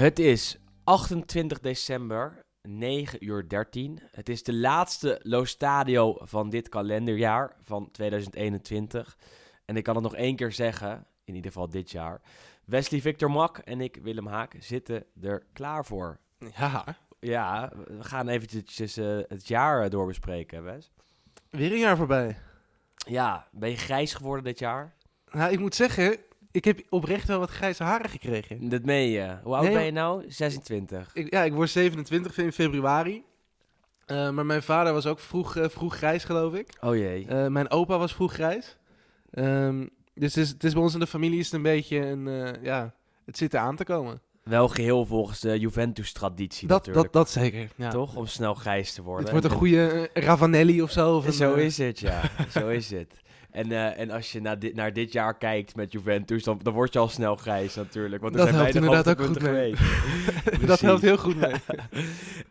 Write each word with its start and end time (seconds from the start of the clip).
Het 0.00 0.18
is 0.18 0.56
28 0.84 1.60
december, 1.60 2.40
9 2.62 3.26
uur 3.26 3.48
13. 3.48 3.98
Het 4.10 4.28
is 4.28 4.42
de 4.42 4.54
laatste 4.54 5.20
Lo 5.22 5.44
Stadio 5.44 6.16
van 6.20 6.50
dit 6.50 6.68
kalenderjaar, 6.68 7.56
van 7.62 7.90
2021. 7.90 9.16
En 9.64 9.76
ik 9.76 9.84
kan 9.84 9.94
het 9.94 10.04
nog 10.04 10.14
één 10.14 10.36
keer 10.36 10.52
zeggen, 10.52 11.06
in 11.24 11.34
ieder 11.34 11.52
geval 11.52 11.68
dit 11.68 11.90
jaar. 11.90 12.20
Wesley 12.64 13.00
Victor 13.00 13.30
Mak 13.30 13.58
en 13.58 13.80
ik, 13.80 13.98
Willem 14.02 14.26
Haak, 14.26 14.54
zitten 14.58 15.04
er 15.22 15.46
klaar 15.52 15.84
voor. 15.84 16.18
Ja, 16.56 16.96
Ja, 17.18 17.72
we 17.86 18.04
gaan 18.04 18.28
eventjes 18.28 18.96
eh, 18.96 19.18
het 19.28 19.48
jaar 19.48 19.84
eh, 19.84 19.90
doorbespreken, 19.90 20.64
Wes. 20.64 20.90
weer 21.50 21.72
een 21.72 21.78
jaar 21.78 21.96
voorbij. 21.96 22.36
Ja, 22.94 23.48
ben 23.52 23.70
je 23.70 23.76
grijs 23.76 24.14
geworden 24.14 24.44
dit 24.44 24.58
jaar? 24.58 24.94
Nou, 25.30 25.52
ik 25.52 25.58
moet 25.58 25.74
zeggen, 25.74 26.18
ik 26.50 26.64
heb 26.64 26.80
oprecht 26.88 27.26
wel 27.26 27.38
wat 27.38 27.50
grijze 27.50 27.82
haren 27.82 28.10
gekregen. 28.10 28.68
Dat 28.68 28.84
meen 28.84 29.08
je. 29.08 29.36
Hoe 29.42 29.54
oud 29.54 29.64
Nee, 29.64 29.72
ben 29.72 29.84
je 29.84 29.90
nou? 29.92 30.24
26. 30.28 31.10
Ik, 31.14 31.30
ja, 31.32 31.42
ik 31.42 31.52
word 31.52 31.70
27 31.70 32.38
in 32.38 32.52
februari. 32.52 33.24
Eh, 34.06 34.30
maar 34.30 34.46
mijn 34.46 34.62
vader 34.62 34.92
was 34.92 35.06
ook 35.06 35.18
vroeg, 35.20 35.56
eh, 35.56 35.68
vroeg 35.68 35.96
grijs, 35.96 36.24
geloof 36.24 36.54
ik. 36.54 36.76
Oh 36.80 36.96
jee. 36.96 37.26
Eh, 37.26 37.46
mijn 37.46 37.70
opa 37.70 37.98
was 37.98 38.12
vroeg 38.14 38.32
grijs. 38.32 38.76
Ehm, 39.30 39.86
dus 40.14 40.34
het 40.34 40.44
is, 40.44 40.50
het 40.50 40.64
is 40.64 40.72
bij 40.72 40.82
ons 40.82 40.94
in 40.94 41.00
de 41.00 41.06
familie 41.06 41.38
is 41.38 41.44
het 41.44 41.54
een 41.54 41.62
beetje 41.62 41.98
een, 42.06 42.56
ja, 42.62 42.94
het 43.24 43.36
zit 43.38 43.54
er 43.54 43.60
aan 43.60 43.76
te 43.76 43.84
komen. 43.84 44.20
Wel 44.42 44.68
geheel 44.68 45.06
volgens 45.06 45.40
de 45.40 45.58
Juventus-traditie 45.58 46.68
Dat, 46.68 46.78
natuurlijk. 46.86 47.12
dat, 47.12 47.24
dat 47.24 47.42
zeker. 47.42 47.68
Ja. 47.76 47.90
Toch? 47.90 48.16
Om 48.16 48.26
snel 48.26 48.54
grijs 48.54 48.92
te 48.92 49.02
worden. 49.02 49.22
Het 49.22 49.30
wordt 49.30 49.46
een 49.46 49.52
En- 49.52 49.58
goede 49.58 50.10
Ravanelli 50.14 50.82
of 50.82 50.90
zo. 50.90 51.16
Of 51.16 51.26
een, 51.26 51.32
Zo 51.32 51.54
is 51.54 51.78
het, 51.78 51.98
ja. 51.98 52.20
Zo 52.50 52.68
is 52.68 52.90
het. 52.90 53.20
En, 53.50 53.72
eh, 53.72 53.98
en 53.98 54.10
als 54.10 54.32
je 54.32 54.40
naar 54.40 54.58
dit, 54.58 54.74
naar 54.74 54.92
dit 54.92 55.12
jaar 55.12 55.38
kijkt 55.38 55.76
met 55.76 55.92
Juventus, 55.92 56.44
dan, 56.44 56.60
dan 56.62 56.72
word 56.72 56.92
je 56.92 56.98
al 56.98 57.08
snel 57.08 57.36
grijs 57.36 57.74
natuurlijk. 57.74 58.22
Want 58.22 58.34
er 58.34 58.40
Dat 58.40 58.48
zijn 58.48 58.60
helpt 58.60 58.74
inderdaad 58.74 59.08
ook 59.08 59.26
goed 59.26 59.42
mee. 59.42 59.74
dat 60.66 60.80
helpt 60.80 61.02
heel 61.02 61.16
goed 61.16 61.36
mee. 61.36 61.54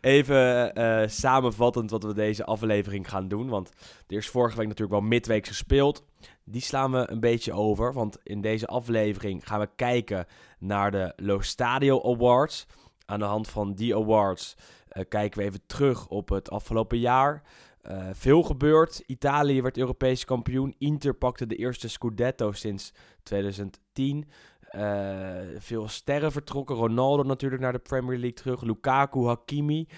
Even 0.00 0.74
eh, 0.74 1.08
samenvattend 1.08 1.90
wat 1.90 2.02
we 2.02 2.14
deze 2.14 2.44
aflevering 2.44 3.08
gaan 3.08 3.28
doen. 3.28 3.48
Want 3.48 3.70
er 4.06 4.16
is 4.16 4.28
vorige 4.28 4.56
week 4.56 4.66
natuurlijk 4.66 5.00
wel 5.00 5.08
midweeks 5.08 5.48
gespeeld. 5.48 6.04
Die 6.44 6.62
slaan 6.62 6.92
we 6.92 7.10
een 7.10 7.20
beetje 7.20 7.52
over. 7.52 7.92
Want 7.92 8.18
in 8.22 8.40
deze 8.40 8.66
aflevering 8.66 9.46
gaan 9.46 9.60
we 9.60 9.68
kijken 9.76 10.26
naar 10.58 10.90
de 10.90 11.12
Lo 11.16 11.40
Stadio 11.40 12.02
Awards. 12.02 12.66
Aan 13.06 13.18
de 13.18 13.24
hand 13.24 13.48
van 13.48 13.74
die 13.74 13.96
awards 13.96 14.56
eh, 14.88 15.04
kijken 15.08 15.38
we 15.38 15.44
even 15.46 15.66
terug 15.66 16.08
op 16.08 16.28
het 16.28 16.50
afgelopen 16.50 16.98
jaar. 16.98 17.42
Eh, 17.82 18.08
veel 18.12 18.42
gebeurd. 18.42 19.02
Italië 19.06 19.62
werd 19.62 19.78
Europees 19.78 20.24
kampioen. 20.24 20.74
Inter 20.78 21.14
pakte 21.14 21.46
de 21.46 21.56
eerste 21.56 21.88
Scudetto 21.88 22.52
sinds 22.52 22.92
2010. 23.22 24.28
Eh, 24.60 25.36
veel 25.58 25.88
sterren 25.88 26.32
vertrokken. 26.32 26.76
Ronaldo 26.76 27.22
natuurlijk 27.22 27.62
naar 27.62 27.72
de 27.72 27.78
Premier 27.78 28.18
League 28.18 28.32
terug. 28.32 28.62
Lukaku, 28.62 29.24
Hakimi. 29.24 29.88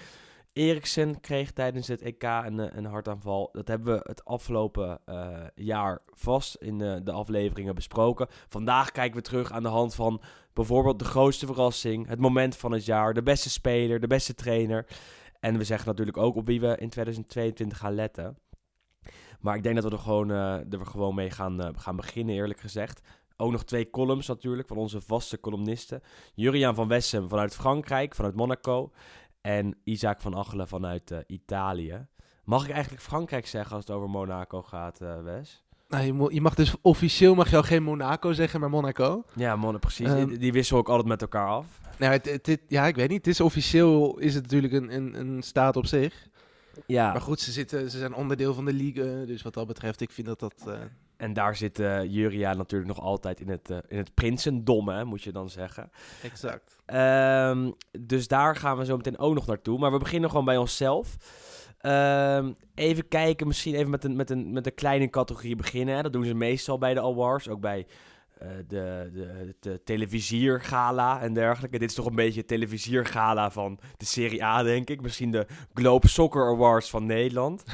Eriksen 0.53 1.19
kreeg 1.19 1.51
tijdens 1.51 1.87
het 1.87 2.01
EK 2.01 2.23
een, 2.23 2.59
eh, 2.59 2.77
een 2.77 2.85
hartaanval. 2.85 3.49
Dat 3.51 3.67
hebben 3.67 3.93
we 3.93 4.01
het 4.03 4.25
afgelopen 4.25 4.99
jaar 5.55 6.01
vast 6.13 6.55
in 6.55 6.77
de 6.77 7.11
afleveringen 7.11 7.75
besproken. 7.75 8.27
Vandaag 8.47 8.91
kijken 8.91 9.17
we 9.17 9.23
terug 9.23 9.51
aan 9.51 9.63
de 9.63 9.69
hand 9.69 9.95
van 9.95 10.21
bijvoorbeeld 10.53 10.99
de 10.99 11.05
grootste 11.05 11.45
verrassing, 11.45 12.07
het 12.07 12.19
moment 12.19 12.57
van 12.57 12.71
het 12.71 12.85
jaar, 12.85 13.13
de 13.13 13.23
beste 13.23 13.49
speler, 13.49 13.99
de 13.99 14.07
beste 14.07 14.33
trainer. 14.33 14.85
En 15.43 15.57
we 15.57 15.63
zeggen 15.63 15.87
natuurlijk 15.87 16.17
ook 16.17 16.35
op 16.35 16.45
wie 16.45 16.61
we 16.61 16.67
in 16.67 16.89
2022 16.89 17.77
gaan 17.77 17.93
letten. 17.93 18.37
Maar 19.39 19.55
ik 19.55 19.63
denk 19.63 19.75
dat 19.75 19.83
we 19.83 19.91
er 19.91 19.99
gewoon, 19.99 20.31
eh, 20.31 20.73
er 20.73 20.85
gewoon 20.85 21.15
mee 21.15 21.29
gaan, 21.29 21.61
eh, 21.61 21.69
gaan 21.75 21.95
beginnen, 21.95 22.35
eerlijk 22.35 22.59
gezegd. 22.59 23.01
Ook 23.37 23.51
nog 23.51 23.63
twee 23.63 23.89
columns 23.89 24.27
natuurlijk 24.27 24.67
van 24.67 24.77
onze 24.77 25.01
vaste 25.01 25.39
columnisten. 25.39 26.01
Juriaan 26.33 26.75
van 26.75 26.87
Wessem 26.87 27.29
vanuit 27.29 27.55
Frankrijk, 27.55 28.15
vanuit 28.15 28.35
Monaco. 28.35 28.91
En 29.41 29.77
Isaac 29.83 30.21
van 30.21 30.35
Achelen 30.35 30.67
vanuit 30.67 31.11
eh, 31.11 31.19
Italië. 31.27 32.07
Mag 32.43 32.65
ik 32.65 32.71
eigenlijk 32.71 33.03
Frankrijk 33.03 33.47
zeggen 33.47 33.75
als 33.75 33.87
het 33.87 33.95
over 33.95 34.09
Monaco 34.09 34.61
gaat, 34.61 34.99
Wes? 35.23 35.62
Nou, 35.93 36.05
je, 36.29 36.33
je 36.33 36.41
mag 36.41 36.53
dus 36.55 36.73
officieel 36.81 37.35
mag 37.35 37.49
je 37.49 37.55
al 37.55 37.63
geen 37.63 37.83
Monaco 37.83 38.33
zeggen, 38.33 38.59
maar 38.59 38.69
Monaco. 38.69 39.23
Ja, 39.35 39.55
Mon 39.55 39.79
precies. 39.79 40.07
Ehm, 40.07 40.27
die, 40.27 40.37
die 40.37 40.51
wisselen 40.53 40.81
ook 40.81 40.89
altijd 40.89 41.07
met 41.07 41.21
elkaar 41.21 41.47
af. 41.47 41.65
Nou, 41.97 42.11
het, 42.13 42.25
het, 42.29 42.45
het- 42.45 42.61
ja, 42.67 42.85
ik 42.87 42.95
weet 42.95 43.09
niet. 43.09 43.17
Het 43.25 43.27
is 43.27 43.41
officieel 43.41 44.17
is 44.19 44.33
het 44.33 44.43
natuurlijk 44.43 44.73
een, 44.73 44.95
een, 44.95 45.19
een 45.19 45.41
staat 45.43 45.75
op 45.75 45.85
zich. 45.85 46.27
Ja, 46.85 47.11
Maar 47.11 47.21
goed, 47.21 47.39
ze, 47.39 47.51
zitten, 47.51 47.91
ze 47.91 47.97
zijn 47.97 48.13
onderdeel 48.13 48.53
van 48.53 48.65
de 48.65 48.73
league. 48.73 49.25
Dus 49.25 49.41
wat 49.41 49.53
dat 49.53 49.67
betreft, 49.67 50.01
ik 50.01 50.11
vind 50.11 50.27
dat 50.27 50.39
dat... 50.39 50.53
eh, 50.67 50.73
en 51.17 51.33
daar 51.33 51.55
zit 51.55 51.79
eh 51.79 52.03
Juria 52.03 52.53
natuurlijk 52.53 52.95
nog 52.95 52.99
altijd 53.05 53.39
in 53.39 53.49
het, 53.49 53.69
eh, 53.69 53.77
in 53.87 53.97
het 53.97 54.13
prinsendom, 54.13 54.89
hè, 54.89 55.05
moet 55.05 55.21
je 55.23 55.31
dan 55.31 55.49
zeggen. 55.49 55.91
exact. 56.23 56.75
Ehm, 56.85 57.71
dus 57.99 58.27
daar 58.27 58.55
gaan 58.55 58.77
we 58.77 58.85
zo 58.85 58.95
meteen 58.97 59.17
ook 59.17 59.33
nog 59.33 59.45
naartoe. 59.47 59.79
Maar 59.79 59.91
we 59.91 59.97
beginnen 59.97 60.29
gewoon 60.29 60.45
bij 60.45 60.57
onszelf. 60.57 61.15
Ehm, 61.83 62.53
even 62.75 63.07
kijken, 63.07 63.47
misschien 63.47 63.75
even 63.75 63.89
met 63.89 64.03
een, 64.03 64.15
met 64.15 64.29
een, 64.29 64.53
met 64.53 64.65
een 64.65 64.73
kleine 64.73 65.09
categorie 65.09 65.55
beginnen. 65.55 65.95
Hè. 65.95 66.01
Dat 66.01 66.13
doen 66.13 66.25
ze 66.25 66.33
meestal 66.33 66.77
bij 66.77 66.93
de 66.93 67.01
awards, 67.01 67.49
ook 67.49 67.59
bij 67.59 67.85
eh, 68.37 68.49
de, 68.67 69.09
de, 69.13 69.55
de 69.59 69.83
televisiergala 69.83 71.21
en 71.21 71.33
dergelijke. 71.33 71.77
Dit 71.77 71.89
is 71.89 71.95
toch 71.95 72.05
een 72.05 72.15
beetje 72.15 72.39
het 72.39 72.47
televisiergala 72.47 73.51
van 73.51 73.79
de 73.97 74.05
Serie 74.05 74.43
A, 74.43 74.63
denk 74.63 74.89
ik. 74.89 75.01
Misschien 75.01 75.31
de 75.31 75.45
Globe 75.73 76.07
Soccer 76.07 76.47
Awards 76.47 76.89
van 76.89 77.05
Nederland. 77.05 77.63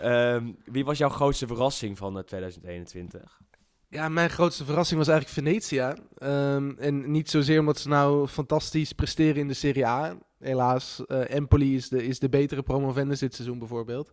Ehm, 0.00 0.52
wie 0.64 0.84
was 0.84 0.98
jouw 0.98 1.08
grootste 1.08 1.46
verrassing 1.46 1.98
van 1.98 2.18
eh, 2.18 2.24
2021? 2.24 3.40
Ja, 3.88 4.08
mijn 4.08 4.30
grootste 4.30 4.64
verrassing 4.64 4.98
was 4.98 5.08
eigenlijk 5.08 5.46
Venetia. 5.46 5.96
Ehm, 6.18 6.70
en 6.78 7.10
niet 7.10 7.30
zozeer 7.30 7.60
omdat 7.60 7.78
ze 7.78 7.88
nou 7.88 8.28
fantastisch 8.28 8.92
presteren 8.92 9.36
in 9.36 9.48
de 9.48 9.54
Serie 9.54 9.86
A. 9.86 10.18
Helaas, 10.40 11.02
eh, 11.06 11.34
Empoli 11.34 11.74
is 11.74 11.88
de, 11.88 12.06
is 12.06 12.18
de 12.18 12.28
betere 12.28 12.62
promovendus 12.62 13.18
dit 13.18 13.34
seizoen 13.34 13.58
bijvoorbeeld. 13.58 14.12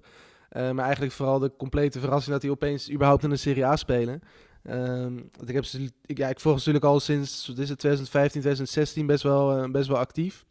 Eh, 0.49 0.71
maar 0.71 0.83
eigenlijk 0.83 1.13
vooral 1.13 1.39
de 1.39 1.51
complete 1.57 1.99
verrassing 1.99 2.31
dat 2.31 2.41
die 2.41 2.51
opeens 2.51 2.91
überhaupt 2.91 3.23
in 3.23 3.29
de 3.29 3.35
Serie 3.37 3.65
A 3.65 3.75
spelen. 3.75 4.21
Want 5.37 5.49
ik, 5.49 5.55
heb 5.55 5.63
ik, 6.05 6.17
ja, 6.17 6.27
ik 6.29 6.39
volg 6.39 6.59
ze 6.59 6.67
natuurlijk 6.69 6.93
al 6.93 6.99
sinds 6.99 7.49
is 7.57 7.69
het, 7.69 7.79
2015, 7.79 8.41
2016 8.41 9.05
best 9.05 9.23
wel, 9.23 9.57
eh, 9.57 9.69
best 9.71 9.87
wel 9.87 9.97
actief. 9.97 10.45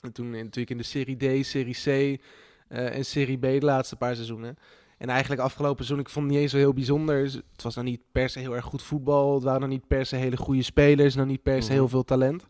En 0.00 0.12
toen 0.12 0.26
in- 0.26 0.44
natuurlijk 0.44 0.70
in 0.70 0.76
de 0.76 0.82
Serie 0.82 1.40
D, 1.42 1.46
Serie 1.46 1.74
C 2.16 2.20
en 2.68 3.04
Serie 3.04 3.38
B 3.38 3.42
de 3.42 3.58
laatste 3.60 3.96
paar 3.96 4.14
seizoenen. 4.14 4.56
En 4.98 5.08
eigenlijk 5.08 5.40
afgelopen 5.40 5.84
seizoen, 5.84 5.98
ik 6.06 6.08
vond 6.12 6.24
het 6.24 6.34
niet 6.34 6.42
eens 6.42 6.50
zo 6.52 6.56
heel 6.58 6.72
bijzonder. 6.72 7.22
Het 7.22 7.62
was 7.62 7.74
nou 7.74 7.86
niet 7.86 8.00
per 8.12 8.28
se 8.28 8.38
heel 8.38 8.54
erg 8.56 8.64
goed 8.64 8.82
voetbal. 8.82 9.34
Het 9.34 9.42
waren 9.42 9.60
nog 9.60 9.68
niet 9.68 9.86
per 9.86 10.06
se 10.06 10.16
hele 10.16 10.36
goede 10.36 10.62
spelers. 10.62 11.14
Nog 11.14 11.26
niet 11.26 11.42
per 11.42 11.62
se 11.62 11.68
Mhm. 11.68 11.72
heel 11.72 11.88
veel 11.88 12.04
talent. 12.04 12.46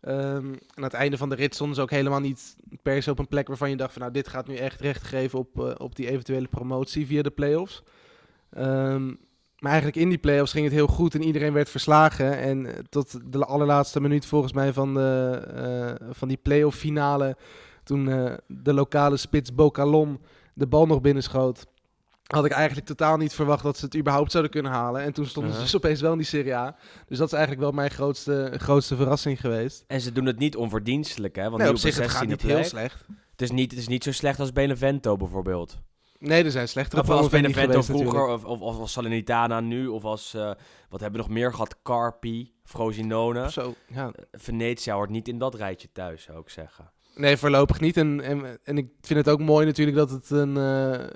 En 0.00 0.58
aan 0.74 0.82
het 0.82 0.92
einde 0.92 1.16
van 1.16 1.28
de 1.28 1.34
rit 1.34 1.54
stonden 1.54 1.76
ze 1.76 1.82
ook 1.82 1.90
helemaal 1.90 2.20
niet 2.20 2.56
per 2.82 3.02
se 3.02 3.10
op 3.10 3.18
een 3.18 3.28
plek 3.28 3.48
waarvan 3.48 3.70
je 3.70 3.76
dacht 3.76 3.92
van 3.92 4.00
nou 4.00 4.12
dit 4.12 4.28
gaat 4.28 4.46
nu 4.46 4.56
echt 4.56 4.80
recht 4.80 5.02
geven 5.02 5.38
op, 5.38 5.58
eh, 5.58 5.74
op 5.78 5.96
die 5.96 6.10
eventuele 6.10 6.48
promotie 6.48 7.06
via 7.06 7.22
de 7.22 7.30
play-offs. 7.30 7.82
Ehm, 8.50 9.06
maar 9.58 9.70
eigenlijk 9.70 9.96
in 9.96 10.08
die 10.08 10.18
play-offs 10.18 10.52
ging 10.52 10.64
het 10.64 10.74
heel 10.74 10.86
goed 10.86 11.14
en 11.14 11.22
iedereen 11.22 11.52
werd 11.52 11.70
verslagen. 11.70 12.38
En 12.38 12.66
eh, 12.66 12.78
tot 12.88 13.32
de 13.32 13.44
allerlaatste 13.44 14.00
minuut 14.00 14.26
volgens 14.26 14.52
mij 14.52 14.72
van, 14.72 14.94
de, 14.94 15.42
eh, 15.54 16.06
van 16.10 16.28
die 16.28 16.38
play-off 16.42 16.78
finale, 16.78 17.36
toen 17.84 18.04
de 18.46 18.72
lokale 18.72 19.16
spits 19.16 19.54
Bocalon 19.54 20.20
de 20.54 20.66
bal 20.66 20.86
nog 20.86 21.00
binnenschoot, 21.00 21.66
had 22.36 22.44
ik 22.44 22.50
eigenlijk 22.52 22.86
totaal 22.86 23.16
niet 23.16 23.32
verwacht 23.34 23.62
dat 23.62 23.76
ze 23.78 23.84
het 23.84 23.96
überhaupt 23.96 24.30
zouden 24.30 24.52
kunnen 24.52 24.72
halen. 24.72 25.02
En 25.02 25.12
toen 25.12 25.26
stonden 25.26 25.52
ze 25.52 25.58
Uh-huh. 25.58 25.72
dus 25.72 25.82
opeens 25.82 26.00
wel 26.00 26.12
in 26.12 26.18
die 26.18 26.26
Serie 26.26 26.54
A. 26.54 26.76
Dus 27.06 27.18
dat 27.18 27.26
is 27.26 27.32
eigenlijk 27.32 27.62
wel 27.62 27.72
mijn 27.72 27.90
grootste, 27.90 28.52
grootste 28.56 28.96
verrassing 28.96 29.40
geweest. 29.40 29.84
En 29.86 30.00
ze 30.00 30.12
doen 30.12 30.26
het 30.26 30.38
niet 30.38 30.56
onverdienstelijk, 30.56 31.36
hè? 31.36 31.42
Want 31.42 31.56
Nee, 31.56 31.66
nu 31.66 31.72
op 31.72 31.78
zich, 31.78 31.96
het 31.96 32.10
gaat 32.10 32.24
16e 32.24 32.28
niet 32.28 32.36
plek. 32.36 32.56
heel 32.56 32.64
slecht. 32.64 33.04
Het 33.30 33.42
is 33.42 33.50
niet, 33.50 33.70
het 33.70 33.80
is 33.80 33.88
niet 33.88 34.04
zo 34.04 34.12
slecht 34.12 34.40
als 34.40 34.52
Benevento 34.52 35.16
bijvoorbeeld. 35.16 35.78
Nee, 36.18 36.44
er 36.44 36.50
zijn 36.50 36.68
slechtere 36.68 37.02
Of 37.02 37.10
als 37.10 37.28
Benevento 37.28 37.82
vroeger, 37.82 38.26
of, 38.26 38.44
of, 38.44 38.60
of 38.60 38.78
als 38.78 38.92
Salernitana 38.92 39.60
nu, 39.60 39.86
of 39.86 40.04
als, 40.04 40.34
eh, 40.34 40.40
wat 40.88 41.00
hebben 41.00 41.20
we 41.20 41.26
nog 41.26 41.28
meer 41.36 41.50
gehad? 41.52 41.76
Carpi, 41.82 42.52
Frosinone. 42.64 43.50
Zo, 43.50 43.74
ja. 43.86 44.12
Venetia 44.32 44.94
hoort 44.94 45.10
niet 45.10 45.28
in 45.28 45.38
dat 45.38 45.54
rijtje 45.54 45.88
thuis, 45.92 46.22
zou 46.22 46.38
ik 46.40 46.48
zeggen. 46.48 46.90
Nee, 47.18 47.36
voorlopig 47.36 47.80
niet. 47.80 47.96
En, 47.96 48.20
en, 48.20 48.58
en 48.64 48.78
ik 48.78 48.88
vind 49.00 49.18
het 49.18 49.28
ook 49.28 49.40
mooi 49.40 49.66
natuurlijk 49.66 49.96
dat 49.96 50.10
het 50.10 50.30
een, 50.30 50.56
eh, 50.56 51.06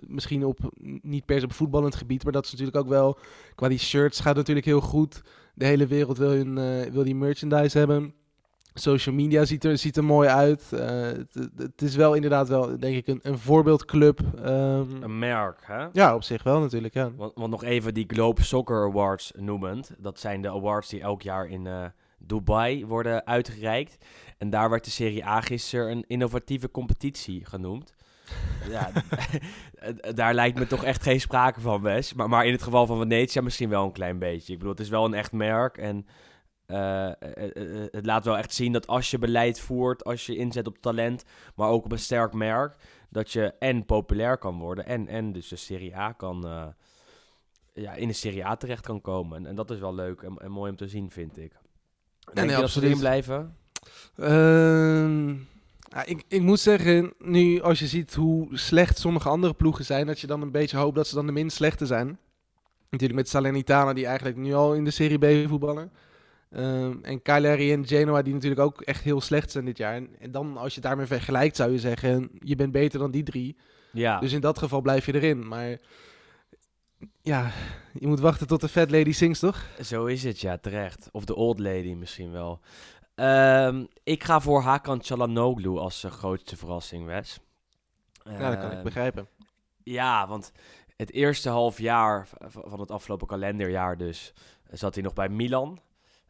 misschien 0.00 0.44
op, 0.44 0.58
niet 1.02 1.24
per 1.24 1.38
se 1.38 1.44
op 1.44 1.52
voetballend 1.52 1.94
gebied, 1.94 2.24
maar 2.24 2.32
dat 2.32 2.44
is 2.44 2.50
natuurlijk 2.50 2.78
ook 2.78 2.88
wel, 2.88 3.18
qua 3.54 3.68
die 3.68 3.78
shirts 3.78 4.20
gaat 4.20 4.36
natuurlijk 4.36 4.66
heel 4.66 4.80
goed. 4.80 5.22
De 5.54 5.64
hele 5.64 5.86
wereld 5.86 6.18
wil, 6.18 6.30
hun, 6.30 6.58
eh, 6.58 6.92
wil 6.92 7.04
die 7.04 7.14
merchandise 7.14 7.78
hebben. 7.78 8.14
Social 8.72 9.14
media 9.14 9.44
ziet 9.44 9.64
er, 9.64 9.78
ziet 9.78 9.96
er 9.96 10.04
mooi 10.04 10.28
uit. 10.28 10.72
Eh, 10.72 11.10
het, 11.56 11.82
is 11.82 11.96
wel 11.96 12.14
inderdaad 12.14 12.48
wel, 12.48 12.78
denk 12.78 12.96
ik, 12.96 13.06
een, 13.06 13.20
een 13.22 13.38
voorbeeldclub. 13.38 14.20
Ehm, 14.42 15.02
Een 15.02 15.18
merk, 15.18 15.58
hè? 15.66 15.86
ja, 15.92 16.14
op 16.14 16.22
zich 16.22 16.42
wel 16.42 16.60
natuurlijk, 16.60 16.94
ja. 16.94 17.12
Want, 17.16 17.32
want 17.34 17.50
nog 17.50 17.64
even 17.64 17.94
die 17.94 18.04
Globe 18.06 18.42
Soccer 18.42 18.84
Awards 18.84 19.32
noemend. 19.36 19.90
Dat 19.98 20.20
zijn 20.20 20.42
de 20.42 20.50
awards 20.50 20.88
die 20.88 21.00
elk 21.00 21.22
jaar 21.22 21.46
in 21.46 21.66
Dubai 22.26 22.86
worden 22.86 23.26
uitgereikt. 23.26 24.04
En 24.38 24.50
daar 24.50 24.70
werd 24.70 24.84
de 24.84 24.90
Serie 24.90 25.26
A 25.26 25.40
gisteren 25.40 25.90
een 25.90 26.04
innovatieve 26.06 26.70
competitie 26.70 27.44
genoemd. 27.44 27.94
ja, 28.68 28.90
daar 30.14 30.34
lijkt 30.34 30.58
me 30.58 30.66
toch 30.66 30.84
echt 30.84 31.02
geen 31.02 31.20
sprake 31.20 31.60
van, 31.60 31.82
Wes. 31.82 32.14
Maar, 32.14 32.28
maar 32.28 32.46
in 32.46 32.52
het 32.52 32.62
geval 32.62 32.86
van 32.86 32.98
Venetia 32.98 33.42
misschien 33.42 33.68
wel 33.68 33.84
een 33.84 33.92
klein 33.92 34.18
beetje. 34.18 34.52
Ik 34.52 34.58
bedoel, 34.58 34.72
het 34.72 34.82
is 34.82 34.88
wel 34.88 35.04
een 35.04 35.14
echt 35.14 35.32
merk 35.32 35.78
en... 35.78 36.06
eh, 36.66 37.06
eh, 37.06 37.12
eh, 37.22 37.88
het 37.90 38.06
laat 38.06 38.24
wel 38.24 38.38
echt 38.38 38.54
zien 38.54 38.72
dat 38.72 38.86
als 38.86 39.10
je 39.10 39.18
beleid 39.18 39.60
voert, 39.60 40.04
als 40.04 40.26
je 40.26 40.36
inzet 40.36 40.66
op 40.66 40.78
talent, 40.78 41.24
maar 41.54 41.68
ook 41.68 41.84
op 41.84 41.92
een 41.92 41.98
sterk 41.98 42.32
merk, 42.32 42.76
dat 43.10 43.32
je 43.32 43.54
en 43.58 43.84
populair 43.84 44.38
kan 44.38 44.58
worden 44.58 44.86
en, 44.86 45.08
en 45.08 45.32
dus 45.32 45.48
de 45.48 45.56
Serie 45.56 45.96
A 45.96 46.12
kan, 46.12 46.74
ja, 47.74 47.92
in 47.92 48.08
de 48.08 48.14
Serie 48.14 48.46
A 48.46 48.56
terecht 48.56 48.86
kan 48.86 49.00
komen. 49.00 49.38
En, 49.38 49.46
en 49.46 49.54
dat 49.54 49.70
is 49.70 49.78
wel 49.78 49.94
leuk 49.94 50.22
en, 50.22 50.36
en 50.38 50.50
mooi 50.50 50.70
om 50.70 50.76
te 50.76 50.88
zien, 50.88 51.10
vind 51.10 51.38
ik. 51.38 51.52
Denk 52.32 52.46
nee, 52.46 52.56
je 52.56 52.62
dat 52.62 52.70
ze 52.70 52.78
absoluut. 52.78 52.88
erin 52.88 52.98
blijven? 52.98 53.56
Ehm, 54.16 55.28
ja, 55.88 56.04
ik, 56.04 56.22
ik 56.28 56.40
moet 56.40 56.60
zeggen, 56.60 57.12
nu 57.18 57.60
als 57.60 57.78
je 57.78 57.86
ziet 57.86 58.14
hoe 58.14 58.48
slecht 58.52 58.98
sommige 58.98 59.28
andere 59.28 59.54
ploegen 59.54 59.84
zijn, 59.84 60.06
dat 60.06 60.20
je 60.20 60.26
dan 60.26 60.42
een 60.42 60.50
beetje 60.50 60.76
hoopt 60.76 60.96
dat 60.96 61.06
ze 61.06 61.14
dan 61.14 61.26
de 61.26 61.32
minst 61.32 61.56
slechte 61.56 61.86
zijn. 61.86 62.18
Natuurlijk 62.90 63.20
met 63.20 63.28
Salernitana, 63.28 63.92
die 63.92 64.06
eigenlijk 64.06 64.36
nu 64.36 64.54
al 64.54 64.74
in 64.74 64.84
de 64.84 64.90
Serie 64.90 65.44
B 65.44 65.48
voetballen. 65.48 65.92
Ehm, 66.50 66.92
en 67.02 67.22
Cagliari 67.22 67.72
en 67.72 67.86
Genoa, 67.86 68.22
die 68.22 68.32
natuurlijk 68.34 68.60
ook 68.60 68.80
echt 68.80 69.04
heel 69.04 69.20
slecht 69.20 69.50
zijn 69.50 69.64
dit 69.64 69.76
jaar. 69.78 69.94
En, 69.94 70.08
en 70.18 70.30
dan, 70.30 70.56
als 70.56 70.74
je 70.74 70.80
het 70.80 70.88
daarmee 70.88 71.06
vergelijkt, 71.06 71.56
zou 71.56 71.72
je 71.72 71.78
zeggen, 71.78 72.30
je 72.38 72.56
bent 72.56 72.72
beter 72.72 72.98
dan 72.98 73.10
die 73.10 73.22
drie. 73.22 73.56
Ja, 73.92 74.20
Dus 74.20 74.32
in 74.32 74.40
dat 74.40 74.58
geval 74.58 74.80
blijf 74.80 75.06
je 75.06 75.14
erin. 75.14 75.48
Maar 75.48 75.78
ja, 77.22 77.50
je 77.92 78.06
moet 78.06 78.20
wachten 78.20 78.46
tot 78.46 78.60
de 78.60 78.68
Fat 78.68 78.90
Lady 78.90 79.12
sings, 79.12 79.38
toch? 79.38 79.66
zo 79.82 80.04
is 80.04 80.24
het, 80.24 80.40
ja, 80.40 80.58
terecht. 80.58 81.08
Of 81.12 81.24
de 81.24 81.34
Old 81.34 81.58
Lady 81.58 81.94
misschien 81.94 82.30
wel. 82.30 82.60
Ehm, 83.14 83.84
ik 84.02 84.24
ga 84.24 84.40
voor 84.40 84.62
Hakan 84.62 85.02
Çalhanoğlu 85.02 85.78
als 85.78 86.04
eh, 86.04 86.10
grootste 86.10 86.56
verrassing, 86.56 87.06
Wes. 87.06 87.40
Ja, 88.24 88.50
dat 88.50 88.58
kan 88.58 88.66
ik 88.66 88.72
Ehm, 88.72 88.82
begrijpen. 88.82 89.28
Ja, 89.82 90.28
want 90.28 90.52
het 90.96 91.12
eerste 91.12 91.48
half 91.48 91.78
jaar 91.78 92.28
van 92.48 92.80
het 92.80 92.90
afgelopen 92.90 93.26
kalenderjaar 93.26 93.96
dus 93.96 94.32
zat 94.70 94.94
hij 94.94 95.02
nog 95.02 95.12
bij 95.12 95.28
Milan. 95.28 95.80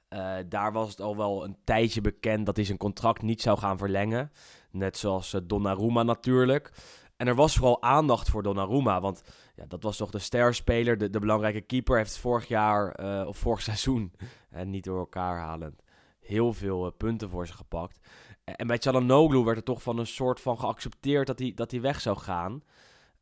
Eh, 0.09 0.37
daar 0.49 0.73
was 0.73 0.89
het 0.89 1.01
al 1.01 1.17
wel 1.17 1.45
een 1.45 1.57
tijdje 1.65 2.01
bekend 2.01 2.47
dat 2.47 2.57
hij 2.57 2.65
zijn 2.65 2.79
contract 2.79 3.23
niet 3.23 3.43
zou 3.43 3.59
gaan 3.59 3.79
verlengen. 3.79 4.33
Net 4.71 4.97
zoals 4.97 5.35
eh, 5.35 5.41
Donnarumma 5.45 6.03
natuurlijk. 6.03 6.73
En 7.17 7.27
er 7.27 7.35
was 7.35 7.57
vooral 7.57 7.83
aandacht 7.83 8.31
voor 8.31 8.43
Donnarumma, 8.43 9.01
want 9.01 9.23
ja, 9.57 9.65
dat 9.69 9.83
was 9.83 9.97
toch 9.97 10.11
de 10.11 10.19
sterspeler, 10.19 10.99
de, 10.99 11.11
de 11.11 11.19
belangrijke 11.19 11.61
keeper. 11.61 11.97
Heeft 11.97 12.19
vorig 12.19 12.49
jaar, 12.49 12.93
eh, 12.93 13.27
of 13.27 13.37
vorig 13.37 13.63
seizoen, 13.71 14.13
en 14.51 14.71
niet 14.71 14.85
door 14.85 14.99
elkaar 14.99 15.39
halend, 15.39 15.83
heel 16.21 16.53
veel 16.53 16.87
eh, 16.87 16.93
punten 16.97 17.31
voor 17.31 17.47
ze 17.47 17.53
gepakt. 17.53 17.99
En, 18.45 18.67
bij 18.67 18.79
Çalhanoğlu 18.79 19.45
werd 19.45 19.57
er 19.57 19.63
toch 19.63 19.83
van 19.83 19.99
een 19.99 20.07
soort 20.07 20.41
van 20.41 20.59
geaccepteerd 20.59 21.27
dat 21.27 21.39
hij, 21.39 21.53
dat 21.55 21.71
hij 21.71 21.81
weg 21.81 22.01
zou 22.01 22.17
gaan. 22.17 22.63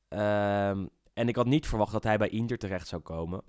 Ehm, 0.09 0.87
en 1.13 1.29
ik 1.29 1.37
had 1.37 1.47
niet 1.47 1.67
verwacht 1.67 1.93
dat 1.93 2.05
hij 2.05 2.19
bij 2.19 2.29
Inter 2.29 2.59
terecht 2.59 2.89
zou 2.89 3.03
komen. 3.03 3.43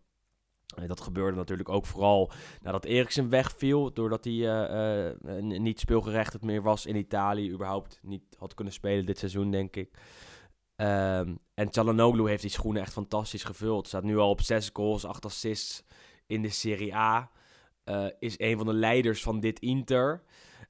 En 0.75 0.87
dat 0.87 1.01
gebeurde 1.01 1.37
natuurlijk 1.37 1.69
ook 1.69 1.85
vooral 1.85 2.31
nadat 2.61 2.85
Eriksen 2.85 3.29
wegviel. 3.29 3.93
Doordat 3.93 4.23
hij 4.23 4.49
eh, 4.49 5.41
niet 5.41 5.79
speelgerechtigd 5.79 6.43
meer 6.43 6.61
was 6.61 6.85
in 6.85 6.95
Italië. 6.95 7.51
Überhaupt 7.51 7.99
niet 8.01 8.23
had 8.37 8.53
kunnen 8.53 8.73
spelen 8.73 9.05
dit 9.05 9.17
seizoen, 9.17 9.51
denk 9.51 9.75
ik. 9.75 9.91
Ehm, 10.75 11.35
en 11.53 11.69
Çalhanoğlu 11.71 12.27
heeft 12.27 12.41
die 12.41 12.51
schoenen 12.51 12.81
echt 12.81 12.93
fantastisch 12.93 13.43
gevuld. 13.43 13.87
Staat 13.87 14.03
nu 14.03 14.17
al 14.17 14.29
op 14.29 14.41
6 14.41 14.69
goals, 14.73 15.05
8 15.05 15.25
assists 15.25 15.83
in 16.27 16.41
de 16.41 16.49
Serie 16.49 16.95
A. 16.95 17.31
Eh, 17.83 18.05
is 18.19 18.39
een 18.39 18.57
van 18.57 18.65
de 18.65 18.73
leiders 18.73 19.23
van 19.23 19.39
dit 19.39 19.59
Inter. 19.59 20.23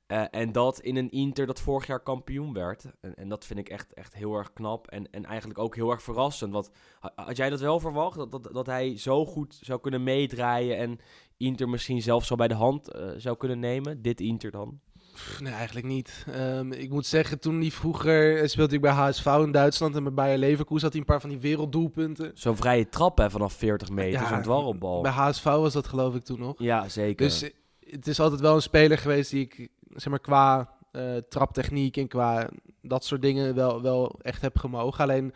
Eh, 0.08 0.24
en 0.32 0.52
dat 0.52 0.80
in 0.80 0.96
een 0.96 1.10
Inter 1.12 1.46
dat 1.46 1.60
vorig 1.62 1.88
jaar 1.88 2.04
kampioen 2.04 2.54
werd. 2.54 2.86
En, 3.02 3.16
en 3.16 3.30
dat 3.30 3.46
vind 3.46 3.60
ik 3.60 3.70
echt, 3.70 3.94
echt 3.94 4.14
heel 4.14 4.36
erg 4.36 4.54
knap. 4.54 4.88
En, 4.88 5.10
en 5.12 5.26
eigenlijk 5.26 5.60
ook 5.60 5.76
heel 5.76 5.92
erg 5.92 6.04
verrassend. 6.04 6.54
Want 6.54 6.70
ha- 7.00 7.12
had 7.16 7.38
jij 7.38 7.50
dat 7.50 7.60
wel 7.60 7.80
verwacht? 7.80 8.18
Dat, 8.18 8.32
dat, 8.32 8.50
dat 8.54 8.66
hij 8.66 8.98
zo 8.98 9.26
goed 9.26 9.60
zou 9.62 9.80
kunnen 9.80 10.04
meedraaien. 10.04 10.78
En 10.78 11.00
Inter 11.38 11.70
misschien 11.70 12.02
zelfs 12.02 12.28
zo 12.28 12.36
bij 12.36 12.48
de 12.48 12.54
hand 12.54 12.92
eh, 12.92 13.10
zou 13.18 13.38
kunnen 13.38 13.60
nemen? 13.60 14.02
Dit 14.02 14.22
Inter 14.22 14.52
dan? 14.52 14.80
Nee, 15.40 15.54
eigenlijk 15.54 15.86
niet. 15.86 16.26
Ehm, 16.32 16.72
ik 16.72 16.90
moet 16.90 17.06
zeggen, 17.06 17.40
toen 17.40 17.60
hij 17.60 17.72
vroeger 17.72 18.38
hij 18.38 18.48
speelde 18.48 18.76
ik 18.76 18.82
bij 18.82 18.92
HSV 18.92 19.26
in 19.26 19.52
Duitsland 19.52 19.96
en 19.96 20.04
bij 20.04 20.14
Bayer 20.14 20.38
Leverkusen 20.38 20.84
had 20.84 20.92
hij 20.92 21.02
een 21.02 21.08
paar 21.08 21.22
van 21.22 21.30
die 21.30 21.40
werelddoelpunten. 21.40 22.32
Zo'n 22.34 22.58
vrije 22.58 22.90
trap 22.90 23.18
hè, 23.18 23.30
vanaf 23.30 23.54
40 23.54 23.90
meter. 23.90 24.22
Ja, 24.22 24.28
Zo'n 24.28 24.42
dwarrelbal. 24.42 25.02
Bij 25.02 25.12
HSV 25.12 25.44
was 25.44 25.74
dat 25.74 25.88
geloof 25.88 26.16
ik 26.16 26.24
toen 26.24 26.40
nog. 26.40 26.56
Ja, 26.58 26.90
zeker. 26.90 27.26
Dus 27.26 27.42
eh, 27.42 27.50
het 27.90 28.08
is 28.08 28.20
altijd 28.20 28.42
wel 28.42 28.56
een 28.56 28.62
speler 28.62 28.98
geweest 28.98 29.32
die 29.32 29.42
ik, 29.42 29.70
zeg 29.90 30.10
maar, 30.10 30.20
qua 30.20 30.70
eh, 30.92 31.16
traptechniek 31.30 31.98
en 31.98 32.08
qua 32.08 32.50
dat 32.82 33.06
soort 33.06 33.22
dingen 33.22 33.56
wel, 33.56 33.82
wel 33.82 34.20
echt 34.22 34.42
heb 34.42 34.58
gemogen. 34.58 35.04
Alleen, 35.04 35.34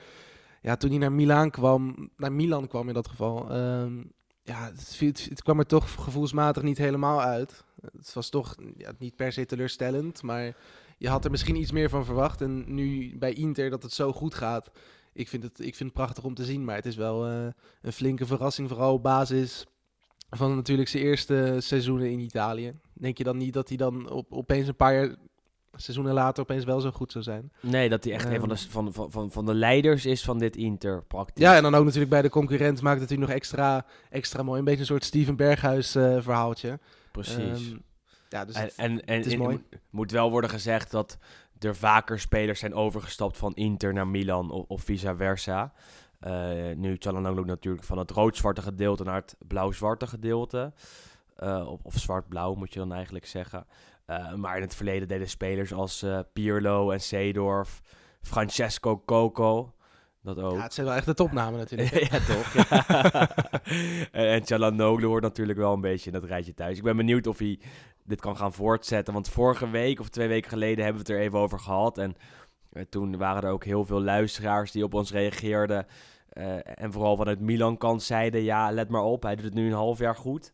ja, 0.62 0.76
toen 0.76 0.90
hij 0.90 1.00
naar 1.00 1.12
Milaan 1.12 1.50
kwam, 1.50 2.10
naar 2.18 2.32
Milan 2.32 2.68
kwam 2.68 2.88
in 2.88 2.94
dat 2.94 3.08
geval, 3.08 3.50
ehm, 3.52 4.04
ja, 4.44 4.72
het, 5.00 5.28
het 5.30 5.44
kwam 5.44 5.60
er 5.60 5.66
toch 5.66 5.92
gevoelsmatig 6.04 6.64
niet 6.64 6.78
helemaal 6.78 7.22
uit. 7.22 7.66
Het 7.82 8.14
was 8.14 8.30
toch 8.30 8.56
ja, 8.78 8.92
niet 8.98 9.16
per 9.16 9.32
se 9.34 9.46
teleurstellend, 9.46 10.22
maar 10.22 10.56
je 10.98 11.10
had 11.10 11.26
er 11.26 11.32
misschien 11.32 11.56
iets 11.56 11.72
meer 11.72 11.90
van 11.90 12.06
verwacht. 12.06 12.42
En 12.42 12.74
nu 12.74 13.18
bij 13.18 13.34
Inter 13.34 13.70
dat 13.70 13.84
het 13.84 13.94
zo 13.94 14.14
goed 14.14 14.36
gaat, 14.36 14.72
ik 15.14 15.28
vind 15.28 15.44
het, 15.44 15.60
ik 15.60 15.76
vind 15.76 15.90
het 15.90 15.94
prachtig 15.94 16.24
om 16.24 16.34
te 16.34 16.46
zien. 16.46 16.66
Maar 16.66 16.76
het 16.76 16.86
is 16.86 16.96
wel 16.96 17.28
eh, 17.28 17.48
een 17.82 17.94
flinke 17.94 18.26
verrassing, 18.26 18.68
vooral 18.68 18.94
op 18.94 19.04
basis 19.04 19.66
van 20.30 20.56
natuurlijk 20.56 20.90
zijn 20.90 21.04
eerste 21.04 21.56
seizoenen 21.60 22.12
in 22.12 22.20
Italië. 22.20 22.72
Denk 22.94 23.18
je 23.18 23.24
dan 23.24 23.38
niet 23.38 23.54
dat 23.54 23.68
hij 23.68 23.78
dan 23.78 24.10
op, 24.10 24.34
opeens 24.34 24.68
een 24.68 24.76
paar 24.76 24.94
jaar, 24.94 25.16
seizoenen 25.76 26.14
later 26.14 26.44
opeens 26.44 26.64
wel 26.64 26.82
zo 26.82 26.92
goed 26.92 27.12
zou 27.12 27.24
zijn? 27.24 27.52
Nee, 27.60 27.90
dat 27.90 28.04
hij 28.04 28.14
echt 28.14 28.26
een 28.26 28.40
van 28.40 28.50
de, 28.50 28.56
Ehm. 28.56 28.70
van, 28.70 28.94
van, 28.94 29.12
van, 29.12 29.32
van 29.32 29.46
de 29.46 29.54
leiders 29.54 30.06
is 30.06 30.24
van 30.24 30.40
dit 30.40 30.56
Inter, 30.56 31.04
praktisch. 31.04 31.44
Ja, 31.44 31.56
en 31.56 31.64
dan 31.64 31.76
ook 31.76 31.84
natuurlijk 31.84 32.12
bij 32.12 32.22
de 32.22 32.30
concurrent 32.30 32.82
maakt 32.82 33.00
het 33.00 33.10
natuurlijk 33.10 33.30
nog 33.30 33.40
extra, 33.40 33.86
extra 34.10 34.44
mooi. 34.44 34.60
Een 34.60 34.66
beetje 34.66 34.80
een 34.80 34.86
soort 34.86 35.04
Steven 35.04 35.36
Berghuis 35.36 35.96
eh, 35.96 36.18
verhaaltje. 36.20 36.80
Precies. 37.22 37.70
Ehm, 37.72 37.78
ja, 38.30 38.46
dus 38.46 38.56
en 38.56 38.62
het- 38.64 38.76
en, 38.76 39.06
en 39.06 39.18
het 39.18 39.26
is 39.26 39.34
en 39.34 39.40
mooi. 39.40 39.52
moet, 39.70 39.80
moet 39.90 40.12
wel 40.12 40.32
worden 40.32 40.50
gezegd 40.50 40.92
dat 40.92 41.18
er 41.60 41.76
vaker 41.76 42.20
spelers 42.20 42.60
zijn 42.60 42.74
overgestapt 42.74 43.38
van 43.38 43.54
Inter 43.56 43.94
naar 43.94 44.08
Milan 44.08 44.52
of, 44.52 44.66
of 44.68 44.82
vice 44.82 45.16
versa. 45.16 45.74
Eh, 46.20 46.32
nu 46.76 46.98
Çalhanoğlu 47.00 47.46
natuurlijk 47.46 47.84
van 47.86 47.98
het 47.98 48.12
rood-zwarte 48.12 48.62
gedeelte 48.62 49.04
naar 49.04 49.16
het 49.16 49.36
blauw-zwarte 49.48 50.08
gedeelte. 50.08 50.74
Eh, 51.36 51.68
of 51.68 51.80
of 51.84 51.94
zwart-blauw 51.98 52.54
moet 52.56 52.74
je 52.74 52.80
dan 52.80 52.94
eigenlijk 52.94 53.26
zeggen. 53.26 53.66
Eh, 54.06 54.34
maar 54.34 54.56
in 54.56 54.62
het 54.62 54.76
verleden 54.76 55.08
deden 55.08 55.30
spelers 55.30 55.74
als 55.74 56.06
Pirlo 56.34 56.92
en 56.92 57.02
Seedorf, 57.02 57.82
Francesco 58.22 59.04
Coco, 59.06 59.74
dat 60.28 60.40
ook. 60.40 60.56
ja, 60.56 60.62
het 60.62 60.74
zijn 60.74 60.88
wel 60.88 60.96
echt 60.96 61.06
de 61.06 61.14
topnamen 61.14 61.60
natuurlijk. 61.60 61.94
ja, 62.12 62.20
toch? 62.20 62.54
Ja. 62.54 62.86
en 64.12 64.28
en 64.28 64.42
Çalhanoğlu 64.42 65.06
hoort 65.06 65.24
natuurlijk 65.24 65.58
wel 65.58 65.74
een 65.74 65.82
beetje 65.82 66.12
in 66.12 66.20
dat 66.20 66.30
rijtje 66.30 66.54
thuis. 66.54 66.78
Ik 66.78 66.84
ben 66.84 66.98
benieuwd 66.98 67.28
of 67.28 67.38
hij 67.38 67.60
dit 68.04 68.22
kan 68.22 68.38
gaan 68.38 68.54
voortzetten. 68.54 69.14
Want 69.14 69.30
vorige 69.30 69.70
week 69.70 70.00
of 70.00 70.10
twee 70.10 70.28
weken 70.28 70.50
geleden 70.50 70.84
hebben 70.84 71.04
we 71.04 71.12
het 71.12 71.20
er 71.20 71.26
even 71.26 71.40
over 71.40 71.60
gehad. 71.60 71.98
En 71.98 72.16
eh, 72.72 72.84
toen 72.90 73.18
waren 73.18 73.44
er 73.44 73.52
ook 73.52 73.66
heel 73.66 73.86
veel 73.86 74.02
luisteraars 74.02 74.72
die 74.72 74.84
op 74.84 74.94
ons 74.94 75.12
reageerden. 75.12 75.86
Eh, 76.30 76.56
en 76.64 76.92
vooral 76.92 77.16
vanuit 77.16 77.40
Milan-kant 77.40 78.04
zeiden... 78.04 78.44
ja, 78.44 78.72
let 78.72 78.90
maar 78.90 79.04
op, 79.04 79.24
hij 79.24 79.36
doet 79.36 79.46
het 79.46 79.54
nu 79.54 79.68
een 79.68 79.74
half 79.74 80.00
jaar 80.00 80.16
goed. 80.16 80.54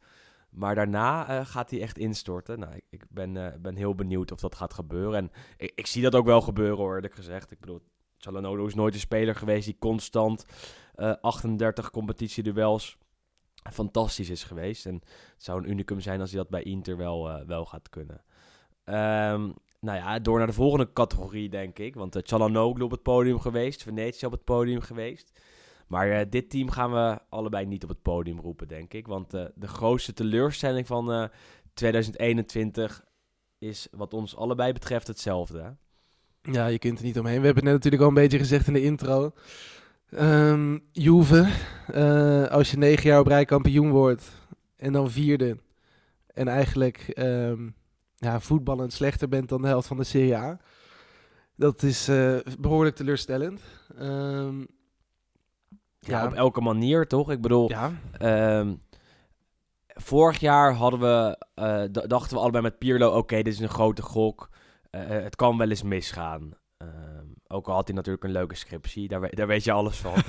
Maar 0.49 0.75
daarna 0.75 1.27
eh, 1.27 1.45
gaat 1.45 1.69
hij 1.69 1.81
echt 1.81 1.97
instorten. 1.97 2.59
Nou, 2.59 2.73
ik, 2.75 2.83
ik 2.89 3.03
ben, 3.09 3.59
ben 3.61 3.75
heel 3.75 3.95
benieuwd 3.95 4.31
of 4.31 4.39
dat 4.39 4.55
gaat 4.55 4.73
gebeuren. 4.73 5.15
En 5.17 5.31
ik, 5.57 5.71
ik 5.75 5.87
zie 5.87 6.01
dat 6.01 6.15
ook 6.15 6.25
wel 6.25 6.41
gebeuren, 6.41 6.77
hoor, 6.77 6.95
eerlijk 6.95 7.15
gezegd. 7.15 7.51
Ik 7.51 7.59
bedoel, 7.59 7.81
Çalhanoğlu 8.23 8.65
is 8.65 8.73
nooit 8.73 8.93
een 8.93 8.99
speler 8.99 9.35
geweest 9.35 9.65
die 9.65 9.77
constant 9.79 10.45
eh 10.95 11.13
38 11.21 11.89
competitieduels 11.91 12.97
fantastisch 13.71 14.29
is 14.29 14.43
geweest. 14.43 14.85
En 14.85 14.93
het 14.93 15.43
zou 15.43 15.63
een 15.63 15.69
unicum 15.69 15.99
zijn 15.99 16.19
als 16.21 16.31
hij 16.31 16.39
dat 16.39 16.49
bij 16.49 16.63
Inter 16.63 16.97
wel, 16.97 17.29
eh, 17.29 17.45
wel 17.45 17.65
gaat 17.65 17.89
kunnen. 17.89 18.23
Ehm, 18.83 19.51
nou 19.79 19.97
ja, 19.97 20.19
door 20.19 20.37
naar 20.37 20.47
de 20.47 20.53
volgende 20.53 20.93
categorie, 20.93 21.49
denk 21.49 21.79
ik. 21.79 21.95
Want 21.95 22.31
uh, 22.31 22.65
op 22.65 22.91
het 22.91 23.01
podium 23.01 23.39
geweest, 23.39 23.83
Venetië 23.83 24.25
op 24.25 24.31
het 24.31 24.43
podium 24.43 24.81
geweest. 24.81 25.39
Maar 25.87 26.07
uh, 26.07 26.19
dit 26.29 26.49
team 26.49 26.69
gaan 26.69 26.91
we 26.91 27.19
allebei 27.29 27.65
niet 27.65 27.83
op 27.83 27.89
het 27.89 28.01
podium 28.01 28.39
roepen, 28.39 28.67
denk 28.67 28.93
ik. 28.93 29.07
Want 29.07 29.33
uh, 29.33 29.45
de 29.55 29.67
grootste 29.67 30.13
teleurstelling 30.13 30.87
van 30.87 31.29
2021 31.73 33.03
is 33.57 33.87
wat 33.91 34.13
ons 34.13 34.35
allebei 34.35 34.73
betreft 34.73 35.07
hetzelfde. 35.07 35.75
Ja, 36.51 36.65
je 36.65 36.79
kunt 36.79 36.99
er 36.99 37.05
niet 37.05 37.19
omheen. 37.19 37.39
We 37.39 37.45
hebben 37.45 37.63
het 37.63 37.73
net 37.73 37.73
natuurlijk 37.73 38.01
al 38.01 38.07
een 38.07 38.13
beetje 38.13 38.37
gezegd 38.37 38.67
in 38.67 38.73
de 38.73 38.83
intro. 38.83 39.31
Um, 40.11 40.81
Juve, 40.91 41.47
als 42.49 42.71
je 42.71 42.77
negen 42.77 43.09
jaar 43.09 43.19
op 43.19 43.27
rij 43.27 43.45
kampioen 43.45 43.89
wordt 43.89 44.31
en 44.75 44.93
dan 44.93 45.11
vierde... 45.11 45.57
en 46.33 46.47
eigenlijk... 46.47 47.13
Um, 47.15 47.75
ja, 48.17 48.39
voetballend 48.39 48.93
slechter 48.93 49.29
bent 49.29 49.49
dan 49.49 49.61
de 49.61 49.67
helft 49.67 49.87
van 49.87 49.97
de 49.97 50.03
Serie 50.03 50.37
A. 50.37 50.59
Dat 51.55 51.83
is 51.83 52.09
uh, 52.09 52.37
behoorlijk 52.59 52.95
teleurstellend. 52.95 53.61
Um, 53.99 54.67
ja, 55.99 56.19
ja, 56.21 56.25
op 56.25 56.33
elke 56.33 56.61
manier 56.61 57.07
toch? 57.07 57.31
Ik 57.31 57.41
bedoel, 57.41 57.69
ja. 57.69 57.91
vorig 59.87 60.39
jaar 60.39 60.73
hadden 60.73 60.99
we, 60.99 61.45
uh, 61.55 62.03
dachten 62.07 62.35
we 62.35 62.41
allebei 62.41 62.63
met 62.63 62.77
Pirlo, 62.77 63.17
oké, 63.17 63.35
dit 63.35 63.53
is 63.53 63.59
een 63.59 63.69
grote 63.69 64.01
gok. 64.01 64.49
Uh, 64.95 65.01
het 65.07 65.35
kan 65.35 65.57
wel 65.57 65.69
eens 65.69 65.83
misgaan. 65.83 66.51
Um, 66.77 67.33
ook 67.47 67.67
al 67.67 67.73
had 67.73 67.87
hij 67.87 67.95
natuurlijk 67.95 68.23
een 68.23 68.31
leuke 68.31 68.55
scriptie, 68.55 69.07
daar, 69.07 69.35
daar 69.35 69.47
weet 69.47 69.63
je 69.63 69.71
alles 69.71 69.97
van. 69.97 70.13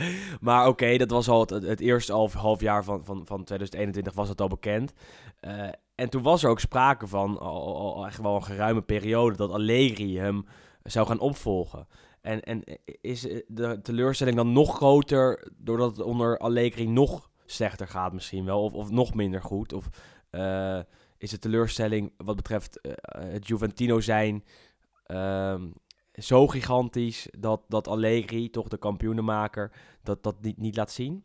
maar 0.40 0.60
oké, 0.60 0.68
okay, 0.68 0.98
dat 0.98 1.10
was 1.10 1.28
al 1.28 1.40
het, 1.40 1.50
het 1.50 1.80
eerste 1.80 2.12
half, 2.12 2.32
half 2.32 2.60
jaar 2.60 2.84
van, 2.84 3.04
van, 3.04 3.26
van 3.26 3.44
2021 3.44 4.14
was 4.14 4.28
het 4.28 4.40
al 4.40 4.48
bekend. 4.48 4.92
Uh, 5.40 5.68
en 5.94 6.10
toen 6.10 6.22
was 6.22 6.42
er 6.42 6.50
ook 6.50 6.60
sprake 6.60 7.06
van, 7.06 7.38
al, 7.38 7.94
al, 7.94 8.06
echt 8.06 8.20
wel 8.20 8.34
een 8.34 8.44
geruime 8.44 8.82
periode, 8.82 9.36
dat 9.36 9.50
Allegri 9.50 10.18
hem 10.18 10.46
zou 10.82 11.06
gaan 11.06 11.18
opvolgen. 11.20 11.86
En, 12.20 12.42
en 12.42 12.62
is 13.00 13.20
de 13.46 13.78
teleurstelling 13.82 14.36
dan 14.36 14.52
nog 14.52 14.76
groter 14.76 15.52
doordat 15.56 15.96
het 15.96 16.06
onder 16.06 16.38
Allegri 16.38 16.86
nog 16.86 17.30
slechter 17.46 17.88
gaat 17.88 18.12
misschien 18.12 18.44
wel? 18.44 18.62
Of, 18.62 18.72
of 18.72 18.90
nog 18.90 19.14
minder 19.14 19.42
goed? 19.42 19.72
Of 19.72 19.88
uh, 20.30 20.80
is 21.24 21.30
de 21.30 21.38
teleurstelling 21.38 22.12
wat 22.16 22.36
betreft 22.36 22.78
uh, 22.82 22.92
het 23.16 23.46
Juventino 23.46 24.00
zijn 24.00 24.44
uh, 25.06 25.62
zo 26.14 26.46
gigantisch 26.46 27.28
dat, 27.38 27.60
dat 27.68 27.88
Allegri, 27.88 28.50
toch 28.50 28.68
de 28.68 28.78
kampioenenmaker, 28.78 29.72
dat 30.02 30.22
dat 30.22 30.36
niet, 30.40 30.58
niet 30.58 30.76
laat 30.76 30.92
zien? 30.92 31.24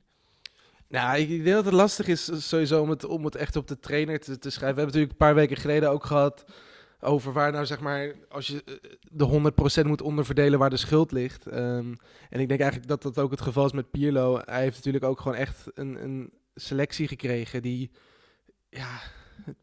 Nou, 0.87 1.17
ik 1.19 1.27
denk 1.27 1.55
dat 1.55 1.65
het 1.65 1.73
lastig 1.73 2.07
is 2.07 2.47
sowieso 2.47 2.81
om 2.81 2.89
het, 2.89 3.05
om 3.05 3.25
het 3.25 3.35
echt 3.35 3.55
op 3.55 3.67
de 3.67 3.79
trainer 3.79 4.19
te, 4.19 4.37
te 4.37 4.49
schrijven. 4.49 4.75
We 4.75 4.81
hebben 4.81 4.85
natuurlijk 4.85 5.11
een 5.11 5.27
paar 5.27 5.35
weken 5.35 5.57
geleden 5.57 5.89
ook 5.89 6.05
gehad 6.05 6.45
over 6.99 7.33
waar 7.33 7.51
nou 7.51 7.65
zeg 7.65 7.79
maar, 7.79 8.15
als 8.29 8.47
je 8.47 8.63
eh, 8.63 8.73
de 9.01 9.83
100% 9.83 9.87
moet 9.87 10.01
onderverdelen 10.01 10.59
waar 10.59 10.69
de 10.69 10.77
schuld 10.77 11.11
ligt. 11.11 11.45
Um, 11.45 11.95
en 12.29 12.39
ik 12.39 12.47
denk 12.47 12.59
eigenlijk 12.59 12.87
dat 12.87 13.01
dat 13.01 13.17
ook 13.19 13.31
het 13.31 13.41
geval 13.41 13.65
is 13.65 13.71
met 13.71 13.91
Pierlo. 13.91 14.41
Hij 14.45 14.61
heeft 14.61 14.75
natuurlijk 14.75 15.03
ook 15.03 15.19
gewoon 15.19 15.37
echt 15.37 15.65
een, 15.73 16.03
een 16.03 16.33
selectie 16.55 17.07
gekregen 17.07 17.61
die, 17.61 17.91
ja, 18.69 19.01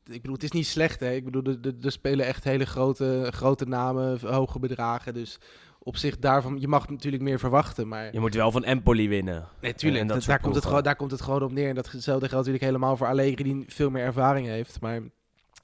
ik 0.04 0.20
bedoel, 0.20 0.34
het 0.34 0.42
is 0.42 0.50
niet 0.50 0.66
slecht 0.66 1.00
hè. 1.00 1.12
Ik 1.12 1.24
bedoel, 1.24 1.56
er 1.82 1.92
spelen 1.92 2.26
echt 2.26 2.44
hele 2.44 2.66
grote, 2.66 3.28
grote 3.30 3.64
namen, 3.64 4.18
hoge 4.20 4.58
bedragen. 4.58 5.14
Dus 5.14 5.38
op 5.86 5.96
zich 5.96 6.18
daarvan, 6.18 6.60
je 6.60 6.68
mag 6.68 6.88
natuurlijk 6.88 7.22
meer 7.22 7.38
verwachten. 7.38 7.88
Maar... 7.88 8.12
Je 8.12 8.20
moet 8.20 8.34
wel 8.34 8.50
van 8.50 8.64
Empoli 8.64 9.08
winnen. 9.08 9.48
Natuurlijk, 9.60 10.04
nee, 10.04 10.20
daar, 10.20 10.40
komt 10.40 10.54
het 10.54 10.64
gewoon, 10.64 10.82
daar 10.82 10.96
komt 10.96 11.10
het 11.10 11.20
gewoon 11.20 11.42
op 11.42 11.52
neer. 11.52 11.68
En 11.68 11.74
datzelfde 11.74 12.28
geldt 12.28 12.32
natuurlijk 12.34 12.64
helemaal 12.64 12.96
voor 12.96 13.06
Allegri, 13.06 13.44
die 13.44 13.64
veel 13.68 13.90
meer 13.90 14.04
ervaring 14.04 14.46
heeft. 14.46 14.80
Maar 14.80 15.00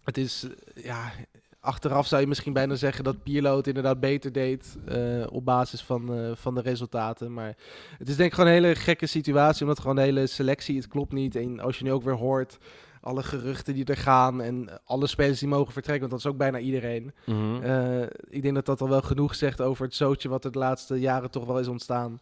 het 0.05 0.19
is, 0.19 0.47
eh, 0.75 0.85
ja, 0.85 1.13
achteraf 1.61 2.07
zou 2.07 2.21
je 2.21 2.27
misschien 2.27 2.53
bijna 2.53 2.75
zeggen 2.75 3.05
dat 3.05 3.23
Pierlo 3.23 3.57
het 3.57 3.67
inderdaad 3.67 4.01
beter 4.01 4.33
deed 4.33 4.77
uh, 4.89 5.27
op 5.31 5.45
basis 5.45 5.83
van, 5.83 6.19
uh, 6.19 6.31
van 6.35 6.55
de 6.55 6.61
resultaten. 6.61 7.33
Maar 7.33 7.57
het 7.99 8.09
is 8.09 8.17
denk 8.17 8.29
ik 8.29 8.35
gewoon 8.35 8.51
een 8.51 8.63
hele 8.63 8.75
gekke 8.75 9.07
situatie, 9.07 9.63
omdat 9.63 9.81
gewoon 9.81 9.97
de 9.97 10.03
hele 10.03 10.27
selectie, 10.27 10.77
het 10.77 10.89
klopt 10.89 11.13
niet. 11.13 11.37
En 11.37 11.61
als 11.61 11.79
je 11.79 11.85
nu 11.85 11.93
ook 11.93 12.03
weer 12.03 12.15
hoort 12.15 12.59
alle 13.03 13.23
geruchten 13.23 13.75
die 13.75 13.85
er 13.85 13.97
gaan 13.97 14.43
en 14.43 14.81
alle 14.85 15.07
spelers 15.07 15.39
die 15.39 15.49
mogen 15.49 15.73
vertrekken, 15.73 16.09
want 16.09 16.23
dat 16.23 16.31
is 16.31 16.37
ook 16.37 16.39
bijna 16.39 16.59
iedereen. 16.59 17.13
Mm 17.27 17.61
uh, 17.63 18.03
ik 18.29 18.43
denk 18.43 18.55
dat 18.55 18.67
dat 18.67 18.81
al 18.81 18.89
wel 18.89 19.03
genoeg 19.03 19.35
zegt 19.35 19.61
over 19.61 19.85
het 19.85 19.95
zootje 19.95 20.29
wat 20.29 20.45
er 20.45 20.53
de 20.53 20.59
laatste 20.59 21.01
jaren 21.01 21.31
toch 21.31 21.45
wel 21.45 21.59
is 21.59 21.69
ontstaan. 21.69 22.21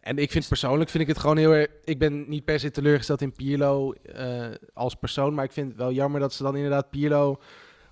En 0.00 0.18
ik 0.18 0.30
vind 0.30 0.48
persoonlijk 0.48 0.90
vind 0.90 1.02
ik 1.02 1.08
het 1.08 1.18
gewoon 1.18 1.36
heel 1.36 1.54
erg. 1.54 1.68
Ik 1.84 1.98
ben 1.98 2.28
niet 2.28 2.44
per 2.44 2.60
se 2.60 2.70
teleurgesteld 2.70 3.20
in 3.20 3.32
Pierlo 3.32 3.92
uh, 4.16 4.46
als 4.74 4.94
persoon, 4.94 5.34
maar 5.34 5.44
ik 5.44 5.52
vind 5.52 5.68
het 5.68 5.76
wel 5.76 5.92
jammer 5.92 6.20
dat 6.20 6.32
ze 6.32 6.42
dan 6.42 6.56
inderdaad 6.56 6.90
Pierlo 6.90 7.40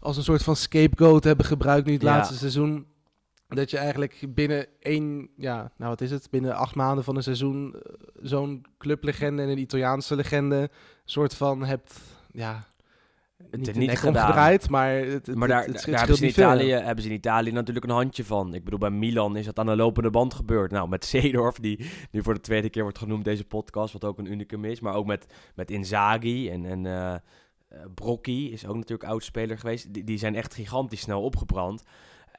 als 0.00 0.16
een 0.16 0.22
soort 0.22 0.42
van 0.42 0.56
scapegoat 0.56 1.24
hebben 1.24 1.46
gebruikt 1.46 1.86
nu 1.86 1.92
het 1.92 2.02
ja. 2.02 2.16
laatste 2.16 2.36
seizoen. 2.36 2.86
Dat 3.48 3.70
je 3.70 3.78
eigenlijk 3.78 4.24
binnen 4.28 4.66
één, 4.80 5.28
ja, 5.36 5.72
nou 5.76 5.90
wat 5.90 6.00
is 6.00 6.10
het, 6.10 6.30
binnen 6.30 6.54
acht 6.54 6.74
maanden 6.74 7.04
van 7.04 7.16
een 7.16 7.22
seizoen 7.22 7.74
uh, 7.74 7.80
zo'n 8.22 8.66
clublegende 8.78 9.42
en 9.42 9.48
een 9.48 9.58
Italiaanse 9.58 10.16
legende 10.16 10.70
soort 11.04 11.34
van 11.34 11.64
hebt 11.64 11.92
ja, 12.32 12.66
het 13.50 13.60
niet, 13.60 13.76
niet 13.76 13.90
gedaan. 13.90 14.14
omgedraaid, 14.14 14.70
maar 14.70 14.92
het, 14.92 15.26
het, 15.26 15.36
maar 15.36 15.48
daar, 15.48 15.64
het, 15.64 15.84
daar 15.84 15.98
hebben, 15.98 16.16
ze 16.16 16.22
in 16.22 16.30
Italië, 16.30 16.70
hebben 16.70 17.02
ze 17.04 17.08
in 17.10 17.14
Italië 17.14 17.52
natuurlijk 17.52 17.86
een 17.86 17.92
handje 17.92 18.24
van. 18.24 18.54
Ik 18.54 18.64
bedoel, 18.64 18.78
bij 18.78 18.90
Milan 18.90 19.36
is 19.36 19.44
dat 19.44 19.58
aan 19.58 19.66
de 19.66 19.76
lopende 19.76 20.10
band 20.10 20.34
gebeurd. 20.34 20.70
Nou, 20.70 20.88
met 20.88 21.04
Seedorf, 21.10 21.56
die 21.56 21.90
nu 22.10 22.22
voor 22.22 22.34
de 22.34 22.40
tweede 22.40 22.70
keer 22.70 22.82
wordt 22.82 22.98
genoemd 22.98 23.24
deze 23.24 23.44
podcast, 23.44 23.92
wat 23.92 24.04
ook 24.04 24.18
een 24.18 24.32
unicum 24.32 24.64
is. 24.64 24.80
Maar 24.80 24.94
ook 24.94 25.06
met, 25.06 25.26
met 25.54 25.70
Inzaghi 25.70 26.50
en, 26.50 26.64
en 26.64 26.84
uh, 26.84 27.14
Brocchi 27.94 28.52
is 28.52 28.66
ook 28.66 28.76
natuurlijk 28.76 29.10
oudspeler 29.10 29.58
geweest. 29.58 29.94
Die, 29.94 30.04
die 30.04 30.18
zijn 30.18 30.34
echt 30.34 30.54
gigantisch 30.54 31.00
snel 31.00 31.22
opgebrand. 31.22 31.82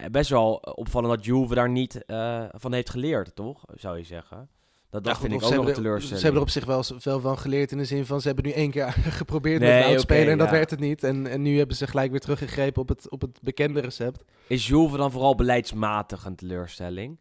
Uh, 0.02 0.08
best 0.08 0.30
wel 0.30 0.54
opvallend 0.56 1.14
dat 1.14 1.26
Juve 1.26 1.56
daar 1.56 1.70
niet 1.70 2.04
uh, 2.08 2.44
van 2.52 2.74
heeft 2.74 2.90
geleerd, 2.90 3.36
toch? 3.36 3.64
Zou 3.76 3.98
je 3.98 4.04
zeggen. 4.04 4.50
Dat, 4.92 5.04
dat 5.04 5.14
ja, 5.14 5.22
vind 5.22 5.34
ik 5.34 5.44
ook 5.44 5.54
nog 5.54 5.68
een 5.68 5.74
teleurstelling. 5.74 6.18
Ze 6.20 6.24
hebben 6.24 6.42
er 6.42 6.48
op 6.48 6.54
zich 6.54 6.66
wel 6.66 6.84
veel 6.84 7.20
van 7.20 7.38
geleerd 7.38 7.72
in 7.72 7.78
de 7.78 7.86
zin 7.86 8.06
van... 8.06 8.22
ze 8.22 8.28
hebben 8.28 8.46
nu 8.46 8.52
één 8.52 8.72
keer 8.72 8.92
geprobeerd 9.22 9.60
nee, 9.60 9.80
met 9.80 9.86
oud 9.86 10.04
okay, 10.04 10.28
en 10.28 10.38
dat 10.38 10.48
ja. 10.48 10.54
werd 10.54 10.70
het 10.70 10.80
niet. 10.80 11.04
En, 11.04 11.28
en 11.28 11.42
nu 11.42 11.58
hebben 11.58 11.76
ze 11.76 11.88
gelijk 11.88 12.12
weer 12.12 12.20
teruggegrepen 12.20 12.82
op 12.82 12.88
het, 12.88 13.10
op 13.10 13.22
het 13.22 13.40
bekende 13.42 13.80
recept. 13.80 14.24
Is 14.48 14.68
Juve 14.68 14.98
dan 14.98 15.12
vooral 15.12 15.36
beleidsmatig 15.36 16.26
een 16.26 16.36
teleurstelling? 16.36 17.18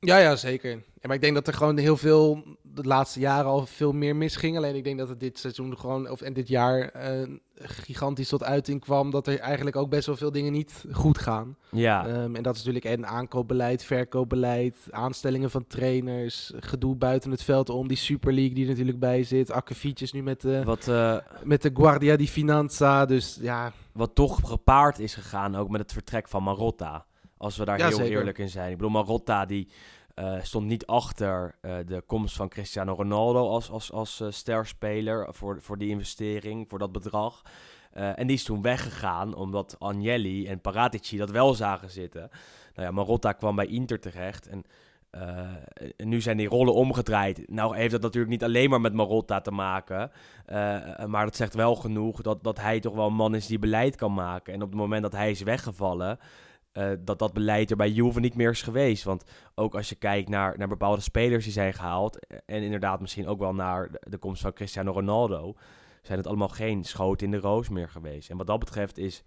Ja, 0.00 0.18
ja, 0.18 0.36
zeker. 0.36 0.70
Ja, 0.70 0.80
maar 1.02 1.14
ik 1.14 1.20
denk 1.20 1.34
dat 1.34 1.46
er 1.46 1.54
gewoon 1.54 1.76
heel 1.76 1.96
veel 1.96 2.44
de 2.74 2.82
laatste 2.82 3.20
jaren 3.20 3.50
al 3.50 3.66
veel 3.66 3.92
meer 3.92 4.16
misging. 4.16 4.56
Alleen 4.56 4.74
ik 4.74 4.84
denk 4.84 4.98
dat 4.98 5.08
het 5.08 5.20
dit 5.20 5.38
seizoen 5.38 5.78
gewoon, 5.78 6.10
of 6.10 6.20
en 6.20 6.32
dit 6.32 6.48
jaar, 6.48 6.92
uh, 6.96 7.36
gigantisch 7.54 8.28
tot 8.28 8.42
uiting 8.42 8.80
kwam. 8.80 9.10
Dat 9.10 9.26
er 9.26 9.38
eigenlijk 9.38 9.76
ook 9.76 9.90
best 9.90 10.06
wel 10.06 10.16
veel 10.16 10.32
dingen 10.32 10.52
niet 10.52 10.84
goed 10.92 11.18
gaan. 11.18 11.56
Ja. 11.70 12.06
Um, 12.06 12.36
en 12.36 12.42
dat 12.42 12.56
is 12.56 12.64
natuurlijk 12.64 12.94
en 12.94 13.06
aankoopbeleid, 13.06 13.84
verkoopbeleid, 13.84 14.76
aanstellingen 14.90 15.50
van 15.50 15.66
trainers, 15.66 16.52
gedoe 16.56 16.96
buiten 16.96 17.30
het 17.30 17.42
veld 17.42 17.70
om, 17.70 17.88
die 17.88 17.96
Super 17.96 18.32
League 18.32 18.54
die 18.54 18.64
er 18.64 18.70
natuurlijk 18.70 18.98
bij 18.98 19.24
zit. 19.24 19.50
Akkefietjes 19.50 20.12
nu 20.12 20.22
met 20.22 20.40
de, 20.40 20.64
Wat, 20.64 20.86
uh, 20.88 21.16
met 21.44 21.62
de 21.62 21.70
Guardia 21.74 22.16
di 22.16 22.28
Finanza. 22.28 23.06
Dus 23.06 23.38
ja. 23.40 23.72
Wat 23.92 24.14
toch 24.14 24.40
gepaard 24.44 24.98
is 24.98 25.14
gegaan 25.14 25.56
ook 25.56 25.68
met 25.68 25.80
het 25.80 25.92
vertrek 25.92 26.28
van 26.28 26.42
Marotta. 26.42 27.06
Als 27.36 27.56
we 27.56 27.64
daar 27.64 27.78
ja, 27.78 27.86
heel 27.88 27.96
zeker. 27.96 28.18
eerlijk 28.18 28.38
in 28.38 28.48
zijn. 28.48 28.70
Ik 28.70 28.76
bedoel, 28.76 28.92
Marotta 28.92 29.46
die 29.46 29.68
uh, 30.14 30.34
stond 30.42 30.66
niet 30.66 30.86
achter 30.86 31.54
uh, 31.62 31.76
de 31.86 32.02
komst 32.06 32.36
van 32.36 32.48
Cristiano 32.48 32.94
Ronaldo 32.94 33.48
als, 33.48 33.70
als, 33.70 33.92
als 33.92 34.20
uh, 34.20 34.30
sterspeler 34.30 35.34
voor, 35.34 35.62
voor 35.62 35.78
die 35.78 35.88
investering, 35.88 36.68
voor 36.68 36.78
dat 36.78 36.92
bedrag. 36.92 37.42
en 37.92 38.26
die 38.26 38.36
is 38.36 38.44
toen 38.44 38.62
weggegaan 38.62 39.34
omdat 39.34 39.76
Agnelli 39.78 40.46
en 40.46 40.60
Paratici 40.60 41.16
dat 41.16 41.30
wel 41.30 41.54
zagen 41.54 41.90
zitten. 41.90 42.30
Nou 42.74 42.86
ja, 42.88 42.94
Marotta 42.94 43.32
kwam 43.32 43.56
bij 43.56 43.66
Inter 43.66 44.00
terecht 44.00 44.48
en, 44.48 44.64
en 45.96 46.08
nu 46.08 46.20
zijn 46.20 46.36
die 46.36 46.48
rollen 46.48 46.74
omgedraaid. 46.74 47.48
Nou 47.50 47.76
heeft 47.76 47.92
dat 47.92 48.02
natuurlijk 48.02 48.32
niet 48.32 48.44
alleen 48.44 48.70
maar 48.70 48.80
met 48.80 48.92
Marotta 48.92 49.40
te 49.40 49.50
maken, 49.50 50.10
maar 51.06 51.24
dat 51.24 51.36
zegt 51.36 51.54
wel 51.54 51.76
genoeg 51.76 52.22
dat, 52.22 52.44
dat 52.44 52.60
hij 52.60 52.80
toch 52.80 52.94
wel 52.94 53.06
een 53.06 53.14
man 53.14 53.34
is 53.34 53.46
die 53.46 53.58
beleid 53.58 53.96
kan 53.96 54.14
maken. 54.14 54.54
En 54.54 54.62
op 54.62 54.68
het 54.68 54.78
moment 54.78 55.02
dat 55.02 55.12
hij 55.12 55.30
is 55.30 55.42
weggevallen... 55.42 56.18
Uh, 56.72 56.90
dat 57.00 57.18
dat 57.18 57.32
beleid 57.32 57.70
er 57.70 57.76
bij 57.76 57.90
Juve 57.90 58.20
niet 58.20 58.34
meer 58.34 58.50
is 58.50 58.62
geweest. 58.62 59.04
Want 59.04 59.24
ook 59.54 59.74
als 59.74 59.88
je 59.88 59.94
kijkt 59.94 60.28
naar, 60.28 60.58
naar 60.58 60.68
bepaalde 60.68 61.02
spelers 61.02 61.44
die 61.44 61.52
zijn 61.52 61.72
gehaald... 61.72 62.26
en 62.26 62.62
inderdaad 62.62 63.00
misschien 63.00 63.26
ook 63.26 63.38
wel 63.38 63.54
naar 63.54 63.90
de, 63.90 64.00
de 64.08 64.18
komst 64.18 64.42
van 64.42 64.52
Cristiano 64.52 64.92
Ronaldo... 64.92 65.54
zijn 66.02 66.18
het 66.18 66.26
allemaal 66.26 66.48
geen 66.48 66.84
schoten 66.84 67.26
in 67.26 67.32
de 67.32 67.38
roos 67.38 67.68
meer 67.68 67.88
geweest. 67.88 68.30
En 68.30 68.36
wat 68.36 68.46
dat 68.46 68.58
betreft 68.58 68.98
is, 68.98 69.24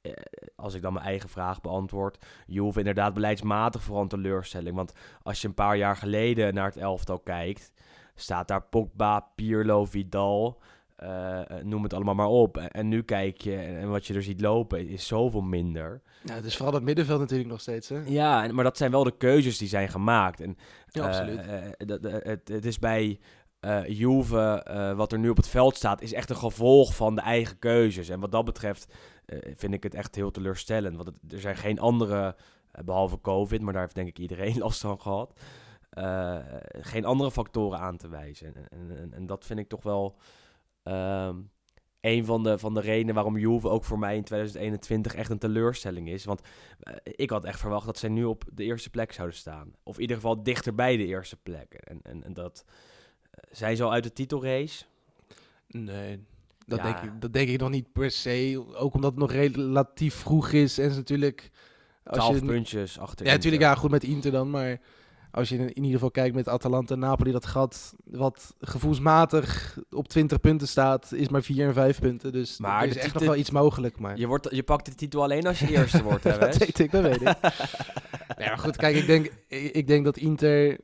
eh, 0.00 0.12
als 0.56 0.74
ik 0.74 0.82
dan 0.82 0.92
mijn 0.92 1.04
eigen 1.04 1.28
vraag 1.28 1.60
beantwoord... 1.60 2.24
Juve 2.46 2.78
inderdaad 2.78 3.14
beleidsmatig 3.14 3.82
voor 3.82 4.00
een 4.00 4.08
teleurstelling. 4.08 4.76
Want 4.76 4.92
als 5.22 5.40
je 5.40 5.48
een 5.48 5.54
paar 5.54 5.76
jaar 5.76 5.96
geleden 5.96 6.54
naar 6.54 6.66
het 6.66 6.76
elftal 6.76 7.18
kijkt... 7.18 7.72
staat 8.14 8.48
daar 8.48 8.62
Pogba, 8.62 9.20
Pirlo, 9.20 9.84
Vidal... 9.84 10.60
Uh, 11.02 11.40
noem 11.62 11.82
het 11.82 11.92
allemaal 11.94 12.14
maar 12.14 12.26
op. 12.26 12.56
En 12.56 12.88
nu 12.88 13.02
kijk 13.02 13.40
je 13.40 13.56
en 13.56 13.90
wat 13.90 14.06
je 14.06 14.14
er 14.14 14.22
ziet 14.22 14.40
lopen 14.40 14.88
is 14.88 15.06
zoveel 15.06 15.40
minder. 15.40 16.02
Ja, 16.24 16.34
het 16.34 16.44
is 16.44 16.56
vooral 16.56 16.74
het 16.74 16.82
middenveld 16.82 17.20
natuurlijk 17.20 17.48
nog 17.48 17.60
steeds. 17.60 17.88
Hè? 17.88 18.00
Ja, 18.06 18.52
maar 18.52 18.64
dat 18.64 18.76
zijn 18.76 18.90
wel 18.90 19.04
de 19.04 19.16
keuzes 19.16 19.58
die 19.58 19.68
zijn 19.68 19.88
gemaakt. 19.88 20.40
En, 20.40 20.56
ja, 20.86 21.06
absoluut. 21.06 21.38
Uh, 21.46 21.64
uh, 22.12 22.22
het, 22.22 22.48
het, 22.48 22.64
is 22.66 22.78
bij 22.78 23.18
eh 23.60 23.86
Juve, 23.88 24.62
eh, 24.64 24.92
wat 24.96 25.12
er 25.12 25.18
nu 25.18 25.28
op 25.28 25.36
het 25.36 25.48
veld 25.48 25.76
staat, 25.76 26.00
is 26.02 26.12
echt 26.12 26.30
een 26.30 26.36
gevolg 26.36 26.94
van 26.96 27.14
de 27.14 27.20
eigen 27.20 27.58
keuzes. 27.58 28.08
En 28.08 28.20
wat 28.20 28.32
dat 28.32 28.44
betreft 28.44 28.92
eh, 29.26 29.38
vind 29.56 29.74
ik 29.74 29.82
het 29.82 29.94
echt 29.94 30.14
heel 30.14 30.30
teleurstellend. 30.30 30.96
Want 30.96 31.08
het- 31.08 31.32
er 31.32 31.40
zijn 31.40 31.56
geen 31.56 31.78
andere, 31.78 32.36
eh, 32.72 32.84
behalve 32.84 33.20
COVID, 33.20 33.60
maar 33.62 33.72
daar 33.72 33.82
heeft 33.82 33.94
denk 33.94 34.08
ik 34.08 34.18
iedereen 34.18 34.58
last 34.66 34.80
van 34.80 35.00
gehad. 35.00 35.40
eh, 35.90 36.38
geen 36.80 37.04
andere 37.04 37.30
factoren 37.30 37.78
aan 37.78 37.96
te 37.96 38.08
wijzen. 38.08 38.54
En, 38.54 38.66
en, 38.70 38.96
en, 38.98 39.12
en 39.12 39.26
dat 39.26 39.44
vind 39.44 39.58
ik 39.58 39.68
toch 39.68 39.82
wel 39.82 40.16
ehm, 40.86 41.36
een 42.00 42.24
van 42.24 42.42
de, 42.42 42.58
van 42.58 42.74
de 42.74 42.80
redenen 42.80 43.14
waarom 43.14 43.38
Juve 43.38 43.68
ook 43.68 43.84
voor 43.84 43.98
mij 43.98 44.16
in 44.16 44.24
2021 44.24 45.14
echt 45.14 45.30
een 45.30 45.38
teleurstelling 45.38 46.08
is. 46.08 46.24
Want 46.24 46.40
eh, 46.80 46.94
ik 47.04 47.30
had 47.30 47.44
echt 47.44 47.60
verwacht 47.60 47.86
dat 47.86 47.98
zij 47.98 48.08
nu 48.08 48.24
op 48.24 48.44
de 48.52 48.64
eerste 48.64 48.90
plek 48.90 49.12
zouden 49.12 49.36
staan. 49.36 49.72
Of 49.82 49.94
in 49.94 50.00
ieder 50.00 50.16
geval 50.16 50.42
dichter 50.42 50.74
bij 50.74 50.96
de 50.96 51.06
eerste 51.06 51.36
plek. 51.36 51.74
En, 51.74 52.00
en, 52.02 52.24
en 52.24 52.32
dat 52.32 52.64
eh, 53.30 53.44
zijn 53.50 53.76
ze 53.76 53.82
al 53.82 53.92
uit 53.92 54.04
de 54.04 54.12
titelrace. 54.12 54.84
Nee, 55.68 56.24
dat, 56.66 56.78
Ja. 56.78 56.84
denk 56.84 57.12
ik, 57.12 57.20
dat 57.20 57.32
denk 57.32 57.48
ik 57.48 57.60
nog 57.60 57.70
niet 57.70 57.92
per 57.92 58.10
se. 58.10 58.64
Ook 58.74 58.94
omdat 58.94 59.10
het 59.10 59.20
nog 59.20 59.32
relatief 59.32 60.14
vroeg 60.14 60.52
is. 60.52 60.78
En 60.78 60.90
ze 60.90 60.96
natuurlijk... 60.96 61.50
Als 62.04 62.18
12 62.18 62.34
je, 62.40 62.44
puntjes 62.44 62.98
achter. 62.98 63.26
Ja, 63.26 63.32
natuurlijk. 63.32 63.62
Ja, 63.62 63.74
goed 63.74 63.90
met 63.90 64.04
Inter 64.04 64.30
dan. 64.30 64.50
Maar 64.50 64.80
als 65.36 65.48
je 65.48 65.54
in, 65.54 65.60
in 65.60 65.74
ieder 65.74 65.92
geval 65.92 66.10
kijkt 66.10 66.34
met 66.34 66.48
Atalanta 66.48 66.94
en 66.94 67.00
Napoli, 67.00 67.32
dat 67.32 67.46
gat 67.46 67.94
wat 68.04 68.54
gevoelsmatig 68.60 69.78
op 69.90 70.08
20 70.08 70.40
punten 70.40 70.68
staat, 70.68 71.12
is 71.12 71.28
maar 71.28 71.42
4 71.42 71.66
en 71.66 71.74
5 71.74 72.00
punten. 72.00 72.32
Dus 72.32 72.58
Maar 72.58 72.82
er 72.82 72.88
is 72.88 72.96
echt 72.96 73.14
nog 73.14 73.22
wel 73.22 73.36
iets 73.36 73.50
mogelijk. 73.50 73.98
Maar 73.98 74.18
Je, 74.18 74.26
wordt, 74.26 74.48
je 74.50 74.62
pakt 74.62 74.84
de 74.84 74.94
titel 74.94 75.22
alleen 75.22 75.46
als 75.46 75.58
je 75.58 75.70
eerste 75.70 76.02
wordt, 76.02 76.24
hè, 76.24 76.38
dat 76.38 76.56
weet 76.56 76.78
ik, 76.78 76.90
dat 76.90 77.02
weet 77.02 77.20
ik. 77.20 77.22
nee, 78.38 78.48
maar 78.48 78.58
goed, 78.58 78.76
kijk, 78.76 78.96
ik 78.96 79.06
denk, 79.06 79.32
ik, 79.48 79.72
ik 79.72 79.86
denk 79.86 80.04
dat 80.04 80.16
Inter... 80.16 80.78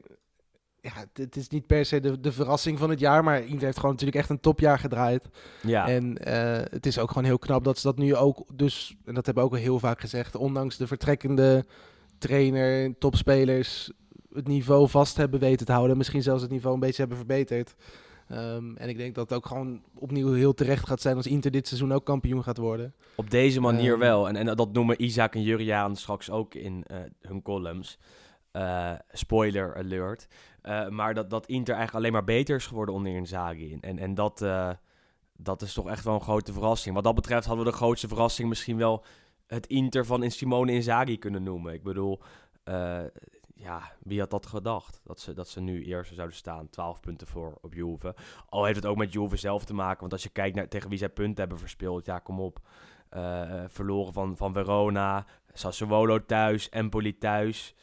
Ja, 0.81 0.93
het, 0.95 1.09
het 1.13 1.37
is 1.37 1.49
niet 1.49 1.67
per 1.67 1.85
se 1.85 2.01
de, 2.01 2.21
de 2.21 2.33
verrassing 2.33 2.79
van 2.79 2.91
het 2.91 3.01
jaar, 3.01 3.25
maar 3.25 3.41
Inter 3.45 3.65
heeft 3.65 3.77
gewoon 3.77 3.93
natuurlijk 3.93 4.19
echt 4.19 4.31
een 4.31 4.41
topjaar 4.41 4.79
gedraaid. 4.79 5.29
Ja, 5.61 5.89
En 5.89 6.19
eh, 6.19 6.65
het 6.71 6.87
is 6.87 6.99
ook 6.99 7.09
gewoon 7.09 7.25
heel 7.25 7.39
knap 7.39 7.65
dat 7.65 7.79
ze 7.79 7.87
dat 7.87 7.99
nu 7.99 8.15
ook, 8.17 8.45
dus, 8.55 8.97
en 9.05 9.15
dat 9.15 9.27
hebben 9.27 9.45
we 9.45 9.51
ook 9.51 9.57
al 9.57 9.63
heel 9.63 9.79
vaak 9.79 10.01
gezegd, 10.01 10.37
ondanks 10.37 10.77
de 10.77 10.87
vertrekkende 10.87 11.65
trainer, 12.19 12.99
topspelers, 12.99 13.91
het 14.35 14.47
niveau 14.47 14.89
vast 14.89 15.17
hebben 15.17 15.41
weten 15.41 15.67
te 15.67 15.73
houden. 15.73 15.97
Misschien 15.97 16.23
zelfs 16.23 16.43
het 16.43 16.51
niveau 16.51 16.75
een 16.75 16.81
beetje 16.81 17.01
hebben 17.01 17.17
verbeterd. 17.17 17.75
Ehm, 18.29 18.77
en 18.77 18.89
ik 18.89 18.97
denk 18.97 19.15
dat 19.15 19.29
het 19.29 19.39
ook 19.39 19.47
gewoon 19.47 19.83
opnieuw 19.99 20.33
heel 20.33 20.55
terecht 20.55 20.87
gaat 20.89 21.01
zijn 21.01 21.17
als 21.17 21.27
Inter 21.27 21.51
dit 21.51 21.69
seizoen 21.69 21.93
ook 21.93 22.05
kampioen 22.05 22.43
gaat 22.43 22.57
worden. 22.57 22.95
op 23.17 23.31
deze 23.31 23.61
manier 23.61 23.91
Ehm. 23.93 24.01
wel. 24.01 24.29
En, 24.29 24.37
en 24.37 24.57
dat 24.57 24.73
noemen 24.73 25.03
Isaac 25.05 25.35
en 25.35 25.43
Juriaan 25.43 25.97
straks 25.97 26.31
ook 26.31 26.55
in 26.55 26.85
eh, 26.87 26.97
hun 27.21 27.43
columns. 27.43 27.99
Eh, 28.51 28.93
spoiler 29.13 29.77
alert. 29.77 30.27
Eh, 30.63 30.89
maar 30.89 31.15
dat, 31.15 31.31
dat 31.31 31.47
Inter 31.47 31.75
eigenlijk 31.75 32.05
alleen 32.05 32.13
maar 32.17 32.35
beter 32.37 32.57
is 32.57 32.67
geworden 32.67 32.95
onder 32.95 33.15
Inzaghi. 33.15 33.73
En, 33.73 33.81
en, 33.81 33.99
en 33.99 34.15
dat, 34.15 34.45
dat 35.37 35.63
is 35.63 35.73
toch 35.73 35.89
echt 35.89 36.05
wel 36.05 36.15
een 36.15 36.21
grote 36.21 36.53
verrassing. 36.53 36.95
Wat 36.95 37.05
dat 37.05 37.15
betreft 37.15 37.47
hadden 37.47 37.65
we 37.65 37.71
de 37.71 37.77
grootste 37.77 38.09
verrassing 38.09 38.49
misschien 38.49 38.77
wel 38.77 39.05
het 39.47 39.67
Inter 39.67 40.07
van 40.07 40.23
in 40.23 40.31
Simone 40.31 40.73
Inzaghi 40.73 41.19
kunnen 41.19 41.43
noemen. 41.43 41.73
Ik 41.73 41.83
bedoel, 41.83 42.21
ja, 43.63 43.93
wie 44.03 44.21
had 44.21 44.31
dat 44.31 44.47
gedacht? 44.47 45.01
Dat 45.05 45.21
ze, 45.21 45.33
dat 45.33 45.49
ze 45.49 45.61
nu 45.61 45.85
eerst 45.85 46.15
zouden 46.15 46.37
staan, 46.37 46.71
12 46.71 47.01
punten 47.01 47.27
voor 47.27 47.59
op 47.61 47.75
Juve. 47.75 48.15
Al 48.49 48.65
heeft 48.65 48.77
het 48.77 48.87
ook 48.87 48.97
met 48.97 49.13
Juve 49.13 49.37
zelf 49.37 49.65
te 49.65 49.75
maken. 49.75 50.01
Want 50.01 50.13
als 50.13 50.23
je 50.23 50.29
kijkt 50.29 50.57
naar 50.57 50.69
tegen 50.69 50.89
wie 50.89 50.99
zij 50.99 51.09
punten 51.09 51.39
hebben 51.39 51.59
verspeeld, 51.59 52.07
ja, 52.07 52.19
kom 52.19 52.41
op. 52.41 52.61
Eh, 53.09 53.65
verloren 53.69 54.13
van, 54.13 54.37
van 54.37 54.53
Verona, 54.53 55.27
Sassuolo 55.53 56.25
thuis, 56.25 56.69
Empoli 56.69 57.19
thuis. 57.19 57.75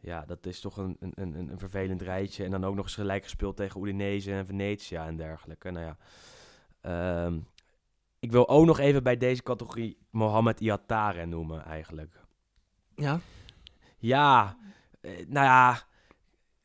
Ja, 0.00 0.24
dat 0.24 0.46
is 0.46 0.60
toch 0.60 0.76
een, 0.76 0.96
een, 1.00 1.12
een, 1.14 1.34
een 1.34 1.58
vervelend 1.58 2.02
rijtje. 2.02 2.44
En 2.44 2.50
dan 2.50 2.64
ook 2.64 2.74
nog 2.74 2.84
eens 2.84 2.94
gelijk 2.94 3.22
gespeeld 3.22 3.56
tegen 3.56 3.82
Udinese 3.82 4.32
en 4.32 4.46
Venetia 4.46 5.06
en 5.06 5.16
dergelijke. 5.16 5.70
Nou 5.70 5.84
ja, 5.84 5.96
ehm, 6.80 7.38
ik 8.18 8.32
wil 8.32 8.48
ook 8.48 8.66
nog 8.66 8.78
even 8.78 9.02
bij 9.02 9.16
deze 9.16 9.42
categorie 9.42 9.98
Mohamed 10.10 10.60
Iatare 10.60 11.26
noemen 11.26 11.64
eigenlijk. 11.64 12.20
Ja, 12.96 13.20
Ja, 13.98 14.56
eh, 14.58 14.63
nou 15.28 15.46
ja, 15.46 15.86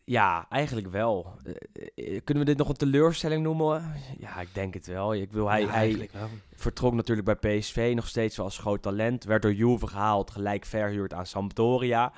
ja, 0.10 0.46
eigenlijk 0.50 0.88
wel. 0.88 1.34
Eh, 1.44 2.16
eh, 2.16 2.22
kunnen 2.24 2.44
we 2.44 2.50
dit 2.50 2.58
nog 2.58 2.70
een 2.70 2.76
teleurstelling 2.76 3.44
noemen? 3.44 3.94
Ja, 4.18 4.42
ik 4.42 4.54
denk 4.54 4.74
het 4.74 4.88
wel. 4.88 5.14
Ik 5.14 5.32
wil, 5.32 5.50
hij, 5.50 5.62
ja, 5.62 5.70
hij 5.70 6.10
wel. 6.14 6.28
vertrok 6.56 6.94
natuurlijk 6.94 7.40
bij 7.40 7.58
PSV, 7.58 7.92
nog 7.96 8.08
steeds 8.08 8.40
als 8.40 8.58
groot 8.58 8.82
talent. 8.82 9.24
Werd 9.24 9.42
door 9.42 9.54
Juve 9.54 9.88
gehaald, 9.88 10.32
gelijk 10.32 10.66
verhuurd 10.66 11.14
aan 11.14 11.26
Sampdoria. 11.26 12.14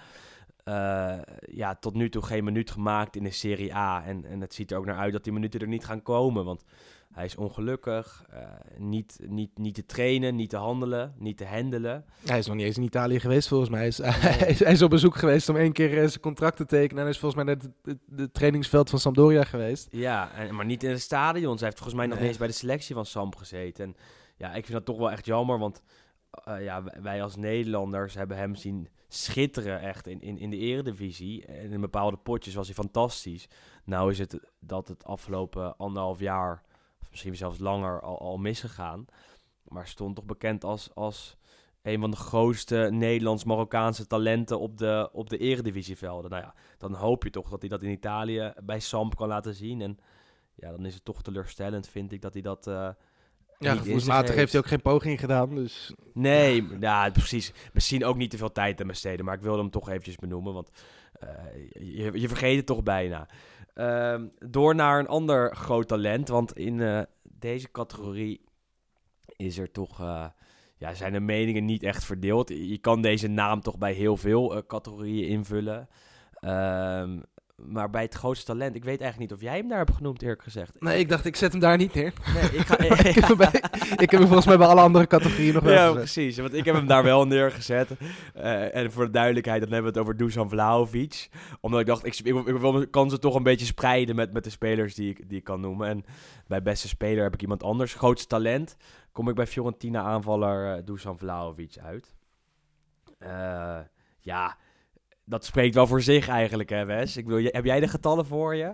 Eh, 0.64 1.20
ja, 1.42 1.76
tot 1.76 1.94
nu 1.94 2.10
toe 2.10 2.22
geen 2.22 2.44
minuut 2.44 2.72
gemaakt 2.72 3.16
in 3.16 3.24
de 3.24 3.32
Serie 3.32 3.76
A. 3.76 4.04
En, 4.06 4.26
en 4.26 4.42
het 4.42 4.54
ziet 4.54 4.72
er 4.72 4.78
ook 4.78 4.86
naar 4.86 4.98
uit 4.98 5.14
dat 5.14 5.24
die 5.24 5.34
minuten 5.34 5.60
er 5.60 5.68
niet 5.68 5.86
gaan 5.86 6.02
komen. 6.02 6.46
Want 6.46 6.64
hij 7.12 7.26
is 7.26 7.36
ongelukkig. 7.36 8.26
eh, 8.30 8.42
niet, 8.78 9.20
niet, 9.28 9.58
niet 9.58 9.76
te 9.76 9.86
trainen, 9.86 10.36
niet 10.36 10.50
te 10.50 10.58
handelen, 10.58 11.14
niet 11.18 11.38
te 11.38 11.46
handelen. 11.46 12.06
Hij 12.26 12.38
is 12.38 12.46
nog 12.48 12.56
niet 12.56 12.66
eens 12.66 12.78
in 12.78 12.84
Italië 12.84 13.20
geweest 13.20 13.48
volgens 13.48 13.70
mij. 13.70 13.80
Hij 13.80 13.88
is, 13.88 13.98
hij 14.38 14.48
is, 14.50 14.60
hij 14.60 14.72
is 14.72 14.82
op 14.82 14.90
bezoek 14.90 15.16
geweest 15.16 15.50
om 15.50 15.56
één 15.56 15.72
keer 15.72 16.02
eh, 16.02 16.08
zijn 16.08 16.20
contract 16.20 16.58
te 16.58 16.66
tekenen. 16.66 16.96
En 16.98 17.02
hij 17.02 17.10
is 17.12 17.20
volgens 17.20 17.44
mij 17.44 17.56
naar 17.56 17.64
het, 18.16 18.34
trainingsveld 18.34 18.90
van 18.90 19.00
Sampdoria 19.00 19.44
geweest. 19.44 19.88
Ja, 19.92 20.32
en, 20.32 20.56
maar 20.56 20.66
niet 20.66 20.84
in 20.84 20.90
het 20.90 21.02
stadion. 21.02 21.58
Zij 21.58 21.66
heeft 21.68 21.80
volgens 21.80 21.98
mij 22.00 22.08
nog 22.08 22.16
Nee. 22.18 22.22
niet 22.24 22.30
eens 22.32 22.40
bij 22.46 22.48
de 22.52 22.60
selectie 22.60 22.96
van 22.96 23.06
Samp 23.06 23.36
gezeten. 23.36 23.86
En 23.86 23.96
ja, 24.38 24.48
ik 24.54 24.66
vind 24.66 24.78
dat 24.78 24.86
toch 24.86 24.98
wel 24.98 25.12
echt 25.12 25.26
jammer, 25.26 25.60
want 25.60 25.82
eh, 26.44 26.64
ja, 26.64 26.84
wij- 27.02 27.24
als 27.24 27.36
Nederlanders 27.36 28.14
hebben 28.14 28.38
hem 28.38 28.56
zien 28.56 28.88
schitteren 29.08 29.80
echt 29.82 30.08
in, 30.08 30.22
in, 30.22 30.38
in 30.38 30.50
de 30.50 30.58
eredivisie. 30.58 31.46
En 31.46 31.72
in 31.72 31.82
bepaalde 31.82 32.18
potjes 32.18 32.54
was 32.56 32.66
hij 32.66 32.76
fantastisch. 32.76 33.48
Nou 33.84 34.12
is 34.12 34.20
het 34.20 34.40
dat 34.60 34.88
het 34.88 35.04
afgelopen 35.06 35.78
anderhalf 35.78 36.20
jaar, 36.20 36.62
misschien 37.12 37.36
zelfs 37.36 37.60
langer, 37.60 38.02
al, 38.02 38.20
al 38.20 38.38
misgegaan. 38.38 39.06
Maar 39.68 39.88
stond 39.88 40.16
toch 40.16 40.26
bekend 40.26 40.64
als, 40.64 40.90
als 40.96 41.38
een 41.82 42.00
van 42.00 42.12
de 42.12 42.18
grootste 42.18 42.88
Nederlands-Marokkaanse 42.92 44.08
talenten 44.08 44.60
op 44.60 44.78
de, 44.78 45.10
op 45.14 45.30
de 45.30 45.38
eredivisievelden. 45.38 46.32
Nou 46.32 46.44
ja, 46.44 46.54
dan 46.78 46.94
hoop 46.94 47.24
je 47.24 47.30
toch 47.30 47.50
dat 47.50 47.62
hij 47.62 47.70
dat 47.70 47.84
in 47.84 47.90
Italië 47.92 48.54
bij 48.64 48.80
Samp 48.80 49.16
kan 49.16 49.28
laten 49.28 49.56
zien. 49.56 49.82
En 49.82 49.98
ja, 50.56 50.72
dan 50.72 50.86
is 50.86 50.94
het 50.94 51.06
toch 51.06 51.22
teleurstellend, 51.22 51.90
vind 51.90 52.12
ik, 52.12 52.22
dat 52.22 52.34
hij 52.34 52.42
dat. 52.42 52.68
eh, 52.68 52.90
Ja, 53.60 53.76
gevoelsmatig 53.76 54.36
heeft 54.36 54.52
hij 54.52 54.62
ook 54.62 54.68
geen 54.68 54.82
poging 54.82 55.20
gedaan. 55.20 55.56
Dus 55.56 55.94
Nee, 56.14 56.68
ja. 56.80 57.10
precies. 57.10 57.54
Misschien 57.74 58.06
ook 58.06 58.16
niet 58.16 58.30
te 58.30 58.38
veel 58.38 58.52
tijd 58.52 58.78
te 58.78 58.86
besteden, 58.86 59.26
maar 59.26 59.36
ik 59.36 59.42
wilde 59.42 59.62
hem 59.62 59.70
toch 59.72 59.90
eventjes 59.90 60.16
benoemen, 60.16 60.54
want 60.54 60.70
eh, 61.14 61.30
je, 61.74 62.20
je 62.20 62.28
vergeet 62.28 62.58
het 62.58 62.66
toch 62.66 62.84
bijna. 62.84 63.28
Ehm, 63.82 64.28
door 64.40 64.76
naar 64.76 65.00
een 65.00 65.08
ander 65.08 65.56
groot 65.56 65.88
talent, 65.88 66.28
want 66.28 66.58
in 66.58 66.82
eh, 66.82 67.02
deze 67.24 67.72
categorie 67.72 68.42
is 69.36 69.58
er 69.58 69.72
toch, 69.72 70.00
eh, 70.00 70.26
ja, 70.78 70.94
zijn 70.94 71.14
de 71.14 71.20
meningen 71.20 71.66
niet 71.66 71.84
echt 71.84 72.04
verdeeld. 72.04 72.50
Je 72.50 72.78
kan 72.78 73.02
deze 73.02 73.28
naam 73.28 73.62
toch 73.62 73.78
bij 73.78 73.94
heel 73.94 74.18
veel 74.18 74.56
eh, 74.56 74.62
categorieën 74.68 75.28
invullen. 75.28 75.90
Ehm, 76.34 77.20
maar 77.68 77.90
bij 77.90 78.02
het 78.02 78.14
grootste 78.14 78.46
talent, 78.46 78.76
ik 78.76 78.84
weet 78.84 79.02
eigenlijk 79.02 79.32
niet 79.32 79.40
of 79.40 79.46
jij 79.46 79.58
hem 79.58 79.68
daar 79.70 79.78
hebt 79.78 79.96
genoemd, 79.96 80.22
eerlijk 80.22 80.44
gezegd. 80.44 80.80
nee, 80.80 81.00
ik 81.00 81.10
dacht 81.10 81.26
ik 81.26 81.36
zet 81.36 81.52
hem 81.52 81.62
daar 81.62 81.78
niet 81.78 81.94
neer. 81.94 82.14
Nee, 82.34 82.44
ik 82.44 82.66
ga, 82.66 82.78
ik, 83.10 83.16
heb 83.16 83.28
hem 83.28 83.38
bij, 83.38 83.64
ik 83.98 84.10
heb 84.12 84.20
hem 84.20 84.26
volgens 84.26 84.46
mij 84.46 84.58
bij 84.58 84.68
alle 84.68 84.82
andere 84.82 85.08
categorieën 85.08 85.54
nog 85.54 85.64
wel 85.64 85.74
Ja, 85.74 85.80
gezet. 85.86 85.98
precies. 85.98 86.38
Want 86.38 86.54
ik 86.54 86.66
heb 86.66 86.76
hem 86.76 86.88
daar 86.88 87.04
wel 87.04 87.28
neergezet. 87.28 87.90
Eh, 88.34 88.76
en 88.76 88.92
voor 88.92 89.06
de 89.06 89.12
duidelijkheid, 89.12 89.62
dan 89.62 89.72
hebben 89.72 89.92
we 89.94 90.00
het 90.00 90.08
over 90.08 90.18
Dusan 90.26 90.50
Vlahovic. 90.50 91.30
Omdat 91.60 91.80
ik 91.80 91.86
dacht, 91.86 92.06
ik, 92.06 92.20
ik, 92.20 92.48
ik 92.48 92.58
wil 92.58 92.72
mijn 92.72 92.90
kansen 92.90 93.20
toch 93.20 93.36
een 93.36 93.44
beetje 93.44 93.66
spreiden 93.66 94.16
met, 94.16 94.34
met 94.34 94.44
de 94.44 94.50
spelers 94.50 94.96
die 94.96 95.10
ik, 95.10 95.30
die 95.30 95.38
ik 95.38 95.44
kan 95.44 95.62
noemen. 95.62 95.88
En 95.88 96.06
bij 96.48 96.62
beste 96.62 96.88
speler 96.88 97.24
heb 97.24 97.34
ik 97.34 97.42
iemand 97.42 97.64
anders. 97.64 97.94
Grootste 97.94 98.28
talent 98.28 98.76
kom 99.12 99.30
ik 99.30 99.36
bij 99.36 99.48
Fiorentina 99.48 100.02
aanvaller 100.02 100.78
uh, 100.78 100.86
Dusan 100.86 101.18
Vlahovic 101.18 101.78
uit. 101.84 102.14
Eh, 103.18 103.80
ja, 104.20 104.58
dat 105.32 105.46
spreekt 105.46 105.76
wel 105.76 105.88
voor 105.88 106.02
zich 106.02 106.28
eigenlijk, 106.28 106.70
hè 106.70 106.86
Wes? 106.86 107.18
Ik 107.18 107.26
bedoel, 107.26 107.50
heb 107.52 107.66
jij 107.66 107.80
de 107.80 107.88
getallen 107.88 108.26
voor 108.26 108.56
je? 108.56 108.72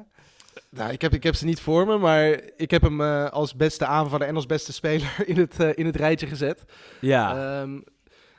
Nou, 0.70 0.92
ik 0.92 1.02
heb, 1.02 1.14
ik 1.14 1.24
heb 1.24 1.36
ze 1.36 1.46
niet 1.46 1.60
voor 1.60 1.86
me, 1.86 1.98
maar 1.98 2.40
ik 2.56 2.72
heb 2.72 2.82
hem 2.82 3.02
eh, 3.02 3.30
als 3.30 3.56
beste 3.56 3.86
aanvaller 3.86 4.28
en 4.28 4.36
als 4.36 4.46
beste 4.46 4.74
speler 4.74 5.16
in 5.26 5.38
het, 5.38 5.60
eh, 5.60 5.70
in 5.76 5.86
het 5.86 5.96
rijtje 5.96 6.28
gezet. 6.28 6.64
Ja. 7.02 7.60
Ehm, 7.62 7.80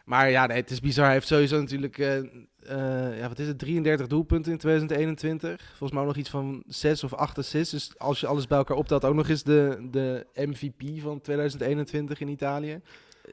maar 0.05 0.31
ja, 0.31 0.47
nee, 0.47 0.57
het 0.57 0.71
is 0.71 0.81
bizar. 0.81 1.05
Hij 1.05 1.15
heeft 1.15 1.27
sowieso 1.27 1.61
natuurlijk, 1.61 1.99
eh, 1.99 3.19
ja, 3.19 3.29
wat 3.29 3.39
is 3.39 3.47
het, 3.47 3.59
33 3.59 4.07
doelpunten 4.07 4.53
in 4.53 4.59
2021. 4.59 5.65
Volgens 5.69 5.91
mij 5.91 6.01
ook 6.01 6.07
nog 6.07 6.17
iets 6.17 6.31
van 6.31 6.63
6 6.67 7.05
of 7.05 7.15
8 7.15 7.39
assists. 7.39 7.73
Dus 7.73 7.99
als 7.99 8.21
je 8.21 8.27
alles 8.27 8.47
bij 8.47 8.59
elkaar 8.59 8.77
optelt, 8.77 9.05
ook 9.05 9.15
nog 9.15 9.29
eens 9.29 9.43
de, 9.43 9.89
de 9.91 10.27
MVP 10.35 11.01
van 11.01 11.21
2021 11.21 12.21
in 12.21 12.29
Italië. 12.29 12.81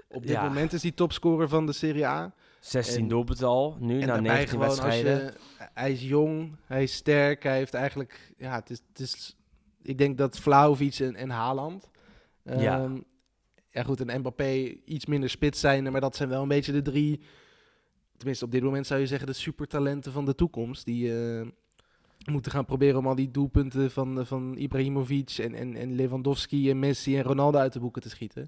Op 0.09 0.21
dit 0.21 0.31
Ja. 0.31 0.43
moment 0.43 0.73
is 0.73 0.81
hij 0.81 0.91
topscorer 0.91 1.49
van 1.49 1.65
de 1.65 1.73
Serie 1.73 2.05
A. 2.05 2.33
16 2.65 3.01
en- 3.01 3.07
doelpunten 3.07 3.47
al, 3.47 3.77
nu 3.79 3.99
na 3.99 4.05
daarbij 4.05 4.21
19 4.21 4.49
gewoon 4.49 4.65
als 4.65 4.79
wedstrijden. 4.79 5.23
je... 5.23 5.33
Hij 5.73 5.91
is 5.91 6.01
jong, 6.01 6.55
hij 6.65 6.83
is 6.83 6.93
sterk, 6.93 7.43
hij 7.43 7.57
heeft 7.57 7.73
eigenlijk... 7.73 8.33
Ja, 8.37 8.55
het 8.55 8.69
is... 8.69 8.81
Het 8.87 8.99
is 8.99 9.35
ik 9.81 9.97
denk 9.97 10.17
dat 10.17 10.39
Vlaovic 10.39 10.99
en, 10.99 11.15
en 11.15 11.29
Haaland... 11.29 11.89
Ja. 12.43 12.79
ehm, 12.79 12.97
ja 13.69 13.83
goed, 13.83 14.05
en 14.05 14.19
Mbappé 14.19 14.51
iets 14.85 15.05
minder 15.05 15.29
spits 15.29 15.59
zijn, 15.59 15.91
maar 15.91 16.01
dat 16.01 16.15
zijn 16.15 16.29
wel 16.29 16.41
een 16.41 16.47
beetje 16.47 16.71
de 16.71 16.81
drie... 16.81 17.21
Tenminste, 18.17 18.45
op 18.45 18.51
dit 18.51 18.63
moment 18.63 18.87
zou 18.87 18.99
je 18.99 19.07
zeggen 19.07 19.27
de 19.27 19.33
supertalenten 19.33 20.11
van 20.11 20.25
de 20.25 20.35
toekomst. 20.35 20.85
Die, 20.85 21.17
eh, 21.17 21.47
moeten 22.31 22.51
gaan 22.51 22.65
proberen 22.65 22.97
om 22.97 23.07
al 23.07 23.15
die 23.15 23.31
doelpunten 23.31 23.91
van, 23.91 24.19
eh, 24.19 24.25
van 24.25 24.57
Ibrahimovic 24.57 25.37
en, 25.37 25.53
en, 25.53 25.75
en 25.75 25.95
Lewandowski 25.95 26.69
en 26.69 26.79
Messi 26.79 27.17
en 27.17 27.23
Ronaldo 27.23 27.57
uit 27.57 27.73
de 27.73 27.79
boeken 27.79 28.01
te 28.01 28.09
schieten. 28.09 28.47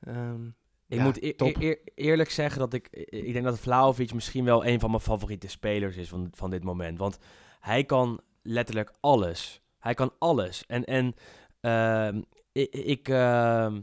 Ehm, 0.00 0.40
Ik 0.88 0.98
ja, 0.98 1.04
moet 1.04 1.22
e- 1.22 1.34
e- 1.36 1.54
eer- 1.58 1.78
eerlijk 1.94 2.30
zeggen 2.30 2.58
dat 2.58 2.72
ik... 2.72 2.88
Ik 2.90 3.32
denk 3.32 3.44
dat 3.44 3.60
Vlahovic 3.60 4.14
misschien 4.14 4.44
wel 4.44 4.66
een 4.66 4.80
van 4.80 4.90
mijn 4.90 5.02
favoriete 5.02 5.48
spelers 5.48 5.96
is 5.96 6.08
van, 6.08 6.28
van 6.32 6.50
dit 6.50 6.64
moment. 6.64 6.98
Want 6.98 7.18
hij 7.60 7.84
kan 7.84 8.20
letterlijk 8.42 8.92
alles. 9.00 9.60
Hij 9.78 9.94
kan 9.94 10.12
alles. 10.18 10.66
En, 10.66 10.84
en 10.84 11.14
ehm, 11.60 12.22
ik, 12.52 12.74
ik 12.74 13.08
ehm, 13.08 13.80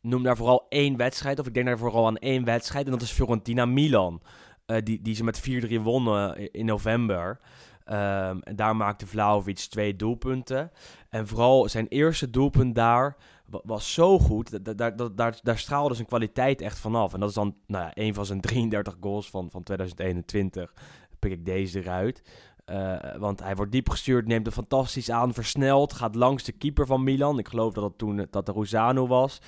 noem 0.00 0.22
daar 0.22 0.36
vooral 0.36 0.66
één 0.68 0.96
wedstrijd. 0.96 1.38
Of 1.38 1.46
ik 1.46 1.54
denk 1.54 1.66
daar 1.66 1.78
vooral 1.78 2.06
aan 2.06 2.16
één 2.16 2.44
wedstrijd. 2.44 2.84
En 2.84 2.92
dat 2.92 3.02
is 3.02 3.10
Fiorentina-Milan. 3.10 4.22
Eh, 4.66 4.76
die, 4.82 5.02
die 5.02 5.14
ze 5.14 5.24
met 5.24 5.48
4-3 5.50 5.80
wonnen 5.80 6.52
in 6.52 6.64
november. 6.64 7.40
Ehm, 7.84 8.38
en 8.40 8.56
daar 8.56 8.76
maakte 8.76 9.06
Vlahovic 9.06 9.56
twee 9.58 9.96
doelpunten. 9.96 10.70
En 11.10 11.26
vooral 11.26 11.68
zijn 11.68 11.88
eerste 11.88 12.30
doelpunt 12.30 12.74
daar 12.74 13.16
was 13.46 13.92
zo 13.92 14.18
goed. 14.18 14.50
Da- 14.50 14.58
da- 14.74 14.90
Daar, 14.90 15.14
daar, 15.14 15.38
daar, 15.42 15.58
straalde 15.58 15.94
zijn 15.94 16.06
kwaliteit 16.06 16.60
echt 16.60 16.78
vanaf. 16.78 17.14
En 17.14 17.20
dat 17.20 17.28
is 17.28 17.34
dan 17.34 17.56
nou 17.66 17.84
ja, 17.84 17.90
een 17.94 18.14
van 18.14 18.26
zijn 18.26 18.40
33 18.50 18.96
goals 19.00 19.30
van, 19.30 19.50
van 19.50 19.62
2021. 19.62 20.74
Pik 21.18 21.32
ik 21.32 21.44
deze 21.44 21.80
eruit. 21.80 22.22
Eh, 22.64 22.96
want 23.18 23.40
hij 23.42 23.56
wordt 23.56 23.72
diep 23.72 23.88
gestuurd, 23.90 24.26
neemt 24.26 24.46
er 24.46 24.52
fantastisch 24.52 25.10
aan, 25.10 25.34
versnelt, 25.34 25.92
gaat 25.92 26.14
langs 26.14 26.44
de 26.44 26.52
keeper 26.52 26.86
van 26.86 27.04
Milan. 27.04 27.38
Ik 27.38 27.48
geloof 27.48 27.72
dat 27.72 27.84
het 27.84 27.98
toen 27.98 28.18
eh, 28.18 28.26
dat 28.30 28.46
de 28.46 28.52
Rosano 28.52 29.06
was. 29.06 29.38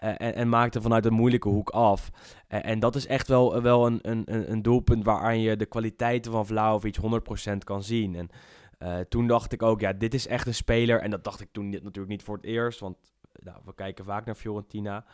Eh, 0.00 0.08
en, 0.08 0.34
en 0.34 0.48
maakt 0.48 0.74
er 0.74 0.82
vanuit 0.82 1.04
een 1.06 1.12
moeilijke 1.12 1.48
hoek 1.48 1.70
af. 1.70 2.10
En 2.48 2.80
dat 2.80 2.94
is 2.94 3.06
echt 3.06 3.28
wel, 3.28 3.62
wel 3.62 3.86
een, 3.86 3.98
een, 4.02 4.52
een 4.52 4.62
doelpunt 4.62 5.04
waaraan 5.04 5.40
je 5.40 5.56
de 5.56 5.66
kwaliteiten 5.66 6.32
van 6.32 6.46
Vlahovic 6.46 6.96
100% 7.50 7.58
kan 7.64 7.82
zien. 7.82 8.14
En 8.14 8.28
toen 9.08 9.26
dacht 9.26 9.52
ik 9.52 9.62
ook, 9.62 9.80
ja, 9.80 9.92
dit 9.92 10.14
is 10.14 10.26
echt 10.26 10.46
een 10.46 10.54
speler. 10.54 11.00
En 11.00 11.10
dat 11.10 11.24
dacht 11.24 11.40
ik 11.40 11.48
toen 11.52 11.68
natuurlijk 11.70 12.08
niet 12.08 12.22
voor 12.22 12.36
het 12.36 12.44
eerst, 12.44 12.80
want 12.80 12.96
nou, 13.42 13.58
we 13.64 13.74
kijken 13.74 14.04
vaak 14.04 14.24
naar 14.24 14.34
Fiorentina. 14.34 15.04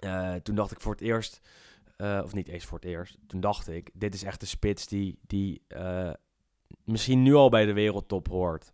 Eh, 0.00 0.34
toen 0.34 0.54
dacht 0.54 0.72
ik 0.72 0.80
voor 0.80 0.92
het 0.92 1.00
eerst, 1.00 1.40
eh, 1.96 2.20
of 2.24 2.34
niet 2.34 2.48
eens 2.48 2.64
voor 2.64 2.78
het 2.78 2.88
eerst, 2.88 3.18
toen 3.26 3.40
dacht 3.40 3.68
ik, 3.68 3.90
dit 3.92 4.14
is 4.14 4.22
echt 4.22 4.40
de 4.40 4.46
spits 4.46 4.86
die, 4.86 5.18
die 5.26 5.62
eh, 5.68 6.12
misschien 6.84 7.22
nu 7.22 7.34
al 7.34 7.48
bij 7.48 7.66
de 7.66 7.72
wereldtop 7.72 8.28
hoort. 8.28 8.72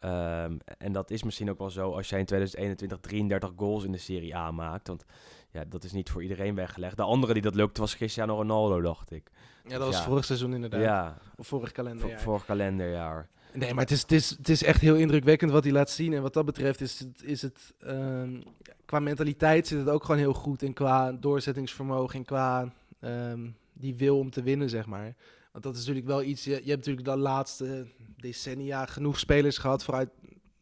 Ehm, 0.00 0.56
en 0.78 0.92
dat 0.92 1.10
is 1.10 1.22
misschien 1.22 1.50
ook 1.50 1.58
wel 1.58 1.70
zo 1.70 1.92
als 1.92 2.08
jij 2.08 2.18
in 2.18 2.26
2021 2.26 3.00
33 3.00 3.52
goals 3.56 3.84
in 3.84 3.92
de 3.92 3.98
Serie 3.98 4.36
A 4.36 4.50
maakt. 4.50 4.88
Want 4.88 5.04
ja, 5.54 5.64
dat 5.68 5.84
is 5.84 5.92
niet 5.92 6.10
voor 6.10 6.22
iedereen 6.22 6.54
weggelegd. 6.54 6.96
De 6.96 7.02
andere 7.02 7.32
die 7.32 7.42
dat 7.42 7.54
lukte 7.54 7.80
was 7.80 7.96
Cristiano 7.96 8.34
Ronaldo, 8.36 8.80
dacht 8.80 9.10
ik. 9.10 9.30
ja, 9.64 9.78
dat 9.78 9.86
was 9.86 9.96
ja. 9.96 10.02
vorig 10.04 10.24
seizoen 10.24 10.54
inderdaad. 10.54 10.80
Ja, 10.80 11.18
Of 11.36 11.46
vorig 11.46 11.68
vo- 11.68 11.74
kalenderjaar. 11.74 12.20
vorig 12.20 12.44
kalenderjaar. 12.44 13.28
Nee, 13.52 13.74
maar 13.74 13.82
het 13.82 13.92
is, 13.92 14.02
het, 14.02 14.12
is, 14.12 14.30
het 14.30 14.48
is 14.48 14.62
echt 14.62 14.80
heel 14.80 14.94
indrukwekkend 14.96 15.50
wat 15.50 15.64
hij 15.64 15.72
laat 15.72 15.90
zien. 15.90 16.12
En 16.12 16.22
wat 16.22 16.32
dat 16.34 16.44
betreft 16.44 16.80
is 16.80 16.98
het, 16.98 17.22
is 17.22 17.42
het 17.42 17.74
ehm, 17.78 18.40
qua 18.84 18.98
mentaliteit 18.98 19.66
zit 19.66 19.78
het 19.78 19.88
ook 19.88 20.04
gewoon 20.04 20.20
heel 20.20 20.32
goed. 20.34 20.62
En 20.62 20.72
qua 20.72 21.12
doorzettingsvermogen 21.12 22.18
en 22.18 22.24
qua 22.24 22.72
ehm, 23.00 23.48
die 23.72 23.94
wil 23.94 24.18
om 24.18 24.30
te 24.30 24.42
winnen, 24.42 24.68
zeg 24.68 24.86
maar. 24.86 25.14
Want 25.52 25.64
dat 25.64 25.72
is 25.74 25.80
natuurlijk 25.80 26.06
wel 26.06 26.22
iets... 26.22 26.44
Je, 26.44 26.50
je 26.50 26.70
hebt 26.70 26.86
natuurlijk 26.86 27.06
de 27.06 27.16
laatste 27.16 27.86
decennia 28.16 28.86
genoeg 28.86 29.18
spelers 29.18 29.58
gehad... 29.58 29.84
vooruit 29.84 30.10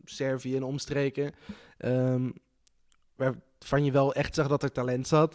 Servië 0.05 0.57
en 0.57 0.62
omstreken... 0.62 1.33
ehm, 1.78 2.31
waarvan 3.23 3.85
je 3.85 3.93
wel 3.93 4.15
echt 4.15 4.35
zag 4.35 4.49
dat 4.49 4.63
er 4.63 4.73
talent 4.73 5.09
zat. 5.09 5.35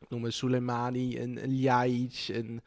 Ik 0.00 0.08
noem 0.08 0.30
Soleimani 0.30 1.18
en, 1.18 1.38
en 1.38 1.50
Ljajic 1.50 2.28
en 2.32 2.62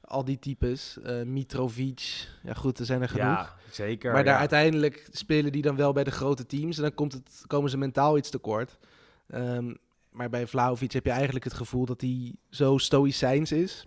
al 0.00 0.24
die 0.24 0.38
types. 0.38 0.98
Eh, 1.02 1.22
Mitrovic. 1.22 2.28
Ja 2.42 2.54
goed, 2.54 2.78
er 2.78 2.84
zijn 2.84 3.02
er 3.02 3.08
genoeg. 3.08 3.24
Ja, 3.24 3.56
zeker. 3.70 4.12
Maar 4.12 4.24
daar 4.24 4.34
ja. 4.34 4.40
uiteindelijk 4.40 5.08
spelen 5.10 5.52
die 5.52 5.62
dan 5.62 5.76
wel 5.76 5.92
bij 5.92 6.04
de 6.04 6.10
grote 6.10 6.46
teams. 6.46 6.76
En 6.76 6.82
dan 6.82 6.94
komt 6.94 7.12
het, 7.12 7.44
komen 7.46 7.70
ze 7.70 7.76
mentaal 7.76 8.16
iets 8.16 8.30
tekort. 8.30 8.78
Ehm, 9.28 9.74
maar 10.10 10.28
bij 10.28 10.46
Vlaovic 10.46 10.92
heb 10.92 11.04
je 11.04 11.10
eigenlijk 11.10 11.44
het 11.44 11.54
gevoel 11.54 11.84
dat 11.84 12.00
hij 12.00 12.32
zo 12.50 12.78
stoïcijns 12.78 13.52
is. 13.52 13.86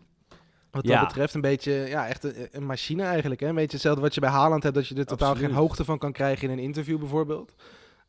Wat 0.71 0.87
Ja. 0.87 0.99
dat 0.99 1.07
betreft 1.07 1.33
een 1.33 1.41
beetje, 1.41 1.71
ja, 1.71 2.07
echt 2.07 2.23
een, 2.23 2.47
een 2.51 2.65
machine 2.65 3.03
eigenlijk. 3.03 3.41
Hè? 3.41 3.47
Een 3.47 3.55
beetje 3.55 3.71
hetzelfde 3.71 4.01
wat 4.01 4.13
je 4.13 4.19
bij 4.21 4.29
Haaland 4.29 4.63
hebt, 4.63 4.75
dat 4.75 4.87
je 4.87 4.95
er 4.95 5.05
totaal 5.05 5.29
Absoluut. 5.29 5.49
geen 5.49 5.59
hoogte 5.59 5.85
van 5.85 5.97
kan 5.97 6.11
krijgen 6.11 6.49
in 6.49 6.57
een 6.57 6.63
interview 6.63 6.99
bijvoorbeeld. 6.99 7.53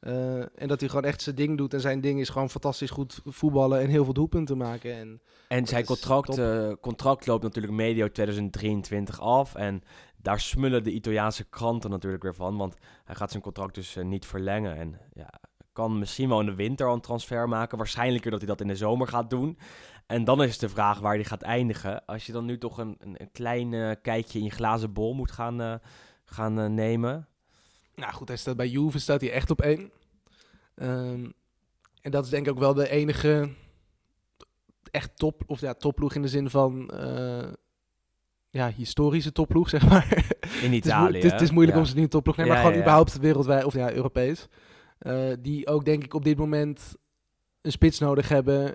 Eh, 0.00 0.38
en 0.38 0.68
dat 0.68 0.80
hij 0.80 0.88
gewoon 0.88 1.04
echt 1.04 1.22
zijn 1.22 1.36
ding 1.36 1.56
doet. 1.56 1.74
En 1.74 1.80
zijn 1.80 2.00
ding 2.00 2.20
is 2.20 2.28
gewoon 2.28 2.50
fantastisch 2.50 2.90
goed 2.90 3.20
voetballen 3.24 3.80
en 3.80 3.88
heel 3.88 4.04
veel 4.04 4.12
doelpunten 4.12 4.56
maken. 4.56 4.94
En 4.94 5.20
En 5.48 5.66
zijn 5.66 5.84
contract, 5.84 6.38
eh, 6.38 6.72
contract 6.80 7.26
loopt 7.26 7.42
natuurlijk 7.42 7.72
medio 7.72 8.10
2023 8.10 9.20
af. 9.20 9.54
En 9.54 9.82
daar 10.16 10.40
smullen 10.40 10.84
de 10.84 10.92
Italiaanse 10.92 11.44
kranten 11.44 11.90
natuurlijk 11.90 12.22
weer 12.22 12.34
van. 12.34 12.56
Want 12.56 12.76
hij 13.04 13.14
gaat 13.14 13.30
zijn 13.30 13.42
contract 13.42 13.74
dus 13.74 13.96
eh, 13.96 14.04
niet 14.04 14.26
verlengen. 14.26 14.76
En 14.76 15.00
ja, 15.12 15.30
kan 15.72 15.98
misschien 15.98 16.28
wel 16.28 16.40
in 16.40 16.46
de 16.46 16.54
winter 16.54 16.86
al 16.86 16.94
een 16.94 17.00
transfer 17.00 17.48
maken. 17.48 17.78
Waarschijnlijker 17.78 18.30
dat 18.30 18.40
hij 18.40 18.48
dat 18.48 18.60
in 18.60 18.68
de 18.68 18.76
zomer 18.76 19.08
gaat 19.08 19.30
doen. 19.30 19.58
En 20.06 20.24
dan 20.24 20.42
is 20.42 20.58
de 20.58 20.68
vraag 20.68 21.00
waar 21.00 21.14
hij 21.14 21.24
gaat 21.24 21.42
eindigen. 21.42 22.04
Als 22.04 22.26
je 22.26 22.32
dan 22.32 22.44
nu 22.44 22.58
toch 22.58 22.78
een, 22.78 22.96
een, 22.98 23.14
een 23.20 23.30
klein 23.32 24.00
kijkje 24.00 24.38
in 24.38 24.44
je 24.44 24.50
glazen 24.50 24.92
bol 24.92 25.14
moet 25.14 25.30
gaan, 25.30 25.80
gaan 26.24 26.74
nemen. 26.74 27.28
Nou 27.96 28.12
goed, 28.12 28.28
hij 28.28 28.36
staat 28.36 28.56
bij 28.56 28.68
Juve, 28.68 28.98
staat 28.98 29.20
hij 29.20 29.32
echt 29.32 29.50
op 29.50 29.60
één. 29.62 29.90
Ehm, 30.74 31.30
en 32.00 32.10
dat 32.10 32.24
is 32.24 32.30
denk 32.30 32.46
ik 32.46 32.52
ook 32.52 32.58
wel 32.58 32.74
de 32.74 32.88
enige 32.88 33.48
echt 34.90 35.10
top, 35.18 35.42
of 35.46 35.60
ja, 35.60 35.74
topploeg 35.74 36.14
in 36.14 36.22
de 36.22 36.28
zin 36.28 36.50
van 36.50 36.90
eh, 36.90 37.48
ja, 38.50 38.68
historische 38.70 39.32
topploeg, 39.32 39.68
zeg 39.76 39.88
maar. 39.88 40.12
In 40.12 40.16
het, 40.50 40.62
is 40.62 40.70
moe- 40.70 40.74
Italië. 40.76 41.14
het, 41.14 41.24
is, 41.24 41.32
het 41.32 41.40
is 41.40 41.50
moeilijk 41.50 41.78
om 41.78 41.84
ze 41.84 41.94
nu 41.94 42.02
een 42.02 42.08
topploeg 42.08 42.34
te 42.34 42.40
nemen, 42.40 42.56
Ja, 42.56 42.62
maar 42.62 42.72
gewoon 42.72 42.86
ja, 42.86 42.92
überhaupt 42.92 43.18
wereldwijd, 43.18 43.64
of 43.64 43.74
ja, 43.74 43.92
Europees. 43.92 44.46
Eh, 44.98 45.32
die 45.38 45.66
ook 45.68 45.84
denk 45.84 46.04
ik 46.04 46.14
op 46.14 46.24
dit 46.24 46.38
moment 46.38 46.94
een 47.60 47.70
spits 47.72 47.98
nodig 47.98 48.28
hebben 48.28 48.74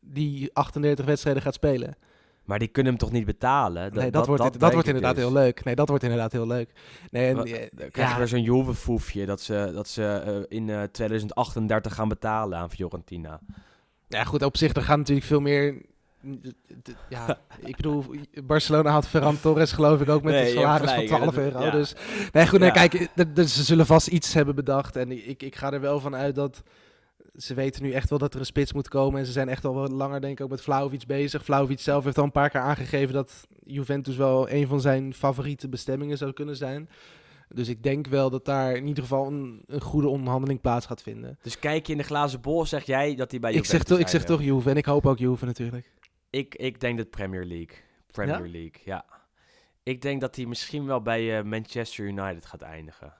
die 0.00 0.54
38 0.54 1.04
wedstrijden 1.04 1.42
gaat 1.42 1.54
spelen. 1.54 1.96
Maar 2.44 2.58
die 2.58 2.68
kunnen 2.68 2.92
hem 2.92 3.00
toch 3.00 3.12
niet 3.12 3.24
betalen? 3.24 3.92
nee, 3.94 4.10
dat, 4.10 4.26
wordt, 4.26 4.42
dat, 4.42 4.60
denk 4.60 4.72
wordt 4.72 4.86
inderdaad 4.88 5.14
dus. 5.14 5.24
heel 5.24 5.32
leuk. 5.32 5.64
Nee, 5.64 5.74
dat 5.74 5.88
wordt 5.88 6.02
inderdaad 6.02 6.32
heel 6.32 6.46
leuk. 6.46 6.70
Nee, 7.10 7.28
en, 7.28 7.36
eh, 7.44 7.68
Dan 7.72 7.90
krijg 7.90 8.08
je 8.08 8.12
ja. 8.12 8.18
weer 8.18 8.28
zo'n 8.28 8.42
Juve-foefje 8.42 9.26
dat 9.26 9.40
ze, 9.40 9.70
dat 9.74 9.88
ze 9.88 10.04
eh, 10.04 10.58
in 10.58 10.70
eh, 10.70 10.82
2038 10.82 11.94
gaan 11.94 12.08
betalen 12.08 12.58
aan 12.58 12.70
Fiorentina. 12.70 13.40
Ja, 14.08 14.24
goed, 14.24 14.42
op 14.42 14.56
zich, 14.56 14.74
er 14.74 14.82
gaat 14.82 14.98
natuurlijk 14.98 15.26
veel 15.26 15.40
meer. 15.40 15.82
Ja, 17.08 17.38
ik 17.64 17.76
bedoel, 17.76 18.04
Barcelona 18.44 18.90
had 18.90 19.08
Ferran 19.08 19.40
Torres 19.40 19.72
geloof 19.72 20.00
ik 20.00 20.08
ook 20.08 20.22
met 20.22 20.34
Nee, 20.34 20.42
een 20.42 20.58
salaris 20.60 20.90
gelijk, 20.90 21.08
van 21.08 21.20
hè, 21.20 21.30
12 21.30 21.34
dat- 21.34 21.44
euro. 21.44 21.64
ja. 21.64 21.70
Dus 21.70 21.94
nee, 22.32 22.48
goed, 22.48 22.60
nee, 22.60 22.70
kijk, 22.72 23.08
ze 23.36 23.62
zullen 23.62 23.86
vast 23.86 24.06
iets 24.06 24.34
hebben 24.34 24.54
bedacht. 24.54 24.96
En 24.96 25.28
ik, 25.28 25.42
ik 25.42 25.56
ga 25.56 25.72
er 25.72 25.80
wel 25.80 26.00
van 26.00 26.14
uit 26.14 26.34
dat 26.34 26.62
ze 27.34 27.54
weten 27.54 27.82
nu 27.82 27.92
echt 27.92 28.10
wel 28.10 28.18
dat 28.18 28.34
er 28.34 28.40
een 28.40 28.46
spits 28.46 28.72
moet 28.72 28.88
komen. 28.88 29.20
En 29.20 29.26
ze 29.26 29.32
zijn 29.32 29.48
echt 29.48 29.64
al 29.64 29.74
wat 29.74 29.92
langer, 29.92 30.20
denk 30.20 30.38
ik, 30.38 30.44
ook 30.44 30.50
met 30.50 30.62
Vlaovic 30.62 31.06
bezig. 31.06 31.44
Vlaovic 31.44 31.80
zelf 31.80 32.04
heeft 32.04 32.18
al 32.18 32.24
een 32.24 32.32
paar 32.32 32.50
keer 32.50 32.60
aangegeven 32.60 33.14
dat 33.14 33.46
Juventus 33.64 34.16
wel 34.16 34.50
een 34.50 34.66
van 34.66 34.80
zijn 34.80 35.14
favoriete 35.14 35.68
bestemmingen 35.68 36.18
zou 36.18 36.32
kunnen 36.32 36.56
zijn. 36.56 36.88
Dus 37.48 37.68
ik 37.68 37.82
denk 37.82 38.06
wel 38.06 38.30
dat 38.30 38.44
daar 38.44 38.76
in 38.76 38.86
ieder 38.86 39.02
geval 39.02 39.26
een, 39.26 39.62
een 39.66 39.80
goede 39.80 40.08
onderhandeling 40.08 40.60
plaats 40.60 40.86
gaat 40.86 41.02
vinden. 41.02 41.38
Dus 41.42 41.58
kijk 41.58 41.86
je 41.86 41.92
in 41.92 41.98
de 41.98 42.04
glazen 42.04 42.40
bol, 42.40 42.66
zeg 42.66 42.84
jij 42.84 43.14
dat 43.14 43.30
hij 43.30 43.40
bij 43.40 43.50
Ik 43.50 43.56
zeg, 43.56 43.64
Juventus 43.66 43.88
toch, 43.88 43.98
ik 43.98 44.08
zeg 44.08 44.24
toch 44.24 44.42
Juve 44.42 44.70
en 44.70 44.76
ik 44.76 44.84
hoop 44.84 45.06
ook 45.06 45.18
Juve 45.18 45.44
natuurlijk. 45.44 45.90
Ik, 46.30 46.54
ik 46.54 46.80
denk 46.80 46.98
dat 46.98 47.10
Premier 47.10 47.44
League. 47.44 47.76
Premier 48.06 48.44
Ja? 48.44 48.50
League, 48.50 48.80
ja. 48.84 49.04
Ik 49.82 50.02
denk 50.02 50.20
dat 50.20 50.36
hij 50.36 50.46
misschien 50.46 50.86
wel 50.86 51.02
bij 51.02 51.38
eh, 51.38 51.44
Manchester 51.44 52.04
United 52.04 52.46
gaat 52.46 52.62
eindigen. 52.62 53.14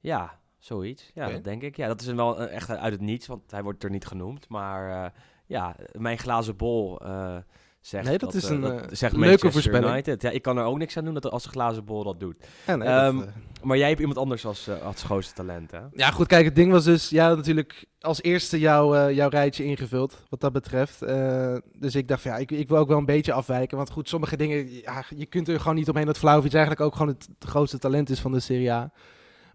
Ja, 0.00 0.38
zoiets. 0.68 1.10
Ja, 1.14 1.30
dat 1.30 1.44
denk 1.44 1.62
ik. 1.62 1.76
Ja, 1.76 1.86
dat 1.86 2.00
is 2.00 2.06
wel 2.06 2.40
eh, 2.40 2.54
echt 2.54 2.70
uit 2.70 2.92
het 2.92 3.00
niets, 3.00 3.26
want 3.26 3.50
hij 3.50 3.62
wordt 3.62 3.84
er 3.84 3.90
niet 3.90 4.06
genoemd. 4.06 4.48
Maar 4.48 5.04
eh, 5.04 5.10
ja, 5.46 5.76
mijn 5.92 6.18
glazen 6.18 6.56
bol 6.56 7.00
eh 7.00 7.36
zegt 7.80 8.04
Nee, 8.04 8.18
dat 8.18 8.34
is 8.34 8.48
een, 8.48 8.62
zegt 8.90 9.12
leuke 9.12 9.18
Manchester 9.18 9.52
voorspelling. 9.52 9.92
United. 9.92 10.22
Ja, 10.22 10.30
ik 10.30 10.42
kan 10.42 10.58
er 10.58 10.64
ook 10.64 10.78
niks 10.78 10.96
aan 10.96 11.04
doen 11.04 11.14
dat 11.14 11.30
als 11.30 11.42
de 11.42 11.48
glazen 11.48 11.84
bol 11.84 12.04
dat 12.04 12.20
doet. 12.20 12.36
Ja, 12.66 12.76
nee, 12.76 12.88
Ehm, 12.88 13.18
dat, 13.18 13.26
eh, 13.26 13.32
Maar 13.62 13.76
jij 13.76 13.88
hebt 13.88 14.00
iemand 14.00 14.18
anders 14.18 14.46
als, 14.46 14.70
als 14.82 15.02
grootste 15.02 15.34
talent, 15.34 15.70
hè? 15.70 15.80
Ja, 15.92 16.10
goed, 16.10 16.26
kijk, 16.26 16.44
het 16.44 16.54
ding 16.54 16.72
was 16.72 16.84
dus, 16.84 17.08
jij 17.08 17.24
had 17.24 17.36
natuurlijk 17.36 17.84
als 18.00 18.22
eerste 18.22 18.58
jouw, 18.58 19.10
jouw 19.10 19.28
rijtje 19.28 19.64
ingevuld, 19.64 20.24
wat 20.28 20.40
dat 20.40 20.52
betreft. 20.52 21.02
Eh, 21.02 21.56
dus 21.72 21.94
ik 21.94 22.08
dacht, 22.08 22.22
van, 22.22 22.30
ja, 22.30 22.36
ik, 22.36 22.50
ik 22.50 22.68
wil 22.68 22.78
ook 22.78 22.88
wel 22.88 22.98
een 22.98 23.04
beetje 23.04 23.32
afwijken, 23.32 23.76
want 23.76 23.90
goed, 23.90 24.08
sommige 24.08 24.36
dingen, 24.36 24.72
ja, 24.72 25.04
je 25.16 25.26
kunt 25.26 25.48
er 25.48 25.60
gewoon 25.60 25.74
niet 25.74 25.88
omheen 25.88 26.06
dat 26.06 26.18
Vlaovic 26.18 26.52
eigenlijk 26.52 26.80
ook 26.80 26.92
gewoon 26.92 27.08
het, 27.08 27.28
grootste 27.38 27.78
talent 27.78 28.10
is 28.10 28.20
van 28.20 28.32
de 28.32 28.40
Serie 28.40 28.72
A. 28.72 28.92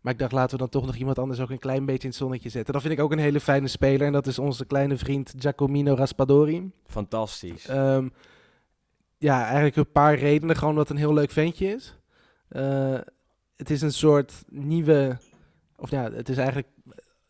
Maar 0.03 0.13
ik 0.13 0.19
dacht, 0.19 0.31
laten 0.31 0.51
we 0.51 0.57
dan 0.57 0.69
toch 0.69 0.85
nog 0.85 0.95
iemand 0.95 1.19
anders 1.19 1.39
ook 1.39 1.49
een 1.49 1.59
klein 1.59 1.85
beetje 1.85 2.01
in 2.03 2.07
het 2.09 2.15
zonnetje 2.17 2.49
zetten. 2.49 2.73
Dat 2.73 2.81
vind 2.81 2.93
ik 2.93 2.99
ook 2.99 3.11
een 3.11 3.17
hele 3.19 3.39
fijne 3.39 3.67
speler 3.67 4.07
en 4.07 4.13
dat 4.13 4.27
is 4.27 4.39
onze 4.39 4.65
kleine 4.65 4.97
vriend 4.97 5.33
Giacomino 5.37 5.93
Raspadori. 5.93 6.71
Fantastisch. 6.85 7.67
Ehm, 7.67 8.09
ja, 9.17 9.43
eigenlijk 9.45 9.75
een 9.75 9.91
paar 9.91 10.15
redenen. 10.15 10.55
Gewoon 10.55 10.75
dat 10.75 10.87
het 10.87 10.97
een 10.97 11.03
heel 11.03 11.13
leuk 11.13 11.31
ventje 11.31 11.67
is. 11.67 11.97
Eh, 12.47 12.97
het 13.55 13.69
is 13.69 13.81
een 13.81 13.91
soort 13.93 14.43
nieuwe... 14.47 15.17
Of 15.75 15.89
ja, 15.89 16.11
het 16.11 16.29
is 16.29 16.37
eigenlijk 16.37 16.67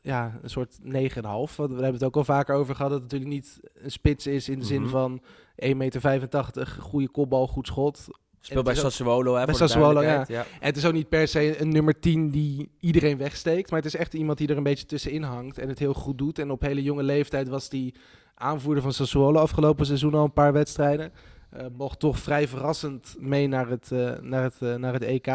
ja, 0.01 0.39
een 0.41 0.49
soort 0.49 0.79
9,5. 0.81 1.55
Want 1.55 1.69
We 1.69 1.73
hebben 1.73 1.93
het 1.93 2.03
ook 2.03 2.15
al 2.15 2.23
vaker 2.23 2.55
over 2.55 2.75
gehad 2.75 2.91
dat 2.91 3.01
het 3.01 3.11
natuurlijk 3.11 3.41
niet 3.41 3.59
een 3.73 3.91
spits 3.91 4.27
is 4.27 4.49
in 4.49 4.59
de 4.59 4.65
zin 4.65 4.81
Mhm. 4.81 4.89
van 4.89 5.21
1,85 5.55 5.75
meter, 5.75 6.67
goede 6.79 7.09
kopbal, 7.09 7.47
goed 7.47 7.67
schot. 7.67 8.07
Speelt 8.45 8.65
bij 8.65 8.75
Sassuolo, 8.75 9.35
hè, 9.35 9.45
bij 9.45 9.55
Sassuolo. 9.55 10.01
En 10.01 10.45
het 10.59 10.77
is 10.77 10.85
ook 10.85 10.93
niet 10.93 11.09
per 11.09 11.27
se 11.27 11.61
een 11.61 11.69
nummer 11.69 11.99
10 11.99 12.29
die 12.29 12.69
iedereen 12.79 13.17
wegsteekt. 13.17 13.69
Maar 13.69 13.79
het 13.79 13.93
is 13.93 13.99
echt 13.99 14.13
iemand 14.13 14.37
die 14.37 14.47
er 14.47 14.57
een 14.57 14.63
beetje 14.63 14.85
tussenin 14.85 15.23
hangt. 15.23 15.57
En 15.57 15.69
het 15.69 15.79
heel 15.79 15.93
goed 15.93 16.17
doet. 16.17 16.39
En 16.39 16.51
op 16.51 16.61
hele 16.61 16.83
jonge 16.83 17.03
leeftijd 17.03 17.47
was 17.47 17.69
die 17.69 17.95
aanvoerder 18.35 18.83
van 18.83 18.93
Sassuolo 18.93 19.39
afgelopen 19.39 19.85
seizoen 19.85 20.13
al 20.13 20.23
een 20.23 20.33
paar 20.33 20.53
wedstrijden. 20.53 21.11
Eh, 21.49 21.65
mocht 21.77 21.99
toch 21.99 22.19
vrij 22.19 22.47
verrassend 22.47 23.15
mee 23.19 23.47
naar 23.47 23.69
het, 23.69 23.91
eh, 23.91 24.19
naar 24.19 24.43
het, 24.43 24.61
eh, 24.61 24.75
naar 24.75 24.93
het 24.93 25.03
EK 25.03 25.27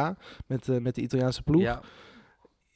met, 0.46 0.82
met 0.82 0.94
de 0.94 1.00
Italiaanse 1.00 1.42
ploeg. 1.42 1.62
Ja. 1.62 1.80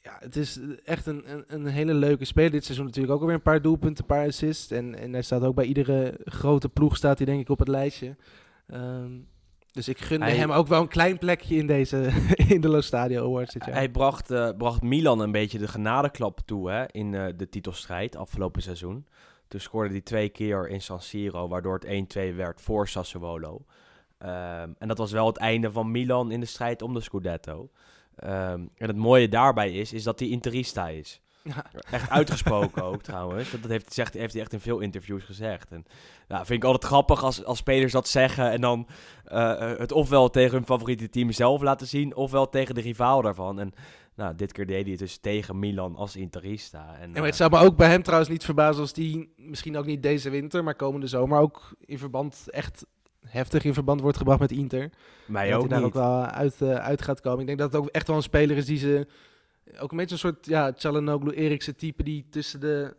Ja, 0.03 0.17
het 0.19 0.37
is 0.37 0.59
echt 0.85 1.07
een, 1.07 1.33
een, 1.33 1.45
een 1.47 1.67
hele 1.67 1.95
leuke 1.95 2.25
speler. 2.25 2.51
Dit 2.51 2.65
seizoen 2.65 2.87
natuurlijk 2.87 3.15
ook 3.15 3.21
alweer 3.21 3.35
een 3.35 3.43
paar 3.43 3.63
doelpunten, 3.63 4.05
een 4.05 4.17
paar 4.17 4.27
assists. 4.27 4.71
En, 4.71 4.99
en 4.99 5.13
hij 5.13 5.23
staat 5.23 5.43
ook 5.43 5.55
bij 5.55 5.65
iedere 5.65 6.19
grote 6.25 6.69
ploeg, 6.69 6.97
staat 6.97 7.17
hij 7.17 7.27
denk 7.27 7.41
ik 7.41 7.49
op 7.49 7.59
het 7.59 7.69
lijstje. 7.69 8.17
Ehm, 8.67 9.11
dus 9.73 9.89
ik 9.89 9.99
gunde 9.99 10.25
Hij- 10.25 10.37
hem 10.37 10.51
ook 10.51 10.67
wel 10.67 10.81
een 10.81 10.89
klein 10.89 11.19
plekje 11.19 11.57
in, 11.57 11.67
deze, 11.67 12.11
in 12.55 12.61
de 12.61 12.69
Lo 12.69 12.81
Stadio 12.81 13.25
Awards 13.25 13.53
dit 13.53 13.65
jaar. 13.65 13.75
Hij 13.75 13.89
bracht, 13.91 14.31
eh, 14.31 14.51
bracht 14.59 14.83
Milan 14.83 15.21
een 15.21 15.33
beetje 15.33 15.59
de 15.59 15.69
genadeklap 15.69 16.41
toe 16.45 16.71
hè, 16.71 16.85
in 16.91 17.15
eh, 17.15 17.27
de 17.37 17.49
titelstrijd 17.49 18.17
afgelopen 18.17 18.63
seizoen. 18.63 19.07
Toen 19.49 19.61
scoorde 19.61 19.91
hij 19.91 20.01
twee 20.01 20.29
keer 20.29 20.69
in 20.69 20.81
San 20.81 21.01
Siro, 21.01 21.49
waardoor 21.49 21.75
het 21.75 21.85
1-2 21.85 22.35
werd 22.35 22.61
voor 22.61 22.89
Sassuolo. 22.89 23.65
Ehm, 24.19 24.71
en 24.79 24.89
dat 24.89 24.99
was 24.99 25.13
wel 25.13 25.27
het 25.27 25.37
einde 25.37 25.73
van 25.73 25.91
Milan 25.91 26.31
in 26.31 26.41
de 26.41 26.47
strijd 26.47 26.83
om 26.83 26.95
de 26.95 27.01
Scudetto. 27.01 27.71
Ehm, 28.17 28.61
en 28.77 28.87
het 28.87 28.97
mooie 28.97 29.29
daarbij 29.29 29.73
is, 29.73 29.93
is 29.93 30.03
dat 30.03 30.19
hij 30.19 30.29
interista 30.29 30.89
is. 30.89 31.22
Ja. 31.43 31.65
Echt 31.91 32.11
uitgesproken 32.11 32.85
ook 32.85 33.03
trouwens. 33.03 33.51
Dat 33.51 33.71
heeft, 33.71 33.93
zegt, 33.93 34.15
heeft 34.15 34.33
hij 34.33 34.43
echt 34.43 34.53
in 34.53 34.61
veel 34.61 34.79
interviews 34.79 35.25
gezegd. 35.25 35.71
En 35.71 35.85
nou, 36.29 36.47
vind 36.47 36.63
ik 36.63 36.65
altijd 36.65 36.85
grappig 36.85 37.25
als, 37.25 37.45
als 37.45 37.59
spelers 37.59 37.93
dat 37.93 38.09
zeggen 38.09 38.51
en 38.51 38.61
dan 38.61 38.87
eh, 39.25 39.71
eh, 39.71 39.79
het 39.79 39.93
ofwel 39.93 40.31
tegen 40.31 40.57
hun 40.57 40.67
favoriete 40.67 41.09
team 41.09 41.33
zelf 41.33 41.63
laten 41.63 41.87
zien, 41.87 42.17
ofwel 42.17 42.49
tegen 42.49 42.75
de 42.75 42.81
rivaal 42.81 43.23
daarvan. 43.23 43.61
En 43.61 43.73
nou, 44.15 44.35
dit 44.35 44.53
keer 44.53 44.67
deed 44.67 44.83
hij 44.83 44.91
het 44.91 45.01
dus 45.01 45.19
tegen 45.19 45.59
Milan 45.59 45.97
als 45.97 46.17
interista. 46.17 46.97
En, 47.01 47.07
Ja, 47.07 47.13
maar 47.13 47.17
eh, 47.17 47.27
het 47.27 47.37
zou 47.37 47.51
me 47.51 47.59
ook 47.59 47.77
bij 47.77 47.89
hem 47.89 48.03
trouwens 48.03 48.31
niet 48.31 48.45
verbazen 48.45 48.83
als 48.83 48.93
die 48.93 49.33
misschien 49.37 49.77
ook 49.77 49.87
niet 49.87 50.03
deze 50.03 50.31
winter, 50.31 50.65
maar 50.65 50.75
komende 50.75 51.07
zomer 51.07 51.39
ook 51.39 51.75
in 51.81 51.99
verband 51.99 52.45
echt 52.47 52.87
heftig 53.27 53.65
in 53.65 53.75
verband 53.75 54.01
wordt 54.01 54.17
gebracht 54.17 54.41
met 54.41 54.53
Inter. 54.53 54.91
mij 55.27 55.51
dat 55.51 55.55
ook 55.55 55.61
hij 55.61 55.69
daar 55.69 55.79
niet. 55.79 55.89
ook 55.89 55.95
wel 55.95 56.25
uit, 56.25 56.63
uit 56.63 57.03
gaat 57.03 57.21
komen. 57.21 57.41
Ik 57.41 57.47
denk 57.47 57.59
dat 57.59 57.73
het 57.73 57.81
ook 57.81 57.89
echt 57.89 58.07
wel 58.07 58.17
een 58.17 58.23
speler 58.23 58.57
is 58.57 58.67
die 58.67 58.79
ze 58.79 59.07
ook 59.79 59.91
een 59.91 59.97
beetje 59.97 60.15
een 60.15 60.21
soort 60.21 60.47
ja, 60.47 60.73
Çalhanoğlu 60.73 61.31
Eriksen 61.31 61.77
type 61.77 62.03
die 62.03 62.27
tussen 62.31 62.61
de 62.61 62.97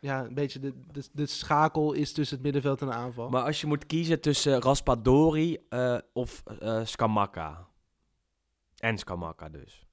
ja, 0.00 0.24
een 0.24 0.34
beetje 0.34 0.58
de, 0.58 0.72
de, 0.92 1.04
de 1.12 1.26
schakel 1.26 1.92
is 1.92 2.12
tussen 2.12 2.36
het 2.36 2.44
middenveld 2.44 2.80
en 2.80 2.86
de 2.86 2.92
aanval. 2.92 3.28
Maar 3.28 3.42
als 3.42 3.60
je 3.60 3.66
moet 3.66 3.86
kiezen 3.86 4.20
tussen 4.20 4.60
Raspadori 4.60 5.58
eh, 5.68 5.98
of 6.12 6.42
Scamacca. 6.82 7.68
En 8.76 8.98
Scamacca 8.98 9.48
dus. 9.48 9.86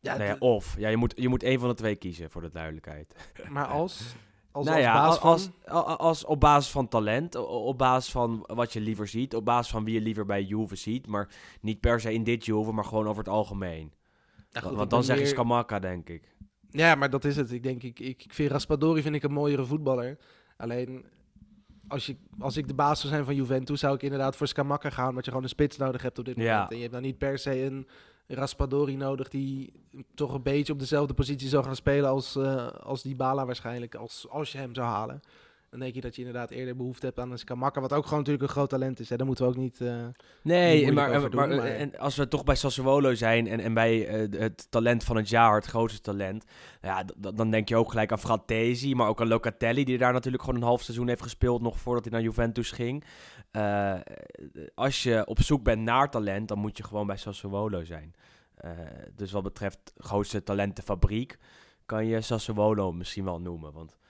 ja, 0.00 0.16
Nou 0.16 0.38
of. 0.38 0.74
Ja, 0.78 0.88
je 0.88 0.96
moet, 0.96 1.12
je 1.16 1.28
moet 1.28 1.42
één 1.42 1.60
van 1.60 1.68
de 1.68 1.74
twee 1.74 1.96
kiezen, 1.96 2.30
voor 2.30 2.42
de 2.42 2.50
duidelijkheid. 2.50 3.32
maar 3.50 3.66
als 3.66 4.14
als, 4.52 4.66
nou 4.66 4.76
als 4.76 4.86
ja, 4.86 4.94
baas 4.94 5.20
als, 5.20 5.50
van 5.64 5.74
als, 5.74 5.98
als 5.98 6.24
op 6.24 6.40
basis 6.40 6.72
van 6.72 6.88
talent, 6.88 7.34
op 7.36 7.78
basis 7.78 8.12
van 8.12 8.44
wat 8.46 8.72
je 8.72 8.80
liever 8.80 9.08
ziet, 9.08 9.34
op 9.34 9.44
basis 9.44 9.72
van 9.72 9.84
wie 9.84 9.94
je 9.94 10.00
liever 10.00 10.26
bij 10.26 10.42
Juve 10.42 10.76
ziet, 10.76 11.06
maar 11.06 11.28
niet 11.60 11.80
per 11.80 12.00
se 12.00 12.12
in 12.12 12.24
dit 12.24 12.44
Juve, 12.44 12.72
maar 12.72 12.84
gewoon 12.84 13.08
over 13.08 13.24
het 13.24 13.32
algemeen. 13.32 13.92
Goed, 14.60 14.76
Want 14.76 14.90
dan 14.90 15.04
zeg 15.04 15.16
je 15.28 15.44
meer- 15.44 15.80
denk 15.80 16.08
ik. 16.08 16.34
Ja, 16.70 16.94
maar 16.94 17.10
dat 17.10 17.24
is 17.24 17.36
het. 17.36 17.52
Ik 17.52 17.62
denk, 17.62 17.82
ik, 17.82 18.00
ik, 18.00 18.24
ik 18.24 18.32
vind 18.34 18.50
Raspadori 18.50 19.02
vind 19.02 19.14
ik 19.14 19.22
een 19.22 19.32
mooiere 19.32 19.64
voetballer. 19.64 20.18
Alleen, 20.56 21.04
als, 21.88 22.06
je, 22.06 22.16
als 22.38 22.56
ik 22.56 22.68
de 22.68 22.74
baas 22.74 23.00
zou 23.00 23.12
zijn 23.12 23.24
van 23.24 23.34
Juventus, 23.34 23.80
zou 23.80 23.94
ik 23.94 24.02
inderdaad 24.02 24.36
voor 24.36 24.46
Scamacca 24.46 24.90
gaan, 24.90 25.08
omdat 25.08 25.24
je 25.24 25.30
gewoon 25.30 25.44
een 25.46 25.50
spits 25.52 25.76
nodig 25.76 26.02
hebt 26.02 26.18
op 26.18 26.24
dit 26.24 26.36
Ja. 26.36 26.52
moment. 26.52 26.70
En 26.70 26.76
je 26.76 26.82
hebt 26.82 26.94
dan 26.94 27.02
niet 27.02 27.18
per 27.18 27.38
se 27.38 27.62
een 27.64 27.86
Raspadori 28.26 28.96
nodig 28.96 29.28
die 29.28 29.72
toch 30.14 30.34
een 30.34 30.42
beetje 30.42 30.72
op 30.72 30.78
dezelfde 30.78 31.14
positie 31.14 31.48
zou 31.48 31.64
gaan 31.64 31.76
spelen 31.76 32.10
als, 32.10 32.36
eh 32.36 32.66
als 32.66 33.02
Dybala 33.02 33.46
waarschijnlijk, 33.46 33.94
als, 33.94 34.26
als 34.28 34.52
je 34.52 34.58
hem 34.58 34.74
zou 34.74 34.86
halen. 34.86 35.20
Dan 35.72 35.80
denk 35.80 35.94
je 35.94 36.00
dat 36.00 36.16
je 36.16 36.24
inderdaad 36.24 36.50
eerder 36.50 36.76
behoefte 36.76 37.06
hebt 37.06 37.18
aan 37.18 37.30
een 37.30 37.38
Scamacca, 37.38 37.80
wat 37.80 37.92
ook 37.92 38.04
gewoon 38.04 38.18
natuurlijk 38.18 38.44
een 38.44 38.50
groot 38.50 38.70
talent 38.70 39.00
is. 39.00 39.08
Hè. 39.08 39.16
Daar 39.16 39.26
moeten 39.26 39.44
we 39.44 39.50
ook 39.50 39.56
niet... 39.56 39.80
eh, 39.80 40.06
Nee, 40.42 40.92
maar, 40.92 41.16
over 41.16 41.34
maar, 41.34 41.50
En 41.50 41.98
als 41.98 42.16
we 42.16 42.28
toch 42.28 42.44
bij 42.44 42.54
Sassuolo 42.54 43.14
zijn 43.14 43.46
en, 43.46 43.60
en 43.60 43.74
bij 43.74 44.06
eh, 44.06 44.40
het 44.40 44.70
talent 44.70 45.04
van 45.04 45.16
het 45.16 45.28
jaar, 45.28 45.54
het 45.54 45.66
grootste 45.66 46.00
talent, 46.00 46.44
ja, 46.80 47.04
dan 47.34 47.50
denk 47.50 47.68
je 47.68 47.76
ook 47.76 47.90
gelijk 47.90 48.12
aan 48.12 48.18
Fratesi, 48.18 48.94
maar 48.94 49.08
ook 49.08 49.20
aan 49.20 49.28
Locatelli, 49.28 49.84
die 49.84 49.98
daar 49.98 50.12
natuurlijk 50.12 50.42
gewoon 50.42 50.60
een 50.60 50.66
half 50.66 50.82
seizoen 50.82 51.08
heeft 51.08 51.22
gespeeld, 51.22 51.62
nog 51.62 51.78
voordat 51.78 52.04
hij 52.04 52.12
naar 52.12 52.22
Juventus 52.22 52.70
ging. 52.70 53.04
Eh, 53.50 53.94
als 54.74 55.02
je 55.02 55.26
op 55.26 55.42
zoek 55.42 55.62
bent 55.62 55.82
naar 55.82 56.10
talent, 56.10 56.48
dan 56.48 56.58
moet 56.58 56.76
je 56.76 56.84
gewoon 56.84 57.06
bij 57.06 57.16
Sassuolo 57.16 57.84
zijn. 57.84 58.14
Eh, 58.54 58.70
dus 59.16 59.32
wat 59.32 59.42
betreft 59.42 59.92
grootste 59.96 60.42
talentenfabriek, 60.42 61.38
kan 61.86 62.06
je 62.06 62.20
Sassuolo 62.20 62.92
misschien 62.92 63.24
wel 63.24 63.40
noemen, 63.40 63.72
want 63.72 63.90
eh, 63.92 64.01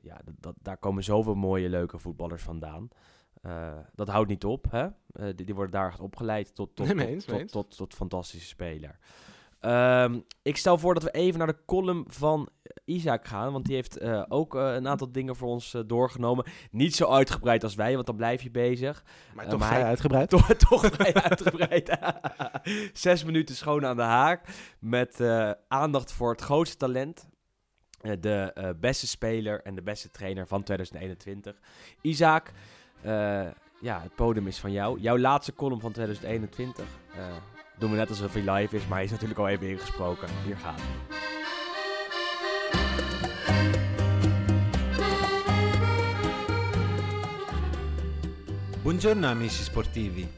ja, 0.00 0.20
dat, 0.40 0.54
daar 0.62 0.76
komen 0.76 1.04
zoveel 1.04 1.34
mooie, 1.34 1.68
leuke 1.68 1.98
voetballers 1.98 2.42
vandaan. 2.42 2.88
Eh, 3.42 3.78
dat 3.94 4.08
houdt 4.08 4.28
niet 4.28 4.44
op, 4.44 4.66
hè? 4.70 4.82
Eh, 4.82 5.24
die, 5.36 5.46
die 5.46 5.54
worden 5.54 5.72
daar 5.72 5.88
echt 5.88 6.00
opgeleid 6.00 6.54
tot, 6.54 6.76
tot, 6.76 6.94
Nee, 6.94 7.16
tot, 7.16 7.26
tot, 7.38 7.50
tot, 7.50 7.76
tot 7.76 7.94
fantastische 7.94 8.48
speler. 8.48 8.98
Ehm, 9.60 10.20
ik 10.42 10.56
stel 10.56 10.78
voor 10.78 10.94
dat 10.94 11.02
we 11.02 11.10
even 11.10 11.38
naar 11.38 11.46
de 11.46 11.64
column 11.66 12.04
van 12.08 12.48
Isaac 12.84 13.26
gaan, 13.26 13.52
want 13.52 13.64
die 13.64 13.74
heeft 13.74 13.96
eh, 13.98 14.22
ook 14.28 14.54
een 14.54 14.88
aantal 14.88 15.12
dingen 15.12 15.36
voor 15.36 15.48
ons 15.48 15.76
doorgenomen. 15.86 16.44
Niet 16.70 16.94
zo 16.94 17.10
uitgebreid 17.10 17.62
als 17.62 17.74
wij, 17.74 17.94
want 17.94 18.06
dan 18.06 18.16
blijf 18.16 18.42
je 18.42 18.50
bezig. 18.50 19.04
maar 19.34 19.48
toch 19.48 19.58
maar 19.58 19.68
vrij 19.68 19.80
hij- 19.80 19.88
uitgebreid. 19.88 20.28
Toch, 20.30 20.46
toch 20.54 20.86
vrij 20.86 21.14
uitgebreid. 21.14 21.98
Zes 22.92 23.24
minuten 23.24 23.54
schoon 23.54 23.86
aan 23.86 23.96
de 23.96 24.02
haak. 24.02 24.48
Met 24.78 25.20
aandacht 25.68 26.12
voor 26.12 26.30
het 26.30 26.40
grootste 26.40 26.76
talent. 26.76 27.29
Eh, 28.00 28.12
de 28.20 28.50
eh, 28.54 28.70
beste 28.80 29.06
speler 29.06 29.60
en 29.62 29.74
de 29.74 29.82
beste 29.82 30.10
trainer 30.10 30.46
van 30.46 30.62
2021. 30.62 31.54
Isaac, 32.00 32.52
eh, 33.02 33.46
ja, 33.80 34.00
het 34.02 34.14
podium 34.14 34.46
is 34.46 34.58
van 34.58 34.72
jou. 34.72 35.00
Jouw 35.00 35.18
laatste 35.18 35.54
column 35.54 35.80
van 35.80 35.92
2021. 35.92 36.84
eh, 37.16 37.24
doen 37.78 37.90
we 37.90 37.96
net 37.96 38.08
alsof 38.08 38.32
hij 38.32 38.52
live 38.52 38.76
is, 38.76 38.86
maar 38.86 38.96
hij 38.96 39.04
is 39.04 39.10
natuurlijk 39.10 39.40
al 39.40 39.48
even 39.48 39.68
ingesproken. 39.68 40.28
Hier 40.44 40.56
gaat 40.56 40.80
hij. 40.80 41.18
Buongiorno 48.82 49.26
amici 49.28 49.62
sportivi. 49.62 50.28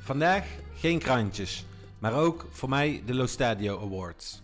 Vandaag 0.00 0.44
geen 0.74 0.98
krantjes, 0.98 1.64
maar 1.98 2.14
ook 2.14 2.46
voor 2.50 2.68
mij 2.68 3.02
de 3.06 3.14
Lo 3.14 3.26
Stadio 3.26 3.80
Awards. 3.80 4.42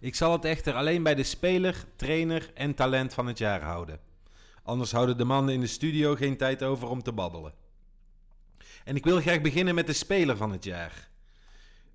Ik 0.00 0.14
zal 0.14 0.32
het 0.32 0.44
echter 0.44 0.74
alleen 0.74 1.02
bij 1.02 1.14
de 1.14 1.22
speler, 1.22 1.84
trainer 1.96 2.50
en 2.54 2.74
talent 2.74 3.14
van 3.14 3.26
het 3.26 3.38
jaar 3.38 3.62
houden. 3.62 4.00
Anders 4.62 4.92
houden 4.92 5.16
de 5.16 5.24
mannen 5.24 5.54
in 5.54 5.60
de 5.60 5.66
studio 5.66 6.14
geen 6.14 6.36
tijd 6.36 6.62
over 6.62 6.88
om 6.88 7.02
te 7.02 7.12
babbelen. 7.12 7.52
En 8.84 8.96
ik 8.96 9.04
wil 9.04 9.20
graag 9.20 9.40
beginnen 9.40 9.74
met 9.74 9.86
de 9.86 9.92
speler 9.92 10.36
van 10.36 10.52
het 10.52 10.64
jaar. 10.64 11.08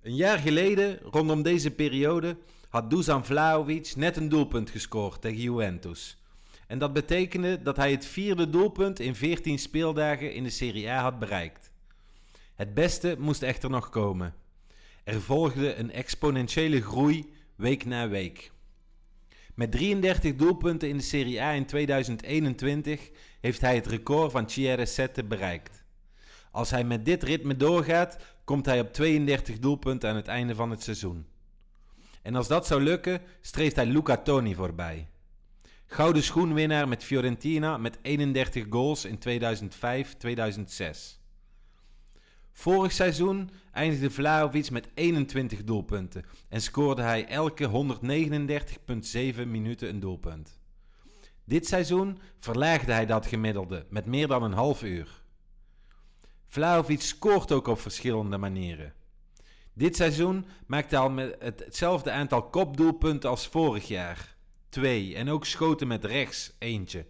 Een 0.02 0.14
jaar 0.14 0.38
geleden, 0.38 0.98
rondom 1.02 1.42
deze 1.42 1.70
periode, 1.70 2.36
had 2.68 2.90
Dusan 2.90 3.24
Vlahovic 3.24 3.92
net 3.96 4.16
een 4.16 4.28
doelpunt 4.28 4.70
gescoord 4.70 5.20
tegen 5.20 5.40
Juventus. 5.40 6.16
En 6.66 6.78
dat 6.78 6.92
betekende 6.92 7.62
dat 7.62 7.76
hij 7.76 7.90
het 7.90 8.06
vierde 8.06 8.50
doelpunt 8.50 9.00
in 9.00 9.14
14 9.14 9.58
speeldagen 9.58 10.32
in 10.32 10.42
de 10.42 10.50
Serie 10.50 10.90
A 10.90 11.00
had 11.00 11.18
bereikt. 11.18 11.70
Het 12.54 12.74
beste 12.74 13.16
moest 13.18 13.42
echter 13.42 13.70
nog 13.70 13.88
komen. 13.90 14.34
Er 15.04 15.20
volgde 15.20 15.74
een 15.74 15.92
exponentiële 15.92 16.82
groei 16.82 17.34
week 17.56 17.84
na 17.84 18.08
week. 18.08 18.52
Met 19.54 19.70
33 19.70 20.36
doelpunten 20.36 20.88
in 20.88 20.96
de 20.96 21.02
Serie 21.02 21.42
A 21.42 21.52
in 21.52 21.66
2021 21.66 23.10
heeft 23.40 23.60
hij 23.60 23.74
het 23.74 23.86
record 23.86 24.32
van 24.32 24.46
Thierry 24.46 24.84
Sette 24.84 25.24
bereikt. 25.24 25.84
Als 26.50 26.70
hij 26.70 26.84
met 26.84 27.04
dit 27.04 27.22
ritme 27.22 27.56
doorgaat, 27.56 28.18
komt 28.44 28.66
hij 28.66 28.80
op 28.80 28.92
32 28.92 29.58
doelpunten 29.58 30.10
aan 30.10 30.16
het 30.16 30.26
einde 30.26 30.54
van 30.54 30.70
het 30.70 30.82
seizoen. 30.82 31.26
En 32.22 32.34
als 32.34 32.48
dat 32.48 32.66
zou 32.66 32.82
lukken, 32.82 33.20
streeft 33.40 33.76
hij 33.76 33.86
Luca 33.86 34.16
Toni 34.16 34.54
voorbij. 34.54 35.08
Gouden 35.86 36.22
schoenwinnaar 36.22 36.88
met 36.88 37.04
Fiorentina 37.04 37.76
met 37.76 37.98
31 38.02 38.64
goals 38.70 39.04
in 39.04 39.18
2005-2006. 39.18 41.25
Vorig 42.58 42.92
seizoen 42.92 43.50
eindigde 43.72 44.10
Vlahovic 44.10 44.70
met 44.70 44.88
21 44.94 45.64
doelpunten 45.64 46.24
en 46.48 46.60
scoorde 46.60 47.02
hij 47.02 47.26
elke 47.26 47.68
139,7 47.68 49.46
minuten 49.46 49.88
een 49.88 50.00
doelpunt. 50.00 50.60
Dit 51.44 51.66
seizoen 51.66 52.18
verlaagde 52.38 52.92
hij 52.92 53.06
dat 53.06 53.26
gemiddelde 53.26 53.86
met 53.90 54.06
meer 54.06 54.26
dan 54.26 54.42
een 54.42 54.52
half 54.52 54.82
uur. 54.82 55.22
Vlahovic 56.46 57.00
scoort 57.00 57.52
ook 57.52 57.66
op 57.66 57.80
verschillende 57.80 58.38
manieren. 58.38 58.92
Dit 59.72 59.96
seizoen 59.96 60.46
maakte 60.66 60.94
hij 60.94 61.04
al 61.04 61.10
met 61.10 61.36
het- 61.38 61.64
hetzelfde 61.64 62.10
aantal 62.10 62.42
kopdoelpunten 62.42 63.30
als 63.30 63.46
vorig 63.46 63.88
jaar. 63.88 64.36
Twee. 64.68 65.14
En 65.14 65.28
ook 65.28 65.44
schoten 65.44 65.86
met 65.86 66.04
rechts. 66.04 66.52
Eentje. 66.58 67.06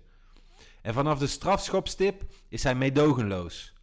En 0.83 0.95
vanaf 0.95 1.19
de 1.19 1.27
strafschopstip 1.27 2.25
is 2.49 2.63
hij 2.63 2.75
meedogenloos. 2.75 3.75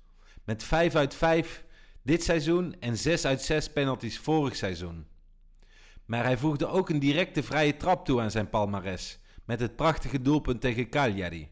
Met 0.43 0.63
5 0.63 0.95
uit 0.95 1.15
5 1.15 1.65
dit 2.01 2.23
seizoen 2.23 2.75
en 2.79 2.97
6 2.97 3.25
uit 3.25 3.41
6 3.41 3.71
penalties 3.71 4.19
vorig 4.19 4.55
seizoen. 4.55 5.07
Maar 6.05 6.23
hij 6.23 6.37
voegde 6.37 6.67
ook 6.67 6.89
een 6.89 6.99
directe 6.99 7.43
vrije 7.43 7.77
trap 7.77 8.05
toe 8.05 8.21
aan 8.21 8.31
zijn 8.31 8.49
palmares 8.49 9.19
met 9.45 9.59
het 9.59 9.75
prachtige 9.75 10.21
doelpunt 10.21 10.61
tegen 10.61 10.89
Cagliari. 10.89 11.49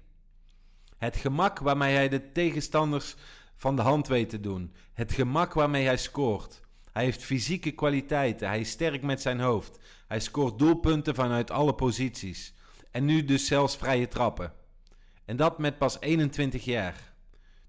Het 0.97 1.15
gemak 1.15 1.59
waarmee 1.59 1.95
hij 1.95 2.09
de 2.09 2.31
tegenstanders 2.31 3.15
van 3.55 3.75
de 3.75 3.81
hand 3.81 4.07
weet 4.07 4.29
te 4.29 4.39
doen. 4.39 4.73
Het 4.93 5.11
gemak 5.11 5.53
waarmee 5.53 5.85
hij 5.85 5.97
scoort. 5.97 6.61
Hij 6.91 7.03
heeft 7.03 7.23
fysieke 7.23 7.71
kwaliteiten. 7.71 8.47
Hij 8.47 8.59
is 8.59 8.69
sterk 8.69 9.01
met 9.01 9.21
zijn 9.21 9.39
hoofd. 9.39 9.79
Hij 10.07 10.19
scoort 10.19 10.59
doelpunten 10.59 11.15
vanuit 11.15 11.51
alle 11.51 11.73
posities. 11.73 12.53
En 12.91 13.05
nu 13.05 13.25
dus 13.25 13.47
zelfs 13.47 13.77
vrije 13.77 14.07
trappen. 14.07 14.53
En 15.25 15.35
dat 15.35 15.59
met 15.59 15.77
pas 15.77 15.99
21 15.99 16.65
jaar. 16.65 17.10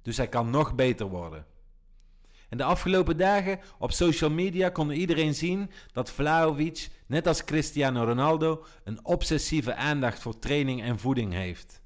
Dus 0.03 0.17
hij 0.17 0.29
kan 0.29 0.51
nog 0.51 0.75
beter 0.75 1.07
worden. 1.07 1.47
En 2.49 2.59
de 2.59 2.65
afgelopen 2.65 3.17
dagen 3.17 3.61
op 3.79 3.93
social 3.93 4.31
media 4.31 4.69
kon 4.69 4.91
iedereen 4.91 5.35
zien 5.35 5.71
dat 5.93 6.11
Vlaovic, 6.11 6.89
net 7.07 7.27
als 7.27 7.45
Cristiano 7.45 8.05
Ronaldo, 8.05 8.65
een 8.85 9.05
obsessieve 9.05 9.75
aandacht 9.75 10.23
voor 10.23 10.39
training 10.39 10.83
en 10.83 10.99
voeding 10.99 11.33
heeft. 11.33 11.83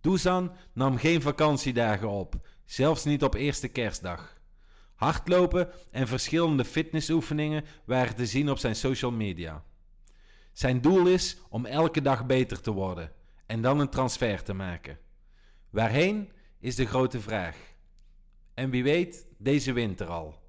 Dusan 0.00 0.52
nam 0.72 0.96
geen 0.96 1.22
vakantiedagen 1.22 2.08
op, 2.08 2.34
zelfs 2.64 3.04
niet 3.04 3.22
op 3.22 3.34
eerste 3.34 3.68
kerstdag. 3.68 4.36
Hardlopen 4.94 5.68
en 5.90 6.08
verschillende 6.08 6.64
fitnessoefeningen 6.64 7.64
waren 7.84 8.14
te 8.14 8.26
zien 8.26 8.50
op 8.50 8.58
zijn 8.58 8.76
social 8.76 9.12
media. 9.12 9.64
Zijn 10.52 10.80
doel 10.80 11.06
is 11.06 11.38
om 11.48 11.66
elke 11.66 12.02
dag 12.02 12.26
beter 12.26 12.60
te 12.60 12.72
worden 12.72 13.12
en 13.46 13.62
dan 13.62 13.80
een 13.80 13.88
transfer 13.88 14.42
te 14.42 14.52
maken. 14.52 14.98
Waarheen 15.70 16.30
is 16.60 16.74
de 16.74 16.86
grote 16.86 17.20
vraag. 17.20 17.56
En 18.54 18.70
wie 18.70 18.82
weet, 18.82 19.26
deze 19.38 19.72
winter 19.72 20.06
al. 20.06 20.42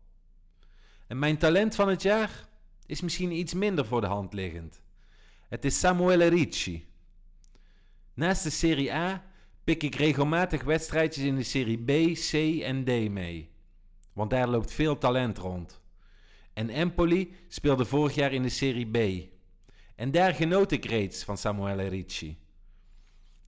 En 1.07 1.19
mijn 1.19 1.37
talent 1.37 1.75
van 1.75 1.89
het 1.89 2.01
jaar 2.01 2.47
is 2.85 3.01
misschien 3.01 3.31
iets 3.31 3.53
minder 3.53 3.85
voor 3.85 4.01
de 4.01 4.07
hand 4.07 4.33
liggend. 4.33 4.81
Het 5.47 5.65
is 5.65 5.79
Samuele 5.79 6.27
Ricci. 6.27 6.87
Naast 8.13 8.43
de 8.43 8.49
Serie 8.49 8.93
A 8.93 9.25
pik 9.63 9.83
ik 9.83 9.95
regelmatig 9.95 10.63
wedstrijdjes 10.63 11.23
in 11.23 11.35
de 11.35 11.43
Serie 11.43 11.83
B, 11.83 12.13
C 12.13 12.33
en 12.63 12.83
D 12.83 13.09
mee. 13.09 13.49
Want 14.13 14.29
daar 14.29 14.47
loopt 14.47 14.71
veel 14.71 14.97
talent 14.97 15.37
rond. 15.37 15.81
En 16.53 16.69
Empoli 16.69 17.35
speelde 17.47 17.85
vorig 17.85 18.15
jaar 18.15 18.33
in 18.33 18.41
de 18.41 18.49
Serie 18.49 18.87
B. 18.87 19.27
En 19.95 20.11
daar 20.11 20.33
genoot 20.33 20.71
ik 20.71 20.85
reeds 20.85 21.23
van 21.23 21.37
Samuele 21.37 21.87
Ricci. 21.87 22.37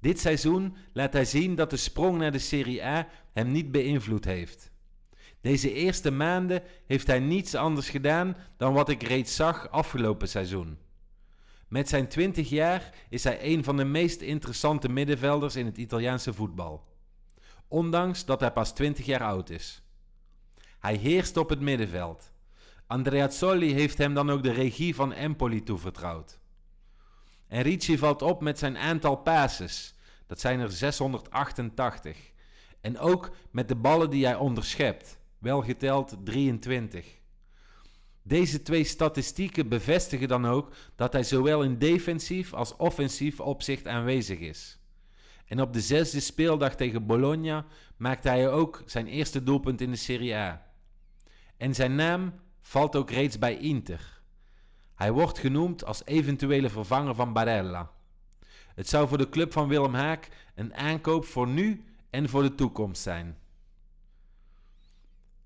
Dit 0.02 0.20
seizoen 0.20 0.76
laat 0.94 1.14
hij 1.14 1.26
zien 1.26 1.56
dat 1.56 1.70
de 1.70 1.78
sprong 1.78 2.18
naar 2.18 2.32
de 2.32 2.40
Serie 2.40 2.86
A 2.86 3.08
hem 3.34 3.52
niet 3.52 3.72
beïnvloed 3.72 4.26
heeft. 4.26 4.72
Deze 5.42 5.74
eerste 5.74 6.12
maanden 6.12 6.64
heeft 6.88 7.08
hij 7.08 7.20
niets 7.20 7.56
anders 7.56 7.90
gedaan 7.90 8.36
dan 8.58 8.74
wat 8.74 8.90
ik 8.90 9.04
reeds 9.04 9.36
zag 9.36 9.70
afgelopen 9.70 10.30
seizoen. 10.30 10.78
Met 11.68 11.90
zijn 11.90 12.08
20 12.08 12.50
jaar 12.50 12.94
is 13.10 13.24
hij 13.24 13.40
een 13.42 13.64
van 13.64 13.78
de 13.78 13.84
meest 13.84 14.22
interessante 14.22 14.90
middenvelders 14.90 15.56
in 15.56 15.66
het 15.66 15.78
Italiaanse 15.78 16.34
voetbal. 16.34 16.88
Ondanks 17.68 18.26
dat 18.26 18.40
hij 18.40 18.52
pas 18.52 18.74
20 18.74 19.06
jaar 19.06 19.24
oud 19.24 19.50
is. 19.50 19.84
Hij 20.80 20.96
heerst 20.96 21.38
op 21.38 21.50
het 21.50 21.60
middenveld. 21.60 22.32
Andreazzoli 22.88 23.74
heeft 23.74 23.98
hem 23.98 24.14
dan 24.14 24.30
ook 24.30 24.44
de 24.44 24.52
regie 24.52 24.96
van 24.96 25.14
Empoli 25.14 25.64
toevertrouwd. 25.64 26.41
En 27.52 27.62
Ricci 27.62 27.98
valt 27.98 28.22
op 28.22 28.42
met 28.42 28.60
zijn 28.60 28.78
aantal 28.78 29.16
passes. 29.16 29.94
Dat 30.28 30.40
zijn 30.40 30.60
er 30.60 30.72
688. 30.72 32.18
En 32.82 33.00
ook 33.00 33.32
met 33.52 33.68
de 33.68 33.76
ballen 33.76 34.10
die 34.10 34.26
hij 34.26 34.36
onderschept. 34.36 35.20
Wel 35.38 35.62
geteld 35.62 36.16
23. 36.24 37.06
Deze 38.24 38.62
twee 38.62 38.84
statistieken 38.84 39.68
bevestigen 39.68 40.28
dan 40.28 40.46
ook 40.46 40.74
dat 40.96 41.14
hij 41.14 41.24
zowel 41.24 41.64
in 41.64 41.78
defensief 41.78 42.54
als 42.54 42.76
offensief 42.76 43.40
opzicht 43.40 43.88
aanwezig 43.88 44.40
is. 44.40 44.80
En 45.46 45.62
op 45.62 45.74
de 45.74 45.82
zesde 45.82 46.20
speeldag 46.20 46.76
tegen 46.76 47.06
Bologna 47.06 47.66
maakte 47.98 48.30
hij 48.30 48.50
ook 48.50 48.84
zijn 48.86 49.08
eerste 49.08 49.44
doelpunt 49.44 49.82
in 49.82 49.92
de 49.92 49.98
Serie 49.98 50.36
A. 50.36 50.66
En 51.58 51.76
zijn 51.76 51.96
naam 51.96 52.34
valt 52.62 52.96
ook 52.96 53.12
reeds 53.12 53.40
bij 53.40 53.58
Inter. 53.58 54.21
Hij 55.02 55.12
wordt 55.12 55.40
genoemd 55.40 55.86
als 55.86 56.06
eventuele 56.06 56.70
vervanger 56.70 57.16
van 57.16 57.34
Barella. 57.34 57.92
Het 58.76 58.90
zou 58.90 59.08
voor 59.08 59.18
de 59.18 59.30
club 59.30 59.52
van 59.52 59.68
Willem 59.68 59.94
Haak 59.94 60.28
een 60.56 60.76
aankoop 60.76 61.26
voor 61.26 61.48
nu 61.48 61.84
en 62.10 62.30
voor 62.30 62.42
de 62.42 62.56
toekomst 62.56 63.02
zijn. 63.02 63.38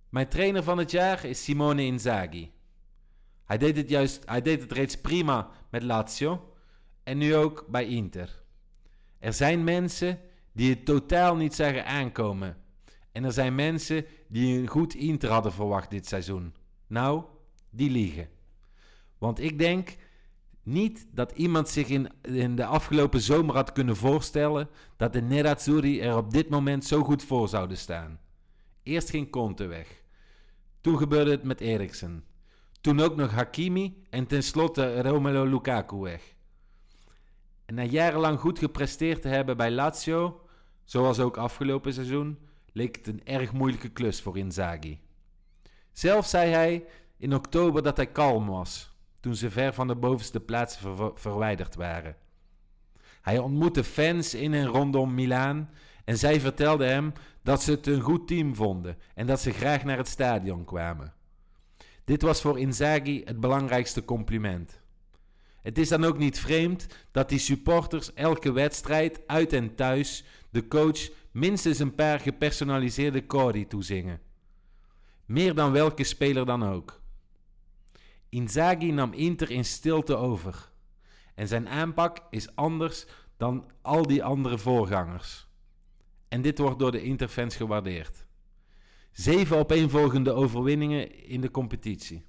Mijn 0.10 0.28
trainer 0.28 0.64
van 0.64 0.78
het 0.78 0.92
jaar 0.92 1.26
is 1.26 1.44
Simone 1.44 1.84
Inzaghi. 1.84 2.52
Hij 3.46 3.58
deed 3.58 3.78
het, 3.78 3.90
juist, 3.90 4.24
hij 4.26 4.42
deed 4.42 4.62
het 4.62 4.72
reeds 4.72 5.02
prima 5.02 5.50
met 5.70 5.84
Lazio 5.84 6.54
en 7.04 7.18
nu 7.18 7.36
ook 7.36 7.66
bij 7.68 7.88
Inter. 7.88 8.44
Er 9.20 9.34
zijn 9.34 9.64
mensen 9.64 10.20
die 10.52 10.70
het 10.70 10.86
totaal 10.86 11.36
niet 11.36 11.56
zagen 11.56 11.86
aankomen. 11.86 12.58
En 13.12 13.24
er 13.24 13.34
zijn 13.34 13.56
mensen 13.56 14.06
die 14.28 14.60
een 14.60 14.68
goed 14.68 14.96
Inter 14.96 15.30
hadden 15.30 15.54
verwacht 15.54 15.90
dit 15.90 16.08
seizoen. 16.08 16.56
Nou, 16.88 17.24
die 17.70 17.90
liegen. 17.90 18.35
Want 19.26 19.40
ik 19.40 19.60
denk 19.60 19.96
niet 20.64 21.08
dat 21.12 21.32
iemand 21.32 21.70
zich 21.70 21.88
in, 21.88 22.10
in 22.22 22.56
de 22.56 22.66
afgelopen 22.66 23.22
zomer 23.22 23.56
had 23.56 23.72
kunnen 23.72 23.96
voorstellen 23.96 24.70
dat 24.98 25.14
de 25.14 25.22
Nerazzurri 25.22 26.02
er 26.02 26.18
op 26.18 26.32
dit 26.32 26.50
moment 26.50 26.86
zo 26.86 27.04
goed 27.04 27.24
voor 27.24 27.48
zouden 27.48 27.78
staan. 27.78 28.20
Eerst 28.84 29.10
ging 29.10 29.32
Conte 29.32 29.66
weg. 29.66 30.04
Toen 30.82 30.98
gebeurde 30.98 31.32
het 31.32 31.44
met 31.44 31.62
Eriksen. 31.62 32.24
Toen 32.82 33.00
ook 33.00 33.16
nog 33.16 33.32
Hakimi 33.32 34.04
en 34.10 34.28
tenslotte 34.28 35.02
Romelu 35.02 35.50
Lukaku 35.50 35.98
weg. 35.98 36.36
En 37.66 37.76
na 37.76 37.84
jarenlang 37.84 38.40
goed 38.40 38.60
gepresteerd 38.60 39.22
te 39.22 39.28
hebben 39.28 39.58
bij 39.58 39.72
Lazio, 39.72 40.42
zoals 40.84 41.20
ook 41.20 41.38
afgelopen 41.38 41.94
seizoen, 41.94 42.40
leek 42.72 42.96
het 42.96 43.08
een 43.08 43.26
erg 43.26 43.54
moeilijke 43.54 43.90
klus 43.90 44.22
voor 44.22 44.38
Inzaghi. 44.38 45.00
Zelf 45.92 46.26
zei 46.26 46.52
hij 46.52 46.86
in 47.18 47.36
oktober 47.36 47.84
dat 47.84 47.98
hij 47.98 48.08
kalm 48.08 48.48
was, 48.48 48.95
toen 49.26 49.36
ze 49.36 49.52
ver 49.52 49.74
van 49.74 49.88
de 49.88 49.96
bovenste 49.96 50.40
plaatsen 50.40 50.96
ver- 50.96 51.12
verwijderd 51.16 51.76
waren. 51.76 52.16
Hij 53.22 53.38
ontmoette 53.38 53.84
fans 53.84 54.34
in 54.34 54.54
en 54.54 54.66
rondom 54.66 55.14
Milaan 55.14 55.70
en 56.04 56.18
zij 56.18 56.40
vertelden 56.40 56.88
hem 56.88 57.14
dat 57.44 57.64
ze 57.64 57.72
het 57.72 57.88
een 57.88 58.02
goed 58.02 58.28
team 58.28 58.56
vonden 58.56 58.98
en 59.16 59.28
dat 59.28 59.40
ze 59.40 59.52
graag 59.52 59.84
naar 59.84 59.98
het 59.98 60.08
stadion 60.08 60.66
kwamen. 60.66 61.14
Dit 62.04 62.22
was 62.22 62.42
voor 62.42 62.60
Inzaghi 62.60 63.22
het 63.24 63.40
belangrijkste 63.40 64.06
compliment. 64.06 64.80
Het 65.62 65.78
is 65.78 65.90
dan 65.90 66.04
ook 66.04 66.18
niet 66.18 66.40
vreemd 66.40 66.88
dat 67.12 67.30
die 67.30 67.40
supporters 67.40 68.14
elke 68.14 68.52
wedstrijd, 68.52 69.22
uit 69.28 69.54
en 69.54 69.76
thuis, 69.76 70.24
de 70.50 70.68
coach 70.68 71.10
minstens 71.32 71.80
een 71.80 71.96
paar 71.96 72.20
gepersonaliseerde 72.20 73.26
cori 73.26 73.68
toezingen. 73.68 74.20
Meer 75.26 75.56
dan 75.56 75.72
welke 75.72 76.04
speler 76.04 76.46
dan 76.46 76.64
ook. 76.64 77.04
Inzaghi 78.36 78.92
nam 78.92 79.14
Inter 79.14 79.52
in 79.52 79.66
stilte 79.66 80.16
over. 80.16 80.72
En 81.36 81.48
zijn 81.48 81.70
aanpak 81.70 82.18
is 82.30 82.56
anders 82.56 83.06
dan 83.38 83.66
al 83.82 84.08
die 84.08 84.24
andere 84.24 84.58
voorgangers. 84.58 85.48
En 86.28 86.42
dit 86.42 86.58
wordt 86.58 86.80
door 86.80 86.92
de 86.92 87.04
Interfans 87.04 87.56
gewaardeerd. 87.56 88.26
Zeven 89.12 89.58
opeenvolgende 89.58 90.32
overwinningen 90.32 91.26
in 91.26 91.42
de 91.42 91.52
competitie. 91.52 92.26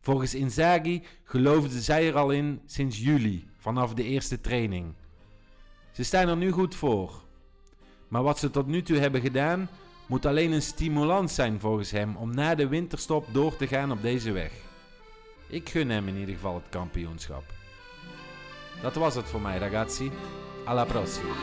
Volgens 0.00 0.34
Inzaghi 0.34 1.02
geloofden 1.24 1.80
zij 1.80 2.08
er 2.08 2.16
al 2.16 2.30
in 2.30 2.60
sinds 2.66 2.98
juli, 2.98 3.48
vanaf 3.58 3.94
de 3.94 4.04
eerste 4.04 4.40
training. 4.40 4.94
Ze 5.92 6.02
staan 6.02 6.28
er 6.28 6.36
nu 6.36 6.50
goed 6.50 6.74
voor. 6.74 7.22
Maar 8.08 8.22
wat 8.22 8.38
ze 8.38 8.50
tot 8.50 8.66
nu 8.66 8.82
toe 8.82 8.98
hebben 8.98 9.20
gedaan, 9.20 9.68
moet 10.06 10.26
alleen 10.26 10.52
een 10.52 10.62
stimulans 10.62 11.34
zijn 11.34 11.60
volgens 11.60 11.90
hem 11.90 12.16
om 12.16 12.34
na 12.34 12.54
de 12.54 12.68
winterstop 12.68 13.26
door 13.32 13.56
te 13.56 13.66
gaan 13.66 13.92
op 13.92 14.02
deze 14.02 14.32
weg. 14.32 14.68
Ik 15.50 15.68
gun 15.68 15.90
hem 15.90 16.08
in 16.08 16.16
ieder 16.16 16.34
geval 16.34 16.54
het 16.54 16.68
kampioenschap. 16.68 17.44
Dat 18.82 18.94
was 18.94 19.14
het 19.14 19.24
voor 19.24 19.40
mij, 19.40 19.58
ragazzi. 19.58 20.10
Alla 20.64 20.84
prossima. 20.84 21.34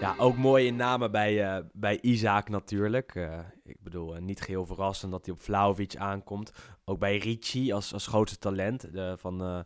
Ja, 0.00 0.14
ook 0.18 0.36
mooie 0.36 0.72
namen 0.72 1.10
bij, 1.10 1.44
eh, 1.44 1.64
bij 1.72 2.00
Isaac 2.00 2.48
natuurlijk. 2.48 3.14
Eh, 3.14 3.38
ik 3.64 3.82
bedoel, 3.82 4.14
eh, 4.14 4.22
niet 4.22 4.40
geheel 4.40 4.66
verrassend 4.66 5.12
dat 5.12 5.24
hij 5.24 5.34
op 5.34 5.40
Vlaovic 5.40 5.96
aankomt. 5.96 6.52
Ook 6.84 6.98
bij 6.98 7.16
Ricci 7.16 7.72
als, 7.72 7.92
als 7.92 8.06
grootste 8.06 8.38
talent 8.38 8.88
van, 9.16 9.64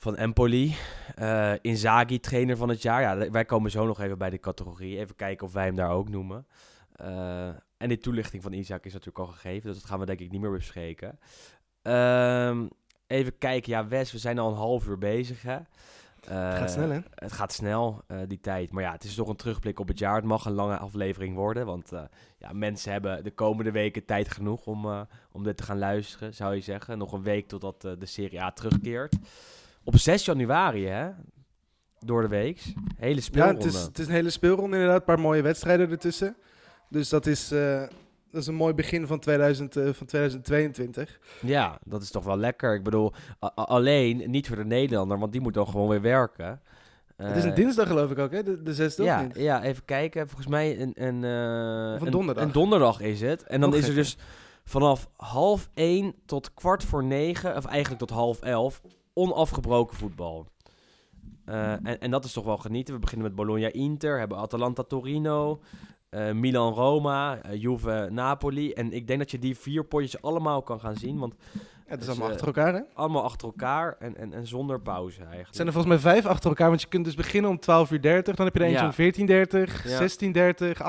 van 0.00 0.16
Empoli. 0.16 0.74
Eh 1.14 1.52
Inzaghi, 1.60 2.20
trainer 2.20 2.56
van 2.56 2.68
het 2.68 2.82
jaar. 2.82 3.00
Ja, 3.00 3.30
wij 3.30 3.44
komen 3.44 3.70
zo 3.70 3.86
nog 3.86 4.00
even 4.00 4.18
bij 4.18 4.30
de 4.30 4.38
categorie. 4.40 4.98
Even 4.98 5.16
kijken 5.16 5.46
of 5.46 5.52
wij 5.52 5.64
hem 5.64 5.74
daar 5.76 5.90
ook 5.90 6.08
noemen. 6.08 6.46
Eh, 6.92 7.46
en 7.76 7.88
die 7.88 7.98
toelichting 7.98 8.42
van 8.42 8.52
Isaac 8.52 8.84
is 8.84 8.92
natuurlijk 8.92 9.26
al 9.26 9.32
gegeven, 9.32 9.70
dus 9.70 9.80
dat 9.80 9.88
gaan 9.88 9.98
we 9.98 10.06
denk 10.06 10.20
ik 10.20 10.30
niet 10.30 10.40
meer 10.40 10.50
bespreken. 10.50 11.18
Ehm, 11.82 12.66
even 13.06 13.38
kijken. 13.38 13.72
Ja, 13.72 13.88
Wes, 13.88 14.12
we 14.12 14.18
zijn 14.18 14.38
al 14.38 14.50
een 14.50 14.56
half 14.56 14.86
uur 14.86 14.98
bezig, 14.98 15.42
hè? 15.42 15.58
Het 16.20 16.28
gaat 16.28 16.60
Eh, 16.60 16.66
snel, 16.68 16.90
hè? 16.90 16.98
Het 17.14 17.32
gaat 17.32 17.52
snel, 17.52 18.02
die 18.26 18.40
tijd. 18.40 18.72
Maar 18.72 18.82
ja, 18.82 18.92
het 18.92 19.04
is 19.04 19.14
toch 19.14 19.28
een 19.28 19.36
terugblik 19.36 19.78
op 19.80 19.88
het 19.88 19.98
jaar. 19.98 20.14
Het 20.14 20.24
mag 20.24 20.44
een 20.44 20.52
lange 20.52 20.76
aflevering 20.76 21.34
worden. 21.34 21.66
Want 21.66 21.90
ja, 22.38 22.52
mensen 22.52 22.92
hebben 22.92 23.24
de 23.24 23.30
komende 23.30 23.70
weken 23.70 24.04
tijd 24.04 24.30
genoeg 24.30 24.66
om, 24.66 25.06
om 25.32 25.42
dit 25.42 25.56
te 25.56 25.62
gaan 25.62 25.78
luisteren, 25.78 26.34
zou 26.34 26.54
je 26.54 26.60
zeggen. 26.60 26.98
Nog 26.98 27.12
een 27.12 27.22
week 27.22 27.48
totdat 27.48 27.80
de 27.80 28.06
Serie 28.06 28.42
A 28.42 28.52
terugkeert. 28.52 29.16
Op 29.84 29.96
6 29.98 30.24
januari, 30.24 30.86
hè? 30.86 31.08
Door 31.98 32.22
de 32.22 32.28
week. 32.28 32.62
Hele 32.96 33.14
Ja, 33.14 33.20
speelronde. 33.20 33.64
het 33.64 33.74
is, 33.74 33.82
het 33.82 33.98
is 33.98 34.06
een 34.06 34.12
hele 34.12 34.30
speelronde 34.30 34.72
inderdaad. 34.76 34.98
Een 34.98 35.04
paar 35.04 35.20
mooie 35.20 35.42
wedstrijden 35.42 35.90
ertussen. 35.90 36.36
Dus 36.88 37.08
dat 37.08 37.26
is, 37.26 37.52
eh, 37.52 37.80
dat 38.30 38.40
is 38.40 38.46
een 38.46 38.54
mooi 38.54 38.74
begin 38.74 39.06
van, 39.06 39.18
2000, 39.18 39.76
eh, 39.76 39.88
van 39.92 40.06
2022. 40.06 41.18
Ja, 41.40 41.78
dat 41.84 42.02
is 42.02 42.10
toch 42.10 42.24
wel 42.24 42.36
lekker. 42.36 42.74
Ik 42.74 42.82
bedoel, 42.82 43.12
alleen 43.54 44.30
niet 44.30 44.46
voor 44.48 44.56
de 44.56 44.64
Nederlander, 44.64 45.18
want 45.18 45.32
die 45.32 45.40
moet 45.40 45.54
dan 45.54 45.66
gewoon 45.68 45.88
weer 45.88 46.00
werken. 46.00 46.60
het 47.16 47.36
is 47.36 47.44
een 47.44 47.50
Eh, 47.50 47.56
dinsdag 47.56 47.86
geloof 47.86 48.10
ik 48.10 48.18
ook, 48.18 48.32
hè? 48.32 48.42
De, 48.42 48.62
de 48.62 48.74
zesde 48.74 49.02
ja, 49.02 49.18
of 49.20 49.26
niet? 49.26 49.36
ja, 49.36 49.62
even 49.62 49.84
kijken. 49.84 50.26
Volgens 50.26 50.48
mij 50.48 50.80
een, 50.80 50.92
een, 50.94 51.16
Of 51.94 52.00
een 52.00 52.10
donderdag. 52.10 52.44
Een 52.44 52.52
donderdag 52.52 53.00
is 53.00 53.20
het. 53.20 53.42
En 53.42 53.60
dan 53.60 53.70
Nog 53.70 53.78
is 53.78 53.88
er 53.88 53.94
dus 53.94 54.16
vanaf 54.64 55.08
half 55.16 55.68
één 55.74 56.14
tot 56.26 56.54
kwart 56.54 56.84
voor 56.84 57.04
negen, 57.04 57.56
of 57.56 57.64
eigenlijk 57.64 58.00
tot 58.00 58.10
half 58.10 58.40
elf, 58.40 58.80
onafgebroken 59.14 59.96
voetbal. 59.96 60.46
Eh, 61.44 61.72
en, 61.72 62.00
en 62.00 62.10
dat 62.10 62.24
is 62.24 62.32
toch 62.32 62.44
wel 62.44 62.56
genieten. 62.58 62.94
We 62.94 63.00
beginnen 63.00 63.26
met 63.26 63.36
Bologna-Inter, 63.36 64.18
hebben 64.18 64.38
Atalanta-Torino, 64.38 65.60
eh, 66.08 66.32
Milan-Roma, 66.32 67.42
eh, 67.42 67.60
Juve-Napoli. 67.60 68.72
En 68.72 68.92
ik 68.92 69.06
denk 69.06 69.18
dat 69.18 69.30
je 69.30 69.38
die 69.38 69.56
vier 69.56 69.84
potjes 69.84 70.22
allemaal 70.22 70.62
kan 70.62 70.80
gaan 70.80 70.96
zien, 70.96 71.18
want 71.18 71.34
Ja, 71.52 71.60
het 71.96 72.00
is 72.00 72.06
Dus, 72.06 72.08
allemaal 72.08 72.30
achter 72.34 72.46
elkaar, 72.46 72.74
hè? 72.74 72.80
allemaal 72.94 73.22
achter 73.22 73.46
elkaar 73.48 73.96
en, 73.98 74.16
en, 74.16 74.32
en 74.32 74.46
zonder 74.46 74.80
pauze 74.80 75.16
eigenlijk. 75.18 75.46
Het 75.46 75.54
zijn 75.56 75.66
er 75.66 75.72
volgens 75.72 75.94
mij 75.94 76.12
vijf 76.12 76.26
achter 76.26 76.48
elkaar, 76.48 76.68
want 76.68 76.80
je 76.80 76.88
kunt 76.88 77.04
dus 77.04 77.14
beginnen 77.14 77.50
om 77.50 77.58
12 77.58 77.90
uur 77.90 78.00
30. 78.02 78.36
Dan 78.36 78.46
heb 78.46 78.54
je 78.54 78.60
er 78.60 78.66
eentje 78.66 78.84
om 78.84 78.92
14.30, 78.92 79.84
Ja. 79.84 79.98
16.30, 79.98 80.80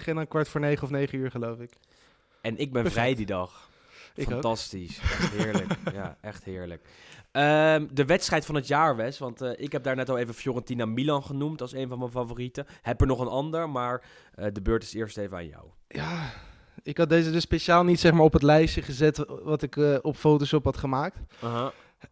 18.30 0.00 0.06
en 0.06 0.14
dan 0.14 0.28
kwart 0.28 0.48
voor 0.48 0.60
negen 0.60 0.84
of 0.84 0.90
negen 0.90 1.18
uur, 1.18 1.30
geloof 1.30 1.58
ik. 1.58 1.70
En 2.40 2.52
ik 2.52 2.72
ben 2.72 2.82
Perfect. 2.82 2.92
vrij 2.94 3.14
die 3.14 3.26
dag. 3.26 3.70
Ik 4.14 4.24
ook. 4.24 4.32
Fantastisch. 4.32 4.98
Echt 4.98 5.30
heerlijk. 5.32 5.74
ja, 5.92 6.16
echt 6.20 6.44
heerlijk. 6.44 6.88
Ehm, 7.32 7.86
de 7.92 8.04
wedstrijd 8.04 8.46
van 8.46 8.54
het 8.54 8.66
jaar, 8.66 8.96
Wes. 8.96 9.18
Want 9.18 9.40
eh, 9.40 9.50
ik 9.56 9.72
heb 9.72 9.82
daar 9.82 9.96
net 9.96 10.08
al 10.10 10.18
even 10.18 10.34
Fiorentina 10.34 10.86
Milan 10.86 11.22
genoemd 11.22 11.60
als 11.60 11.72
een 11.72 11.88
van 11.88 11.98
mijn 11.98 12.10
favorieten. 12.10 12.66
Heb 12.82 13.00
er 13.00 13.06
nog 13.06 13.20
een 13.20 13.28
ander, 13.28 13.70
maar 13.70 14.04
eh, 14.34 14.46
de 14.52 14.62
beurt 14.62 14.82
is 14.82 14.94
eerst 14.94 15.18
even 15.18 15.36
aan 15.36 15.46
jou. 15.46 15.64
Ja, 15.88 16.30
ik 16.82 16.98
had 16.98 17.08
deze 17.08 17.30
dus 17.30 17.42
speciaal 17.42 17.84
niet 17.84 18.00
zeg 18.00 18.12
maar, 18.12 18.22
op 18.22 18.32
het 18.32 18.42
lijstje 18.42 18.82
gezet 18.82 19.24
wat 19.42 19.62
ik 19.62 19.76
eh, 19.76 19.96
op 20.02 20.16
Photoshop 20.16 20.64
had 20.64 20.76
gemaakt. 20.76 21.18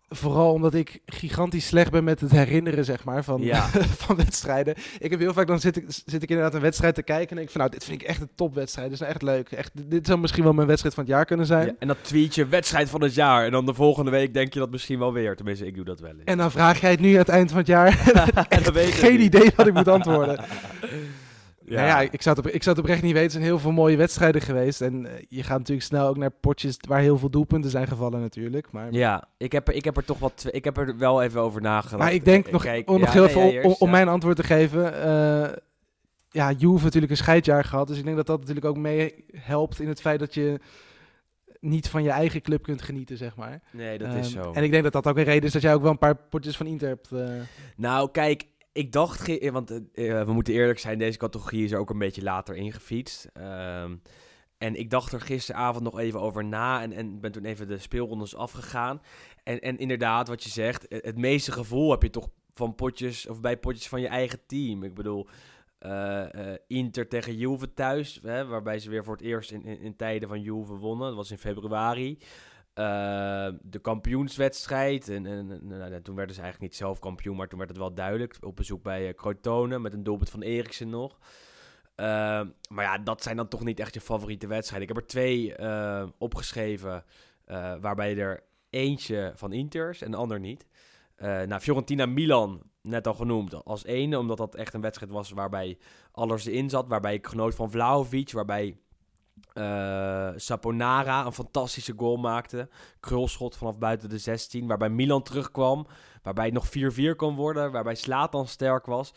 Vooral 0.09 0.53
omdat 0.53 0.75
ik 0.75 1.01
gigantisch 1.07 1.67
slecht 1.67 1.91
ben 1.91 2.05
met 2.05 2.21
het 2.21 2.31
herinneren, 2.31 2.85
zeg 2.85 3.05
maar, 3.05 3.25
van, 3.25 3.43
Ja. 3.43 3.69
van 4.07 4.17
wedstrijden. 4.17 4.75
Ik 4.99 5.11
heb 5.11 5.21
heel 5.21 5.33
vaak, 5.33 5.47
dan 5.47 5.61
zit 5.61 5.77
ik, 5.77 5.85
zit 5.89 6.23
ik 6.23 6.29
inderdaad 6.29 6.55
een 6.55 6.61
wedstrijd 6.61 6.95
te 6.95 7.03
kijken 7.03 7.29
en 7.29 7.37
denk 7.37 7.47
ik 7.47 7.53
van, 7.53 7.61
nou, 7.61 7.73
dit 7.73 7.85
vind 7.85 8.03
ik 8.03 8.09
echt 8.09 8.21
een 8.21 8.31
topwedstrijd. 8.35 8.91
Dit 8.91 8.95
is 8.95 9.01
nou 9.01 9.13
echt 9.13 9.23
leuk. 9.23 9.51
Echt, 9.51 9.71
dit 9.91 10.07
zou 10.07 10.19
misschien 10.19 10.45
wel 10.45 10.53
mijn 10.53 10.67
wedstrijd 10.67 10.95
van 10.95 11.05
het 11.05 11.13
jaar 11.13 11.25
kunnen 11.25 11.47
zijn. 11.47 11.67
Ja, 11.67 11.75
en 11.79 11.89
dat 11.89 11.99
tweetje, 12.01 12.47
wedstrijd 12.47 12.91
van 12.91 13.03
het 13.03 13.15
jaar. 13.15 13.45
En 13.45 13.51
dan 13.51 13.67
de 13.67 13.75
volgende 13.75 14.11
week 14.11 14.35
denk 14.35 14.53
je 14.53 14.59
dat 14.59 14.71
misschien 14.71 14.99
wel 14.99 15.13
weer. 15.13 15.37
Tenminste, 15.37 15.67
ik 15.67 15.75
doe 15.75 15.85
dat 15.85 16.01
wel 16.01 16.11
eens. 16.11 16.25
En 16.25 16.39
dan 16.39 16.51
vraag 16.51 16.81
jij 16.81 16.91
het 16.91 17.01
nu 17.01 17.13
aan 17.13 17.19
het 17.19 17.29
eind 17.29 17.49
van 17.49 17.59
het 17.59 17.67
jaar. 17.67 17.99
En 18.49 18.63
dan 18.63 18.73
weet 18.73 18.93
Geen 18.93 19.21
idee 19.21 19.51
wat 19.57 19.67
ik 19.67 19.75
moet 19.75 19.89
antwoorden. 19.89 20.45
Ja. 21.71 21.77
Nou 21.77 21.87
ja, 21.89 22.01
ik 22.13 22.23
zou, 22.23 22.37
het 22.37 22.47
op, 22.47 22.53
ik 22.53 22.63
zou 22.63 22.77
het 22.77 22.85
oprecht 22.85 23.03
niet 23.03 23.13
weten. 23.13 23.25
Er 23.27 23.31
zijn 23.33 23.45
heel 23.45 23.59
veel 23.59 23.73
mooie 23.73 23.97
wedstrijden 23.97 24.41
geweest. 24.43 24.81
En 24.81 25.07
eh, 25.07 25.25
je 25.29 25.43
gaat 25.43 25.59
natuurlijk 25.59 25.87
snel 25.87 26.07
ook 26.07 26.17
naar 26.17 26.31
potjes 26.31 26.77
waar 26.89 27.01
heel 27.01 27.19
veel 27.19 27.31
doelpunten 27.31 27.71
zijn 27.71 27.87
gevallen 27.87 28.21
natuurlijk. 28.21 28.71
Maar, 28.73 28.93
Ja, 28.93 29.25
ik 29.37 29.53
heb, 29.53 29.69
er, 29.69 29.75
ik 29.75 29.85
heb 29.85 29.97
er 29.97 30.05
toch 30.05 30.19
wat. 30.19 30.47
Ik 30.51 30.65
heb 30.65 30.77
er 30.77 30.99
wel 30.99 31.23
even 31.23 31.41
over 31.41 31.61
nagedacht. 31.61 32.03
maar 32.03 32.13
ik 32.13 32.25
denk 32.25 32.47
Eh, 32.47 32.53
nog, 32.53 32.63
kijk, 32.63 32.91
om 32.91 33.01
nog 33.01 33.13
heel 33.13 33.25
nee, 33.25 33.53
jij 33.53 33.77
om, 33.79 33.91
mijn 33.91 34.09
antwoord 34.09 34.37
te 34.37 34.43
geven. 34.43 35.03
eh 35.03 35.53
ja, 36.33 36.53
Juve 36.53 36.85
natuurlijk 36.85 37.13
een 37.13 37.19
scheidjaar 37.19 37.65
gehad. 37.65 37.89
Dus 37.89 37.99
ik 37.99 38.05
denk 38.05 38.17
dat 38.17 38.27
dat 38.27 38.39
natuurlijk 38.41 38.67
ook 38.67 38.77
mee 38.77 39.25
helpt 39.37 39.81
in 39.81 39.89
het 39.89 40.01
feit 40.01 40.19
dat 40.19 40.35
je 40.35 40.61
niet 41.61 41.89
van 41.89 42.03
je 42.03 42.11
eigen 42.11 42.43
club 42.43 42.63
kunt 42.63 42.83
genieten, 42.83 43.17
zeg 43.17 43.37
maar. 43.37 43.61
Nee, 43.73 43.99
dat 43.99 44.15
is 44.15 44.35
Ehm, 44.35 44.43
zo. 44.45 44.53
En 44.53 44.63
ik 44.63 44.71
denk 44.71 44.83
dat 44.83 44.93
dat 44.93 45.07
ook 45.07 45.17
een 45.17 45.25
reden 45.25 45.43
is 45.45 45.53
dat 45.53 45.63
jij 45.63 45.75
ook 45.75 45.83
wel 45.83 45.91
een 45.91 45.99
paar 45.99 46.17
potjes 46.17 46.57
van 46.57 46.67
Inter 46.67 46.89
hebt. 46.89 47.11
Nou, 47.77 48.11
kijk, 48.11 48.45
ik 48.73 48.93
dacht, 48.93 49.29
eh, 49.29 49.51
want 49.51 49.71
eh, 49.71 50.21
eh, 50.21 50.27
we 50.27 50.33
moeten 50.33 50.55
eerlijk 50.55 50.79
zijn, 50.79 50.99
deze 50.99 51.19
categorie 51.19 51.65
is 51.65 51.73
er 51.73 51.79
ook 51.79 51.91
een 51.91 51.99
beetje 51.99 52.23
later 52.23 52.57
ingefietst. 52.57 53.29
Ehm, 53.33 53.97
en 54.59 54.75
ik 54.75 54.91
dacht 54.91 55.13
er 55.13 55.21
gisteravond 55.21 55.85
nog 55.85 55.99
even 55.99 56.21
over 56.21 56.45
na 56.45 56.83
en, 56.83 56.93
en 56.93 57.21
ben 57.21 57.33
toen 57.33 57.45
even 57.45 57.69
de 57.69 57.79
speelrondes 57.79 58.37
afgegaan. 58.37 59.03
En, 59.43 59.61
en 59.61 59.79
inderdaad, 59.79 60.29
wat 60.29 60.43
je 60.43 60.51
zegt, 60.51 60.87
het 60.89 61.19
meeste 61.19 61.53
gevoel 61.53 61.91
heb 61.91 62.03
je 62.03 62.11
toch 62.11 62.29
van 62.55 62.75
potjes, 62.75 63.27
of 63.27 63.41
bij 63.41 63.57
potjes 63.57 63.89
van 63.89 64.01
je 64.01 64.09
eigen 64.09 64.47
team. 64.47 64.83
Ik 64.83 64.95
bedoel, 64.95 65.29
Inter 66.67 67.09
tegen 67.09 67.37
Juve 67.37 67.75
thuis, 67.75 68.21
hè, 68.23 68.47
waarbij 68.47 68.79
ze 68.79 68.91
weer 68.91 69.05
voor 69.05 69.17
het 69.17 69.25
eerst 69.25 69.51
in, 69.51 69.65
in, 69.65 69.81
in 69.81 69.97
tijden 69.97 70.29
van 70.29 70.41
Juve 70.41 70.75
wonnen. 70.75 71.07
Dat 71.07 71.17
was 71.17 71.31
in 71.31 71.39
februari. 71.39 72.19
Eh, 72.81 73.49
de 73.63 73.79
kampioenswedstrijd. 73.79 75.09
En, 75.09 75.27
en, 75.27 75.67
nou, 75.67 76.03
toen 76.03 76.15
werden 76.15 76.35
ze 76.35 76.41
eigenlijk 76.41 76.61
niet 76.61 76.81
zelf 76.81 76.99
kampioen, 76.99 77.37
maar 77.37 77.49
toen 77.49 77.59
werd 77.59 77.71
het 77.71 77.79
wel 77.79 77.95
duidelijk. 77.95 78.37
Op 78.41 78.57
bezoek 78.57 78.83
bij 78.83 79.15
uh, 79.25 79.77
met 79.77 79.93
een 79.93 80.03
doelpunt 80.03 80.31
van 80.31 80.43
Eriksen 80.43 80.89
nog. 80.89 81.19
Uh, 81.97 82.07
maar 82.69 82.85
ja, 82.85 82.99
dat 82.99 83.23
zijn 83.23 83.37
dan 83.37 83.49
toch 83.49 83.65
niet 83.65 83.81
echt 83.81 83.95
je 83.95 84.01
favoriete 84.01 84.47
wedstrijden. 84.47 84.89
Ik 84.89 84.95
heb 84.95 85.03
er 85.05 85.11
twee 85.11 85.59
uh, 85.59 86.07
opgeschreven, 86.19 87.05
uh, 87.47 87.75
waarbij 87.81 88.17
er 88.17 88.43
eentje 88.71 89.33
van 89.35 89.53
Inters 89.53 90.03
en 90.03 90.11
de 90.11 90.17
ander 90.17 90.41
niet. 90.41 90.67
Uh, 91.17 91.27
nou, 91.43 91.61
Fiorentina-Milan, 91.61 92.63
net 92.83 93.07
al 93.07 93.15
genoemd, 93.15 93.65
als 93.65 93.85
ene, 93.85 94.19
omdat 94.19 94.37
dat 94.37 94.55
echt 94.55 94.75
een 94.75 94.81
wedstrijd 94.81 95.13
was 95.13 95.31
waarbij 95.31 95.79
alles 96.13 96.47
erin 96.47 96.71
zat. 96.71 96.89
Waarbij 96.89 97.15
ik 97.15 97.27
genoot 97.27 97.55
van 97.55 97.71
Vlaovic, 97.71 98.33
waarbij 98.33 98.77
uh, 99.55 100.31
Saponara 100.37 101.27
een 101.27 101.33
fantastische 101.33 101.95
goal 101.97 102.17
maakte. 102.17 102.69
Krulschot 103.01 103.57
vanaf 103.57 103.79
buiten 103.79 104.09
de 104.09 104.19
16. 104.19 104.67
Waarbij 104.67 104.89
Milan 104.89 105.23
terugkwam. 105.23 105.87
Waarbij 106.23 106.45
het 106.45 106.55
nog 106.55 106.69
4-4 107.13 107.17
kon 107.17 107.35
worden. 107.35 107.73
Waarbij 107.73 107.95
Slatan 107.95 108.47
sterk 108.47 108.87
was. 108.87 109.15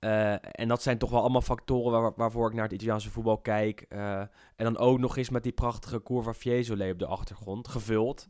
Uh, 0.00 0.32
en 0.32 0.68
dat 0.68 0.82
zijn 0.82 0.98
toch 0.98 1.10
wel 1.10 1.20
allemaal 1.20 1.40
factoren 1.40 2.02
waar, 2.02 2.12
waarvoor 2.16 2.48
ik 2.48 2.54
naar 2.54 2.64
het 2.64 2.72
Italiaanse 2.72 3.10
voetbal 3.10 3.38
kijk. 3.38 3.86
Uh, 3.88 4.18
en 4.20 4.30
dan 4.56 4.78
ook 4.78 4.98
nog 4.98 5.16
eens 5.16 5.30
met 5.30 5.42
die 5.42 5.52
prachtige 5.52 6.02
Curva 6.02 6.34
Fiesole 6.34 6.90
op 6.92 6.98
de 6.98 7.06
achtergrond. 7.06 7.68
Gevuld. 7.68 8.28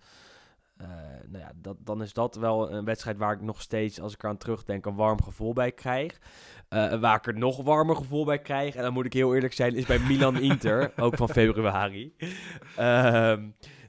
Uh, 0.81 0.87
nou 1.27 1.45
ja, 1.45 1.53
dat, 1.55 1.77
dan 1.81 2.03
is 2.03 2.13
dat 2.13 2.37
wel 2.37 2.73
een 2.73 2.85
wedstrijd 2.85 3.17
waar 3.17 3.33
ik 3.33 3.41
nog 3.41 3.61
steeds, 3.61 4.01
als 4.01 4.13
ik 4.13 4.23
eraan 4.23 4.37
terugdenk, 4.37 4.87
een 4.87 4.95
warm 4.95 5.23
gevoel 5.23 5.53
bij 5.53 5.73
krijg. 5.73 6.19
Uh, 6.71 7.01
waar 7.01 7.17
ik 7.17 7.27
er 7.27 7.39
nog 7.39 7.63
warmer 7.63 7.97
gevoel 7.97 8.25
bij 8.25 8.39
krijg, 8.39 8.75
en 8.75 8.83
dan 8.83 8.93
moet 8.93 9.05
ik 9.05 9.13
heel 9.13 9.35
eerlijk 9.35 9.53
zijn, 9.53 9.75
is 9.75 9.87
bij 9.87 9.99
Milan-Inter, 9.99 10.93
ook 11.05 11.17
van 11.17 11.29
februari. 11.29 12.15
Uh, 12.79 13.35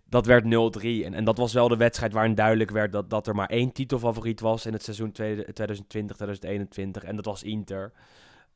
dat 0.09 0.25
werd 0.25 0.43
0-3. 0.43 0.47
En, 0.47 1.13
en 1.13 1.23
dat 1.23 1.37
was 1.37 1.53
wel 1.53 1.67
de 1.67 1.77
wedstrijd 1.77 2.13
waarin 2.13 2.35
duidelijk 2.35 2.71
werd 2.71 2.91
dat, 2.91 3.09
dat 3.09 3.27
er 3.27 3.35
maar 3.35 3.49
één 3.49 3.71
titelfavoriet 3.71 4.39
was 4.39 4.65
in 4.65 4.73
het 4.73 4.83
seizoen 4.83 5.11
2020-2021. 5.11 7.03
En 7.03 7.15
dat 7.15 7.25
was 7.25 7.43
Inter. 7.43 7.91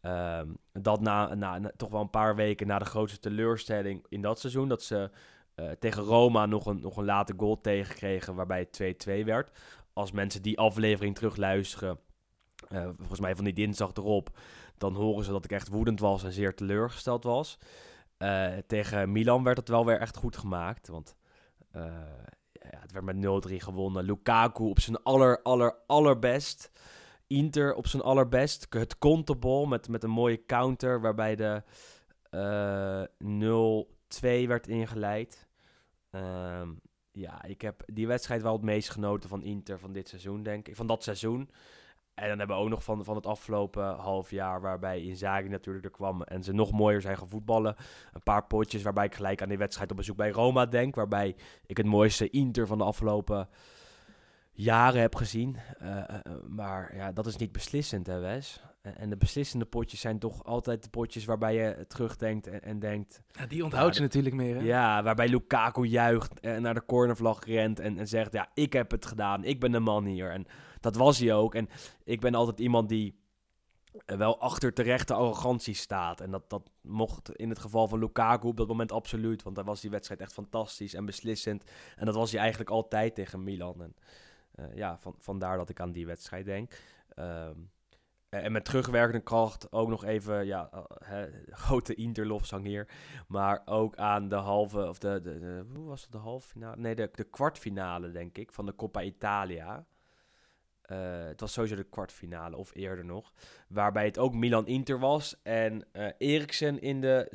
Uh, 0.01 0.39
dat 0.73 1.01
na, 1.01 1.35
na, 1.35 1.59
na, 1.59 1.71
toch 1.77 1.89
wel 1.89 2.01
een 2.01 2.09
paar 2.09 2.35
weken 2.35 2.67
na 2.67 2.79
de 2.79 2.85
grootste 2.85 3.19
teleurstelling 3.19 4.05
in 4.09 4.21
dat 4.21 4.39
seizoen. 4.39 4.67
Dat 4.67 4.83
ze 4.83 5.09
uh, 5.59 5.71
tegen 5.71 6.03
Roma 6.03 6.45
nog 6.45 6.65
een, 6.65 6.81
nog 6.81 6.97
een 6.97 7.05
late 7.05 7.33
goal 7.37 7.57
tegenkregen 7.57 8.35
waarbij 8.35 8.67
het 8.71 9.07
2-2 9.07 9.23
werd. 9.25 9.57
Als 9.93 10.11
mensen 10.11 10.41
die 10.41 10.57
aflevering 10.57 11.15
terugluisteren, 11.15 11.99
uh, 12.69 12.89
volgens 12.97 13.19
mij 13.19 13.35
van 13.35 13.43
die 13.43 13.53
dinsdag 13.53 13.93
erop, 13.93 14.37
dan 14.77 14.95
horen 14.95 15.25
ze 15.25 15.31
dat 15.31 15.43
ik 15.43 15.51
echt 15.51 15.67
woedend 15.67 15.99
was 15.99 16.23
en 16.23 16.31
zeer 16.31 16.55
teleurgesteld 16.55 17.23
was. 17.23 17.57
Uh, 18.17 18.47
tegen 18.67 19.11
Milan 19.11 19.43
werd 19.43 19.57
het 19.57 19.69
wel 19.69 19.85
weer 19.85 19.99
echt 19.99 20.17
goed 20.17 20.37
gemaakt, 20.37 20.87
want 20.87 21.15
ja, 22.71 22.79
het 22.79 22.91
werd 22.91 23.05
met 23.05 23.47
0-3 23.49 23.55
gewonnen. 23.55 24.03
Lukaku 24.03 24.63
op 24.63 24.79
zijn 24.79 25.03
aller, 25.03 25.41
aller, 25.41 25.75
allerbest. 25.87 26.71
Inter 27.27 27.73
op 27.75 27.87
zijn 27.87 28.03
allerbest. 28.03 28.67
Het 28.69 28.97
kontebol 28.97 29.65
met, 29.65 29.87
met 29.87 30.03
een 30.03 30.09
mooie 30.09 30.45
counter 30.45 31.01
waarbij 31.01 31.35
de 31.35 31.63
uh, 32.31 33.03
0-2 34.43 34.47
werd 34.47 34.67
ingeleid. 34.67 35.48
Uh, 36.11 36.67
ja, 37.11 37.43
ik 37.43 37.61
heb 37.61 37.83
die 37.85 38.07
wedstrijd 38.07 38.41
wel 38.41 38.53
het 38.53 38.61
meest 38.61 38.89
genoten 38.89 39.29
van 39.29 39.43
Inter 39.43 39.79
van 39.79 39.93
dit 39.93 40.09
seizoen, 40.09 40.43
denk 40.43 40.67
ik. 40.67 40.75
Van 40.75 40.87
dat 40.87 41.03
seizoen. 41.03 41.49
En 42.13 42.27
dan 42.27 42.37
hebben 42.37 42.55
we 42.55 42.63
ook 42.63 42.69
nog 42.69 42.83
van, 42.83 43.03
van 43.03 43.15
het 43.15 43.25
afgelopen 43.25 43.95
half 43.95 44.31
jaar, 44.31 44.61
waarbij 44.61 45.01
Inzaghi 45.01 45.47
natuurlijk 45.47 45.85
er 45.85 45.91
kwam 45.91 46.21
en 46.21 46.43
ze 46.43 46.53
nog 46.53 46.71
mooier 46.71 47.01
zijn 47.01 47.17
gaan 47.17 47.29
voetballen. 47.29 47.75
Een 48.13 48.23
paar 48.23 48.45
potjes 48.45 48.83
waarbij 48.83 49.05
ik 49.05 49.15
gelijk 49.15 49.41
aan 49.41 49.49
die 49.49 49.57
wedstrijd 49.57 49.91
op 49.91 49.97
bezoek 49.97 50.17
bij 50.17 50.29
Roma 50.29 50.65
denk, 50.65 50.95
waarbij 50.95 51.35
ik 51.65 51.77
het 51.77 51.85
mooiste 51.85 52.29
Inter 52.29 52.67
van 52.67 52.77
de 52.77 52.83
afgelopen 52.83 53.49
jaren 54.51 55.01
heb 55.01 55.15
gezien. 55.15 55.57
Uh, 55.81 55.87
uh, 55.87 56.33
maar 56.47 56.95
ja, 56.95 57.11
dat 57.11 57.25
is 57.25 57.35
niet 57.35 57.51
beslissend, 57.51 58.07
hè 58.07 58.19
Wes? 58.19 58.63
En, 58.81 58.97
en 58.97 59.09
de 59.09 59.17
beslissende 59.17 59.65
potjes 59.65 59.99
zijn 59.99 60.19
toch 60.19 60.43
altijd 60.43 60.83
de 60.83 60.89
potjes 60.89 61.25
waarbij 61.25 61.55
je 61.55 61.85
terugdenkt 61.87 62.47
en, 62.47 62.61
en 62.61 62.79
denkt... 62.79 63.21
Ja, 63.31 63.45
die 63.45 63.63
onthoudt 63.63 63.95
Ja, 63.95 64.01
je 64.01 64.07
natuurlijk 64.07 64.35
meer. 64.35 64.55
Hè? 64.55 64.61
Ja, 64.61 65.03
waarbij 65.03 65.29
Lukaku 65.29 65.85
juicht 65.85 66.39
en 66.39 66.61
naar 66.61 66.73
de 66.73 66.85
cornervlag 66.85 67.45
rent 67.45 67.79
en, 67.79 67.97
en 67.97 68.07
zegt... 68.07 68.33
Ja, 68.33 68.49
ik 68.53 68.73
heb 68.73 68.91
het 68.91 69.05
gedaan, 69.05 69.43
ik 69.43 69.59
ben 69.59 69.71
de 69.71 69.79
man 69.79 70.05
hier. 70.05 70.31
En 70.31 70.45
dat 70.79 70.95
was 70.95 71.19
hij 71.19 71.33
ook. 71.33 71.55
En 71.55 71.69
ik 72.03 72.19
ben 72.19 72.35
altijd 72.35 72.59
iemand 72.59 72.89
die 72.89 73.19
eh, 74.05 74.17
wel 74.17 74.39
achter 74.39 74.73
terechte 74.73 75.13
arrogantie 75.13 75.73
staat. 75.73 76.21
En 76.21 76.31
dat, 76.31 76.49
dat 76.49 76.69
mocht 76.81 77.35
in 77.35 77.49
het 77.49 77.59
geval 77.59 77.87
van 77.87 77.99
Lukaku 77.99 78.47
op 78.47 78.57
dat 78.57 78.67
moment 78.67 78.91
absoluut. 78.91 79.43
Want 79.43 79.55
daar 79.55 79.65
was 79.65 79.81
die 79.81 79.89
wedstrijd 79.89 80.21
echt 80.21 80.33
fantastisch 80.33 80.93
en 80.93 81.05
beslissend. 81.05 81.63
En 81.95 82.05
dat 82.05 82.15
was 82.15 82.31
hij 82.31 82.39
eigenlijk 82.39 82.69
altijd 82.69 83.15
tegen 83.15 83.43
Milan. 83.43 83.81
En 83.81 83.95
eh, 84.51 84.75
ja, 84.75 84.97
van, 84.99 85.15
vandaar 85.19 85.57
dat 85.57 85.69
ik 85.69 85.79
aan 85.79 85.91
die 85.91 86.05
wedstrijd 86.05 86.45
denk. 86.45 86.71
Ehm, 87.09 87.55
en 88.29 88.51
met 88.51 88.65
terugwerkende 88.65 89.23
kracht 89.23 89.71
ook 89.71 89.89
nog 89.89 90.03
even, 90.05 90.45
ja, 90.45 90.69
eh, 90.71 90.79
hè, 91.03 91.27
grote 91.49 91.95
Interlofzang 91.95 92.65
hier. 92.65 92.87
Maar 93.27 93.61
ook 93.65 93.95
aan 93.95 94.29
de 94.29 94.35
halve, 94.35 94.87
of 94.87 94.99
de, 94.99 95.19
de, 95.21 95.39
de- 95.39 95.65
hoe 95.75 95.85
was 95.87 96.01
het, 96.01 96.11
de 96.11 96.17
halve 96.17 96.47
finale? 96.47 96.75
Nee, 96.77 96.95
de, 96.95 97.09
de 97.13 97.23
kwartfinale, 97.23 98.11
denk 98.11 98.37
ik, 98.37 98.51
van 98.51 98.65
de 98.65 98.75
Coppa 98.75 99.01
Italia. 99.01 99.85
Eh, 100.81 100.97
het 101.25 101.39
was 101.39 101.53
sowieso 101.53 101.75
de 101.75 101.83
kwartfinale, 101.89 102.55
of 102.57 102.71
eerder 102.75 103.05
nog. 103.05 103.33
Waarbij 103.67 104.05
het 104.05 104.17
ook 104.17 104.33
Milan-Inter 104.33 104.99
was. 104.99 105.35
En 105.43 105.85
eh 105.91 106.07
Eriksen 106.17 106.81
in 106.81 107.01
de 107.01 107.27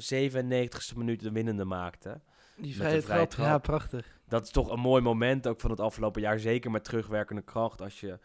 97ste 0.93 0.97
minuut 0.97 1.21
de 1.21 1.33
winnende 1.33 1.65
maakte. 1.65 2.21
Die 2.57 2.75
vrije 2.75 3.03
vrije 3.03 3.27
trap. 3.27 3.47
ja, 3.47 3.59
prachtig. 3.59 4.21
Dat 4.29 4.43
is 4.45 4.51
toch 4.51 4.71
een 4.71 4.81
mooi 4.81 5.03
moment 5.03 5.47
ook 5.49 5.61
van 5.61 5.71
het 5.71 5.81
afgelopen 5.81 6.21
jaar. 6.23 6.39
Zeker 6.39 6.71
met 6.71 6.85
terugwerkende 6.85 7.43
kracht. 7.43 7.81
Als 7.81 8.01
je 8.01 8.19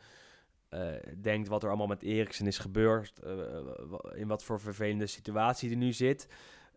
eh, 0.69 0.93
denkt 1.21 1.47
wat 1.47 1.63
er 1.63 1.69
allemaal 1.69 1.87
met 1.87 2.03
Eriksen 2.03 2.47
is 2.47 2.57
gebeurd. 2.57 3.19
eh, 3.19 3.39
in 4.13 4.27
wat 4.27 4.43
voor 4.43 4.59
vervelende 4.59 5.07
situatie 5.07 5.69
hij 5.69 5.77
nu 5.77 5.93
zit. 5.93 6.27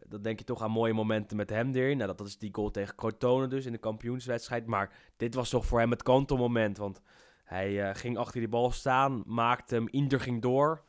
Dan 0.09 0.23
denk 0.23 0.39
je 0.39 0.45
toch 0.45 0.63
aan 0.63 0.71
mooie 0.71 0.93
momenten 0.93 1.37
met 1.37 1.51
hem 1.51 1.75
erin. 1.75 1.97
Nou, 1.97 2.09
dat, 2.09 2.19
dat 2.19 2.27
is 2.27 2.39
die 2.39 2.55
goal 2.55 2.71
tegen 2.71 2.95
Crotone 2.95 3.47
dus 3.47 3.67
in 3.67 3.73
de 3.73 3.79
kampioenswedstrijd. 3.79 4.67
Maar 4.67 4.93
dit 5.17 5.35
was 5.35 5.51
toch 5.51 5.67
voor 5.67 5.79
hem 5.79 5.91
het 5.91 6.03
kantelmoment. 6.03 6.77
Want 6.77 7.01
hij 7.45 7.89
eh, 7.89 7.95
ging 7.95 8.17
achter 8.17 8.41
die 8.41 8.49
bal 8.49 8.71
staan, 8.71 9.23
maakte 9.27 9.75
hem, 9.75 9.89
Inter 9.89 10.21
ging 10.21 10.43
door 10.43 10.85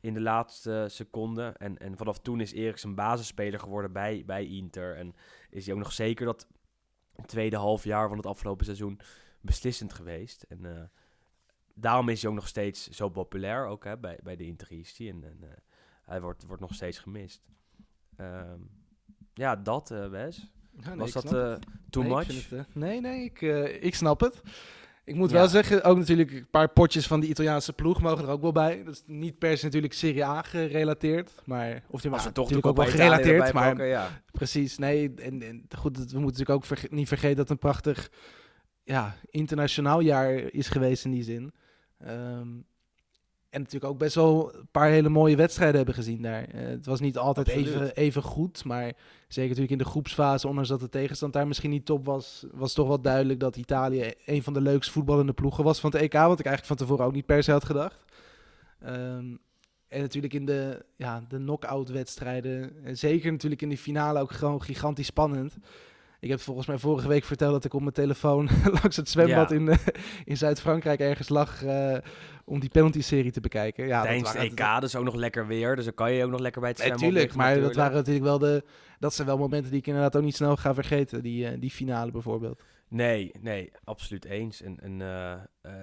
in 0.00 0.14
de 0.14 0.20
laatste 0.20 0.86
seconde. 0.88 1.54
En, 1.58 1.78
en 1.78 1.96
vanaf 1.96 2.18
toen 2.18 2.40
is 2.40 2.52
Eriksen 2.52 2.94
basisspeler 2.94 3.60
geworden 3.60 3.92
bij, 3.92 4.22
bij 4.26 4.46
Inter. 4.46 4.96
En 4.96 5.14
is 5.50 5.64
hij 5.64 5.74
ook 5.74 5.80
nog 5.80 5.92
zeker 5.92 6.26
dat 6.26 6.46
tweede 7.26 7.56
half 7.56 7.84
jaar 7.84 8.08
van 8.08 8.16
het 8.16 8.26
afgelopen 8.26 8.64
seizoen 8.64 9.00
beslissend 9.40 9.92
geweest. 9.92 10.42
En 10.42 10.90
daarom 11.80 12.08
is 12.08 12.20
hij 12.22 12.30
ook 12.30 12.36
nog 12.36 12.48
steeds 12.48 12.88
zo 12.88 13.08
populair, 13.08 13.66
ook 13.66 13.84
hè, 13.84 13.96
bij, 13.98 14.18
bij 14.22 14.36
de 14.36 14.44
Interisti. 14.46 15.08
En, 15.08 15.24
en 15.24 15.36
eh, 15.42 15.48
hij 16.04 16.20
wordt, 16.20 16.44
wordt 16.46 16.62
nog 16.62 16.74
steeds 16.74 16.98
gemist. 16.98 17.42
Ehm, 18.16 18.58
ja, 19.34 19.56
dat, 19.56 19.90
eh 19.90 20.08
Wes. 20.08 20.50
Ja, 20.80 20.88
nee, 20.88 20.98
Was 20.98 21.12
dat 21.12 21.30
het. 21.30 21.66
too 21.90 22.02
Nee, 22.02 22.12
much? 22.14 22.48
het, 22.50 22.74
nee, 22.74 23.00
nee, 23.00 23.24
ik, 23.24 23.40
ik 23.82 23.94
snap 23.94 24.20
het. 24.20 24.40
Ik 25.04 25.14
moet 25.14 25.30
Ja. 25.30 25.36
wel 25.36 25.48
zeggen, 25.48 25.84
ook 25.84 25.98
natuurlijk 25.98 26.32
een 26.32 26.50
paar 26.50 26.68
potjes 26.68 27.06
van 27.06 27.20
de 27.20 27.26
Italiaanse 27.26 27.72
ploeg 27.72 28.00
mogen 28.00 28.24
er 28.24 28.30
ook 28.30 28.40
wel 28.42 28.52
bij. 28.52 28.84
Dat 28.84 28.94
is 28.94 29.02
niet 29.06 29.38
per 29.38 29.58
se 29.58 29.64
natuurlijk 29.64 29.92
Serie 29.92 30.24
A 30.24 30.42
gerelateerd, 30.42 31.32
maar 31.44 31.82
of 31.88 32.00
die 32.00 32.10
maar 32.10 32.18
we 32.22 32.32
toch 32.32 32.50
natuurlijk 32.50 32.66
ook 32.66 32.76
wel 32.76 32.86
gerelateerd, 32.86 33.52
maar 33.52 33.86
ja. 33.86 34.22
precies. 34.32 34.78
Nee, 34.78 35.14
en, 35.14 35.42
en 35.42 35.64
goed, 35.76 35.96
we 35.96 36.02
moeten 36.02 36.20
natuurlijk 36.22 36.50
ook 36.50 36.64
verge- 36.64 36.88
niet 36.90 37.08
vergeten 37.08 37.36
dat 37.36 37.48
het 37.48 37.50
een 37.50 37.70
prachtig 37.70 38.10
ja, 38.84 39.16
internationaal 39.30 40.00
jaar 40.00 40.30
is 40.32 40.68
geweest 40.68 41.04
in 41.04 41.10
die 41.10 41.22
zin. 41.22 41.52
Ehm, 41.98 42.48
en 43.50 43.60
natuurlijk 43.60 43.92
ook 43.92 43.98
best 43.98 44.14
wel 44.14 44.54
een 44.54 44.68
paar 44.70 44.88
hele 44.88 45.08
mooie 45.08 45.36
wedstrijden 45.36 45.76
hebben 45.76 45.94
gezien 45.94 46.22
daar. 46.22 46.44
Eh, 46.44 46.66
het 46.66 46.86
was 46.86 47.00
niet 47.00 47.18
altijd 47.18 47.46
Absoluut. 47.48 47.68
even, 47.68 47.96
even 47.96 48.22
goed, 48.22 48.64
maar 48.64 48.84
zeker 49.28 49.48
natuurlijk 49.48 49.70
in 49.70 49.78
de 49.78 49.84
groepsfase, 49.84 50.48
ondanks 50.48 50.68
dat 50.68 50.80
de 50.80 50.88
tegenstand 50.88 51.32
daar 51.32 51.46
misschien 51.46 51.70
niet 51.70 51.86
top 51.86 52.04
was, 52.04 52.46
was 52.52 52.72
toch 52.72 52.88
wel 52.88 53.00
duidelijk 53.00 53.40
dat 53.40 53.56
Italië 53.56 54.12
een 54.24 54.42
van 54.42 54.52
de 54.52 54.60
leukst 54.60 54.90
voetballende 54.90 55.32
ploegen 55.32 55.64
was 55.64 55.80
van 55.80 55.90
het 55.90 56.00
EK, 56.00 56.12
wat 56.12 56.38
ik 56.38 56.46
eigenlijk 56.46 56.64
van 56.64 56.76
tevoren 56.76 57.04
ook 57.04 57.12
niet 57.12 57.26
per 57.26 57.42
se 57.42 57.50
had 57.50 57.64
gedacht. 57.64 58.04
Ehm, 58.80 59.36
en 59.88 60.00
natuurlijk 60.00 60.34
in 60.34 60.44
de, 60.44 60.84
ja, 60.94 61.24
de 61.28 61.36
knock-out 61.36 61.88
wedstrijden, 61.88 62.84
en 62.84 62.98
zeker 62.98 63.32
natuurlijk 63.32 63.62
in 63.62 63.68
de 63.68 63.78
finale 63.78 64.20
ook 64.20 64.32
gewoon 64.32 64.62
gigantisch 64.62 65.06
spannend. 65.06 65.56
Ik 66.20 66.28
heb 66.28 66.40
volgens 66.40 66.66
mij 66.66 66.78
vorige 66.78 67.08
week 67.08 67.24
verteld 67.24 67.52
dat 67.52 67.64
ik 67.64 67.74
op 67.74 67.80
mijn 67.80 67.92
telefoon 67.92 68.48
langs 68.82 68.96
het 68.96 69.08
zwembad 69.08 69.50
Ja. 69.50 69.56
in, 69.56 69.68
eh, 69.68 69.78
in 70.24 70.36
Zuid-Frankrijk 70.36 71.00
ergens 71.00 71.28
lag 71.28 71.64
eh, 71.64 71.98
om 72.44 72.60
die 72.60 72.68
penalty-serie 72.68 73.30
te 73.30 73.40
bekijken. 73.40 73.86
Ja, 73.86 73.96
dat 73.96 74.06
Tijdens 74.06 74.32
het 74.32 74.42
EK, 74.42 74.80
dus 74.80 74.96
ook 74.96 75.04
nog 75.04 75.14
lekker 75.14 75.46
weer. 75.46 75.76
Dus 75.76 75.84
dan 75.84 75.94
kan 75.94 76.12
je 76.12 76.24
ook 76.24 76.30
nog 76.30 76.40
lekker 76.40 76.60
bij 76.60 76.70
het 76.70 76.78
zwembad 76.78 77.00
Natuurlijk, 77.00 77.34
maar 77.34 77.60
dat 77.60 77.74
waren 77.74 77.96
natuurlijk 77.96 78.24
wel 78.24 78.38
de. 78.38 78.64
Dat 78.98 79.14
zijn 79.14 79.26
wel 79.26 79.38
momenten 79.38 79.70
die 79.70 79.80
ik 79.80 79.86
inderdaad 79.86 80.16
ook 80.16 80.22
niet 80.22 80.36
snel 80.36 80.56
ga 80.56 80.74
vergeten. 80.74 81.22
Die, 81.22 81.48
eh, 81.48 81.60
die 81.60 81.70
finale 81.70 82.10
bijvoorbeeld. 82.10 82.62
Nee, 82.88 83.32
nee, 83.40 83.72
absoluut 83.84 84.24
eens. 84.24 84.62
En, 84.62 84.80
en 84.80 84.98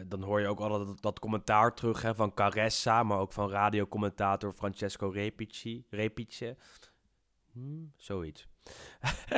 dan 0.08 0.24
hoor 0.24 0.40
je 0.42 0.48
ook 0.48 0.60
dat, 0.60 1.02
dat 1.02 1.20
commentaar 1.20 1.74
terug 1.74 2.02
hè, 2.02 2.16
van 2.16 2.34
Caressa, 2.34 3.04
maar 3.04 3.20
ook 3.20 3.34
van 3.34 3.50
radiocommentator 3.50 4.54
Francesco 4.54 5.08
Repici. 5.08 5.86
Repice. 5.90 6.56
Hmm, 7.52 7.92
zoiets. 7.96 8.48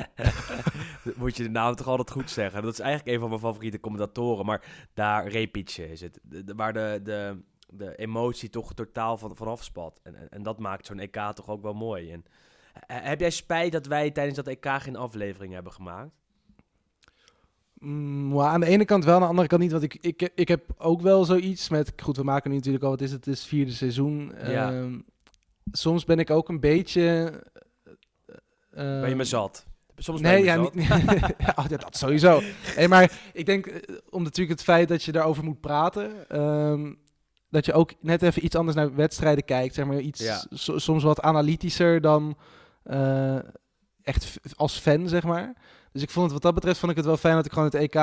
Moet 1.15 1.37
je 1.37 1.43
de 1.43 1.49
naam 1.49 1.75
toch 1.75 1.87
altijd 1.87 2.11
goed 2.11 2.29
zeggen. 2.29 2.61
Dat 2.61 2.73
is 2.73 2.79
eigenlijk 2.79 3.13
een 3.13 3.19
van 3.19 3.29
mijn 3.29 3.41
favoriete 3.41 3.79
commentatoren, 3.79 4.45
maar 4.45 4.89
daar 4.93 5.27
Repice 5.27 5.91
is 5.91 6.01
het. 6.01 6.19
De, 6.23 6.43
de- 6.43 6.55
waar 6.55 6.73
de, 6.73 6.99
de, 7.03 7.41
de 7.69 7.95
emotie 7.95 8.49
toch 8.49 8.73
totaal 8.73 9.17
van, 9.17 9.35
vanaf 9.35 9.63
spat. 9.63 9.99
En, 10.03 10.15
en, 10.15 10.29
en 10.29 10.43
dat 10.43 10.59
maakt 10.59 10.85
zo'n 10.85 10.99
EK 10.99 11.31
toch 11.33 11.49
ook 11.49 11.61
wel 11.61 11.73
mooi. 11.73 12.11
En, 12.11 12.25
heb 12.87 13.19
jij 13.19 13.29
spijt 13.29 13.71
dat 13.71 13.85
wij 13.85 14.11
tijdens 14.11 14.35
dat 14.35 14.47
EK 14.47 14.67
geen 14.69 14.95
aflevering 14.95 15.53
hebben 15.53 15.71
gemaakt? 15.71 16.11
Mm, 17.73 18.27
maar 18.27 18.47
aan 18.47 18.59
de 18.59 18.65
ene 18.65 18.85
kant 18.85 19.05
wel, 19.05 19.15
aan 19.15 19.21
de 19.21 19.27
andere 19.27 19.47
kant 19.47 19.61
niet. 19.61 19.71
Want 19.71 19.83
ik, 19.83 19.97
ik, 20.01 20.31
ik 20.35 20.47
heb 20.47 20.73
ook 20.77 21.01
wel 21.01 21.25
zoiets 21.25 21.69
met. 21.69 21.93
Goed, 22.03 22.17
we 22.17 22.23
maken 22.23 22.49
nu 22.49 22.55
natuurlijk 22.55 22.83
al. 22.83 22.89
Wat 22.89 23.01
is 23.01 23.11
het? 23.11 23.25
Het 23.25 23.35
is 23.35 23.45
vierde 23.45 23.71
seizoen. 23.71 24.33
Ja. 24.43 24.71
Ehm, 24.71 24.99
soms 25.71 26.03
ben 26.05 26.19
ik 26.19 26.29
ook 26.29 26.49
een 26.49 26.59
beetje. 26.59 27.33
Eh, 28.77 28.99
Ben 28.99 29.09
je 29.09 29.15
me 29.15 29.23
zat? 29.23 29.65
Soms 29.97 30.21
ben 30.21 30.31
je 30.31 30.37
Nee, 30.37 30.45
ja, 30.45 30.55
niet, 30.55 30.91
oh, 30.91 31.65
ja, 31.69 31.77
dat 31.77 31.97
sowieso. 31.97 32.41
Nee, 32.75 32.87
maar 32.87 33.11
ik 33.33 33.45
denk, 33.45 33.65
eh, 33.67 33.95
om 34.09 34.23
natuurlijk 34.23 34.57
het 34.59 34.67
feit 34.67 34.87
dat 34.87 35.03
je 35.03 35.11
daarover 35.11 35.43
moet 35.43 35.59
praten, 35.61 36.29
ehm, 36.29 36.93
dat 37.49 37.65
je 37.65 37.73
ook 37.73 37.91
net 38.01 38.21
even 38.21 38.45
iets 38.45 38.55
anders 38.55 38.77
naar 38.77 38.95
wedstrijden 38.95 39.43
kijkt, 39.45 39.75
zeg 39.75 39.85
maar 39.85 39.99
iets 39.99 40.23
Ja. 40.23 40.43
so- 40.49 40.77
soms 40.77 41.03
wat 41.03 41.21
analytischer 41.21 42.01
dan 42.01 42.37
eh, 42.83 43.35
echt 44.03 44.37
als 44.55 44.79
fan, 44.79 45.07
zeg 45.09 45.23
maar. 45.23 45.53
Dus 45.91 46.01
ik 46.01 46.09
vond 46.09 46.23
het 46.25 46.33
wat 46.33 46.41
dat 46.41 46.53
betreft 46.53 46.79
vond 46.79 46.91
ik 46.91 46.97
het 46.97 47.05
wel 47.05 47.17
fijn 47.17 47.35
dat 47.35 47.45
ik 47.45 47.51
gewoon 47.51 47.69
het 47.71 47.75
EK 47.75 47.95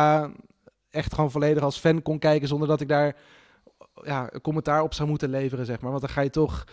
echt 0.90 1.14
gewoon 1.14 1.30
volledig 1.30 1.62
als 1.62 1.78
fan 1.78 2.02
kon 2.02 2.18
kijken 2.18 2.48
zonder 2.48 2.68
dat 2.68 2.80
ik 2.80 2.88
daar 2.88 3.16
ja, 4.04 4.28
een 4.32 4.40
commentaar 4.40 4.82
op 4.82 4.94
zou 4.94 5.08
moeten 5.08 5.30
leveren, 5.30 5.66
zeg 5.66 5.80
maar. 5.80 5.90
Want 5.90 6.02
dan 6.02 6.10
ga 6.12 6.20
je 6.20 6.30
toch 6.30 6.64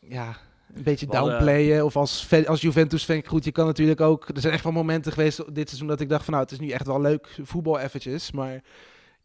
ja, 0.00 0.36
een 0.74 0.82
beetje 0.82 1.06
downplayen. 1.06 1.84
Of 1.84 1.96
als, 1.96 2.28
als 2.46 2.60
Juventus-fan, 2.60 3.22
goed, 3.26 3.44
je 3.44 3.52
kan 3.52 3.66
natuurlijk 3.66 4.00
ook... 4.00 4.28
Er 4.28 4.40
zijn 4.40 4.52
echt 4.52 4.64
wel 4.64 4.72
momenten 4.72 5.12
geweest 5.12 5.54
dit 5.54 5.68
seizoen 5.68 5.88
dat 5.88 6.00
ik 6.00 6.08
dacht 6.08 6.24
van... 6.24 6.32
nou, 6.32 6.44
het 6.44 6.52
is 6.52 6.60
nu 6.60 6.70
echt 6.70 6.86
wel 6.86 7.00
leuk 7.00 7.38
voetbal 7.42 7.78
eventjes, 7.78 8.32
maar... 8.32 8.60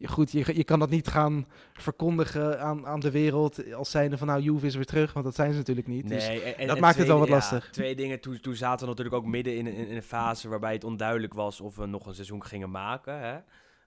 Goed, 0.04 0.32
je, 0.32 0.56
je 0.56 0.64
kan 0.64 0.78
dat 0.78 0.90
niet 0.90 1.08
gaan 1.08 1.46
verkondigen 1.72 2.60
aan, 2.60 2.86
aan 2.86 3.00
de 3.00 3.10
wereld 3.10 3.74
als 3.74 3.90
zijnde 3.90 4.18
van 4.18 4.26
nou, 4.26 4.40
Juve 4.40 4.66
is 4.66 4.74
weer 4.74 4.84
terug, 4.84 5.12
want 5.12 5.24
dat 5.24 5.34
zijn 5.34 5.52
ze 5.52 5.58
natuurlijk 5.58 5.86
niet. 5.86 6.08
Dus 6.08 6.26
Nee, 6.26 6.42
en- 6.42 6.58
en- 6.58 6.66
dat 6.66 6.76
en 6.76 6.82
maakt 6.82 6.98
het 6.98 7.06
wel 7.06 7.18
wat 7.18 7.28
ja, 7.28 7.34
lastig. 7.34 7.68
twee 7.70 7.94
dingen. 7.94 8.20
Toen, 8.20 8.40
toen 8.40 8.54
zaten 8.54 8.80
we 8.80 8.86
natuurlijk 8.86 9.16
ook 9.16 9.26
midden 9.26 9.56
in, 9.56 9.66
in, 9.66 9.88
in 9.88 9.96
een 9.96 10.02
fase 10.02 10.48
waarbij 10.48 10.72
het 10.72 10.84
onduidelijk 10.84 11.34
was 11.34 11.60
of 11.60 11.76
we 11.76 11.86
nog 11.86 12.06
een 12.06 12.14
seizoen 12.14 12.44
gingen 12.44 12.70
maken. 12.70 13.18
Hè? 13.20 13.38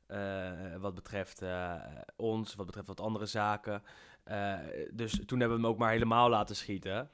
Eh, 0.07 0.79
wat 0.79 0.95
betreft 0.95 1.41
eh, 1.41 1.71
ons, 2.15 2.55
wat 2.55 2.65
betreft 2.65 2.87
wat 2.87 3.01
andere 3.01 3.25
zaken. 3.25 3.83
Eh, 4.23 4.53
dus 4.91 5.19
toen 5.25 5.39
hebben 5.39 5.57
we 5.57 5.63
hem 5.63 5.71
ook 5.73 5.79
maar 5.79 5.91
helemaal 5.91 6.29
laten 6.29 6.55
schieten. 6.55 7.09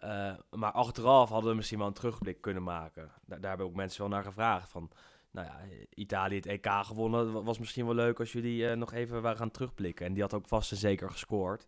Eh, 0.00 0.32
maar 0.50 0.72
achteraf 0.72 1.28
hadden 1.28 1.50
we 1.50 1.56
misschien 1.56 1.78
wel 1.78 1.86
een 1.86 1.92
terugblik 1.92 2.40
kunnen 2.40 2.62
maken. 2.62 3.10
Daar, 3.26 3.40
daar 3.40 3.48
hebben 3.48 3.66
ook 3.66 3.74
mensen 3.74 4.00
wel 4.00 4.10
naar 4.10 4.24
gevraagd. 4.24 4.70
Van, 4.70 4.90
nou 5.30 5.46
ja, 5.46 5.56
Italië 5.94 6.36
het 6.36 6.46
EK 6.46 6.66
gewonnen. 6.82 7.32
wa- 7.32 7.42
Was 7.42 7.58
misschien 7.58 7.84
wel 7.86 7.94
leuk 7.94 8.18
als 8.20 8.32
jullie 8.32 8.68
eh, 8.68 8.76
nog 8.76 8.92
even 8.92 9.22
waren 9.22 9.38
gaan 9.38 9.50
terugblikken. 9.50 10.06
En 10.06 10.12
die 10.12 10.22
had 10.22 10.34
ook 10.34 10.48
vast 10.48 10.70
en 10.70 10.76
zeker 10.76 11.10
gescoord. 11.10 11.66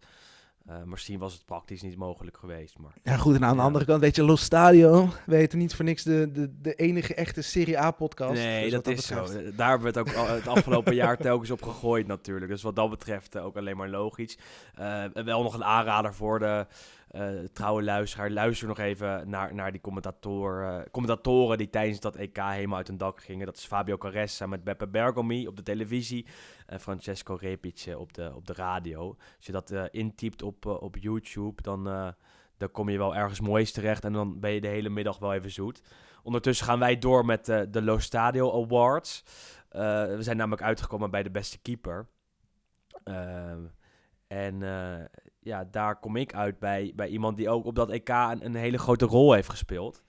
Eh, 0.66 0.82
misschien 0.82 1.18
was 1.18 1.32
het 1.32 1.44
praktisch 1.44 1.82
niet 1.82 1.96
mogelijk 1.96 2.36
geweest. 2.36 2.78
Maar 2.78 2.92
Ja, 3.02 3.16
goed. 3.16 3.34
En 3.34 3.44
aan 3.44 3.50
de 3.54 3.56
Ja. 3.60 3.62
andere 3.66 3.84
kant, 3.84 4.00
weet 4.00 4.16
je, 4.16 4.22
Los 4.24 4.42
Stadio, 4.42 5.08
we 5.26 5.36
heten 5.36 5.58
niet 5.58 5.74
voor 5.74 5.84
niks 5.84 6.02
de, 6.02 6.30
de, 6.32 6.60
de 6.60 6.74
enige 6.74 7.14
echte 7.14 7.42
Serie 7.42 7.78
A-podcast. 7.80 8.32
Nee, 8.32 8.62
Dus 8.62 8.72
dat 8.72 8.86
is 8.86 9.06
betreft- 9.06 9.30
zo. 9.30 9.52
Daar 9.56 9.68
hebben 9.70 9.92
we 9.92 9.98
het 9.98 10.08
ook 10.08 10.14
al 10.16 10.26
het 10.28 10.46
afgelopen 10.48 10.94
jaar 11.04 11.16
telkens 11.16 11.50
op 11.50 11.62
gegooid 11.62 12.06
natuurlijk. 12.06 12.50
Dus 12.50 12.62
wat 12.62 12.76
dat 12.76 12.90
betreft 12.90 13.38
ook 13.38 13.56
alleen 13.56 13.76
maar 13.76 13.88
logisch. 13.88 14.38
Wel 15.12 15.42
nog 15.42 15.54
een 15.54 15.64
aanrader 15.64 16.14
voor 16.14 16.38
de 16.38 16.66
eh, 17.10 17.38
trouwe 17.52 17.82
luisteraar, 17.82 18.30
luister 18.30 18.68
nog 18.68 18.78
even 18.78 19.28
naar, 19.28 19.54
naar 19.54 19.72
die 19.72 19.80
commentator, 19.80 20.62
eh, 20.62 20.90
commentatoren 20.90 21.58
die 21.58 21.70
tijdens 21.70 22.00
dat 22.00 22.16
EK 22.16 22.36
helemaal 22.36 22.76
uit 22.76 22.86
hun 22.86 22.96
dak 22.96 23.22
gingen. 23.22 23.46
Dat 23.46 23.56
is 23.56 23.64
Fabio 23.64 23.96
Caressa 23.96 24.46
met 24.46 24.64
Beppe 24.64 24.88
Bergomi 24.88 25.46
op 25.46 25.56
de 25.56 25.62
televisie 25.62 26.26
en 26.66 26.80
Francesco 26.80 27.34
Repic 27.34 27.86
eh, 27.86 27.98
op 27.98 28.12
de, 28.12 28.34
op 28.34 28.46
de 28.46 28.52
radio. 28.52 29.16
Als 29.36 29.46
je 29.46 29.52
dat 29.52 29.72
intypt 29.90 30.42
op, 30.42 30.66
op 30.66 30.96
YouTube, 30.96 31.62
dan, 31.62 31.84
dan 32.58 32.70
kom 32.70 32.88
je 32.88 32.98
wel 32.98 33.16
ergens 33.16 33.40
moois 33.40 33.72
terecht 33.72 34.04
en 34.04 34.12
dan 34.12 34.40
ben 34.40 34.50
je 34.50 34.60
de 34.60 34.68
hele 34.68 34.88
middag 34.88 35.18
wel 35.18 35.34
even 35.34 35.50
zoet. 35.50 35.82
Ondertussen 36.22 36.66
gaan 36.66 36.78
wij 36.78 36.98
door 36.98 37.24
met 37.24 37.44
de 37.44 37.82
Lo 37.82 37.98
Stadio 37.98 38.64
Awards. 38.64 39.24
We 39.68 40.16
zijn 40.18 40.36
namelijk 40.36 40.62
uitgekomen 40.62 41.10
bij 41.10 41.22
de 41.22 41.30
beste 41.30 41.58
keeper. 41.58 42.06
Ehm, 43.04 43.64
en 44.26 44.62
ja, 45.50 45.64
daar 45.70 46.00
kom 46.00 46.16
ik 46.16 46.34
uit 46.34 46.58
bij, 46.58 46.92
bij 46.96 47.08
iemand 47.08 47.36
die 47.36 47.48
ook 47.48 47.64
op 47.64 47.74
dat 47.74 47.90
EK 47.90 48.08
een, 48.08 48.44
een 48.44 48.54
hele 48.54 48.78
grote 48.78 49.04
rol 49.04 49.32
heeft 49.32 49.48
gespeeld. 49.48 50.02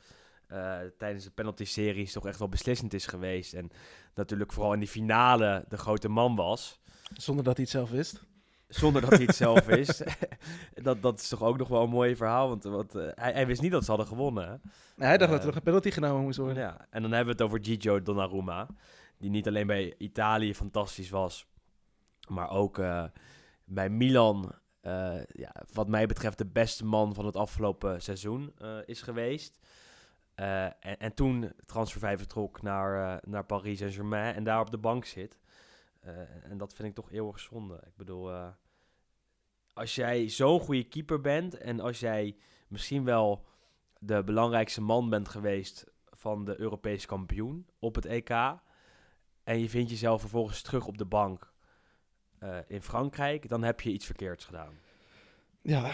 Eh, 0.47 0.77
tijdens 0.97 1.23
de 1.23 1.31
penalty-series 1.31 2.11
toch 2.11 2.27
echt 2.27 2.39
wel 2.39 2.49
beslissend 2.49 2.93
is 2.93 3.05
geweest. 3.05 3.53
En 3.53 3.69
natuurlijk 4.15 4.51
vooral 4.51 4.73
in 4.73 4.79
die 4.79 4.87
finale 4.87 5.65
de 5.67 5.77
grote 5.77 6.09
man 6.09 6.35
was. 6.35 6.81
Zonder 7.13 7.43
dat 7.43 7.55
hij 7.55 7.63
het 7.63 7.73
zelf 7.73 7.89
wist. 7.89 8.23
Zonder 8.67 9.01
dat 9.01 9.09
hij 9.11 9.21
het 9.25 9.35
zelf 9.35 9.65
wist. 9.75 10.03
dat, 10.87 11.01
dat 11.01 11.19
is 11.19 11.27
toch 11.27 11.43
ook 11.43 11.57
nog 11.57 11.67
wel 11.67 11.83
een 11.83 11.89
mooi 11.89 12.15
verhaal. 12.15 12.47
Want, 12.47 12.63
want 12.63 12.95
eh, 12.95 13.07
hij, 13.15 13.31
hij 13.31 13.47
wist 13.47 13.61
niet 13.61 13.71
dat 13.71 13.83
ze 13.83 13.89
hadden 13.89 14.07
gewonnen. 14.07 14.61
Nee, 14.95 15.07
hij 15.07 15.17
dacht 15.17 15.31
Eh, 15.31 15.35
dat 15.35 15.39
er 15.39 15.45
nog 15.45 15.55
een 15.55 15.63
penalty 15.63 15.91
genomen 15.91 16.21
moest 16.21 16.37
worden. 16.37 16.63
Ja, 16.63 16.87
en 16.89 17.01
dan 17.01 17.11
hebben 17.11 17.37
we 17.37 17.43
het 17.43 17.51
over 17.51 17.65
Gigio 17.65 18.01
Donnarumma. 18.01 18.67
Die 19.17 19.29
niet 19.29 19.47
alleen 19.47 19.67
bij 19.67 19.95
Italië 19.97 20.55
fantastisch 20.55 21.09
was, 21.09 21.45
maar 22.27 22.49
ook 22.49 22.81
bij 23.65 23.89
Milan, 23.89 24.60
eh, 24.81 25.23
ja, 25.25 25.53
wat 25.73 25.87
mij 25.87 26.05
betreft, 26.05 26.37
de 26.37 26.45
beste 26.45 26.85
man 26.85 27.13
van 27.13 27.25
het 27.25 27.35
afgelopen 27.35 28.01
seizoen 28.01 28.53
eh, 28.57 28.77
is 28.85 29.01
geweest. 29.01 29.59
Eh, 30.35 30.65
en, 30.65 30.99
en 30.99 31.13
toen 31.13 31.51
transfervrij 31.65 32.17
vertrok 32.17 32.61
naar, 32.61 33.21
naar 33.27 33.45
Paris 33.45 33.77
Saint-Germain 33.77 34.35
en 34.35 34.43
daar 34.43 34.59
op 34.59 34.71
de 34.71 34.77
bank 34.77 35.05
zit. 35.05 35.39
En 36.43 36.57
dat 36.57 36.73
vind 36.73 36.87
ik 36.87 36.95
toch 36.95 37.11
eeuwig 37.11 37.39
zonde. 37.39 37.75
Ik 37.75 37.95
bedoel, 37.95 38.53
als 39.73 39.95
jij 39.95 40.29
zo'n 40.29 40.59
goede 40.59 40.83
keeper 40.83 41.21
bent 41.21 41.57
en 41.57 41.79
als 41.79 41.99
jij 41.99 42.35
misschien 42.67 43.03
wel 43.03 43.45
de 43.99 44.23
belangrijkste 44.23 44.81
man 44.81 45.09
bent 45.09 45.29
geweest 45.29 45.85
van 46.05 46.45
de 46.45 46.59
Europese 46.59 47.07
kampioen 47.07 47.67
op 47.79 47.95
het 47.95 48.05
EK. 48.05 48.29
En 49.43 49.59
je 49.59 49.69
vindt 49.69 49.89
jezelf 49.89 50.21
vervolgens 50.21 50.61
terug 50.61 50.87
op 50.87 50.97
de 50.97 51.05
bank 51.05 51.50
eh, 52.41 52.57
in 52.67 52.81
Frankrijk, 52.81 53.49
dan 53.49 53.63
heb 53.63 53.81
je 53.81 53.91
iets 53.91 54.05
verkeerds 54.05 54.45
gedaan. 54.45 54.73
Ja, 55.61 55.91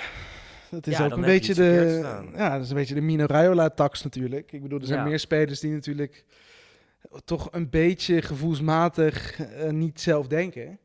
dat 0.72 0.88
is 0.88 0.98
Ja, 0.98 1.06
ook 1.06 1.12
een 1.12 1.22
beetje 1.22 1.54
de, 1.54 2.00
ja, 2.36 2.54
dat 2.54 2.64
is 2.64 2.70
een 2.70 2.76
beetje 2.76 2.94
de 2.96 3.02
Mino 3.02 3.26
Raiola-tax 3.26 4.04
natuurlijk. 4.04 4.52
Ik 4.52 4.62
bedoel, 4.62 4.80
er 4.80 4.86
zijn 4.86 5.00
Ja. 5.00 5.06
meer 5.06 5.20
spelers 5.20 5.60
die 5.60 5.72
natuurlijk 5.72 6.26
toch 7.26 7.48
een 7.52 7.70
beetje 7.70 8.22
gevoelsmatig 8.22 9.40
eh, 9.40 9.70
niet 9.70 10.02
zelf 10.02 10.28
denken. 10.28 10.80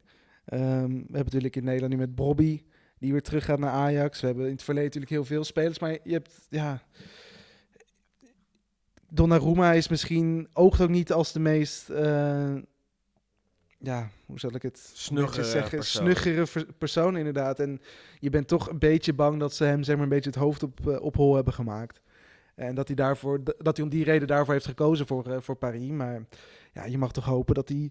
Ehm, 0.45 0.89
we 0.91 0.97
hebben 0.97 1.25
natuurlijk 1.25 1.57
in 1.57 1.65
Nederland 1.65 1.93
nu 1.93 1.99
met 1.99 2.15
Bobby, 2.15 2.63
die 2.99 3.13
weer 3.13 3.23
terug 3.23 3.45
gaat 3.45 3.59
naar 3.59 3.71
Ajax. 3.71 4.21
We 4.21 4.27
hebben 4.27 4.45
in 4.47 4.53
het 4.53 4.63
verleden 4.63 4.89
natuurlijk 4.89 5.13
heel 5.13 5.37
veel 5.37 5.45
spelers, 5.45 5.79
maar 5.79 5.91
je 6.03 6.13
hebt, 6.13 6.47
ja... 6.49 6.83
Donnarumma 9.09 9.73
is 9.73 9.89
misschien, 9.89 10.49
oogt 10.53 10.81
ook 10.81 10.89
niet 10.89 11.13
als 11.13 11.33
de 11.33 11.41
meest, 11.41 11.89
eh, 11.91 12.55
ja, 13.83 14.11
hoe 14.27 14.39
zal 14.39 14.55
ik 14.55 14.63
het 14.63 14.91
Snuggere 14.93 15.37
netjes 15.37 15.51
zeggen, 15.51 15.79
persoon. 15.79 16.03
snuggere 16.03 16.67
persoon 16.79 17.17
inderdaad. 17.17 17.61
En 17.61 17.81
je 18.19 18.31
bent 18.31 18.49
toch 18.49 18.69
een 18.69 18.79
beetje 18.79 19.13
bang 19.13 19.41
dat 19.41 19.55
ze 19.55 19.65
hem 19.65 19.83
zeg 19.83 19.95
maar 19.95 20.05
een 20.05 20.11
beetje 20.11 20.31
het 20.31 20.39
hoofd 20.39 20.63
op, 20.63 20.89
eh, 20.89 21.03
op 21.03 21.17
hol 21.17 21.35
hebben 21.35 21.53
gemaakt. 21.53 22.01
En 22.55 22.75
dat 22.75 22.87
hij, 22.87 22.97
daarvoor, 22.97 23.43
dat 23.59 23.77
hij 23.77 23.85
om 23.85 23.91
die 23.91 24.05
reden 24.05 24.29
daarvoor 24.29 24.55
heeft 24.55 24.67
gekozen 24.67 25.07
voor, 25.07 25.27
eh, 25.27 25.41
voor 25.41 25.57
Paris. 25.57 25.91
Maar 25.91 26.25
ja, 26.73 26.85
je 26.85 26.99
mag 26.99 27.13
toch 27.13 27.25
hopen 27.25 27.55
dat 27.55 27.69
hij 27.69 27.91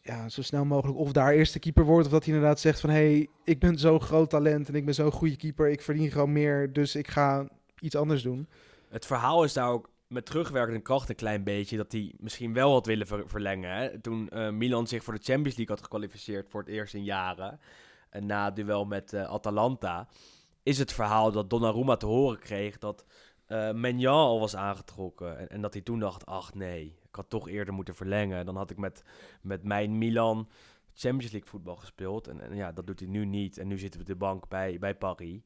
ja, 0.00 0.28
zo 0.28 0.42
snel 0.42 0.64
mogelijk 0.64 0.98
of 0.98 1.12
daar 1.12 1.32
eerste 1.32 1.58
keeper 1.58 1.84
wordt. 1.84 2.06
Of 2.06 2.12
dat 2.12 2.24
hij 2.24 2.34
inderdaad 2.34 2.60
zegt 2.60 2.80
van... 2.80 2.90
hé, 2.90 2.96
hey, 2.96 3.28
ik 3.44 3.58
ben 3.58 3.78
zo'n 3.78 4.00
groot 4.00 4.30
talent 4.30 4.68
en 4.68 4.74
ik 4.74 4.84
ben 4.84 4.94
zo'n 4.94 5.12
goede 5.12 5.36
keeper. 5.36 5.68
Ik 5.68 5.82
verdien 5.82 6.10
gewoon 6.10 6.32
meer, 6.32 6.72
dus 6.72 6.96
ik 6.96 7.08
ga 7.08 7.48
iets 7.80 7.96
anders 7.96 8.22
doen. 8.22 8.48
Het 8.88 9.06
verhaal 9.06 9.44
is 9.44 9.52
daar 9.52 9.68
ook 9.68 9.90
met 10.08 10.26
terugwerkende 10.26 10.80
kracht 10.80 11.08
een 11.08 11.14
klein 11.14 11.44
beetje 11.44 11.76
dat 11.76 11.92
hij 11.92 12.14
misschien 12.18 12.52
wel 12.52 12.72
had 12.72 12.86
willen 12.86 13.06
ver- 13.06 13.28
verlengen. 13.28 13.76
Hè? 13.76 14.00
Toen 14.00 14.28
eh, 14.28 14.50
Milan 14.50 14.86
zich 14.86 15.04
voor 15.04 15.14
de 15.14 15.22
Champions 15.22 15.56
League 15.56 15.74
had 15.74 15.84
gekwalificeerd 15.84 16.48
voor 16.48 16.60
het 16.60 16.68
eerst 16.68 16.94
in 16.94 17.04
jaren, 17.04 17.60
en 18.10 18.26
na 18.26 18.50
duel 18.50 18.84
met 18.84 19.12
eh, 19.12 19.22
Atalanta, 19.22 20.08
is 20.62 20.78
het 20.78 20.92
verhaal 20.92 21.32
dat 21.32 21.50
Donnarumma 21.50 21.96
te 21.96 22.06
horen 22.06 22.38
kreeg 22.38 22.78
dat 22.78 23.04
eh 23.46 23.72
Maignan 23.72 24.14
al 24.14 24.40
was 24.40 24.56
aangetrokken. 24.56 25.38
En, 25.38 25.48
en 25.48 25.60
dat 25.60 25.72
hij 25.72 25.82
toen 25.82 25.98
dacht, 25.98 26.26
ach 26.26 26.54
nee, 26.54 26.98
ik 27.08 27.14
had 27.14 27.30
toch 27.30 27.48
eerder 27.48 27.74
moeten 27.74 27.94
verlengen. 27.94 28.46
Dan 28.46 28.56
had 28.56 28.70
ik 28.70 28.76
met, 28.76 29.02
met 29.42 29.64
mijn 29.64 29.98
Milan 29.98 30.48
Champions 30.94 31.32
League 31.32 31.50
voetbal 31.50 31.76
gespeeld. 31.76 32.28
En, 32.28 32.40
en 32.40 32.56
ja, 32.56 32.72
dat 32.72 32.86
doet 32.86 33.00
hij 33.00 33.08
nu 33.08 33.24
niet. 33.24 33.58
En 33.58 33.66
nu 33.68 33.78
zitten 33.78 34.00
we 34.00 34.06
op 34.06 34.12
de 34.12 34.24
bank 34.24 34.48
bij, 34.48 34.78
bij 34.78 34.94
Paris. 34.94 35.40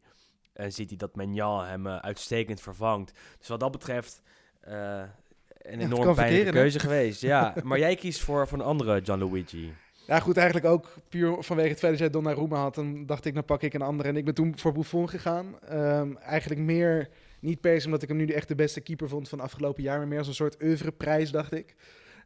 En 0.53 0.73
ziet 0.73 0.89
hij 0.89 0.99
dat 0.99 1.17
Maignan 1.17 1.65
hem 1.65 1.87
uitstekend 1.89 2.61
vervangt. 2.61 3.13
Dus 3.39 3.49
wat 3.49 3.61
dat 3.61 3.73
betreft 3.73 4.23
een 4.63 5.81
het 5.81 5.93
enorm 5.93 6.15
pijnlijke 6.15 6.51
keuze 6.51 6.79
geweest. 6.79 7.21
Ja, 7.21 7.55
maar 7.65 7.79
jij 7.79 7.95
kiest 7.95 8.21
voor, 8.21 8.49
voor 8.49 8.59
een 8.59 8.65
andere 8.65 9.01
Gianluigi. 9.05 9.73
Ja, 10.07 10.21
goed, 10.21 10.37
eigenlijk 10.37 10.67
ook 10.67 10.95
puur 11.09 11.43
vanwege 11.43 11.69
het 11.69 11.79
feit 11.79 11.93
dat 11.93 12.01
jij 12.01 12.11
Donnarumma 12.11 12.57
had. 12.57 12.75
Dan 12.75 13.07
dacht 13.07 13.25
ik, 13.25 13.33
nou 13.33 13.45
pak 13.45 13.63
ik 13.63 13.75
een 13.75 13.83
andere. 13.83 14.09
En 14.09 14.17
ik 14.17 14.25
ben 14.25 14.35
toen 14.35 14.59
voor 14.59 14.73
Buffon 14.73 15.09
gegaan. 15.09 15.59
Ehm, 15.69 16.17
eigenlijk 16.17 16.61
meer, 16.61 17.09
niet 17.41 17.61
per 17.61 17.81
se 17.81 17.87
omdat 17.87 18.03
ik 18.03 18.09
hem 18.09 18.17
nu 18.17 18.27
echt 18.27 18.49
de 18.49 18.55
beste 18.55 18.81
keeper 18.81 19.09
vond 19.09 19.29
van 19.29 19.41
afgelopen 19.41 19.83
jaar. 19.83 19.99
Maar 19.99 20.09
meer 20.09 20.19
als 20.19 20.29
een 20.29 20.35
soort 20.35 20.63
oeuvreprijs, 20.63 21.31
dacht 21.31 21.53
ik. 21.53 21.75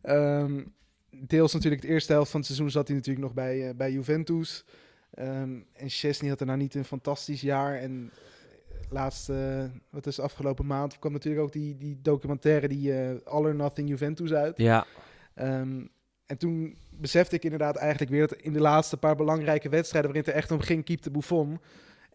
Ehm, 0.03 0.63
deels 1.11 1.53
natuurlijk 1.53 1.83
de 1.83 1.89
eerste 1.89 2.13
helft 2.13 2.31
van 2.31 2.41
het 2.41 2.49
seizoen 2.49 2.71
zat 2.71 2.87
hij 2.89 2.97
natuurlijk 2.97 3.27
nog 3.27 3.35
bij, 3.35 3.69
eh, 3.69 3.75
bij 3.75 3.93
Juventus. 3.93 4.65
Ehm, 5.11 5.61
en 5.73 5.89
Chesney 5.89 6.31
had 6.31 6.41
er 6.41 6.47
nou 6.47 6.59
niet 6.59 6.75
een 6.75 6.85
fantastisch 6.85 7.41
jaar. 7.41 7.75
En 7.79 8.11
laatste, 8.91 9.71
wat 9.91 10.07
is 10.07 10.17
de 10.17 10.23
afgelopen 10.23 10.67
maand, 10.67 10.99
kwam 10.99 11.13
natuurlijk 11.13 11.45
ook 11.45 11.53
die, 11.53 11.77
die 11.77 11.99
documentaire, 12.03 12.69
die 12.69 12.93
eh, 12.93 13.17
All 13.25 13.45
or 13.45 13.55
Nothing 13.55 13.89
Juventus 13.89 14.33
uit. 14.33 14.59
Ja, 14.59 14.87
Ehm, 15.37 15.85
en 16.27 16.39
toen 16.39 16.77
besefte 16.91 17.35
ik 17.35 17.45
inderdaad 17.45 17.77
eigenlijk 17.77 18.11
weer 18.11 18.29
dat 18.29 18.39
in 18.39 18.53
de 18.53 18.61
laatste 18.61 18.97
paar 18.97 19.17
belangrijke 19.17 19.69
wedstrijden 19.69 20.11
waarin 20.11 20.27
het 20.27 20.37
er 20.37 20.43
echt 20.43 20.51
om 20.51 20.61
ging, 20.61 20.85
keepte 20.85 21.11
Buffon. 21.11 21.61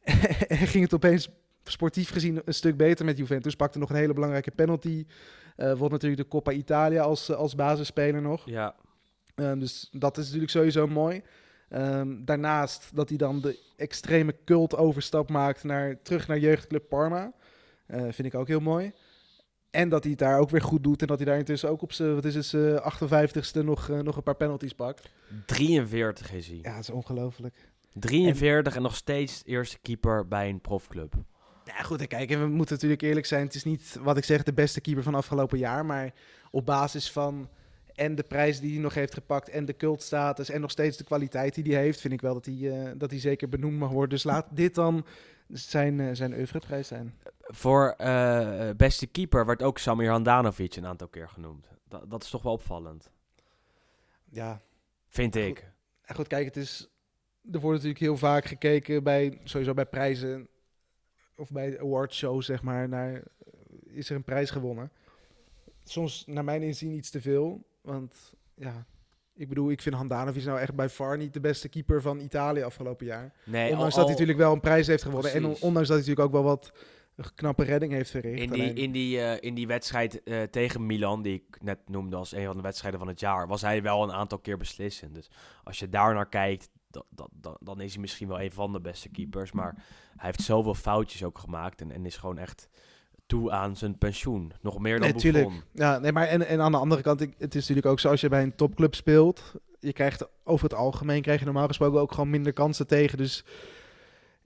en 0.48 0.58
ging 0.58 0.84
het 0.84 0.94
opeens 0.94 1.30
sportief 1.64 2.10
gezien 2.10 2.42
een 2.46 2.54
stuk 2.54 2.78
beter 2.78 3.06
met 3.06 3.18
Juventus. 3.18 3.56
Pakte 3.56 3.80
nog 3.80 3.90
een 3.90 3.96
hele 3.96 4.14
belangrijke 4.14 4.52
penalty. 4.52 5.06
Eh 5.56 5.74
won 5.74 5.90
natuurlijk 5.90 6.22
de 6.22 6.28
Coppa 6.28 6.52
Italia 6.52 7.02
als, 7.02 7.30
eh, 7.30 7.36
als 7.36 7.56
basisspeler 7.56 8.22
nog. 8.22 8.46
ja. 8.46 8.76
Ehm, 9.36 9.60
dus 9.60 9.88
dat 9.92 10.18
is 10.18 10.24
natuurlijk 10.26 10.52
sowieso 10.52 10.88
mooi. 10.88 11.22
Ehm, 11.72 12.24
daarnaast 12.26 12.90
dat 12.94 13.10
hij 13.10 13.18
dan 13.18 13.42
de 13.42 13.60
extreme 13.76 14.36
cult 14.46 14.76
overstap 14.76 15.30
maakt 15.30 15.64
naar, 15.64 16.02
terug 16.02 16.28
naar 16.28 16.40
jeugdclub 16.40 16.90
Parma. 16.90 17.32
Eh, 17.86 18.02
vind 18.02 18.28
ik 18.28 18.36
ook 18.36 18.48
heel 18.48 18.60
mooi. 18.60 18.92
En 19.70 19.90
dat 19.90 20.02
hij 20.02 20.12
het 20.12 20.20
daar 20.20 20.40
ook 20.40 20.50
weer 20.50 20.62
goed 20.62 20.84
doet. 20.84 21.02
En 21.02 21.08
dat 21.08 21.18
hij 21.18 21.26
daar 21.26 21.38
intussen 21.38 21.70
ook 21.70 21.82
op 21.82 21.92
zijn, 21.92 22.16
wat 22.16 22.26
is 22.26 22.36
het, 22.36 22.46
zijn 22.46 22.80
58ste 22.80 23.64
nog, 23.64 23.90
eh, 23.90 24.00
nog 24.00 24.18
een 24.18 24.24
paar 24.24 24.36
penalties 24.36 24.74
pakt. 24.74 25.10
43 25.46 26.34
is 26.34 26.48
hij. 26.48 26.60
Ja, 26.62 26.74
dat 26.74 26.82
is 26.82 26.90
ongelooflijk. 26.90 27.56
43 27.94 28.76
en 28.76 28.82
nog 28.82 28.96
steeds 28.96 29.42
eerste 29.46 29.80
keeper 29.82 30.28
bij 30.28 30.50
een 30.50 30.62
profclub. 30.62 31.14
Ja, 31.66 31.84
goed. 31.84 32.08
Kijk, 32.08 32.32
en 32.32 32.40
we 32.40 32.48
moeten 32.48 32.76
natuurlijk 32.76 33.02
eerlijk 33.02 33.26
zijn. 33.26 33.46
Het 33.46 33.56
is 33.56 33.64
niet, 33.64 33.98
wat 34.02 34.18
ik 34.18 34.24
zeg, 34.24 34.44
de 34.44 34.54
beste 34.54 34.82
keeper 34.82 35.04
van 35.04 35.16
afgelopen 35.16 35.58
jaar. 35.58 35.86
Maar 35.86 36.14
op 36.52 36.66
basis 36.66 37.12
van 37.12 37.50
en 38.02 38.16
de 38.16 38.24
prijs 38.24 38.60
die 38.60 38.74
hij 38.74 38.82
nog 38.82 38.94
heeft 38.94 39.14
gepakt 39.14 39.50
en 39.50 39.66
de 39.66 39.76
cultstatus 39.76 40.50
en 40.50 40.62
nog 40.62 40.72
steeds 40.72 40.98
de 40.98 41.04
kwaliteit 41.04 41.56
die 41.64 41.74
hij 41.74 41.84
heeft, 41.84 42.02
vind 42.02 42.14
ik 42.14 42.22
wel 42.22 42.34
dat 42.34 42.46
hij, 42.46 42.72
eh, 42.72 42.92
dat 42.98 43.10
hij 43.10 43.20
zeker 43.20 43.50
benoemd 43.50 43.78
mag 43.78 43.90
worden. 43.92 44.10
Dus 44.10 44.24
laat 44.24 44.48
dit 44.52 44.76
dan 44.76 45.06
zijn, 45.48 46.00
eh 46.00 46.10
zijn 46.14 46.34
oeuvreprijs 46.34 46.88
zijn. 46.88 47.20
Voor 47.40 47.90
eh, 47.98 48.70
beste 48.78 49.08
keeper 49.08 49.46
werd 49.46 49.64
ook 49.64 49.78
Samir 49.78 50.10
Handanovic 50.10 50.76
een 50.76 50.86
aantal 50.86 51.08
keer 51.08 51.30
genoemd. 51.30 51.68
Dat, 51.88 52.10
dat 52.10 52.24
is 52.24 52.30
toch 52.30 52.42
wel 52.42 52.54
opvallend, 52.54 53.12
Ja, 54.30 54.62
vind 55.08 55.36
Goed. 55.36 55.46
ik. 55.46 55.72
en 56.02 56.16
goed, 56.16 56.28
kijk, 56.28 56.46
het 56.46 56.58
is, 56.58 56.90
er 57.52 57.60
wordt 57.60 57.76
natuurlijk 57.76 58.00
heel 58.00 58.18
vaak 58.18 58.46
gekeken 58.46 59.04
bij, 59.04 59.40
sowieso 59.44 59.74
bij 59.74 59.86
prijzen 59.86 60.48
of 61.36 61.52
bij 61.52 61.80
awardshows, 61.80 62.46
zeg 62.46 62.62
maar, 62.62 62.90
naar 62.90 63.24
is 63.84 64.10
er 64.10 64.16
een 64.16 64.24
prijs 64.24 64.50
gewonnen. 64.50 64.92
Soms, 65.84 66.24
naar 66.26 66.44
mijn 66.44 66.62
inzien, 66.62 66.94
iets 66.94 67.10
te 67.10 67.22
veel. 67.22 67.70
Want 67.82 68.34
ja, 68.56 68.86
ik 69.34 69.50
bedoel, 69.50 69.72
ik 69.72 69.82
vind 69.82 69.96
Handanovic 69.96 70.44
nou 70.44 70.60
echt 70.60 70.76
bij 70.76 70.90
far 70.90 71.18
niet 71.18 71.34
de 71.34 71.40
beste 71.40 71.70
keeper 71.70 72.02
van 72.02 72.20
Italië 72.20 72.62
afgelopen 72.64 73.06
jaar. 73.06 73.34
Nee, 73.46 73.72
ondanks 73.72 73.84
al- 73.94 74.00
dat 74.00 74.00
hij 74.00 74.12
natuurlijk 74.12 74.38
wel 74.38 74.54
een 74.54 74.60
prijs 74.60 74.88
heeft 74.88 75.04
gewonnen. 75.04 75.34
En 75.34 75.42
Precies. 75.42 75.62
ondanks 75.62 75.88
dat 75.88 75.98
hij 75.98 76.08
natuurlijk 76.08 76.36
ook 76.36 76.44
wel 76.44 76.52
wat 76.52 76.72
een 77.16 77.34
knappe 77.36 77.64
redding 77.64 77.92
heeft 77.92 78.10
verricht. 78.10 78.42
In 78.42 78.52
die, 78.52 78.62
Alleen- 78.62 78.76
in 78.76 78.92
die, 78.92 79.22
eh, 79.22 79.48
in 79.50 79.54
die 79.54 79.68
wedstrijd 79.68 80.24
eh, 80.24 80.42
tegen 80.44 80.86
Milan, 80.86 81.22
die 81.22 81.34
ik 81.34 81.62
net 81.62 81.80
noemde 81.90 82.16
als 82.16 82.32
een 82.32 82.46
van 82.46 82.56
de 82.56 82.62
wedstrijden 82.62 83.00
van 83.00 83.08
het 83.10 83.20
jaar, 83.20 83.48
was 83.48 83.62
hij 83.62 83.82
wel 83.82 84.04
een 84.04 84.12
aantal 84.12 84.40
keer 84.40 84.58
beslissend. 84.58 85.16
Dus 85.16 85.32
als 85.64 85.80
je 85.80 85.90
daar 85.90 86.14
naar 86.14 86.30
kijkt, 86.30 86.70
da- 86.88 87.04
da- 87.10 87.28
da- 87.32 87.58
dan 87.60 87.82
is 87.82 87.92
hij 87.92 88.02
misschien 88.02 88.28
wel 88.28 88.42
een 88.42 88.52
van 88.52 88.72
de 88.74 88.82
beste 88.82 89.10
keepers. 89.10 89.52
Maar 89.52 89.74
hij 90.16 90.26
heeft 90.26 90.42
zoveel 90.42 90.74
foutjes 90.76 91.24
ook 91.24 91.38
gemaakt 91.38 91.82
en, 91.82 91.92
en 91.92 92.06
is 92.06 92.18
gewoon 92.18 92.38
echt 92.38 92.70
toe 93.32 93.52
aan 93.52 93.76
zijn 93.78 93.98
pensioen. 93.98 94.52
Nog 94.62 94.80
meer 94.80 95.00
dan 95.00 95.10
Nee, 95.10 95.20
tuurlijk. 95.20 95.46
Buffon. 95.46 95.64
Ja, 95.72 96.00
nee, 96.00 96.12
maar 96.12 96.28
en, 96.28 96.48
en 96.48 96.62
aan 96.62 96.72
de 96.72 96.78
andere 96.78 97.02
kant, 97.02 97.22
ik, 97.22 97.34
het 97.38 97.56
is 97.56 97.62
natuurlijk 97.62 97.88
ook 97.88 98.00
zo 98.00 98.10
als 98.10 98.22
je 98.22 98.30
bij 98.30 98.44
een 98.44 98.56
topclub 98.56 98.96
speelt. 98.96 99.54
Je 99.80 99.94
krijgt 99.94 100.28
over 100.44 100.64
het 100.64 100.74
algemeen 100.74 101.22
krijg 101.22 101.40
je 101.40 101.46
normaal 101.46 101.68
gesproken 101.68 102.00
ook 102.00 102.12
gewoon 102.12 102.30
minder 102.30 102.54
kansen 102.54 102.88
tegen. 102.88 103.18
Dus 103.18 103.44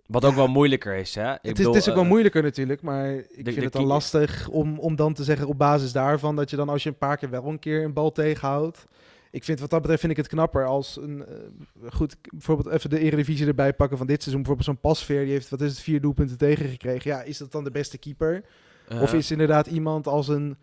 Wat 0.08 0.26
ook 0.26 0.36
wel 0.36 0.48
moeilijker 0.48 0.96
is, 0.96 1.16
hè? 1.16 1.34
Ik 1.34 1.40
het, 1.42 1.46
is, 1.46 1.52
bedoel, 1.52 1.74
het 1.74 1.82
is 1.82 1.90
ook 1.90 1.96
wel 1.96 2.04
eh, 2.04 2.10
moeilijker 2.10 2.44
natuurlijk. 2.44 2.82
Maar 2.82 3.14
ik 3.14 3.46
de 3.46 3.52
vind 3.52 3.64
het 3.64 3.74
dan 3.74 3.86
lastig 3.86 4.48
om, 4.48 4.80
om 4.80 4.96
dan 4.96 5.14
te 5.14 5.24
zeggen 5.24 5.48
op 5.48 5.58
basis 5.58 5.92
daarvan 5.92 6.36
dat 6.36 6.50
je 6.50 6.56
dan 6.56 6.70
als 6.70 6.84
je 6.84 6.90
een 6.90 6.98
paar 6.98 7.18
keer 7.18 7.30
wel 7.30 7.46
een 7.46 7.60
keer 7.60 7.84
een 7.84 7.94
bal 7.94 8.12
tegenhoudt. 8.12 8.86
Ik 9.32 9.44
vind 9.44 9.60
wat 9.60 9.70
dat 9.70 9.80
betreft 9.80 10.02
vind 10.02 10.12
ik 10.12 10.18
het 10.18 10.28
knapper 10.28 10.66
als 10.66 10.98
een 10.98 11.26
eh, 11.26 11.92
goed 11.92 12.16
bijvoorbeeld 12.30 12.76
even 12.76 12.90
de 12.90 13.00
Eredivisie 13.00 13.48
erbij 13.48 13.74
pakken 13.74 13.98
van 13.98 14.08
dit 14.08 14.22
seizoen. 14.22 14.44
Bijvoorbeeld 14.44 14.78
zo'n 14.78 14.90
pasveer 14.90 15.24
die 15.24 15.34
heeft 15.34 15.50
wat 15.50 15.62
is 15.62 15.72
het 15.72 15.80
vier 15.80 16.02
doelpunten 16.02 16.38
tegengekregen. 16.38 17.12
Ja, 17.12 17.22
is 17.22 17.38
dat 17.38 17.52
dan 17.52 17.64
de 17.64 17.72
beste 17.72 17.98
keeper? 17.98 18.44
Eh, 18.88 19.02
Of 19.02 19.14
is 19.14 19.32
inderdaad 19.32 19.68
iemand 19.68 20.08
als 20.08 20.28
een, 20.28 20.58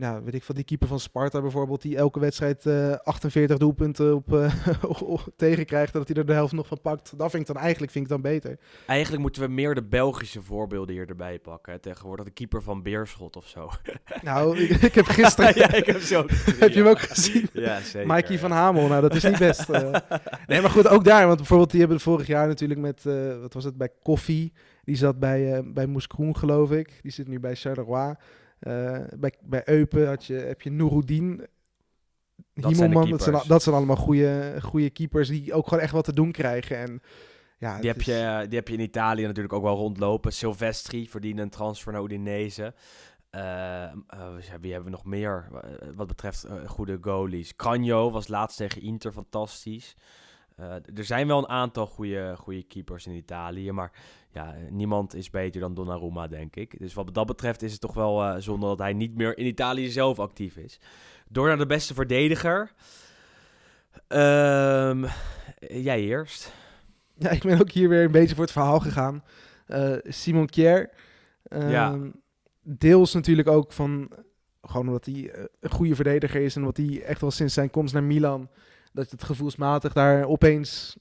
nou, 0.00 0.24
weet 0.24 0.34
ik 0.34 0.42
van 0.42 0.54
die 0.54 0.64
keeper 0.64 0.88
van 0.88 1.00
Sparta 1.00 1.40
bijvoorbeeld, 1.40 1.82
die 1.82 1.96
elke 1.96 2.20
wedstrijd 2.20 2.66
eh 2.66 2.92
48 3.02 3.58
doelpunten 3.58 4.14
op, 4.14 4.34
eh, 4.34 4.54
tegenkrijgt 5.36 5.92
en 5.92 5.98
dat 5.98 6.08
hij 6.08 6.16
er 6.16 6.26
de 6.26 6.32
helft 6.32 6.52
nog 6.52 6.66
van 6.66 6.80
pakt. 6.80 7.12
Dat 7.18 7.30
vind 7.30 7.48
ik 7.48 7.54
dan 7.54 7.62
eigenlijk 7.62 7.92
vind 7.92 8.04
ik 8.04 8.10
dan 8.10 8.20
beter. 8.20 8.58
Eigenlijk 8.86 9.22
moeten 9.22 9.42
we 9.42 9.48
meer 9.48 9.74
de 9.74 9.82
Belgische 9.82 10.42
voorbeelden 10.42 10.94
hier 10.94 11.08
erbij 11.08 11.38
pakken. 11.38 11.72
hè, 11.72 11.78
Tegenwoordig 11.78 12.24
de 12.24 12.30
keeper 12.30 12.62
van 12.62 12.82
Beerschot 12.82 13.36
of 13.36 13.46
zo. 13.46 13.68
Nou, 14.22 14.58
ik, 14.58 14.70
ik 14.70 14.94
heb 14.94 15.04
gisteren, 15.04 15.58
ja, 15.58 15.72
ik 15.72 15.86
heb 15.86 16.00
zo. 16.00 16.24
heb 16.58 16.70
je 16.72 16.78
hem 16.78 16.86
ook 16.86 17.00
gezien? 17.00 17.48
Ja, 17.52 17.80
zeker. 17.80 18.08
Mikey 18.14 18.32
ja. 18.32 18.38
van 18.38 18.50
Hamel, 18.50 18.88
nou 18.88 19.00
dat 19.00 19.14
is 19.14 19.22
niet 19.22 19.38
best. 19.38 19.68
eh. 19.68 19.94
Nee, 20.46 20.60
maar 20.60 20.70
goed, 20.70 20.88
ook 20.88 21.04
daar, 21.04 21.26
want 21.26 21.36
bijvoorbeeld 21.36 21.70
die 21.70 21.80
hebben 21.80 22.00
vorig 22.00 22.26
jaar 22.26 22.46
natuurlijk 22.46 22.80
met, 22.80 23.04
wat 23.40 23.54
was 23.54 23.64
het, 23.64 23.76
bij 23.76 23.90
Koffie. 24.02 24.52
Die 24.84 24.96
zat 24.96 25.18
bij, 25.18 25.54
eh 25.54 25.62
bij 25.64 25.86
Moeskroen, 25.86 26.36
geloof 26.36 26.70
ik. 26.70 26.98
Die 27.02 27.12
zit 27.12 27.28
nu 27.28 27.40
bij 27.40 27.54
Charleroi. 27.54 28.14
Eh, 28.60 28.98
bij, 29.18 29.32
bij 29.42 29.62
Eupen 29.64 30.06
had 30.08 30.24
je, 30.26 30.34
heb 30.34 30.62
je 30.62 30.70
Nouroudin. 30.70 31.46
Dat 32.54 32.70
Himmelman, 32.72 33.10
dat 33.10 33.22
zijn, 33.22 33.48
dat 33.48 33.62
zijn 33.62 33.74
allemaal 33.74 33.96
goede, 33.96 34.56
goede 34.62 34.90
keepers 34.90 35.28
die 35.28 35.52
ook 35.54 35.68
gewoon 35.68 35.82
echt 35.82 35.92
wat 35.92 36.04
te 36.04 36.12
doen 36.12 36.32
krijgen. 36.32 36.76
En, 36.76 37.02
ja, 37.58 37.78
Die 37.80 37.90
heb, 37.90 38.02
je, 38.02 38.12
is- 38.42 38.48
die 38.48 38.58
heb 38.58 38.68
je 38.68 38.74
in 38.74 38.80
Italië 38.80 39.22
natuurlijk 39.26 39.54
ook 39.54 39.62
wel 39.62 39.76
rondlopen. 39.76 40.32
Silvestri 40.32 41.08
verdiende 41.08 41.42
een 41.42 41.50
transfer 41.50 41.92
naar 41.92 42.02
Udinese. 42.02 42.74
Eh, 43.30 43.82
eh, 43.84 43.92
wie 44.60 44.72
hebben 44.72 44.90
we 44.90 44.96
nog 44.96 45.04
meer 45.04 45.48
eh, 45.52 45.88
wat 45.94 46.06
betreft 46.06 46.46
goede 46.66 46.98
goalies? 47.00 47.56
Cagno 47.56 48.10
was 48.10 48.28
laatst 48.28 48.56
tegen 48.56 48.82
Inter 48.82 49.12
fantastisch. 49.12 49.94
Eh, 50.60 50.98
er 50.98 51.04
zijn 51.04 51.26
wel 51.26 51.38
een 51.38 51.48
aantal 51.48 51.86
goede, 51.86 52.34
goede 52.38 52.62
keepers 52.62 53.06
in 53.06 53.14
Italië, 53.14 53.72
maar 53.72 53.92
ja, 54.32 54.54
niemand 54.70 55.14
is 55.14 55.30
beter 55.30 55.60
dan 55.60 55.74
Donnarumma, 55.74 56.26
denk 56.28 56.56
ik. 56.56 56.78
Dus 56.78 56.94
wat 56.94 57.14
dat 57.14 57.26
betreft 57.26 57.62
is 57.62 57.72
het 57.72 57.80
toch 57.80 57.94
wel 57.94 58.22
eh 58.22 58.34
zonde 58.38 58.66
dat 58.66 58.78
hij 58.78 58.92
niet 58.92 59.14
meer 59.16 59.38
in 59.38 59.46
Italië 59.46 59.88
zelf 59.88 60.18
actief 60.18 60.56
is. 60.56 60.80
Door 61.28 61.46
naar 61.48 61.58
de 61.58 61.66
beste 61.66 61.94
verdediger. 61.94 62.72
Ehm, 64.08 65.04
jij 65.58 66.00
eerst. 66.00 66.52
ja, 67.18 67.30
ik 67.30 67.42
ben 67.42 67.60
ook 67.60 67.70
hier 67.70 67.88
weer 67.88 68.04
een 68.04 68.10
beetje 68.12 68.34
voor 68.34 68.44
het 68.44 68.52
verhaal 68.52 68.80
gegaan. 68.80 69.24
Eh, 69.66 69.92
Simon 70.02 70.46
Kier. 70.46 70.90
Ehm, 71.42 71.70
Ja. 71.70 71.98
Deels 72.62 73.14
natuurlijk 73.14 73.48
ook 73.48 73.72
van, 73.72 74.10
gewoon 74.62 74.86
omdat 74.86 75.04
hij 75.04 75.48
een 75.60 75.70
goede 75.70 75.94
verdediger 75.94 76.40
is 76.40 76.56
en 76.56 76.64
wat 76.64 76.76
hij 76.76 77.02
echt 77.02 77.20
wel 77.20 77.30
sinds 77.30 77.54
zijn 77.54 77.70
komst 77.70 77.94
naar 77.94 78.02
Milan, 78.04 78.48
dat 78.92 79.10
het 79.10 79.22
gevoelsmatig 79.24 79.92
daar 79.92 80.24
opeens 80.24 80.96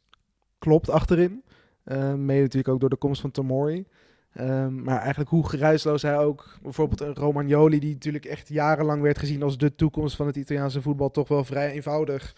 klopt 0.60 0.90
achterin. 0.90 1.44
Eh, 1.84 2.14
mede 2.14 2.42
natuurlijk 2.42 2.68
ook 2.74 2.80
door 2.80 2.90
de 2.90 2.96
komst 2.96 3.22
van 3.22 3.32
Tomori. 3.32 3.86
Ehm, 4.34 4.84
maar 4.84 4.98
eigenlijk 5.00 5.30
hoe 5.30 5.48
geruisloos 5.50 6.02
hij 6.02 6.18
ook, 6.18 6.58
bijvoorbeeld 6.62 7.02
een 7.02 7.16
Romagnoli, 7.16 7.80
die 7.80 7.94
natuurlijk 7.94 8.26
echt 8.26 8.48
jarenlang 8.48 9.02
werd 9.02 9.18
gezien 9.20 9.44
als 9.44 9.58
de 9.58 9.76
toekomst 9.76 10.16
van 10.16 10.28
het 10.28 10.36
Italiaanse 10.36 10.82
voetbal, 10.82 11.12
toch 11.12 11.28
wel 11.28 11.44
vrij 11.44 11.72
eenvoudig 11.72 12.36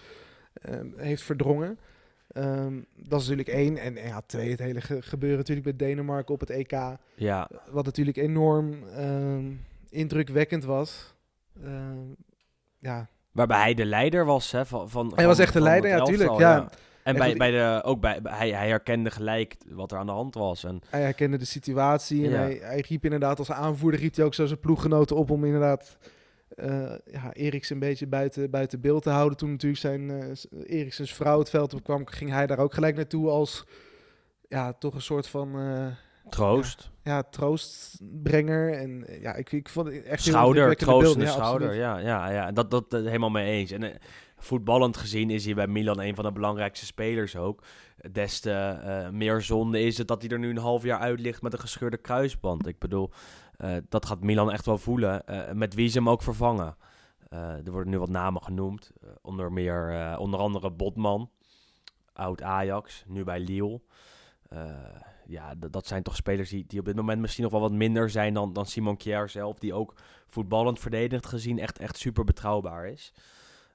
ehm, 0.53 0.87
heeft 0.95 1.21
verdrongen. 1.23 1.79
Dat 2.95 3.21
is 3.21 3.27
natuurlijk 3.27 3.47
één. 3.47 3.77
En, 3.77 3.95
ja, 3.95 4.21
twee, 4.25 4.49
het 4.49 4.59
hele 4.59 4.81
ge- 4.81 5.01
gebeuren 5.01 5.37
natuurlijk 5.37 5.67
met 5.67 5.79
Denemarken 5.79 6.33
op 6.33 6.39
het 6.39 6.49
EK. 6.49 6.71
Ja, 7.15 7.49
Wat 7.71 7.85
natuurlijk 7.85 8.17
enorm 8.17 8.73
indrukwekkend 9.89 10.63
was. 10.63 11.15
Ja, 12.79 13.09
Waarbij 13.31 13.59
hij 13.59 13.73
de 13.73 13.85
leider 13.85 14.25
was, 14.25 14.51
hè? 14.51 14.65
Van, 14.65 14.89
van, 14.89 15.11
Hij 15.15 15.27
was 15.27 15.39
echt 15.39 15.53
de 15.53 15.61
leider, 15.61 15.89
ja, 15.89 16.03
tuurlijk, 16.03 16.39
ja. 16.39 16.57
En 16.57 16.69
En 17.03 17.15
bij, 17.17 17.35
bij 17.35 17.51
de, 17.51 17.81
ook 17.83 18.01
bij, 18.01 18.19
hij, 18.23 18.49
hij 18.49 18.67
herkende 18.67 19.11
gelijk 19.11 19.55
wat 19.69 19.91
er 19.91 19.97
aan 19.97 20.05
de 20.05 20.11
hand 20.11 20.33
was. 20.35 20.63
En 20.63 20.81
hij 20.89 21.01
herkende 21.01 21.37
de 21.37 21.45
situatie. 21.45 22.25
En 22.25 22.31
Ja. 22.31 22.37
hij, 22.37 22.59
hij 22.61 22.83
riep 22.87 23.03
inderdaad 23.03 23.39
als 23.39 23.51
aanvoerder, 23.51 23.99
riep 23.99 24.15
hij 24.15 24.25
ook 24.25 24.33
zo 24.33 24.45
zijn 24.45 24.59
ploeggenoten 24.59 25.15
op 25.15 25.29
om 25.31 25.45
inderdaad 25.45 25.97
eh 26.55 26.93
ja, 27.05 27.33
Eriks 27.33 27.69
een 27.69 27.79
beetje 27.79 28.07
buiten, 28.07 28.49
buiten 28.49 28.81
beeld 28.81 29.03
te 29.03 29.09
houden. 29.09 29.37
Toen 29.37 29.51
natuurlijk 29.51 29.81
zijn 29.81 30.09
eh 30.11 30.77
Eriksens 30.79 31.13
vrouw 31.13 31.39
het 31.39 31.49
veld 31.49 31.73
op 31.73 31.83
kwam, 31.83 32.07
ging 32.07 32.31
hij 32.31 32.47
daar 32.47 32.59
ook 32.59 32.73
gelijk 32.73 32.95
naartoe 32.95 33.29
als 33.29 33.65
ja, 34.47 34.73
toch 34.73 34.93
een 34.93 35.01
soort 35.01 35.27
van 35.27 35.59
eh, 35.59 35.85
troost. 36.29 36.91
ja, 37.03 37.23
troostbrenger. 37.23 38.73
En 38.73 39.05
ja, 39.21 39.33
ik, 39.33 39.51
ik 39.51 39.69
vond 39.69 39.87
het 39.87 40.03
echt 40.03 40.23
schouder, 40.23 40.75
troostende. 40.75 41.25
Ja, 41.25 41.31
schouder. 41.31 41.73
Ja, 41.73 41.97
ja, 41.97 42.29
ja. 42.29 42.51
Dat, 42.51 42.71
dat 42.71 42.91
helemaal 42.91 43.29
mee 43.29 43.51
eens. 43.51 43.71
En 43.71 43.83
eh, 43.83 43.99
voetballend 44.37 44.97
gezien 44.97 45.29
is 45.29 45.45
hij 45.45 45.53
bij 45.53 45.67
Milan 45.67 45.99
een 45.99 46.15
van 46.15 46.23
de 46.23 46.31
belangrijkste 46.31 46.85
spelers 46.85 47.35
ook. 47.35 47.63
Des 48.11 48.39
te 48.39 48.51
eh, 48.51 49.09
meer 49.09 49.41
zonde 49.41 49.81
is 49.81 49.97
het 49.97 50.07
dat 50.07 50.21
hij 50.21 50.31
er 50.31 50.39
nu 50.39 50.49
een 50.49 50.57
half 50.57 50.83
jaar 50.83 50.99
uit 50.99 51.19
ligt 51.19 51.41
met 51.41 51.53
een 51.53 51.59
gescheurde 51.59 51.97
kruisband. 51.97 52.67
Ik 52.67 52.79
bedoel, 52.79 53.09
eh, 53.57 53.75
dat 53.89 54.05
gaat 54.05 54.21
Milan 54.21 54.51
echt 54.51 54.65
wel 54.65 54.77
voelen. 54.77 55.23
met 55.53 55.73
wie 55.73 55.89
ze 55.89 55.97
hem 55.97 56.09
ook 56.09 56.21
vervangen. 56.21 56.75
Er 57.29 57.71
worden 57.71 57.89
nu 57.89 57.99
wat 57.99 58.09
namen 58.09 58.43
genoemd. 58.43 58.91
onder, 59.21 59.51
meer, 59.51 60.15
onder 60.17 60.39
andere 60.39 60.71
Botman, 60.71 61.29
oud 62.13 62.41
Ajax, 62.41 63.03
nu 63.07 63.23
bij 63.23 63.39
Lille. 63.39 63.81
Ja, 65.31 65.53
dat 65.55 65.87
zijn 65.87 66.03
toch 66.03 66.15
spelers 66.15 66.49
die, 66.49 66.65
die 66.67 66.79
op 66.79 66.85
dit 66.85 66.95
moment 66.95 67.21
misschien 67.21 67.43
nog 67.43 67.51
wel 67.51 67.61
wat 67.61 67.71
minder 67.71 68.09
zijn 68.09 68.33
dan, 68.33 68.53
dan 68.53 68.65
Simon 68.65 68.97
Kjaer 68.97 69.29
zelf. 69.29 69.59
Die 69.59 69.73
ook 69.73 69.93
voetballend 70.27 70.79
verdedigend 70.79 71.25
gezien 71.25 71.59
echt, 71.59 71.79
echt 71.79 71.97
super 71.97 72.23
betrouwbaar 72.23 72.87
is. 72.87 73.13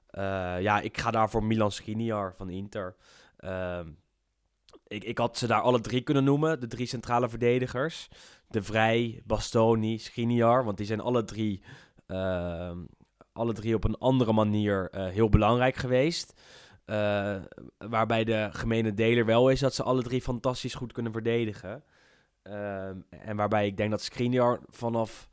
Eh, 0.09 0.61
ja, 0.61 0.79
ik 0.79 0.97
ga 0.97 1.11
daar 1.11 1.29
voor 1.29 1.43
Milan 1.43 1.71
Skriniar 1.71 2.33
van 2.35 2.49
Inter. 2.49 2.95
Ehm, 3.37 3.89
ik, 4.87 5.03
ik 5.03 5.17
had 5.17 5.37
ze 5.37 5.47
daar 5.47 5.61
alle 5.61 5.81
drie 5.81 6.01
kunnen 6.01 6.23
noemen, 6.23 6.59
de 6.59 6.67
drie 6.67 6.87
centrale 6.87 7.29
verdedigers. 7.29 8.07
De 8.47 8.63
Vrij, 8.63 9.21
Bastoni, 9.25 9.97
Skriniar, 9.97 10.63
want 10.63 10.77
die 10.77 10.85
zijn 10.85 10.99
alle 10.99 11.23
drie, 11.23 11.63
ehm, 12.07 12.77
alle 13.33 13.53
drie 13.53 13.75
op 13.75 13.83
een 13.83 13.97
andere 13.97 14.33
manier 14.33 14.89
eh, 14.89 15.07
heel 15.07 15.29
belangrijk 15.29 15.75
geweest. 15.75 16.41
Eh, 16.87 17.35
waarbij 17.77 18.23
de 18.23 18.49
gemene 18.51 18.93
deler 18.93 19.25
wel 19.25 19.49
is 19.49 19.59
dat 19.59 19.73
ze 19.73 19.83
alle 19.83 20.03
drie 20.03 20.21
fantastisch 20.21 20.75
goed 20.75 20.93
kunnen 20.93 21.11
verdedigen. 21.11 21.83
Ehm, 22.43 22.97
en 23.09 23.35
waarbij 23.35 23.67
ik 23.67 23.77
denk 23.77 23.91
dat 23.91 24.01
Skriniar 24.01 24.59
vanaf 24.67 25.29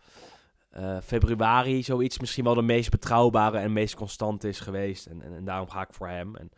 eh, 0.70 0.98
februari 1.00 1.82
zoiets 1.82 2.18
misschien 2.18 2.44
wel 2.44 2.54
de 2.54 2.62
meest 2.62 2.90
betrouwbare 2.90 3.58
en 3.58 3.72
meest 3.72 3.94
constante 3.94 4.48
is 4.48 4.60
geweest. 4.60 5.06
En, 5.06 5.22
en, 5.22 5.34
en 5.34 5.44
daarom 5.44 5.70
ga 5.70 5.82
ik 5.82 5.92
voor 5.92 6.08
hem. 6.08 6.36
En 6.36 6.50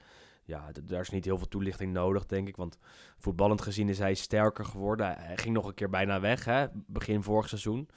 ja, 0.44 0.70
daar 0.84 1.00
is 1.00 1.10
niet 1.10 1.24
heel 1.24 1.38
veel 1.38 1.48
toelichting 1.48 1.92
nodig, 1.92 2.26
denk 2.26 2.48
ik. 2.48 2.56
Want 2.56 2.78
voetballend 3.18 3.62
gezien 3.62 3.88
is 3.88 3.98
hij 3.98 4.14
sterker 4.14 4.64
geworden. 4.64 5.06
Hij, 5.06 5.16
hij 5.18 5.36
ging 5.36 5.54
nog 5.54 5.66
een 5.66 5.74
keer 5.74 5.90
bijna 5.90 6.20
weg, 6.20 6.44
hè, 6.44 6.66
begin 6.72 7.22
vorig 7.22 7.48
seizoen. 7.48 7.88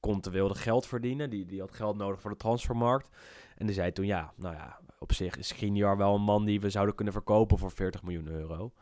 Conte 0.00 0.30
wilde 0.30 0.54
geld 0.54 0.86
verdienen. 0.86 1.30
Die, 1.30 1.46
die 1.46 1.60
had 1.60 1.72
geld 1.72 1.96
nodig 1.96 2.20
voor 2.20 2.30
de 2.30 2.36
transfermarkt. 2.36 3.08
En 3.56 3.66
die 3.66 3.74
zei 3.74 3.92
toen, 3.92 4.06
ja, 4.06 4.32
nou 4.36 4.54
ja, 4.54 4.78
op 5.04 5.12
zich 5.12 5.36
is 5.36 5.48
Skriniar 5.48 5.96
wel 5.96 6.14
een 6.14 6.22
man 6.22 6.44
die 6.44 6.60
we 6.60 6.70
zouden 6.70 6.94
kunnen 6.94 7.14
verkopen 7.14 7.58
voor 7.58 7.70
40 7.70 8.02
miljoen 8.02 8.26
euro. 8.26 8.72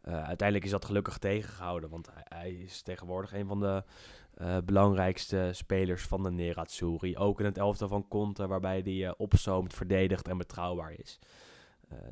Eh, 0.00 0.12
uiteindelijk 0.12 0.64
is 0.64 0.70
dat 0.70 0.84
gelukkig 0.84 1.18
tegengehouden, 1.18 1.90
want 1.90 2.10
hij, 2.12 2.22
hij 2.38 2.52
is 2.52 2.82
tegenwoordig 2.82 3.32
een 3.32 3.46
van 3.46 3.60
de 3.60 3.84
eh, 4.34 4.56
belangrijkste 4.64 5.50
spelers 5.52 6.02
van 6.02 6.22
de 6.22 6.30
Nerazzurri. 6.30 7.16
Ook 7.16 7.40
in 7.40 7.44
het 7.44 7.58
elftal 7.58 7.88
van 7.88 8.08
Conte, 8.08 8.46
waarbij 8.46 8.80
hij 8.84 9.06
eh, 9.06 9.12
opzoomt, 9.16 9.74
verdedigt 9.74 10.28
en 10.28 10.38
betrouwbaar 10.38 10.92
is. 10.92 11.18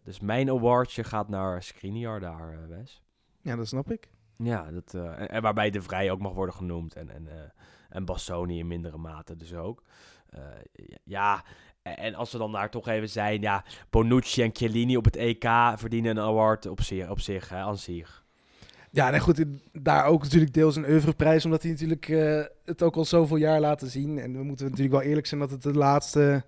Dus 0.03 0.21
mijn 0.21 0.51
awardje 0.51 1.05
gaat 1.05 1.29
naar 1.29 1.63
Skriniar 1.63 2.21
daar, 2.21 2.69
Wes. 2.69 3.03
Ja, 3.41 3.57
dat 3.57 3.67
snap 3.67 3.91
ik. 3.91 4.11
Ja, 4.37 4.71
dat, 4.71 4.95
en, 4.95 5.29
en 5.29 5.43
waarbij 5.43 5.71
De 5.71 5.83
Vrij 5.83 6.11
ook 6.11 6.21
mag 6.21 6.33
worden 6.33 6.55
genoemd. 6.55 6.95
En, 6.95 7.11
en, 7.11 7.53
en 7.89 8.05
Bassoni 8.05 8.59
in 8.59 8.67
mindere 8.67 8.99
mate 8.99 9.37
dus 9.37 9.55
ook. 9.55 9.83
Ja, 11.05 11.45
en, 11.85 11.97
en 11.97 12.15
als 12.15 12.33
we 12.33 12.39
dan 12.39 12.53
daar 12.53 12.71
toch 12.71 12.89
even 12.89 13.09
zijn. 13.09 13.41
Ja, 13.41 13.65
Bonucci 13.91 14.43
en 14.43 14.51
Chiellini 14.53 14.97
op 14.97 15.05
het 15.05 15.17
EK 15.17 15.45
verdienen 15.77 16.17
een 16.17 16.25
award 16.25 16.67
op 16.67 16.83
zich, 16.83 17.11
op 17.11 17.21
zich 17.21 17.49
hè, 17.49 17.57
aan 17.57 17.79
zich. 17.79 18.25
Ja, 18.91 19.11
nee, 19.11 19.21
goed, 19.21 19.45
daar 19.73 20.05
ook 20.05 20.23
natuurlijk 20.23 20.55
deels 20.55 20.77
een 20.77 20.89
oeuvreprijs, 20.89 21.45
omdat 21.45 21.63
hij 21.63 21.71
natuurlijk 21.71 22.09
eh, 22.09 22.43
het 22.65 22.83
ook 22.83 22.97
al 22.97 23.05
zoveel 23.05 23.37
jaar 23.37 23.61
laten 23.61 23.89
zien. 23.89 24.19
En 24.19 24.33
we 24.33 24.43
moeten 24.43 24.65
natuurlijk 24.67 24.95
wel 24.95 25.03
eerlijk 25.03 25.27
zijn 25.27 25.41
dat 25.41 25.51
het 25.51 25.63
de 25.63 25.73
laatste 25.73 26.45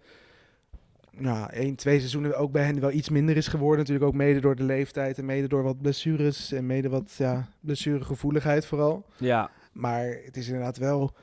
nou, 1.10 1.52
één, 1.52 1.76
twee 1.76 1.98
seizoenen 1.98 2.38
ook 2.38 2.52
bij 2.52 2.64
hen 2.64 2.80
wel 2.80 2.90
iets 2.90 3.08
minder 3.08 3.36
is 3.36 3.48
geworden. 3.48 3.78
Natuurlijk 3.78 4.06
ook 4.06 4.14
mede 4.14 4.40
door 4.40 4.56
de 4.56 4.62
leeftijd 4.62 5.18
en 5.18 5.24
mede 5.24 5.48
door 5.48 5.62
wat 5.62 5.80
blessures 5.80 6.52
en 6.52 6.66
mede 6.66 6.88
wat 6.88 7.14
ja, 7.18 7.48
blessuregevoeligheid 7.60 8.66
vooral. 8.66 9.06
Ja, 9.16 9.50
Maar 9.72 10.18
het 10.24 10.36
is 10.36 10.46
inderdaad 10.46 10.76
wel 10.76 11.14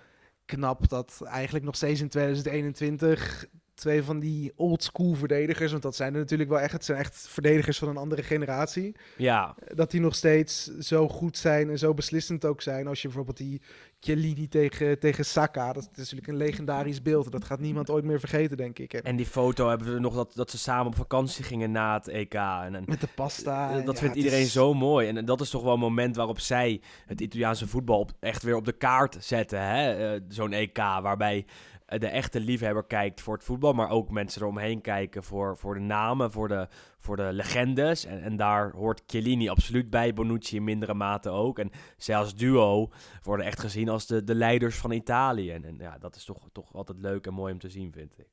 knap 0.45 0.89
dat 0.89 1.21
eigenlijk 1.25 1.65
nog 1.65 1.75
steeds 1.75 2.01
in 2.01 2.09
2021 2.09 3.47
twee 3.83 4.03
van 4.03 4.19
die 4.19 4.51
old 4.55 4.83
school 4.83 5.13
verdedigers, 5.13 5.71
want 5.71 5.83
dat 5.83 5.95
zijn 5.95 6.13
er 6.13 6.19
natuurlijk 6.19 6.49
wel 6.49 6.59
echt, 6.59 6.71
het 6.73 6.85
zijn 6.85 6.97
echt 6.97 7.27
verdedigers 7.29 7.77
van 7.77 7.87
een 7.87 7.97
andere 7.97 8.23
generatie, 8.23 8.95
ja, 9.17 9.55
dat 9.75 9.91
die 9.91 10.01
nog 10.01 10.15
steeds 10.15 10.63
zo 10.77 11.07
goed 11.07 11.37
zijn 11.37 11.69
en 11.69 11.77
zo 11.77 11.93
beslissend 11.93 12.45
ook 12.45 12.61
zijn. 12.61 12.87
Als 12.87 13.01
je 13.01 13.07
bijvoorbeeld 13.07 13.37
die 13.37 13.61
Chiellini 13.99 14.47
tegen, 14.47 14.99
tegen 14.99 15.25
Saka, 15.25 15.73
dat 15.73 15.83
is 15.83 15.97
natuurlijk 15.97 16.27
een 16.27 16.37
legendarisch 16.37 17.01
beeld. 17.01 17.31
Dat 17.31 17.45
gaat 17.45 17.59
niemand 17.59 17.89
ooit 17.89 18.03
meer 18.03 18.19
vergeten, 18.19 18.57
denk 18.57 18.79
ik. 18.79 18.93
En 18.93 19.15
die 19.15 19.25
foto 19.25 19.69
hebben 19.69 19.93
we 19.93 19.99
nog 19.99 20.15
dat, 20.15 20.31
dat 20.35 20.49
ze 20.51 20.57
samen 20.57 20.85
op 20.87 20.95
vakantie 20.95 21.43
gingen 21.43 21.71
na 21.71 21.93
het 21.93 22.07
EK. 22.07 22.33
En, 22.33 22.75
en 22.75 22.83
met 22.85 23.01
de 23.01 23.07
pasta. 23.15 23.71
En 23.71 23.85
dat 23.85 23.93
ja, 23.95 23.99
vindt 24.01 24.15
iedereen 24.15 24.41
is- 24.41 24.51
zo 24.51 24.73
mooi. 24.73 25.07
En 25.07 25.25
dat 25.25 25.41
is 25.41 25.49
toch 25.49 25.63
wel 25.63 25.73
een 25.73 25.79
moment 25.79 26.15
waarop 26.15 26.39
zij 26.39 26.81
het 27.05 27.21
Italiaanse 27.21 27.67
voetbal 27.67 27.99
op, 27.99 28.11
echt 28.19 28.43
weer 28.43 28.55
op 28.55 28.65
de 28.65 28.71
kaart 28.77 29.17
zetten. 29.19 29.61
hè? 29.67 30.13
Eh, 30.13 30.21
Zo'n 30.27 30.53
EK 30.53 30.77
waarbij 30.77 31.45
de 31.87 32.07
echte 32.07 32.39
liefhebber 32.39 32.85
kijkt 32.85 33.21
voor 33.21 33.33
het 33.33 33.43
voetbal, 33.43 33.73
maar 33.73 33.89
ook 33.89 34.09
mensen 34.09 34.41
eromheen 34.41 34.81
kijken 34.81 35.23
voor, 35.23 35.57
voor 35.57 35.73
de 35.73 35.79
namen, 35.79 36.31
voor 36.31 36.47
de, 36.47 36.67
voor 36.97 37.15
de 37.15 37.29
legendes. 37.33 38.05
En, 38.05 38.21
en 38.21 38.35
daar 38.35 38.71
hoort 38.71 39.03
Chiellini 39.07 39.49
absoluut 39.49 39.89
bij, 39.89 40.13
Bonucci 40.13 40.55
in 40.55 40.63
mindere 40.63 40.93
mate 40.93 41.29
ook. 41.29 41.59
En 41.59 41.71
als 42.15 42.35
duo 42.35 42.89
worden 43.21 43.45
echt 43.45 43.59
gezien 43.59 43.89
als 43.89 44.07
de, 44.07 44.23
de 44.23 44.35
leiders 44.35 44.77
van 44.77 44.91
Italië. 44.91 45.51
En, 45.51 45.65
en 45.65 45.75
ja, 45.77 45.97
dat 45.97 46.15
is 46.15 46.25
toch, 46.25 46.49
toch 46.51 46.73
altijd 46.73 46.97
leuk 46.97 47.25
en 47.27 47.33
mooi 47.33 47.53
om 47.53 47.59
te 47.59 47.69
zien, 47.69 47.91
vind 47.91 48.19
ik. 48.19 48.27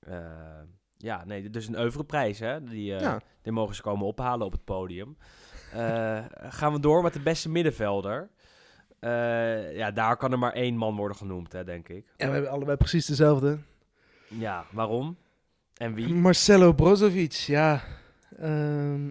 Eh, 0.00 0.60
ja, 0.96 1.24
nee, 1.24 1.50
dus 1.50 1.68
een 1.68 1.78
oeuvreprijs, 1.78 2.38
hè? 2.38 2.62
Die, 2.64 2.94
eh, 2.94 3.00
Ja. 3.00 3.20
die 3.42 3.52
mogen 3.52 3.74
ze 3.74 3.82
komen 3.82 4.06
ophalen 4.06 4.46
op 4.46 4.52
het 4.52 4.64
podium. 4.64 5.16
Eh, 5.72 6.24
gaan 6.34 6.72
we 6.72 6.80
door 6.80 7.02
met 7.02 7.12
de 7.12 7.20
beste 7.20 7.48
middenvelder. 7.48 8.30
Eh, 9.04 9.76
ja, 9.76 9.90
daar 9.90 10.16
kan 10.16 10.32
er 10.32 10.38
maar 10.38 10.52
één 10.52 10.76
man 10.76 10.96
worden 10.96 11.16
genoemd, 11.16 11.52
hè, 11.52 11.64
denk 11.64 11.88
ik. 11.88 12.06
En 12.16 12.26
we 12.28 12.32
hebben 12.34 12.50
allebei 12.50 12.76
precies 12.76 13.06
dezelfde. 13.06 13.58
Ja, 14.28 14.64
waarom? 14.70 15.16
En 15.76 15.94
wie? 15.94 16.14
Marcelo 16.14 16.72
Brozovic, 16.72 17.32
ja. 17.32 17.82
Ehm, 18.38 19.08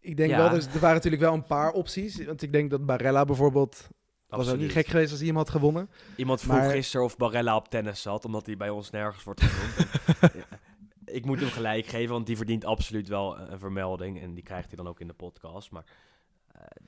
ik 0.00 0.16
denk 0.16 0.30
Ja. 0.30 0.36
wel, 0.36 0.50
dus, 0.50 0.66
er 0.66 0.80
waren 0.80 0.96
natuurlijk 0.96 1.22
wel 1.22 1.34
een 1.34 1.46
paar 1.46 1.70
opties. 1.72 2.24
Want 2.24 2.42
ik 2.42 2.52
denk 2.52 2.70
dat 2.70 2.86
Barella 2.86 3.24
bijvoorbeeld... 3.24 3.88
was 4.28 4.50
ook 4.50 4.58
niet 4.58 4.72
gek 4.72 4.86
geweest 4.86 5.10
als 5.10 5.18
hij 5.18 5.28
hem 5.28 5.36
had 5.36 5.50
gewonnen. 5.50 5.90
Iemand 6.16 6.40
vroeg 6.40 6.56
Maar- 6.56 6.70
gisteren 6.70 7.06
of 7.06 7.16
Barella 7.16 7.56
op 7.56 7.68
tennis 7.68 8.02
zat, 8.02 8.24
omdat 8.24 8.46
hij 8.46 8.56
bij 8.56 8.70
ons 8.70 8.90
nergens 8.90 9.24
wordt 9.24 9.40
genoemd. 9.42 10.34
Ja, 10.34 10.58
ik 11.14 11.24
moet 11.24 11.40
hem 11.40 11.48
gelijk 11.50 11.86
geven, 11.86 12.12
want 12.12 12.26
die 12.26 12.36
verdient 12.36 12.64
absoluut 12.64 13.08
wel 13.08 13.38
een 13.38 13.58
vermelding. 13.58 14.20
En 14.22 14.34
die 14.34 14.42
krijgt 14.44 14.66
hij 14.66 14.76
dan 14.76 14.88
ook 14.88 15.00
in 15.00 15.06
de 15.06 15.12
podcast. 15.12 15.70
Maar 15.70 15.84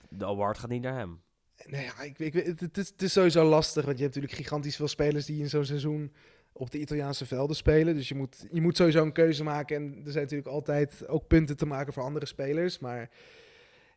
de 0.09 0.27
award 0.27 0.59
gaat 0.59 0.71
niet 0.71 0.83
naar 0.83 0.99
hem. 0.99 1.21
Nee, 1.67 1.85
ja, 1.85 2.03
ik, 2.03 2.19
ik, 2.19 2.33
het, 2.59 3.03
is, 3.03 3.13
sowieso 3.13 3.45
lastig, 3.45 3.85
want 3.85 3.97
je 3.97 4.03
hebt 4.03 4.15
natuurlijk 4.15 4.43
gigantisch 4.43 4.77
veel 4.77 4.89
spelers 4.89 5.27
die 5.27 5.41
in 5.41 5.49
zo'n 5.49 5.65
seizoen 5.65 6.13
op 6.53 6.71
de 6.71 6.79
Italiaanse 6.79 7.27
velden 7.27 7.57
spelen. 7.57 7.95
Dus 7.95 8.09
je 8.09 8.15
moet, 8.15 8.47
je 8.51 8.61
moet 8.61 8.77
sowieso 8.77 9.03
een 9.03 9.13
keuze 9.13 9.45
maken. 9.45 9.77
En 9.77 10.03
er 10.05 10.13
zijn 10.13 10.25
natuurlijk 10.25 10.51
altijd 10.51 11.09
ook 11.09 11.27
punten 11.27 11.57
te 11.57 11.67
maken 11.67 11.93
voor 11.93 12.03
andere 12.03 12.27
spelers. 12.27 12.79
Maar 12.79 13.11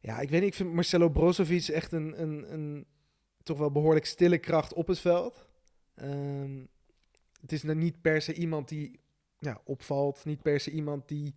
ja, 0.02 0.20
ik 0.20 0.30
weet 0.30 0.42
niet, 0.42 0.50
ik 0.50 0.56
vind 0.56 0.74
Marcelo 0.74 1.10
Brozovic 1.10 1.68
echt 1.68 1.92
een, 1.92 2.22
een, 2.22 2.54
een 2.54 2.86
toch 3.44 3.58
wel 3.58 3.72
behoorlijk 3.72 4.06
stille 4.06 4.38
kracht 4.38 4.74
op 4.74 4.88
het 4.88 5.00
veld. 5.00 5.46
Ehm, 5.96 6.66
het 7.42 7.52
is 7.52 7.64
niet 7.64 8.02
per 8.02 8.22
se 8.22 8.34
iemand 8.34 8.70
die 8.70 9.00
ja, 9.40 9.62
opvalt, 9.64 10.26
niet 10.26 10.42
per 10.42 10.60
se 10.60 10.72
iemand 10.72 11.08
die 11.08 11.36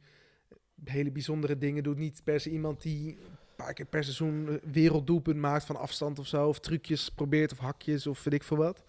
hele 0.85 1.11
bijzondere 1.11 1.59
dingen 1.59 1.83
doet, 1.83 1.99
niet 1.99 2.21
per 2.25 2.41
se 2.41 2.51
iemand 2.51 2.83
die 2.83 3.19
paar 3.57 3.73
keer 3.73 3.87
per 3.87 4.03
seizoen 4.05 4.61
werelddoelpunt 4.73 5.39
maakt 5.39 5.65
van 5.65 5.77
afstand 5.77 6.19
of 6.19 6.27
zo. 6.27 6.49
Of 6.49 6.61
trucjes 6.61 7.09
probeert 7.09 7.53
of 7.53 7.59
hakjes 7.59 8.07
of 8.07 8.25
weet 8.25 8.35
ik 8.35 8.43
veel 8.43 8.57
wat. 8.57 8.85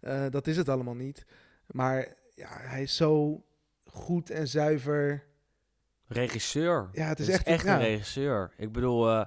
Eh, 0.00 0.26
dat 0.30 0.46
is 0.46 0.56
het 0.56 0.68
allemaal 0.68 0.94
niet. 0.94 1.24
Maar 1.66 2.14
ja, 2.34 2.48
hij 2.50 2.82
is 2.82 2.96
zo 2.96 3.44
goed 3.84 4.30
en 4.30 4.48
zuiver. 4.48 5.24
Regisseur. 6.06 6.88
Ja, 6.92 7.08
het 7.08 7.18
is 7.18 7.26
Het 7.26 7.36
echt, 7.36 7.46
echt 7.46 7.64
ja. 7.64 7.74
een 7.74 7.80
regisseur. 7.80 8.52
Ik 8.56 8.72
bedoel, 8.72 9.10
eh, 9.10 9.24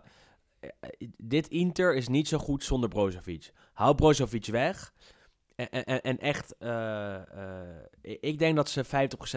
eh, 0.60 0.70
dit 1.18 1.48
Inter 1.48 1.96
is 1.96 2.08
niet 2.08 2.28
zo 2.28 2.38
goed 2.38 2.64
zonder 2.64 2.90
Brozovic. 2.90 3.52
Hou 3.74 3.96
Brozovic 3.96 4.46
weg. 4.46 4.94
En, 5.56 5.70
en, 5.70 6.02
en 6.02 6.18
echt, 6.20 6.52
ik 8.02 8.40
denk 8.40 8.56
dat 8.56 8.70
ze 8.70 8.86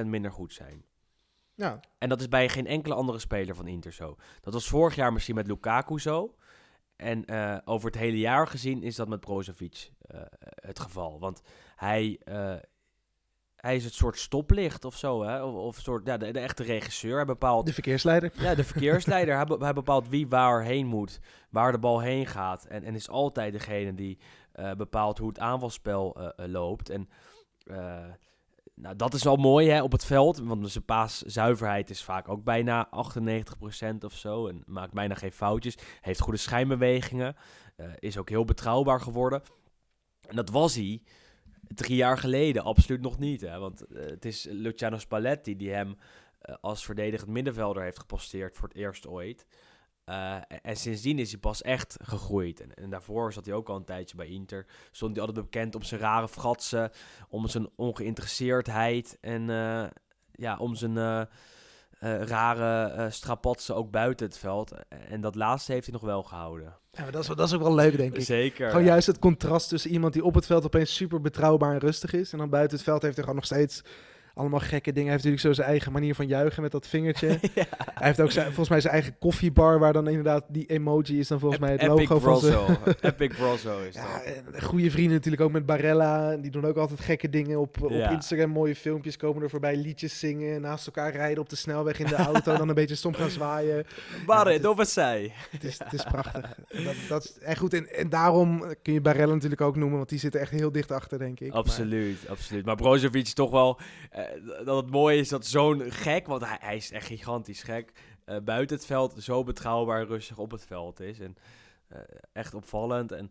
50% 0.03 0.07
minder 0.07 0.33
goed 0.33 0.53
zijn. 0.53 0.85
Ja, 1.61 1.81
En 1.99 2.09
dat 2.09 2.21
is 2.21 2.29
bij 2.29 2.49
geen 2.49 2.67
enkele 2.67 2.95
andere 2.95 3.19
speler 3.19 3.55
van 3.55 3.67
Inter 3.67 3.93
zo. 3.93 4.17
Dat 4.41 4.53
was 4.53 4.69
vorig 4.69 4.95
jaar 4.95 5.13
misschien 5.13 5.35
met 5.35 5.47
Lukaku 5.47 5.99
zo. 6.01 6.35
En 6.97 7.25
eh, 7.25 7.57
over 7.65 7.87
het 7.87 7.99
hele 7.99 8.19
jaar 8.19 8.47
gezien 8.47 8.83
is 8.83 8.97
dat 8.97 9.09
met 9.09 9.21
Brozovic 9.21 9.93
eh, 10.01 10.21
het 10.55 10.79
geval. 10.79 11.19
Want 11.19 11.43
hij, 11.77 12.21
eh, 12.25 12.55
hij 13.57 13.77
is 13.77 13.85
het 13.85 13.95
soort 13.95 14.19
stoplicht 14.19 14.85
of 14.85 14.97
zo. 14.97 15.23
Hè? 15.23 15.43
Of, 15.43 15.55
of 15.55 15.77
soort, 15.77 16.07
ja, 16.07 16.17
de, 16.17 16.31
de 16.31 16.41
echte 16.41 16.63
regisseur. 16.63 17.17
Hij 17.17 17.25
bepaalt 17.25 17.67
de 17.67 17.73
verkeersleider. 17.73 18.33
ja, 18.35 18.55
de 18.55 18.65
verkeersleider. 18.65 19.37
hij, 19.37 19.45
be- 19.45 19.65
hij 19.65 19.73
bepaalt 19.73 20.09
wie 20.09 20.29
waar 20.29 20.63
heen 20.63 20.87
moet, 20.87 21.21
waar 21.51 21.73
de 21.73 21.79
bal 21.79 22.01
heen 22.01 22.27
gaat. 22.27 22.65
En, 22.65 22.85
en 22.85 22.95
is 22.95 23.09
altijd 23.09 23.53
degene 23.53 23.95
die 23.95 24.19
bepaalt 24.77 25.19
hoe 25.19 25.29
het 25.29 25.39
aanvalspel 25.39 26.33
loopt. 26.37 26.91
En 26.91 27.09
nou, 28.81 28.97
dat 28.97 29.15
is 29.15 29.23
wel 29.23 29.37
mooi 29.37 29.69
hè, 29.69 29.83
op 29.83 29.93
het 29.93 30.05
veld. 30.05 30.39
Want 30.39 30.71
zijn 30.71 30.85
paaszuiverheid 30.85 31.91
is 31.91 32.03
vaak 32.03 32.29
ook 32.29 32.45
bijna 32.45 32.89
98% 32.89 32.91
of 34.01 34.13
zo. 34.13 34.47
En 34.47 34.63
maakt 34.67 34.93
bijna 34.93 35.15
geen 35.15 35.33
foutjes. 35.33 35.79
Heeft 36.01 36.21
goede 36.21 36.39
schijnbewegingen. 36.39 37.37
eh, 37.77 37.87
is 37.99 38.19
ook 38.19 38.29
heel 38.29 38.45
betrouwbaar 38.45 39.01
geworden. 39.01 39.43
En 40.29 40.37
dat 40.37 40.51
was 40.51 40.75
hij 40.75 41.03
drie 41.75 41.97
jaar 41.97 42.19
geleden 42.19 42.63
absoluut 42.63 43.01
nog 43.01 43.19
niet. 43.19 43.41
Hè? 43.41 43.59
Want 43.59 43.87
eh, 43.87 44.07
het 44.07 44.25
is 44.25 44.47
Luciano 44.51 44.99
Spalletti 44.99 45.57
die 45.57 45.71
hem 45.71 45.97
eh, 46.41 46.55
als 46.61 46.85
verdedigend 46.85 47.31
middenvelder 47.31 47.83
heeft 47.83 47.99
geposteerd 47.99 48.57
voor 48.57 48.69
het 48.69 48.77
eerst 48.77 49.07
ooit. 49.07 49.47
Eh, 50.11 50.35
en, 50.35 50.61
en 50.63 50.77
sindsdien 50.77 51.19
is 51.19 51.31
hij 51.31 51.41
pas 51.41 51.63
echt 51.63 51.97
gegroeid. 52.03 52.61
En, 52.61 52.75
en 52.75 52.91
daarvoor 52.91 53.33
zat 53.33 53.45
hij 53.45 53.55
ook 53.55 53.69
al 53.69 53.77
een 53.77 53.85
tijdje 53.85 54.17
bij 54.17 54.27
Inter. 54.27 54.67
Stond 54.91 55.17
hij 55.17 55.27
altijd 55.27 55.45
bekend 55.45 55.75
om 55.75 55.83
zijn 55.83 56.01
rare 56.01 56.29
fratsen, 56.29 56.91
om 57.29 57.49
zijn 57.49 57.69
ongeïnteresseerdheid 57.77 59.19
en 59.21 59.51
eh, 59.51 59.85
ja, 60.33 60.57
om 60.59 60.75
zijn 60.75 60.97
eh, 60.97 61.23
rare 62.23 63.11
strapatsen 63.11 63.77
ook 63.77 63.91
buiten 63.91 64.27
het 64.27 64.39
veld. 64.39 64.73
En 64.89 65.21
dat 65.21 65.35
laatste 65.35 65.73
heeft 65.73 65.85
hij 65.85 65.95
nog 65.95 66.05
wel 66.05 66.23
gehouden. 66.23 66.77
Ja, 66.93 67.11
dat, 67.11 67.23
is, 67.23 67.29
dat 67.29 67.49
is 67.49 67.55
ook 67.55 67.63
wel 67.63 67.75
leuk, 67.75 67.97
denk 67.97 68.17
ik. 68.17 68.23
Zeker. 68.23 68.71
Gewoon 68.71 68.85
juist 68.85 69.07
het 69.07 69.19
contrast 69.19 69.69
tussen 69.69 69.91
iemand 69.91 70.13
die 70.13 70.25
op 70.25 70.35
het 70.35 70.47
veld 70.47 70.65
opeens 70.65 70.95
super 70.95 71.21
betrouwbaar 71.21 71.73
en 71.73 71.79
rustig 71.79 72.13
is. 72.13 72.33
En 72.33 72.39
dan 72.39 72.51
buiten 72.51 72.77
het 72.77 72.87
veld 72.87 73.03
heeft 73.03 73.15
hij 73.15 73.25
gewoon 73.25 73.39
nog 73.39 73.49
steeds 73.49 73.83
allemaal 74.35 74.61
gekke 74.61 74.93
dingen. 74.93 75.11
Hij 75.11 75.13
heeft 75.13 75.25
natuurlijk 75.25 75.41
zo 75.43 75.53
zijn 75.63 75.69
eigen 75.69 75.93
manier 75.93 76.15
van 76.15 76.27
juichen 76.27 76.63
met 76.63 76.71
dat 76.73 76.87
vingertje. 76.87 77.29
Ja. 77.55 77.65
Hij 77.95 78.07
heeft 78.07 78.21
ook 78.21 78.31
zijn, 78.31 78.47
volgens 78.47 78.69
mij 78.69 78.81
zijn 78.81 78.93
eigen 78.93 79.19
koffiebar, 79.19 79.79
waar 79.79 79.93
dan 79.93 80.09
inderdaad 80.09 80.45
die 80.49 80.67
emoji 80.67 81.19
is 81.19 81.29
dan 81.29 81.39
volgens 81.39 81.61
mij 81.61 81.71
het 81.73 81.81
Epic 81.83 82.09
logo 82.09 82.19
van. 82.19 82.39
Brozo. 82.41 82.67
Epic 83.01 83.29
Brozo 83.37 83.81
is 83.81 83.95
Ja, 83.95 84.21
dat. 84.53 84.63
goede 84.63 84.91
vrienden 84.91 85.15
natuurlijk 85.15 85.43
ook 85.43 85.53
met 85.53 85.67
Barella. 85.67 86.37
Die 86.37 86.51
doen 86.51 86.65
ook 86.65 86.77
altijd 86.77 87.01
gekke 87.01 87.29
dingen 87.31 87.59
op, 87.61 87.83
op 87.83 87.91
Ja. 87.91 88.11
Instagram. 88.11 88.51
Mooie 88.51 88.77
filmpjes 88.77 89.17
komen 89.17 89.43
er 89.43 89.51
voorbij. 89.51 89.77
Liedjes 89.77 90.19
zingen. 90.19 90.61
Naast 90.61 90.87
elkaar 90.87 91.13
rijden 91.13 91.39
op 91.43 91.49
de 91.49 91.57
snelweg 91.57 91.99
in 91.99 92.07
de 92.07 92.15
auto. 92.17 92.57
dan 92.57 92.69
een 92.69 92.75
beetje 92.75 92.95
stom 92.95 93.15
gaan 93.15 93.31
zwaaien. 93.31 93.87
Barre, 94.27 94.61
dove 94.61 94.85
sei. 94.85 95.33
Het 95.51 95.65
is, 95.65 95.79
het 95.79 95.93
is 95.93 96.03
prachtig. 96.05 96.59
En 96.69 96.85
Dat, 96.85 96.95
dat 97.09 97.25
is, 97.25 97.39
en 97.39 97.57
goed, 97.57 97.75
en, 97.75 97.89
en 97.95 98.09
daarom 98.09 98.65
kun 98.83 98.93
je 98.93 99.01
Barella 99.01 99.33
natuurlijk 99.35 99.61
ook 99.61 99.77
noemen. 99.77 99.97
Want 99.97 100.09
die 100.09 100.19
zit 100.19 100.35
er 100.35 100.41
echt 100.41 100.51
heel 100.51 100.73
dicht 100.73 100.91
achter, 100.91 101.19
denk 101.19 101.41
ik. 101.41 101.49
Maar- 101.49 101.57
Absoluut, 101.59 102.19
absoluut. 102.29 102.65
Maar 102.65 102.77
Brozovic 102.77 103.23
is 103.27 103.35
toch 103.35 103.51
wel... 103.51 103.79
eh, 104.27 104.65
dat 104.65 104.77
het 104.77 104.91
mooie 104.91 105.19
is 105.19 105.29
dat 105.29 105.47
zo'n 105.47 105.91
gek, 105.91 106.27
want 106.27 106.45
hij, 106.45 106.57
hij 106.61 106.77
is 106.77 106.93
echt 106.93 107.07
gigantisch 107.07 107.63
gek... 107.63 107.93
eh, 108.25 108.37
buiten 108.45 108.77
het 108.77 108.87
veld 108.87 109.23
zo 109.23 109.45
betrouwbaar 109.45 110.07
rustig 110.07 110.39
op 110.39 110.51
het 110.51 110.65
veld 110.67 111.01
is. 111.01 111.21
En 111.21 111.37
eh, 111.89 111.99
echt 112.33 112.55
opvallend. 112.55 113.13
En 113.13 113.31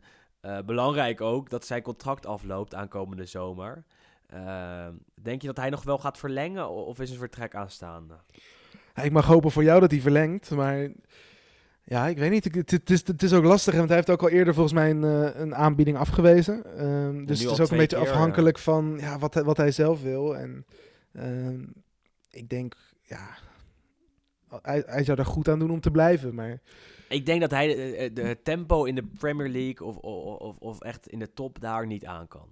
belangrijk 0.66 1.22
ook 1.22 1.50
dat 1.50 1.66
zijn 1.66 1.82
contract 1.82 2.26
afloopt 2.26 2.76
aankomende 2.76 3.26
zomer. 3.26 3.84
Eh, 4.30 4.88
denk 5.14 5.42
je 5.42 5.48
dat 5.48 5.58
hij 5.58 5.70
nog 5.70 5.84
wel 5.84 5.98
gaat 5.98 6.18
verlengen 6.18 6.70
of 6.70 7.00
is 7.00 7.08
zijn 7.08 7.20
vertrek 7.20 7.56
aanstaande? 7.56 8.14
Ik 9.04 9.12
mag 9.12 9.26
hopen 9.26 9.52
voor 9.52 9.64
jou 9.64 9.80
dat 9.80 9.92
hij 9.92 10.00
verlengt, 10.00 10.52
maar 10.52 10.90
ja, 11.90 12.08
ik 12.08 12.18
weet 12.18 12.32
niet. 12.32 12.44
Het, 12.44 12.72
het 12.72 12.90
is, 12.90 13.08
het 13.08 13.24
is 13.24 13.34
ook 13.34 13.44
lastig, 13.44 13.74
want 13.76 13.88
hij 13.88 13.96
heeft 13.98 14.10
ook 14.10 14.22
al 14.22 14.30
eerder 14.30 14.54
volgens 14.54 14.74
mij 14.74 14.90
een, 14.90 15.04
eh, 15.04 15.40
een 15.42 15.56
aanbieding 15.56 15.98
afgewezen. 15.98 16.78
Ehm, 16.78 17.26
dus 17.26 17.42
het 17.42 17.52
is 17.52 17.60
ook 17.60 17.72
een 17.72 17.78
beetje 17.78 17.98
keer, 17.98 18.06
ja. 18.06 18.12
afhankelijk 18.12 18.58
van 18.60 18.98
ja, 19.00 19.18
wat, 19.20 19.34
hij- 19.34 19.44
wat 19.44 19.58
hij 19.58 19.72
zelf 19.72 20.02
wil. 20.02 20.38
En 20.38 20.66
ehm, 21.14 21.64
ik 22.30 22.50
denk, 22.50 22.76
ja, 23.02 23.28
hij, 24.62 24.84
hij 24.86 25.04
zou 25.04 25.18
er 25.20 25.26
goed 25.26 25.48
aan 25.48 25.60
doen 25.60 25.72
om 25.72 25.80
te 25.82 25.92
blijven, 25.92 26.36
maar 26.36 26.60
Ik 27.10 27.26
denk 27.26 27.42
dat 27.42 27.52
hij 27.52 27.68
de, 27.68 28.14
de- 28.14 28.22
het 28.22 28.44
tempo 28.44 28.84
in 28.84 28.96
de 28.96 29.04
Premier 29.20 29.50
League 29.50 29.88
of, 29.88 29.96
of, 29.98 30.56
of, 30.58 30.82
echt 30.82 31.08
in 31.08 31.20
de 31.20 31.34
top 31.34 31.60
daar 31.62 31.86
niet 31.88 32.06
aan 32.06 32.28
kan. 32.28 32.48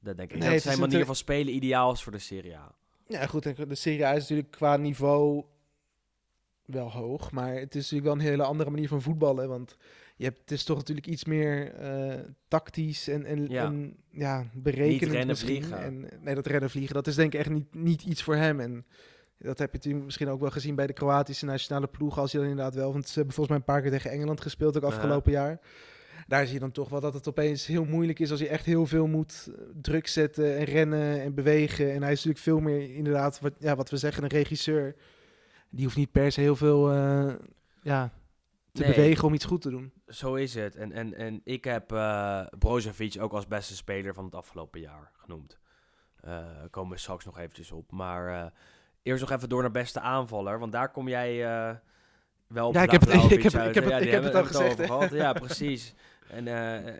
Dat 0.00 0.16
denk 0.16 0.30
ik. 0.32 0.36
Nee, 0.38 0.44
dat 0.44 0.54
het 0.54 0.62
zijn 0.62 0.80
manier 0.80 1.06
van 1.06 1.16
spelen 1.16 1.54
ideaal 1.54 1.92
is 1.92 2.02
voor 2.02 2.12
de 2.12 2.18
Serie 2.18 2.56
A. 2.56 2.74
Ja, 3.06 3.26
goed. 3.26 3.46
en 3.46 3.68
De 3.68 3.74
Serie 3.74 4.06
A 4.06 4.12
is 4.14 4.20
natuurlijk 4.20 4.50
qua 4.50 4.76
niveau 4.76 5.44
wel 6.74 6.90
hoog. 6.90 7.30
Maar 7.30 7.54
het 7.54 7.74
is 7.74 7.90
natuurlijk 7.90 8.04
wel 8.04 8.12
een 8.12 8.30
hele 8.30 8.42
andere 8.42 8.70
manier 8.70 8.88
van 8.88 9.02
voetballen. 9.02 9.48
Want 9.48 9.76
je 10.16 10.24
hebt, 10.24 10.40
het 10.40 10.50
is 10.50 10.64
toch 10.64 10.76
natuurlijk 10.76 11.06
iets 11.06 11.24
meer 11.24 11.74
eh, 11.74 12.18
tactisch 12.48 13.08
en, 13.08 13.24
en, 13.24 13.46
Ja. 13.48 13.64
en 13.64 13.96
ja, 14.10 14.46
berekenend 14.52 15.12
rennen, 15.12 15.26
misschien. 15.26 15.64
vliegen. 15.64 15.82
En, 15.82 16.08
nee, 16.20 16.34
dat 16.34 16.46
rennen 16.46 16.70
vliegen, 16.70 16.94
dat 16.94 17.06
is 17.06 17.14
denk 17.14 17.32
ik 17.32 17.40
echt 17.40 17.50
niet, 17.50 17.74
niet 17.74 18.02
iets 18.02 18.22
voor 18.22 18.36
hem. 18.36 18.60
En 18.60 18.86
dat 19.38 19.58
heb 19.58 19.82
je 19.82 19.94
misschien 19.94 20.28
ook 20.28 20.40
wel 20.40 20.50
gezien 20.50 20.74
bij 20.74 20.86
de 20.86 20.92
Kroatische 20.92 21.44
nationale 21.44 21.86
ploeg. 21.86 22.18
Als 22.18 22.32
je 22.32 22.38
dan 22.38 22.46
inderdaad 22.46 22.74
wel, 22.74 22.92
want 22.92 23.08
ze 23.08 23.14
hebben 23.14 23.34
volgens 23.34 23.48
mij 23.48 23.66
een 23.66 23.72
paar 23.72 23.82
keer 23.82 23.98
tegen 23.98 24.10
Engeland 24.10 24.40
gespeeld, 24.40 24.76
ook 24.76 24.82
afgelopen 24.82 25.32
jaar. 25.32 25.60
Daar 26.26 26.44
zie 26.44 26.54
je 26.54 26.60
dan 26.60 26.72
toch 26.72 26.88
wel 26.88 27.00
dat 27.00 27.14
het 27.14 27.28
opeens 27.28 27.66
heel 27.66 27.84
moeilijk 27.84 28.18
is 28.18 28.30
als 28.30 28.40
je 28.40 28.48
echt 28.48 28.64
heel 28.64 28.86
veel 28.86 29.06
moet 29.06 29.48
eh, 29.48 29.64
druk 29.80 30.06
zetten 30.06 30.56
en 30.56 30.64
rennen 30.64 31.20
en 31.20 31.34
bewegen. 31.34 31.92
En 31.92 32.02
hij 32.02 32.12
is 32.12 32.24
natuurlijk 32.24 32.44
veel 32.44 32.60
meer 32.60 32.94
inderdaad, 32.94 33.40
wat, 33.40 33.52
ja, 33.58 33.76
wat 33.76 33.90
we 33.90 33.96
zeggen, 33.96 34.22
een 34.22 34.28
regisseur. 34.28 34.94
Die 35.74 35.84
hoeft 35.84 35.96
niet 35.96 36.12
per 36.12 36.32
se 36.32 36.40
heel 36.40 36.56
veel 36.56 36.90
eh, 36.92 37.34
ja, 37.82 38.10
te 38.72 38.82
Nee. 38.82 38.94
bewegen 38.94 39.24
om 39.24 39.34
iets 39.34 39.44
goed 39.44 39.60
te 39.62 39.70
doen. 39.70 39.92
Zo 40.06 40.34
is 40.34 40.54
het. 40.54 40.76
En, 40.76 40.92
en, 40.92 41.14
en 41.14 41.40
ik 41.44 41.64
heb 41.64 41.92
eh 41.92 42.42
Brozovic 42.58 43.16
ook 43.20 43.32
als 43.32 43.46
beste 43.46 43.76
speler 43.76 44.14
van 44.14 44.24
het 44.24 44.34
afgelopen 44.34 44.80
jaar 44.80 45.10
genoemd. 45.16 45.58
Daar 46.20 46.68
komen 46.70 46.92
we 46.92 46.98
straks 46.98 47.24
nog 47.24 47.38
eventjes 47.38 47.72
op. 47.72 47.90
Maar 47.92 48.52
eerst 49.02 49.20
nog 49.20 49.30
even 49.30 49.48
door 49.48 49.60
naar 49.62 49.70
beste 49.70 50.00
aanvaller. 50.00 50.58
Want 50.58 50.72
daar 50.72 50.90
kom 50.90 51.08
jij 51.08 51.36
wel 52.46 52.68
op 52.68 52.74
Ja, 52.74 52.82
ik 52.82 52.90
heb 52.90 53.00
het- 53.00 53.10
ik 53.32 53.42
heb- 53.42 53.52
ik 53.52 53.74
heb 53.74 53.84
het- 53.84 53.92
Ja, 53.92 53.98
ik 53.98 54.10
heb 54.10 54.22
het 54.22 54.34
al 54.34 54.44
gezegd, 54.44 54.80
gehad. 54.80 55.10
Ja, 55.10 55.32
precies. 55.46 55.94
En 56.28 56.44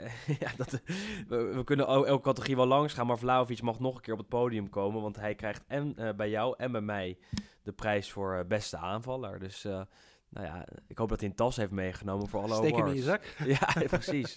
ja, 0.41 0.51
dat, 0.57 0.81
we, 1.29 1.37
we 1.55 1.65
kunnen 1.65 1.87
elke 1.87 2.21
categorie 2.21 2.57
wel 2.57 2.67
langs 2.67 2.93
gaan. 2.95 3.07
Maar 3.07 3.19
Vlahovic 3.19 3.63
mag 3.63 3.81
nog 3.81 3.95
een 3.95 4.01
keer 4.01 4.13
op 4.13 4.19
het 4.19 4.29
podium 4.29 4.69
komen. 4.71 5.03
Want 5.03 5.17
hij 5.17 5.35
krijgt 5.35 5.65
en 5.67 5.95
bij 6.17 6.31
jou 6.31 6.55
en 6.59 6.73
bij 6.73 6.81
mij 6.81 7.19
de 7.63 7.73
prijs 7.73 8.11
voor 8.13 8.35
eh, 8.35 8.45
beste 8.47 8.77
aanvaller. 8.77 9.39
Dus 9.39 9.65
eh, 9.65 9.81
nou 10.29 10.47
ja, 10.47 10.67
ik 10.89 10.99
hoop 10.99 11.09
dat 11.09 11.21
hij 11.21 11.29
een 11.29 11.35
tas 11.35 11.57
heeft 11.57 11.71
meegenomen 11.71 12.29
voor 12.29 12.41
alle 12.43 12.55
Steek 12.55 12.77
hem 12.77 12.87
in 12.87 12.95
je 12.95 13.03
awards. 13.03 13.27
zak. 13.37 13.49
Ja, 13.49 13.87
precies. 13.99 14.37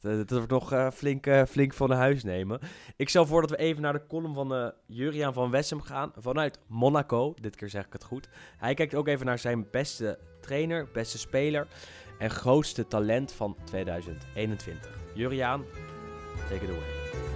dat, 0.00 0.16
dat 0.16 0.30
wordt 0.30 0.50
nog 0.50 0.72
eh, 0.72 0.90
flink, 0.90 1.26
flink 1.48 1.74
van 1.74 1.90
huis 1.90 2.22
nemen. 2.24 2.60
Ik 2.96 3.08
stel 3.08 3.26
voor 3.26 3.40
dat 3.40 3.50
we 3.50 3.56
even 3.56 3.82
naar 3.82 3.92
de 3.92 4.06
column 4.06 4.34
van 4.34 4.54
eh 4.54 4.68
Juriaan 4.86 5.32
van 5.32 5.50
Wessem 5.50 5.80
gaan. 5.82 6.12
Vanuit 6.16 6.58
Monaco. 6.66 7.34
Dit 7.40 7.56
keer 7.56 7.68
zeg 7.68 7.86
ik 7.86 7.92
het 7.92 8.04
goed. 8.04 8.28
Hij 8.56 8.74
kijkt 8.74 8.94
ook 8.94 9.08
even 9.08 9.26
naar 9.26 9.38
zijn 9.38 9.70
beste 9.70 10.18
trainer, 10.40 10.88
beste 10.92 11.18
speler 11.18 11.66
en 12.18 12.30
grootste 12.30 12.86
talent 12.86 13.32
van 13.32 13.56
2021. 13.64 14.90
Juriaan, 15.14 15.64
take 16.48 16.64
it 16.64 16.70
away. 16.70 17.33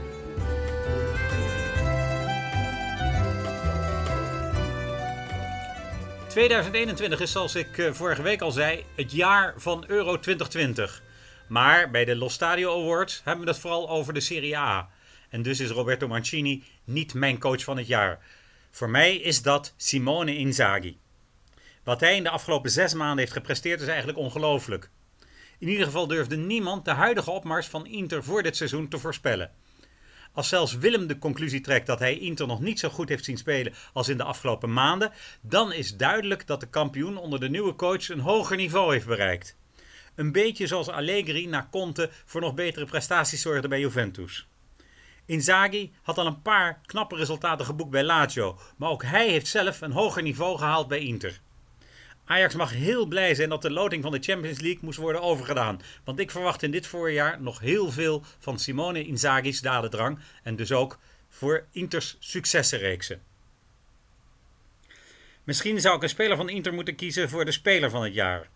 2021 6.28 7.20
is, 7.20 7.32
zoals 7.32 7.54
ik 7.54 7.78
eh, 7.78 7.92
vorige 7.92 8.22
week 8.22 8.40
al 8.40 8.50
zei, 8.50 8.84
het 8.94 9.12
jaar 9.12 9.54
van 9.56 9.84
Euro 9.86 10.18
2020. 10.18 11.02
Maar 11.46 11.90
bij 11.90 12.04
de 12.04 12.16
Lo 12.16 12.28
Stadio 12.28 12.82
Awards 12.82 13.20
hebben 13.24 13.44
we 13.44 13.50
het 13.50 13.60
vooral 13.60 13.88
over 13.88 14.14
de 14.14 14.20
Serie 14.20 14.58
A. 14.58 14.88
En 15.28 15.42
dus 15.42 15.60
is 15.60 15.70
Roberto 15.70 16.08
Mancini 16.08 16.64
niet 16.84 17.14
mijn 17.14 17.38
coach 17.38 17.64
van 17.64 17.76
het 17.76 17.86
jaar. 17.86 18.18
Voor 18.70 18.90
mij 18.90 19.16
is 19.16 19.42
dat 19.42 19.74
Simone 19.76 20.36
Inzaghi. 20.36 20.98
Wat 21.84 22.00
hij 22.00 22.16
in 22.16 22.22
de 22.22 22.30
afgelopen 22.30 22.70
zes 22.70 22.94
maanden 22.94 23.18
heeft 23.18 23.32
gepresteerd 23.32 23.80
is 23.80 23.88
eigenlijk 23.88 24.18
ongelooflijk. 24.18 24.90
In 25.58 25.68
ieder 25.68 25.84
geval 25.84 26.06
durfde 26.06 26.36
niemand 26.36 26.84
de 26.84 26.90
huidige 26.90 27.30
opmars 27.30 27.66
van 27.66 27.86
Inter 27.86 28.24
voor 28.24 28.42
dit 28.42 28.56
seizoen 28.56 28.88
te 28.88 28.98
voorspellen. 28.98 29.50
Als 30.32 30.48
zelfs 30.48 30.76
Willem 30.76 31.06
de 31.06 31.18
conclusie 31.18 31.60
trekt 31.60 31.86
dat 31.86 31.98
hij 31.98 32.18
Inter 32.18 32.46
nog 32.46 32.60
niet 32.60 32.78
zo 32.78 32.88
goed 32.88 33.08
heeft 33.08 33.24
zien 33.24 33.36
spelen 33.36 33.74
als 33.92 34.08
in 34.08 34.16
de 34.16 34.22
afgelopen 34.22 34.72
maanden, 34.72 35.12
dan 35.40 35.72
is 35.72 35.96
duidelijk 35.96 36.46
dat 36.46 36.60
de 36.60 36.68
kampioen 36.68 37.16
onder 37.16 37.40
de 37.40 37.48
nieuwe 37.48 37.74
coach 37.74 38.08
een 38.08 38.20
hoger 38.20 38.56
niveau 38.56 38.92
heeft 38.92 39.06
bereikt. 39.06 39.56
Een 40.14 40.32
beetje 40.32 40.66
zoals 40.66 40.88
Allegri 40.88 41.46
na 41.46 41.68
Conte 41.70 42.10
voor 42.24 42.40
nog 42.40 42.54
betere 42.54 42.84
prestaties 42.84 43.42
zorgde 43.42 43.68
bij 43.68 43.80
Juventus. 43.80 44.48
Inzaghi 45.26 45.92
had 46.02 46.18
al 46.18 46.26
een 46.26 46.42
paar 46.42 46.80
knappe 46.86 47.16
resultaten 47.16 47.66
geboekt 47.66 47.90
bij 47.90 48.04
Lazio, 48.04 48.58
maar 48.76 48.90
ook 48.90 49.02
hij 49.02 49.28
heeft 49.28 49.46
zelf 49.46 49.80
een 49.80 49.92
hoger 49.92 50.22
niveau 50.22 50.58
gehaald 50.58 50.88
bij 50.88 50.98
Inter. 50.98 51.40
Ajax 52.28 52.54
mag 52.54 52.72
heel 52.72 53.06
blij 53.06 53.34
zijn 53.34 53.48
dat 53.48 53.62
de 53.62 53.70
loting 53.70 54.02
van 54.02 54.12
de 54.12 54.18
Champions 54.20 54.60
League 54.60 54.80
moest 54.82 54.98
worden 54.98 55.22
overgedaan. 55.22 55.80
Want 56.04 56.18
ik 56.18 56.30
verwacht 56.30 56.62
in 56.62 56.70
dit 56.70 56.86
voorjaar 56.86 57.42
nog 57.42 57.60
heel 57.60 57.90
veel 57.90 58.24
van 58.38 58.58
Simone 58.58 59.06
Inzaghi's 59.06 59.60
dadendrang. 59.60 60.18
En 60.42 60.56
dus 60.56 60.72
ook 60.72 60.98
voor 61.28 61.66
Inters 61.72 62.16
successenreeksen. 62.18 63.22
Misschien 65.44 65.80
zou 65.80 65.96
ik 65.96 66.02
een 66.02 66.08
speler 66.08 66.36
van 66.36 66.48
Inter 66.48 66.72
moeten 66.72 66.94
kiezen 66.94 67.28
voor 67.28 67.44
de 67.44 67.52
speler 67.52 67.90
van 67.90 68.02
het 68.02 68.14
jaar. 68.14 68.48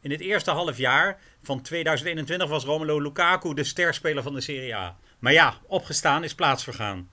In 0.00 0.10
het 0.10 0.20
eerste 0.20 0.50
half 0.50 0.78
jaar 0.78 1.20
van 1.42 1.62
2021 1.62 2.48
was 2.48 2.64
Romelu 2.64 3.02
Lukaku 3.02 3.54
de 3.54 3.64
sterspeler 3.64 4.22
van 4.22 4.34
de 4.34 4.40
Serie 4.40 4.76
A. 4.76 4.96
Maar 5.18 5.32
ja, 5.32 5.58
opgestaan 5.66 6.24
is 6.24 6.34
plaatsvergaan. 6.34 7.10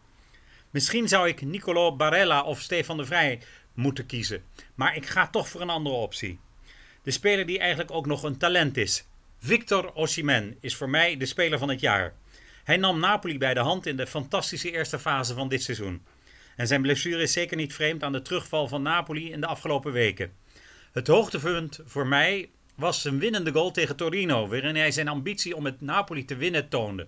Misschien 0.69 1.07
zou 1.07 1.27
ik 1.27 1.41
Nicolo 1.41 1.95
Barella 1.95 2.43
of 2.43 2.61
Stefan 2.61 2.97
de 2.97 3.05
Vrij 3.05 3.41
moeten 3.73 4.05
kiezen. 4.05 4.43
Maar 4.79 4.95
ik 4.95 5.05
ga 5.05 5.27
toch 5.27 5.49
voor 5.49 5.61
een 5.61 5.69
andere 5.69 5.95
optie. 5.95 6.39
De 7.03 7.11
speler 7.11 7.45
die 7.45 7.59
eigenlijk 7.59 7.91
ook 7.91 8.05
nog 8.05 8.23
een 8.23 8.37
talent 8.37 8.77
is. 8.77 9.07
Victor 9.39 9.93
Osimhen 9.93 10.57
is 10.59 10.75
voor 10.75 10.89
mij 10.89 11.17
de 11.17 11.25
speler 11.25 11.59
van 11.59 11.69
het 11.69 11.79
jaar. 11.79 12.13
Hij 12.63 12.77
nam 12.77 12.99
Napoli 12.99 13.37
bij 13.37 13.53
de 13.53 13.59
hand 13.59 13.85
in 13.85 13.97
de 13.97 14.07
fantastische 14.07 14.71
eerste 14.71 14.99
fase 14.99 15.33
van 15.33 15.49
dit 15.49 15.63
seizoen. 15.63 16.05
En 16.55 16.67
zijn 16.67 16.81
blessure 16.81 17.21
is 17.21 17.33
zeker 17.33 17.57
niet 17.57 17.73
vreemd 17.73 18.03
aan 18.03 18.11
de 18.11 18.21
terugval 18.21 18.67
van 18.67 18.81
Napoli 18.81 19.31
in 19.31 19.41
de 19.41 19.47
afgelopen 19.47 19.91
weken. 19.91 20.33
Het 20.91 21.07
hoogtepunt 21.07 21.79
voor 21.85 22.07
mij 22.07 22.49
was 22.75 23.01
zijn 23.01 23.19
winnende 23.19 23.51
goal 23.51 23.71
tegen 23.71 23.95
Torino, 23.95 24.47
waarin 24.47 24.75
hij 24.75 24.91
zijn 24.91 25.07
ambitie 25.07 25.55
om 25.55 25.63
met 25.63 25.81
Napoli 25.81 26.25
te 26.25 26.35
winnen 26.35 26.69
toonde. 26.69 27.07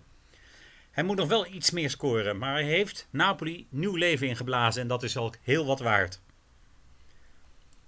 Hij 0.92 1.04
moet 1.04 1.18
nog 1.18 1.28
wel 1.28 1.46
iets 1.48 1.72
meer 1.72 1.90
scoren, 1.90 2.38
maar 2.38 2.54
hij 2.54 2.64
heeft 2.64 3.08
Napoli 3.10 3.68
nieuw 3.70 3.96
leven 3.96 4.28
ingeblazen 4.28 4.82
en 4.82 4.88
dat 4.88 5.04
is 5.04 5.18
al 5.18 5.34
heel 5.42 5.66
wat 5.66 5.80
waard. 5.80 6.21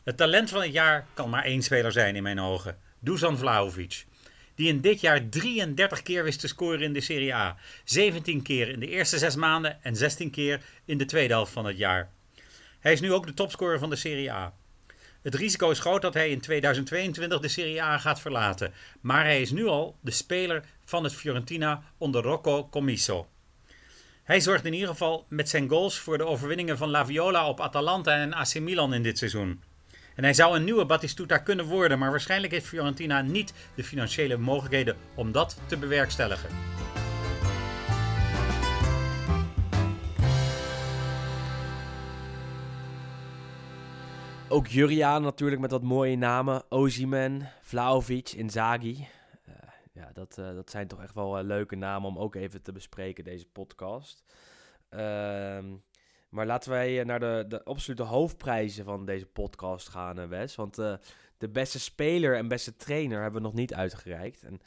Het 0.03 0.17
talent 0.17 0.49
van 0.49 0.61
het 0.61 0.73
jaar 0.73 1.05
kan 1.13 1.29
maar 1.29 1.43
één 1.43 1.61
speler 1.61 1.91
zijn 1.91 2.15
in 2.15 2.23
mijn 2.23 2.39
ogen. 2.39 2.77
Dusan 2.99 3.37
Vlahovic. 3.37 4.05
Die 4.55 4.67
in 4.67 4.81
dit 4.81 5.01
jaar 5.01 5.29
33 5.29 6.01
keer 6.01 6.23
wist 6.23 6.39
te 6.39 6.47
scoren 6.47 6.81
in 6.81 6.93
de 6.93 7.01
Serie 7.01 7.35
A. 7.35 7.57
17 7.83 8.41
keer 8.41 8.69
in 8.69 8.79
de 8.79 8.87
eerste 8.87 9.17
zes 9.17 9.35
maanden 9.35 9.83
en 9.83 9.95
16 9.95 10.29
keer 10.29 10.61
in 10.85 10.97
de 10.97 11.05
tweede 11.05 11.33
helft 11.33 11.51
van 11.51 11.65
het 11.65 11.77
jaar. 11.77 12.09
Hij 12.79 12.91
is 12.91 13.01
nu 13.01 13.13
ook 13.13 13.25
de 13.25 13.33
topscorer 13.33 13.79
van 13.79 13.89
de 13.89 13.95
Serie 13.95 14.31
A. 14.31 14.53
Het 15.21 15.35
risico 15.35 15.69
is 15.69 15.79
groot 15.79 16.01
dat 16.01 16.13
hij 16.13 16.29
in 16.29 16.41
2022 16.41 17.39
de 17.39 17.47
Serie 17.47 17.83
A 17.83 17.97
gaat 17.97 18.21
verlaten. 18.21 18.73
Maar 19.01 19.23
hij 19.23 19.41
is 19.41 19.51
nu 19.51 19.67
al 19.67 19.95
de 20.01 20.11
speler 20.11 20.63
van 20.85 21.03
het 21.03 21.13
Fiorentina 21.13 21.83
onder 21.97 22.23
Rocco 22.23 22.67
Commisso. 22.69 23.27
Hij 24.23 24.39
zorgt 24.39 24.65
in 24.65 24.73
ieder 24.73 24.89
geval 24.89 25.25
met 25.29 25.49
zijn 25.49 25.69
goals 25.69 25.99
voor 25.99 26.17
de 26.17 26.25
overwinningen 26.25 26.77
van 26.77 26.89
La 26.89 27.05
Viola 27.05 27.47
op 27.47 27.61
Atalanta 27.61 28.11
en 28.11 28.33
AC 28.33 28.59
Milan 28.59 28.93
in 28.93 29.03
dit 29.03 29.17
seizoen. 29.17 29.61
En 30.15 30.23
hij 30.23 30.33
zou 30.33 30.55
een 30.55 30.63
nieuwe 30.63 30.85
Batistuta 30.85 31.37
kunnen 31.37 31.65
worden, 31.65 31.99
maar 31.99 32.11
waarschijnlijk 32.11 32.53
heeft 32.53 32.65
Fiorentina 32.65 33.21
niet 33.21 33.53
de 33.75 33.83
financiële 33.83 34.37
mogelijkheden 34.37 34.95
om 35.15 35.31
dat 35.31 35.57
te 35.65 35.77
bewerkstelligen. 35.77 36.49
Ook 44.53 44.67
Juriaan 44.67 45.21
natuurlijk 45.21 45.61
met 45.61 45.71
wat 45.71 45.83
mooie 45.83 46.17
namen. 46.17 46.63
Ozyman, 46.69 47.43
Vlahovic, 47.61 48.29
Inzaghi. 48.31 49.07
Eh, 49.45 49.53
ja, 49.93 50.09
dat, 50.13 50.37
eh, 50.37 50.53
dat 50.53 50.69
zijn 50.69 50.87
toch 50.87 51.01
echt 51.01 51.13
wel 51.13 51.37
eh, 51.37 51.43
leuke 51.43 51.75
namen 51.75 52.09
om 52.09 52.17
ook 52.17 52.35
even 52.35 52.61
te 52.61 52.71
bespreken, 52.71 53.23
deze 53.23 53.45
podcast. 53.45 54.23
Ehm, 54.89 55.65
maar 56.33 56.45
laten 56.45 56.69
wij 56.71 56.99
eh, 56.99 57.05
naar 57.05 57.19
de, 57.19 57.45
de 57.47 57.63
absolute 57.63 58.03
hoofdprijzen 58.03 58.85
van 58.85 59.05
deze 59.05 59.25
podcast 59.25 59.89
gaan, 59.89 60.19
eh, 60.19 60.27
Wes. 60.27 60.55
Want 60.55 60.77
eh, 60.77 60.93
de 61.37 61.49
beste 61.49 61.79
speler 61.79 62.37
en 62.37 62.47
beste 62.47 62.75
trainer 62.75 63.21
hebben 63.21 63.41
we 63.41 63.47
nog 63.47 63.55
niet 63.55 63.73
uitgereikt. 63.73 64.43
En 64.43 64.61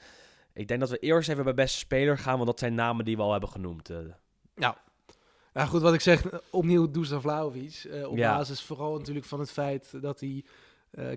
ik 0.52 0.68
denk 0.68 0.80
dat 0.80 0.90
we 0.90 0.98
eerst 0.98 1.28
even 1.28 1.44
bij 1.44 1.54
beste 1.54 1.78
speler 1.78 2.18
gaan, 2.18 2.34
want 2.34 2.46
dat 2.46 2.58
zijn 2.58 2.74
namen 2.74 3.04
die 3.04 3.16
we 3.16 3.22
al 3.22 3.30
hebben 3.32 3.48
genoemd. 3.48 3.90
eh. 3.90 3.96
Nou 5.52 5.68
goed, 5.68 5.82
wat 5.82 5.94
ik 5.94 6.00
zeg, 6.00 6.24
opnieuw 6.50 6.90
Dusan 6.90 7.20
Vlahovic. 7.20 7.84
eh 7.90 8.08
op 8.10 8.16
Ja. 8.16 8.36
basis 8.36 8.62
vooral 8.62 8.98
natuurlijk 8.98 9.26
van 9.26 9.40
het 9.40 9.50
feit 9.50 10.02
dat 10.02 10.20
hij 10.20 10.44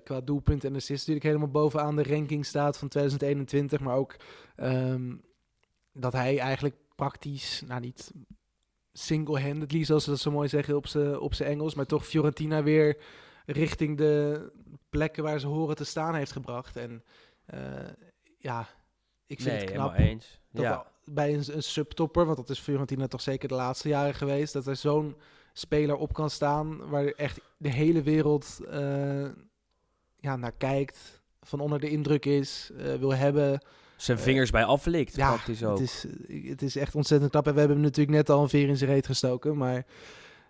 qua 0.03 0.21
doelpunt 0.21 0.63
en 0.63 0.75
assist 0.75 0.99
natuurlijk 0.99 1.25
helemaal 1.25 1.47
bovenaan 1.47 1.95
de 1.95 2.03
ranking 2.03 2.45
staat 2.45 2.77
van 2.77 2.87
2021. 2.87 3.79
Maar 3.79 3.95
ook 3.95 4.15
ehm, 4.55 5.15
dat 5.93 6.13
hij 6.13 6.39
eigenlijk 6.39 6.75
praktisch, 6.95 7.63
nou 7.67 7.79
niet 7.81 8.11
single-handedly, 8.93 9.83
zoals 9.83 10.03
ze 10.03 10.09
dat 10.09 10.19
zo 10.19 10.31
mooi 10.31 10.47
zeggen 10.47 10.75
op 10.75 10.87
zijn 10.87 11.19
op 11.19 11.33
Engels, 11.33 11.75
maar 11.75 11.85
toch 11.85 12.05
Fiorentina 12.05 12.63
weer 12.63 12.97
richting 13.45 13.97
de 13.97 14.51
plekken 14.89 15.23
waar 15.23 15.39
ze 15.39 15.47
horen 15.47 15.75
te 15.75 15.83
staan 15.83 16.15
heeft 16.15 16.31
gebracht. 16.31 16.75
En 16.75 17.03
Eh, 17.49 17.91
ja, 18.37 18.67
ik 19.25 19.41
vind 19.41 19.55
nee, 19.55 19.63
het 19.63 19.71
knap. 19.71 19.97
eens. 19.97 20.39
Dat 20.51 20.63
ja. 20.63 20.91
bij 21.05 21.33
een, 21.33 21.43
een 21.55 21.63
subtopper, 21.63 22.25
want 22.25 22.37
dat 22.37 22.49
is 22.49 22.59
Fiorentina 22.59 23.07
toch 23.07 23.21
zeker 23.21 23.47
de 23.47 23.55
laatste 23.55 23.87
jaren 23.87 24.13
geweest, 24.13 24.53
dat 24.53 24.67
er 24.67 24.75
zo'n 24.75 25.15
speler 25.53 25.95
op 25.95 26.13
kan 26.13 26.29
staan 26.29 26.89
waar 26.89 27.05
echt 27.05 27.41
de 27.57 27.69
hele 27.69 28.01
wereld 28.01 28.59
eh, 28.69 29.27
ja, 30.19 30.35
naar 30.35 30.51
kijkt, 30.51 31.21
van 31.41 31.59
onder 31.59 31.79
de 31.79 31.89
indruk 31.89 32.25
is, 32.25 32.71
eh, 32.77 32.95
wil 32.95 33.15
hebben. 33.15 33.61
Zijn 34.01 34.19
vingers 34.19 34.49
bij 34.49 34.63
aflikt, 34.65 35.15
Ja, 35.15 35.27
praktisch 35.27 35.63
ook. 35.63 35.79
het 35.79 35.87
is, 35.87 36.05
eh, 36.27 36.49
het 36.49 36.61
is 36.61 36.75
echt 36.75 36.95
ontzettend 36.95 37.31
knap. 37.31 37.47
En 37.47 37.53
we 37.53 37.59
hebben 37.59 37.77
hem 37.77 37.85
natuurlijk 37.85 38.17
net 38.17 38.29
al 38.29 38.41
een 38.41 38.49
veer 38.49 38.67
in 38.67 38.77
zijn 38.77 38.89
reet 38.89 39.05
gestoken, 39.05 39.57
maar 39.57 39.85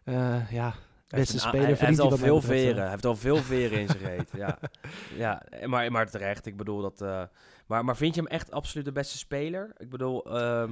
eh, 0.03 0.51
ja, 0.51 0.73
beste 1.07 1.33
een- 1.33 1.39
speler 1.39 1.65
hij, 1.67 1.75
hij 1.75 1.87
heeft 1.87 1.99
al 1.99 2.17
veel 2.17 2.41
veren. 2.41 2.81
Hij 2.81 2.89
heeft 2.89 3.05
al 3.05 3.15
veel 3.15 3.37
veren 3.37 3.79
in 3.79 3.87
zijn 3.87 4.03
reet. 4.03 4.29
Ja, 4.33 4.59
ja 5.23 5.43
maar, 5.65 5.91
maar 5.91 6.09
terecht. 6.09 6.45
Ik 6.45 6.57
bedoel 6.57 6.81
dat. 6.81 7.01
eh, 7.01 7.23
maar, 7.67 7.85
maar 7.85 7.97
vind 7.97 8.15
je 8.15 8.21
hem 8.21 8.29
echt 8.29 8.51
absoluut 8.51 8.85
de 8.85 8.91
beste 8.91 9.17
speler? 9.17 9.71
Ik 9.77 9.89
bedoel, 9.89 10.25
ehm, 10.37 10.71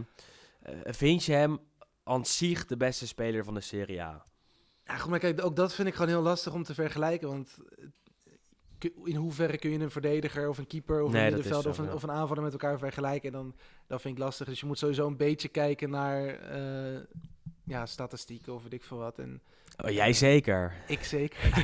eh, 0.61 0.73
vind 0.85 1.23
je 1.23 1.33
hem 1.33 1.59
aan 2.03 2.25
zich 2.25 2.65
de 2.65 2.77
beste 2.77 3.07
speler 3.07 3.43
van 3.43 3.53
de 3.53 3.61
Serie 3.61 4.01
A? 4.01 4.25
Ja, 4.85 4.97
goed, 4.97 5.09
maar 5.09 5.19
kijk, 5.19 5.43
ook 5.45 5.55
dat 5.55 5.73
vind 5.73 5.87
ik 5.87 5.93
gewoon 5.93 6.09
heel 6.09 6.21
lastig 6.21 6.53
om 6.53 6.63
te 6.63 6.73
vergelijken. 6.73 7.27
Want 7.27 7.57
eh, 7.77 7.85
in 9.03 9.15
hoeverre 9.15 9.57
kun 9.57 9.69
je 9.71 9.79
een 9.79 9.91
verdediger 9.91 10.49
of 10.49 10.57
een 10.57 10.67
keeper 10.67 11.01
of 11.01 11.11
Nee, 11.11 11.25
een 11.27 11.33
middenvelder 11.33 11.71
of, 11.71 11.77
een, 11.77 11.85
ja. 11.85 11.93
of 11.93 12.03
een 12.03 12.11
aanvaller 12.11 12.43
met 12.43 12.51
elkaar 12.51 12.77
vergelijken? 12.79 13.31
Dan, 13.31 13.55
dat 13.87 14.01
vind 14.01 14.17
ik 14.17 14.23
lastig. 14.23 14.47
Dus 14.47 14.59
je 14.59 14.65
moet 14.65 14.77
sowieso 14.79 15.07
een 15.07 15.17
beetje 15.17 15.47
kijken 15.47 15.89
naar 15.89 16.25
eh, 16.27 16.99
ja, 17.63 17.85
statistieken 17.85 18.53
of 18.53 18.63
weet 18.63 18.73
ik 18.73 18.83
veel 18.83 18.97
wat. 18.97 19.19
En 19.19 19.41
Oh, 19.85 19.89
jij 19.91 20.13
zeker. 20.13 20.73
ik 20.87 21.03
zeker. 21.03 21.63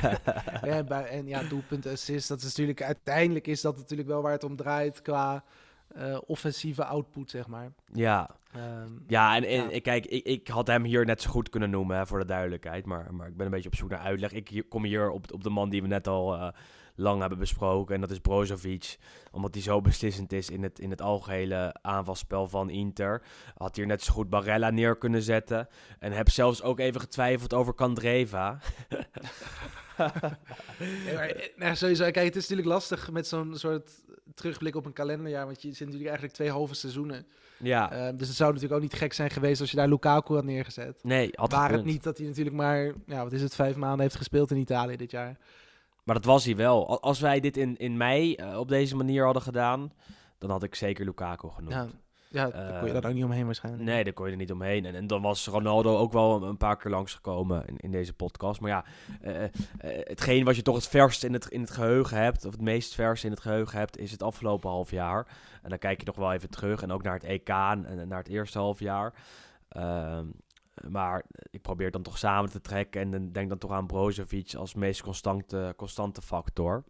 ja, 0.62 0.62
en, 0.62 0.86
bij, 0.86 1.04
en 1.04 1.26
ja, 1.26 1.42
doelpunten, 1.42 1.92
assist, 1.92 2.28
dat 2.28 2.38
is 2.38 2.44
natuurlijk 2.44 2.82
uiteindelijk 2.82 3.46
is 3.46 3.60
dat 3.60 3.76
natuurlijk 3.76 4.08
wel 4.08 4.22
waar 4.22 4.32
het 4.32 4.44
om 4.44 4.56
draait 4.56 5.02
qua 5.02 5.44
eh, 5.88 6.18
offensieve 6.26 6.84
output, 6.84 7.30
zeg 7.30 7.46
maar. 7.46 7.72
Ja, 7.92 8.30
Ehm, 8.54 8.92
ja 9.06 9.36
en, 9.36 9.44
en 9.44 9.70
Ja. 9.70 9.80
kijk, 9.80 10.06
ik, 10.06 10.24
ik 10.24 10.48
had 10.48 10.66
hem 10.66 10.84
hier 10.84 11.04
net 11.04 11.22
zo 11.22 11.30
goed 11.30 11.48
kunnen 11.48 11.70
noemen, 11.70 11.96
hè, 11.96 12.06
voor 12.06 12.18
de 12.18 12.24
duidelijkheid. 12.24 12.86
Maar, 12.86 13.14
maar 13.14 13.28
ik 13.28 13.36
ben 13.36 13.46
een 13.46 13.52
beetje 13.52 13.68
op 13.68 13.74
zoek 13.74 13.90
naar 13.90 13.98
uitleg. 13.98 14.32
Ik 14.32 14.64
kom 14.68 14.84
hier 14.84 15.10
op, 15.10 15.32
op 15.32 15.42
de 15.42 15.50
man 15.50 15.68
die 15.70 15.82
we 15.82 15.88
net 15.88 16.08
al 16.08 16.34
eh, 16.34 16.48
lang 16.94 17.20
hebben 17.20 17.38
besproken. 17.38 17.94
En 17.94 18.00
dat 18.00 18.10
is 18.10 18.18
Brozovic. 18.18 18.96
Omdat 19.32 19.54
hij 19.54 19.62
zo 19.62 19.80
beslissend 19.80 20.32
is 20.32 20.50
in 20.50 20.62
het, 20.62 20.78
in 20.78 20.90
het 20.90 21.02
algehele 21.02 21.76
aanvalspel 21.82 22.48
van 22.48 22.70
Inter. 22.70 23.22
Had 23.56 23.76
hier 23.76 23.86
net 23.86 24.02
zo 24.02 24.12
goed 24.12 24.30
Barella 24.30 24.70
neer 24.70 24.96
kunnen 24.96 25.22
zetten. 25.22 25.68
En 25.98 26.12
heb 26.12 26.30
zelfs 26.30 26.62
ook 26.62 26.78
even 26.78 27.00
getwijfeld 27.00 27.54
over 27.54 27.74
Kandreva. 27.74 28.58
Nee, 30.78 31.14
maar, 31.14 31.28
eh, 31.28 31.48
nou, 31.56 31.76
sowieso, 31.76 32.10
kijk, 32.10 32.26
het 32.26 32.36
is 32.36 32.42
natuurlijk 32.42 32.68
lastig 32.68 33.10
met 33.10 33.26
zo'n 33.26 33.56
soort 33.56 33.90
terugblik 34.34 34.76
op 34.76 34.86
een 34.86 34.92
kalenderjaar. 34.92 35.46
Want 35.46 35.62
je 35.62 35.68
zit 35.68 35.78
natuurlijk 35.78 36.04
eigenlijk 36.06 36.34
twee 36.34 36.50
halve 36.50 36.74
seizoenen. 36.74 37.26
ja, 37.58 37.92
Ehm, 37.92 38.16
dus 38.16 38.28
het 38.28 38.36
zou 38.36 38.52
natuurlijk 38.52 38.82
ook 38.82 38.90
niet 38.90 38.98
gek 38.98 39.12
zijn 39.12 39.30
geweest 39.30 39.60
als 39.60 39.70
je 39.70 39.76
daar 39.76 39.88
Lukaku 39.88 40.34
had 40.34 40.44
neergezet. 40.44 40.98
nee, 41.02 41.30
had 41.32 41.52
Waar 41.52 41.72
het 41.72 41.84
niet 41.84 42.02
dat 42.02 42.18
hij 42.18 42.26
natuurlijk 42.26 42.56
maar, 42.56 42.92
ja, 43.06 43.22
wat 43.22 43.32
is 43.32 43.42
het, 43.42 43.54
vijf 43.54 43.76
maanden 43.76 44.00
heeft 44.00 44.16
gespeeld 44.16 44.50
in 44.50 44.56
Italië 44.56 44.96
dit 44.96 45.10
jaar. 45.10 45.38
Maar 46.04 46.14
dat 46.14 46.24
was 46.24 46.44
hij 46.44 46.56
wel. 46.56 46.88
Al- 46.88 47.00
Als 47.02 47.20
wij 47.20 47.40
dit 47.40 47.56
in, 47.56 47.76
in 47.76 47.96
mei 47.96 48.34
eh, 48.34 48.58
op 48.58 48.68
deze 48.68 48.96
manier 48.96 49.24
hadden 49.24 49.42
gedaan, 49.42 49.92
dan 50.38 50.50
had 50.50 50.62
ik 50.62 50.74
zeker 50.74 51.04
Lukaku 51.04 51.48
genoemd. 51.48 51.74
Ja, 51.74 51.86
ja 52.28 52.50
daar 52.50 52.78
kon 52.78 52.88
je 52.88 52.94
Eh, 52.94 53.00
daar 53.00 53.10
ook 53.10 53.16
niet 53.16 53.24
omheen 53.24 53.44
waarschijnlijk. 53.44 53.84
Nee, 53.84 54.04
daar 54.04 54.12
kon 54.12 54.26
je 54.26 54.32
er 54.32 54.38
niet 54.38 54.52
omheen. 54.52 54.84
En, 54.84 54.94
en 54.94 55.06
dan 55.06 55.22
was 55.22 55.46
Ronaldo 55.46 55.96
ook 55.96 56.12
wel 56.12 56.36
een, 56.36 56.42
een 56.42 56.56
paar 56.56 56.76
keer 56.76 56.90
langsgekomen 56.90 57.66
in, 57.66 57.76
in 57.76 57.90
deze 57.90 58.12
podcast. 58.12 58.60
Maar 58.60 58.70
ja, 58.70 58.84
eh, 59.20 59.44
hetgeen 60.04 60.44
wat 60.44 60.56
je 60.56 60.62
toch 60.62 60.74
het 60.76 60.88
verst 60.88 61.24
in 61.24 61.32
het, 61.32 61.46
in 61.46 61.60
het 61.60 61.70
geheugen 61.70 62.16
hebt, 62.18 62.44
of 62.44 62.52
het 62.52 62.60
meest 62.60 62.94
vers 62.94 63.24
in 63.24 63.30
het 63.30 63.40
geheugen 63.40 63.78
hebt, 63.78 63.98
is 63.98 64.10
het 64.10 64.22
afgelopen 64.22 64.70
half 64.70 64.90
jaar. 64.90 65.26
En 65.62 65.68
dan 65.68 65.78
kijk 65.78 66.00
je 66.00 66.06
nog 66.06 66.16
wel 66.16 66.32
even 66.32 66.50
terug 66.50 66.82
en 66.82 66.92
ook 66.92 67.02
naar 67.02 67.14
het 67.14 67.24
EK 67.24 67.48
en, 67.48 67.86
en 67.86 68.08
naar 68.08 68.18
het 68.18 68.28
eerste 68.28 68.58
half 68.58 68.78
jaar. 68.78 69.14
Ehm, 69.68 70.26
maar 70.88 71.24
ik 71.50 71.62
probeer 71.62 71.90
dan 71.90 72.02
toch 72.02 72.18
samen 72.18 72.50
te 72.50 72.60
trekken 72.60 73.00
en 73.00 73.10
dan 73.10 73.32
denk 73.32 73.48
dan 73.48 73.58
toch 73.58 73.70
aan 73.70 73.86
Brozovic 73.86 74.54
als 74.54 74.74
meest 74.74 75.02
constante, 75.02 75.72
constante 75.76 76.22
factor. 76.22 76.84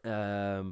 Ehm, 0.00 0.70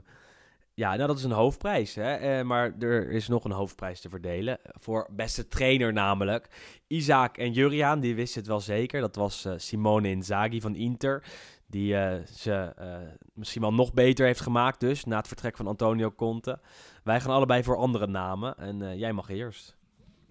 ja, 0.74 0.94
nou 0.94 1.06
dat 1.06 1.18
is 1.18 1.24
een 1.24 1.30
hoofdprijs. 1.30 1.94
Hè? 1.94 2.14
Eh, 2.14 2.44
maar 2.44 2.74
er 2.78 3.10
is 3.10 3.28
nog 3.28 3.44
een 3.44 3.50
hoofdprijs 3.50 4.00
te 4.00 4.08
verdelen. 4.08 4.58
Voor 4.62 5.08
beste 5.10 5.48
trainer 5.48 5.92
namelijk. 5.92 6.48
Isaac 6.86 7.38
en 7.38 7.52
Juriaan, 7.52 8.00
die 8.00 8.14
wisten 8.14 8.40
het 8.40 8.48
wel 8.48 8.60
zeker. 8.60 9.00
Dat 9.00 9.16
was 9.16 9.44
eh, 9.44 9.52
Simone 9.56 10.08
Inzaghi 10.08 10.60
van 10.60 10.74
Inter. 10.74 11.24
Die 11.66 11.96
eh, 11.96 12.26
ze 12.26 12.74
misschien 13.34 13.62
wel 13.62 13.72
nog 13.72 13.92
beter 13.92 14.26
heeft 14.26 14.40
gemaakt 14.40 14.80
dus. 14.80 15.04
Na 15.04 15.16
het 15.16 15.28
vertrek 15.28 15.56
van 15.56 15.66
Antonio 15.66 16.12
Conte. 16.12 16.60
Wij 17.04 17.20
gaan 17.20 17.34
allebei 17.34 17.62
voor 17.62 17.76
andere 17.76 18.06
namen. 18.06 18.56
En 18.56 18.98
jij 18.98 19.12
mag 19.12 19.28
eerst. 19.28 19.76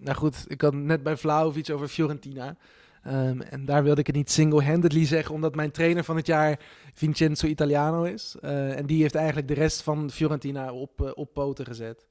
Nou 0.02 0.16
goed, 0.16 0.44
ik 0.46 0.60
had 0.60 0.74
net 0.74 1.02
bij 1.02 1.16
Vlaovic 1.16 1.70
over 1.70 1.88
Fiorentina. 1.88 2.56
Ehm, 3.02 3.40
en 3.40 3.64
daar 3.64 3.82
wilde 3.82 4.00
ik 4.00 4.06
het 4.06 4.16
niet 4.16 4.30
single-handedly 4.30 5.06
zeggen, 5.06 5.34
omdat 5.34 5.54
mijn 5.54 5.70
trainer 5.70 6.04
van 6.04 6.16
het 6.16 6.26
jaar 6.26 6.60
Vincenzo 6.94 7.46
Italiano 7.46 8.02
is. 8.02 8.36
Eh, 8.40 8.78
en 8.78 8.86
die 8.86 9.02
heeft 9.02 9.14
eigenlijk 9.14 9.48
de 9.48 9.54
rest 9.54 9.82
van 9.82 10.10
Fiorentina 10.10 10.72
op, 10.72 11.02
eh, 11.02 11.10
op 11.14 11.32
poten 11.34 11.66
gezet. 11.66 12.06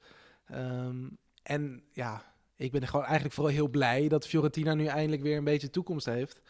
Ehm, 0.46 0.96
en 1.42 1.82
ja, 1.92 2.22
ik 2.56 2.72
ben 2.72 2.88
gewoon 2.88 3.04
eigenlijk 3.04 3.34
vooral 3.34 3.52
heel 3.52 3.68
blij 3.68 4.08
dat 4.08 4.26
Fiorentina 4.26 4.74
nu 4.74 4.86
eindelijk 4.86 5.22
weer 5.22 5.36
een 5.36 5.44
beetje 5.44 5.70
toekomst 5.70 6.06
heeft. 6.06 6.40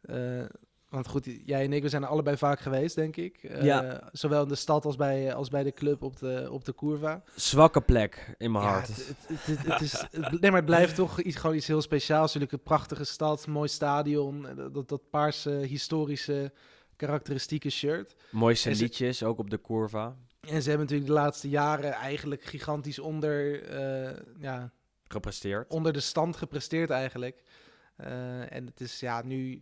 Eh, 0.00 0.44
want 0.94 1.08
goed, 1.08 1.28
jij 1.44 1.64
en 1.64 1.72
ik, 1.72 1.82
we 1.82 1.88
zijn 1.88 2.02
er 2.02 2.08
allebei 2.08 2.36
vaak 2.36 2.60
geweest, 2.60 2.94
denk 2.94 3.16
ik. 3.16 3.42
Eh. 3.42 3.92
Zowel 4.12 4.42
in 4.42 4.48
de 4.48 4.54
stad 4.54 4.84
als 4.84 4.96
bij, 4.96 5.34
als 5.34 5.48
bij 5.48 5.62
de 5.62 5.72
club 5.72 6.02
op 6.02 6.18
de, 6.18 6.48
op 6.50 6.64
de 6.64 6.74
Curva. 6.74 7.22
Zwakke 7.34 7.80
plek 7.80 8.34
in 8.38 8.52
mijn 8.52 8.64
Ja, 8.64 8.70
hart. 8.70 8.86
het, 8.88 9.06
het, 9.26 9.46
het, 9.46 9.66
het 9.66 9.80
is, 9.80 10.04
nee, 10.40 10.50
maar 10.50 10.60
het 10.60 10.64
blijft 10.64 10.94
toch 10.94 11.20
iets, 11.20 11.36
gewoon 11.36 11.56
iets 11.56 11.66
heel 11.66 11.82
speciaals. 11.82 12.26
Natuurlijk 12.26 12.52
een 12.52 12.62
prachtige 12.62 13.04
stad, 13.04 13.46
mooi 13.46 13.68
stadion, 13.68 14.48
eh, 14.48 14.56
dat, 14.72 14.88
dat 14.88 15.10
paarse, 15.10 15.50
historische, 15.50 16.52
karakteristieke 16.96 17.70
shirt. 17.70 18.14
Mooiste 18.30 18.68
en 18.68 18.76
ze- 18.76 18.82
liedjes, 18.82 19.22
ook 19.22 19.38
op 19.38 19.50
de 19.50 19.60
curva. 19.60 20.16
En 20.40 20.62
ze 20.62 20.68
hebben 20.68 20.86
natuurlijk 20.86 21.06
de 21.08 21.12
laatste 21.20 21.48
jaren 21.48 21.92
eigenlijk 21.92 22.42
gigantisch 22.44 22.98
onder, 22.98 23.62
eh, 23.62 24.16
ja, 24.40 24.72
Gepresteerd. 25.08 25.70
onder 25.70 25.92
de 25.92 26.00
stand 26.00 26.36
gepresteerd 26.36 26.90
eigenlijk. 26.90 27.42
Eh, 27.96 28.52
en 28.52 28.66
het 28.66 28.80
is 28.80 29.00
ja, 29.00 29.22
nu 29.24 29.60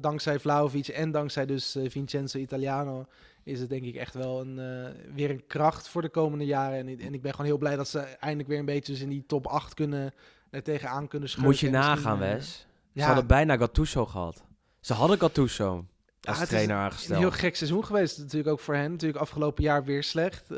dankzij 0.00 0.38
Vlaovic 0.38 0.88
en 0.88 1.10
dankzij 1.10 1.46
dus 1.46 1.74
eh, 1.74 1.90
Vincenzo 1.90 2.38
Italiano 2.38 3.06
is 3.42 3.60
het 3.60 3.68
denk 3.70 3.84
ik 3.84 3.94
echt 3.94 4.14
wel 4.14 4.40
een, 4.40 4.58
eh, 4.58 4.90
weer 5.14 5.30
een 5.30 5.46
kracht 5.46 5.88
voor 5.88 6.02
de 6.02 6.08
komende 6.08 6.44
jaren. 6.44 6.78
En, 6.78 6.88
ik- 6.88 7.00
en 7.00 7.14
ik 7.14 7.22
ben 7.22 7.30
gewoon 7.30 7.46
heel 7.46 7.58
blij 7.58 7.76
dat 7.76 7.88
ze 7.88 7.98
eindelijk 7.98 8.48
weer 8.48 8.58
een 8.58 8.64
beetje 8.64 8.92
dus 8.92 9.02
in 9.02 9.08
die 9.08 9.24
top 9.26 9.46
8 9.46 9.74
kunnen, 9.74 10.12
er 10.50 10.62
tegenaan 10.62 11.08
kunnen 11.08 11.28
schurken. 11.28 11.50
Moet 11.50 11.60
je 11.60 11.70
nagaan, 11.70 12.18
Wes. 12.18 12.66
Ze 12.94 13.02
hadden 13.02 13.26
bijna 13.26 13.56
Gattuso 13.56 14.06
gehad. 14.06 14.42
Ze 14.80 14.92
hadden 14.94 15.18
Gattuso 15.18 15.84
als 16.22 16.34
het 16.38 16.42
is 16.42 16.48
trainer 16.48 16.76
Een 16.76 16.82
aangesteld. 16.82 17.18
heel 17.18 17.30
gek 17.30 17.56
seizoen 17.56 17.84
geweest 17.84 18.18
natuurlijk 18.18 18.48
ook 18.52 18.60
voor 18.60 18.74
hen. 18.74 18.90
Natuurlijk 18.90 19.20
afgelopen 19.20 19.62
jaar 19.62 19.84
weer 19.84 20.02
slecht 20.02 20.50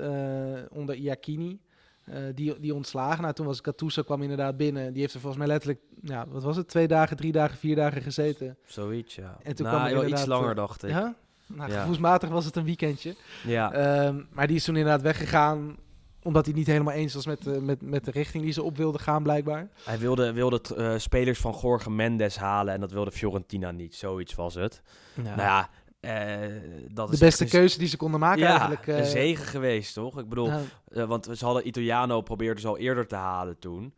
onder 0.70 0.94
Iacchini. 0.94 1.60
Eh, 2.04 2.16
die, 2.34 2.60
die 2.60 2.74
ontslagen. 2.74 3.22
Nou, 3.22 3.34
toen 3.34 3.46
was 3.46 3.60
Gattuso 3.62 4.02
kwam 4.02 4.22
inderdaad 4.22 4.56
binnen. 4.56 4.92
Die 4.92 5.00
heeft 5.00 5.14
er 5.14 5.20
volgens 5.20 5.42
mij 5.42 5.50
letterlijk, 5.50 5.80
ja, 6.02 6.26
wat 6.28 6.42
was 6.42 6.56
het? 6.56 6.68
Twee 6.68 6.88
dagen, 6.88 7.16
drie 7.16 7.32
dagen, 7.32 7.58
vier 7.58 7.76
dagen 7.76 8.02
gezeten. 8.02 8.56
Zoiets, 8.66 9.14
ja. 9.14 9.36
En 9.42 9.54
toen 9.54 9.66
nou, 9.66 9.78
kwam 9.78 9.88
er 9.88 10.00
wel 10.00 10.08
iets 10.08 10.26
langer, 10.26 10.50
eh, 10.50 10.56
dacht 10.56 10.82
ik. 10.82 10.90
Ja? 10.90 11.14
Nou, 11.46 11.70
Ja. 11.70 11.78
gevoelsmatig 11.78 12.28
was 12.28 12.44
het 12.44 12.56
een 12.56 12.64
weekendje. 12.64 13.14
Ja. 13.46 13.72
Ehm, 13.72 14.22
maar 14.32 14.46
die 14.46 14.56
is 14.56 14.64
toen 14.64 14.76
inderdaad 14.76 15.02
weggegaan 15.02 15.76
omdat 16.22 16.44
hij 16.44 16.54
niet 16.54 16.66
helemaal 16.66 16.94
eens 16.94 17.14
was 17.14 17.26
met, 17.26 17.42
de 17.42 17.60
met, 17.60 17.82
met 17.82 18.04
de 18.04 18.10
richting 18.10 18.44
die 18.44 18.52
ze 18.52 18.62
op 18.62 18.76
wilden 18.76 19.00
gaan, 19.00 19.22
blijkbaar. 19.22 19.68
Hij 19.84 19.98
wilde, 19.98 20.32
wilde 20.32 20.60
eh, 20.76 20.98
spelers 20.98 21.38
van 21.40 21.54
Jorge 21.62 21.90
Mendes 21.90 22.36
halen 22.36 22.74
en 22.74 22.80
dat 22.80 22.92
wilde 22.92 23.10
Fiorentina 23.10 23.70
niet. 23.70 23.94
Zoiets 23.94 24.34
was 24.34 24.54
het. 24.54 24.82
Nou 25.14 25.36
ja, 25.38 25.68
eh, 26.04 26.50
dat 26.90 27.06
de 27.06 27.12
is 27.12 27.18
beste 27.18 27.44
een- 27.44 27.50
keuze 27.50 27.78
die 27.78 27.88
ze 27.88 27.96
konden 27.96 28.20
maken 28.20 28.40
ja, 28.42 28.48
eigenlijk. 28.48 28.86
eh, 28.86 28.98
een 28.98 29.04
zegen 29.04 29.44
geweest, 29.44 29.94
toch? 29.94 30.18
Ik 30.18 30.28
bedoel, 30.28 30.50
eh, 30.88 31.04
want 31.04 31.28
ze 31.32 31.44
hadden 31.44 31.66
Italiano 31.66 32.20
probeerden 32.20 32.60
ze 32.60 32.68
al 32.68 32.78
eerder 32.78 33.06
te 33.06 33.14
halen 33.16 33.58
toen. 33.58 33.94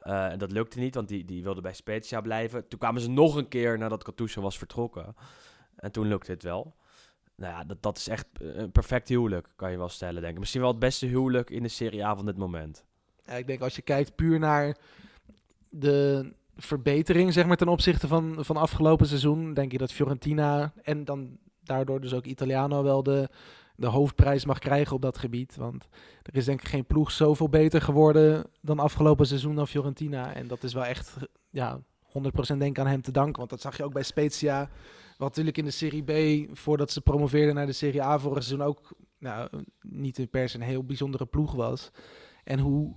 Eh, 0.00 0.26
en 0.26 0.38
dat 0.38 0.52
lukte 0.52 0.78
niet, 0.78 0.94
want 0.94 1.08
die, 1.08 1.24
die 1.24 1.42
wilde 1.42 1.60
bij 1.60 1.72
Spezia 1.74 2.20
blijven. 2.20 2.68
Toen 2.68 2.78
kwamen 2.78 3.00
ze 3.00 3.10
nog 3.10 3.34
een 3.36 3.48
keer 3.48 3.78
nadat 3.78 4.04
Gattuso 4.04 4.40
was 4.42 4.58
vertrokken. 4.58 5.14
En 5.76 5.92
toen 5.92 6.06
lukte 6.08 6.30
het 6.30 6.42
wel. 6.42 6.74
Nou 7.36 7.52
ja, 7.52 7.64
dat, 7.64 7.82
dat 7.82 7.96
is 7.96 8.08
echt 8.08 8.26
eh, 8.40 8.46
een 8.56 8.72
perfect 8.72 9.08
huwelijk, 9.08 9.48
kan 9.56 9.70
je 9.70 9.76
wel 9.78 9.88
stellen, 9.88 10.20
denk 10.22 10.32
ik. 10.34 10.38
Misschien 10.38 10.60
wel 10.60 10.70
het 10.70 10.78
beste 10.78 11.06
huwelijk 11.06 11.50
in 11.50 11.62
de 11.62 11.68
Serie 11.68 12.04
A 12.04 12.16
van 12.16 12.26
dit 12.26 12.36
moment. 12.36 12.84
Ja, 13.26 13.32
ik 13.32 13.46
denk 13.46 13.60
als 13.60 13.76
je 13.76 13.82
kijkt 13.82 14.14
puur 14.14 14.38
naar 14.38 14.76
de 15.68 16.32
verbetering, 16.56 17.32
zeg 17.32 17.46
maar, 17.46 17.56
ten 17.56 17.68
opzichte 17.68 18.08
van, 18.08 18.36
van 18.44 18.56
afgelopen 18.56 19.06
seizoen, 19.06 19.54
denk 19.54 19.72
ik 19.72 19.78
dat 19.78 19.92
Fiorentina 19.92 20.72
en 20.82 21.04
dan 21.04 21.38
daardoor 21.70 22.00
dus 22.00 22.14
ook 22.14 22.24
Italiano 22.24 22.82
wel 22.82 23.02
de, 23.02 23.28
de 23.76 23.86
hoofdprijs 23.86 24.44
mag 24.44 24.58
krijgen 24.58 24.96
op 24.96 25.02
dat 25.02 25.18
gebied. 25.18 25.56
Want 25.56 25.88
er 26.22 26.36
is 26.36 26.44
denk 26.44 26.60
ik 26.60 26.68
geen 26.68 26.86
ploeg 26.86 27.10
zoveel 27.10 27.48
beter 27.48 27.82
geworden 27.82 28.44
dan 28.60 28.78
afgelopen 28.78 29.26
seizoen 29.26 29.54
dan 29.54 29.68
Fiorentina. 29.68 30.34
En 30.34 30.46
dat 30.48 30.62
is 30.62 30.72
wel 30.72 30.84
echt, 30.84 31.16
ja, 31.50 31.80
100% 32.08 32.56
denk 32.58 32.62
ik 32.62 32.78
aan 32.78 32.86
hem 32.86 33.02
te 33.02 33.12
danken. 33.12 33.38
Want 33.38 33.50
dat 33.50 33.60
zag 33.60 33.76
je 33.76 33.84
ook 33.84 33.92
bij 33.92 34.02
Spezia, 34.02 34.68
wat 35.16 35.28
natuurlijk 35.28 35.58
in 35.58 35.64
de 35.64 35.70
Serie 35.70 36.02
B, 36.02 36.48
voordat 36.56 36.90
ze 36.90 37.00
promoveerden 37.00 37.54
naar 37.54 37.66
de 37.66 37.72
Serie 37.72 38.02
A 38.02 38.18
vorig 38.18 38.44
seizoen 38.44 38.66
ook 38.66 38.92
nou, 39.18 39.48
niet 39.80 40.30
per 40.30 40.48
se 40.48 40.56
een 40.56 40.62
heel 40.62 40.84
bijzondere 40.84 41.26
ploeg 41.26 41.52
was. 41.52 41.90
En 42.44 42.58
hoe 42.58 42.94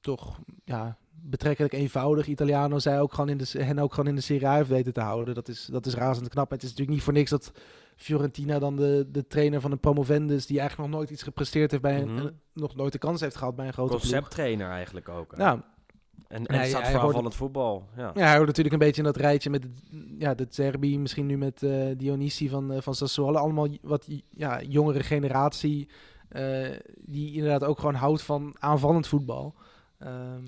toch 0.00 0.38
ja, 0.64 0.98
betrekkelijk 1.10 1.74
eenvoudig 1.74 2.26
Italiano 2.26 2.78
zij 2.78 3.00
ook 3.00 3.12
gewoon 3.12 3.28
in 3.28 3.38
de, 3.38 3.64
hen 3.64 3.78
ook 3.78 3.94
gewoon 3.94 4.08
in 4.08 4.14
de 4.14 4.20
Serie 4.20 4.46
A 4.46 4.54
heeft 4.54 4.68
weten 4.68 4.92
te 4.92 5.00
houden. 5.00 5.34
Dat 5.34 5.48
is, 5.48 5.64
dat 5.64 5.86
is 5.86 5.94
razend 5.94 6.28
knap. 6.28 6.50
Het 6.50 6.62
is 6.62 6.68
natuurlijk 6.68 6.96
niet 6.96 7.04
voor 7.04 7.12
niks 7.12 7.30
dat 7.30 7.52
Fiorentina 7.98 8.58
dan 8.58 8.76
de, 8.76 9.06
de 9.10 9.26
trainer 9.26 9.60
van 9.60 9.72
een 9.72 9.80
promovendus... 9.80 10.46
die 10.46 10.58
eigenlijk 10.58 10.90
nog 10.90 10.98
nooit 10.98 11.10
iets 11.10 11.22
gepresteerd 11.22 11.70
heeft 11.70 11.82
bij 11.82 12.00
een... 12.00 12.12
Mhm. 12.12 12.26
en 12.26 12.40
nog 12.52 12.76
nooit 12.76 12.92
de 12.92 12.98
kans 12.98 13.20
heeft 13.20 13.36
gehad 13.36 13.56
bij 13.56 13.66
een 13.66 13.72
grote. 13.72 13.92
Concepttrainer 13.92 14.70
eigenlijk 14.70 15.08
ook. 15.08 15.30
hè. 15.30 15.36
Nou, 15.38 15.60
en 16.28 16.46
en 16.46 16.54
hij- 16.54 16.68
staat 16.68 16.82
hij 16.82 16.92
hoort- 16.92 17.04
aanvallend 17.04 17.34
voetbal. 17.34 17.88
Ja. 17.96 18.10
Ja, 18.14 18.22
hij 18.26 18.34
hoort 18.36 18.46
natuurlijk 18.46 18.74
een 18.74 18.80
beetje 18.80 19.00
in 19.02 19.06
dat 19.06 19.16
rijtje 19.16 19.50
met 19.50 19.66
ja, 20.18 20.34
de 20.34 20.46
Zerbi, 20.50 20.98
misschien 20.98 21.26
nu 21.26 21.36
met 21.38 21.66
Dionisi 21.96 22.48
van, 22.48 22.72
eh, 22.72 22.80
van 22.80 22.94
Sassuolo. 22.94 23.38
Allemaal 23.38 23.68
wat 23.82 24.06
ja, 24.30 24.62
jongere 24.62 25.02
generatie 25.02 25.88
eh, 26.28 26.66
die 27.00 27.32
inderdaad 27.34 27.64
ook 27.64 27.78
gewoon 27.78 27.94
houdt 27.94 28.22
van 28.22 28.54
aanvallend 28.58 29.06
voetbal. 29.06 29.54
Ehm, 29.98 30.42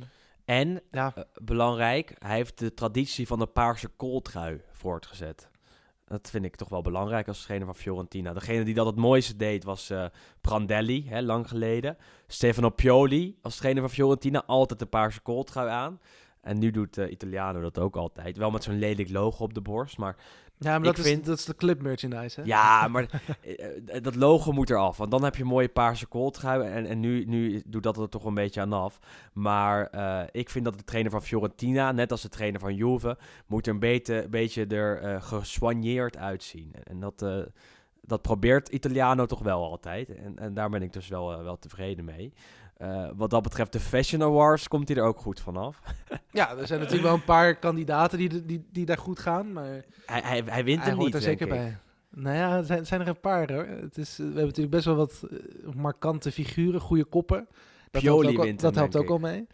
En, 0.44 0.80
ja, 0.90 1.14
belangrijk, 1.42 2.14
hij 2.18 2.36
heeft 2.36 2.58
de 2.58 2.74
traditie 2.74 3.26
van 3.26 3.38
de 3.38 3.46
paarse 3.46 3.88
kooltrui 3.88 4.60
voortgezet. 4.72 5.48
Dat 6.10 6.30
vind 6.30 6.44
ik 6.44 6.56
toch 6.56 6.68
wel 6.68 6.82
belangrijk 6.82 7.28
als 7.28 7.42
trainer 7.42 7.66
van 7.66 7.76
Fiorentina. 7.76 8.32
Degene 8.32 8.64
die 8.64 8.74
dat 8.74 8.86
het 8.86 8.96
mooiste 8.96 9.36
deed 9.36 9.64
was 9.64 9.90
eh, 9.90 10.04
Prandelli, 10.40 11.08
hè, 11.08 11.22
lang 11.22 11.48
geleden. 11.48 11.96
Stefano 12.26 12.70
Pioli 12.70 13.38
als 13.42 13.56
trainer 13.56 13.82
van 13.82 13.90
Fiorentina, 13.90 14.44
altijd 14.46 14.78
de 14.78 14.86
paarse 14.86 15.20
kooltrui 15.20 15.68
aan. 15.68 16.00
En 16.40 16.58
nu 16.58 16.70
doet 16.70 16.98
eh 16.98 17.10
Italiano 17.10 17.60
dat 17.60 17.78
ook 17.78 17.96
altijd. 17.96 18.36
Wel 18.36 18.50
met 18.50 18.62
zo'n 18.62 18.78
lelijk 18.78 19.10
logo 19.10 19.44
op 19.44 19.54
de 19.54 19.60
borst, 19.60 19.98
maar 19.98 20.16
ja 20.62 20.70
maar 20.78 20.88
ik 20.88 20.96
dat 20.96 20.98
is, 21.04 21.10
vind- 21.12 21.24
dat 21.24 21.38
is 21.38 21.44
de 21.44 21.54
club 21.54 21.82
merchandise, 21.82 22.40
hè? 22.40 22.46
Ja, 22.46 22.88
maar 22.88 23.22
eh, 23.40 23.76
eh, 23.96 24.02
dat 24.02 24.14
logo 24.14 24.52
moet 24.52 24.70
eraf. 24.70 24.96
Want 24.96 25.10
dan 25.10 25.24
heb 25.24 25.36
je 25.36 25.42
een 25.42 25.48
mooie 25.48 25.68
paarse 25.68 26.06
kooltrui. 26.06 26.68
En, 26.68 26.86
en 26.86 27.00
nu, 27.00 27.24
nu 27.24 27.62
doet 27.66 27.82
dat 27.82 27.96
er 27.96 28.08
toch 28.08 28.24
een 28.24 28.34
beetje 28.34 28.60
aan 28.60 28.72
af. 28.72 28.98
Maar 29.32 29.86
eh, 29.86 30.22
ik 30.30 30.50
vind 30.50 30.64
dat 30.64 30.78
de 30.78 30.84
trainer 30.84 31.10
van 31.12 31.22
Fiorentina, 31.22 31.92
net 31.92 32.10
als 32.10 32.22
de 32.22 32.28
trainer 32.28 32.60
van 32.60 32.74
Juve, 32.74 33.18
moet 33.46 33.66
er 33.66 33.72
een 33.72 33.78
beetje, 33.78 34.26
beetje 34.30 34.66
er 34.66 35.02
eh 35.02 35.22
gesoigneerd 35.22 36.16
uitzien. 36.16 36.72
En, 36.84 37.00
dat, 37.00 37.24
dat 38.00 38.22
probeert 38.22 38.68
Italiano 38.68 39.26
toch 39.26 39.42
wel 39.42 39.64
altijd. 39.64 40.14
En, 40.14 40.38
en 40.38 40.54
daar 40.54 40.70
ben 40.70 40.82
ik 40.82 40.92
dus 40.92 41.08
wel, 41.08 41.42
wel 41.42 41.58
tevreden 41.58 42.04
mee. 42.04 42.32
Eh, 42.80 43.08
wat 43.14 43.30
dat 43.30 43.42
betreft 43.42 43.72
de 43.72 43.80
Fashion 43.80 44.22
Awards 44.22 44.68
komt 44.68 44.88
hij 44.88 44.96
er 44.96 45.02
ook 45.02 45.18
goed 45.18 45.40
vanaf. 45.40 45.80
Ja, 46.30 46.56
er 46.56 46.66
zijn 46.66 46.78
natuurlijk 46.80 47.06
wel 47.06 47.14
een 47.16 47.24
paar 47.24 47.56
kandidaten 47.58 48.18
die, 48.18 48.46
die, 48.46 48.66
die 48.72 48.86
daar 48.86 48.98
goed 48.98 49.18
gaan, 49.18 49.52
maar 49.52 49.84
Hij, 50.06 50.20
hij, 50.20 50.42
hij 50.46 50.64
wint 50.64 50.82
hij 50.82 50.92
hoort 50.92 51.04
niet, 51.04 51.14
er 51.14 51.20
zeker 51.20 51.46
ik. 51.46 51.52
bij. 51.52 51.76
Nou 52.10 52.36
ja, 52.36 52.56
er 52.56 52.64
zijn, 52.64 52.86
zijn 52.86 53.00
er 53.00 53.08
een 53.08 53.20
paar 53.20 53.52
hoor. 53.52 53.66
Het 53.66 53.98
is, 53.98 54.16
we 54.16 54.22
hebben 54.22 54.44
natuurlijk 54.44 54.70
best 54.70 54.84
wel 54.84 54.96
wat 54.96 55.22
eh, 55.30 55.38
markante 55.74 56.32
figuren, 56.32 56.80
goede 56.80 57.04
koppen. 57.04 57.48
Dat 57.90 58.02
Pioli 58.02 58.22
helpt 58.26 58.38
ook, 58.38 58.44
wint 58.44 58.60
Dat 58.60 58.74
helpt 58.74 58.96
ook 58.96 59.10
al 59.10 59.18
mee. 59.18 59.46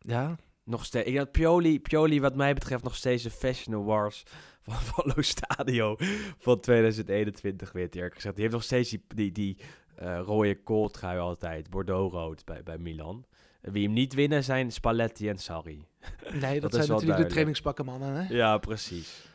Ja, 0.00 0.36
Nog 0.64 0.84
steeds. 0.84 1.08
Ik 1.08 1.16
had 1.16 1.32
Pioli, 1.32 1.80
Pioli, 1.80 2.20
wat 2.20 2.34
mij 2.36 2.54
betreft, 2.54 2.82
nog 2.82 2.96
steeds 2.96 3.22
de 3.22 3.30
Fashion 3.30 3.74
Awards 3.74 4.22
van, 4.66 4.74
van 4.74 5.12
Lo 5.14 5.22
Stadio 5.22 5.96
van 6.38 6.60
2021 6.60 7.72
wint. 7.72 7.94
Eerlijk 7.94 8.14
gezegd. 8.14 8.34
Die 8.34 8.44
heeft 8.44 8.56
nog 8.56 8.64
steeds 8.64 8.90
die, 8.90 9.04
die, 9.14 9.32
die 9.32 9.56
eh, 10.02 10.20
rode 10.24 10.62
kooltrui 10.62 11.18
altijd, 11.18 11.70
Bordeaux-rood 11.70 12.44
bij, 12.44 12.62
bij 12.62 12.78
Milan. 12.78 13.24
Wie 13.60 13.84
hem 13.84 13.92
niet 13.92 14.14
winnen 14.14 14.44
zijn 14.44 14.72
Spalletti 14.72 15.28
en 15.28 15.38
Sarri. 15.38 15.86
nee, 16.40 16.60
dat, 16.60 16.74
zijn 16.74 16.86
wel 16.86 16.96
natuurlijk 16.96 17.22
de 17.22 17.30
trainingspakken 17.30 17.84
mannen. 17.84 18.14
Hè? 18.14 18.34
Ja, 18.34 18.58
precies. 18.58 19.26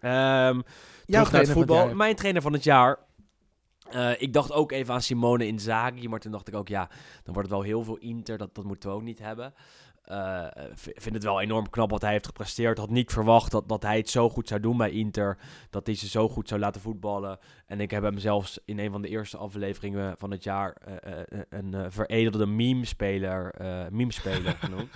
Ehm 0.00 0.60
Jouw 1.06 1.24
naar 1.30 1.40
het 1.40 1.50
voetbal. 1.50 1.86
het. 1.86 1.96
Mijn 1.96 2.14
trainer 2.14 2.42
van 2.42 2.52
het 2.52 2.64
jaar. 2.64 2.98
Eh, 3.90 4.20
ik 4.20 4.32
dacht 4.32 4.52
ook 4.52 4.72
even 4.72 4.94
aan 4.94 5.02
Simone 5.02 5.46
Inzaghi, 5.46 6.08
maar 6.08 6.20
toen 6.20 6.32
dacht 6.32 6.48
ik 6.48 6.54
ook, 6.54 6.68
ja, 6.68 6.88
dan 7.22 7.34
wordt 7.34 7.48
het 7.48 7.58
wel 7.58 7.62
heel 7.62 7.84
veel 7.84 7.96
Inter. 7.96 8.38
Dat, 8.38 8.54
dat 8.54 8.64
moeten 8.64 8.88
we 8.88 8.94
ook 8.94 9.02
niet 9.02 9.18
hebben. 9.18 9.54
Eh, 10.04 10.46
v- 10.74 10.88
vind 10.94 11.14
het 11.14 11.24
wel 11.24 11.40
enorm 11.40 11.70
knap 11.70 11.90
wat 11.90 12.02
hij 12.02 12.12
heeft 12.12 12.26
gepresteerd. 12.26 12.78
Had 12.78 12.90
niet 12.90 13.12
verwacht 13.12 13.50
dat, 13.50 13.68
dat 13.68 13.82
hij 13.82 13.96
het 13.96 14.10
zo 14.10 14.30
goed 14.30 14.48
zou 14.48 14.60
doen 14.60 14.76
bij 14.76 14.90
Inter. 14.90 15.38
Dat 15.70 15.86
hij 15.86 15.94
ze 15.94 16.08
zo 16.08 16.28
goed 16.28 16.48
zou 16.48 16.60
laten 16.60 16.80
voetballen. 16.80 17.38
En 17.66 17.80
ik 17.80 17.90
heb 17.90 18.02
hem 18.02 18.18
zelfs 18.18 18.58
in 18.64 18.78
een 18.78 18.90
van 18.90 19.02
de 19.02 19.08
eerste 19.08 19.36
afleveringen 19.36 20.16
van 20.18 20.30
het 20.30 20.42
jaar 20.44 20.72
eh, 20.72 21.20
eh, 21.20 21.26
een 21.48 21.74
eh, 21.74 21.86
veredelde 21.88 22.46
meme-speler 22.46 23.50
eh, 23.54 23.88
meme-speler 23.90 24.56
genoemd. 24.64 24.90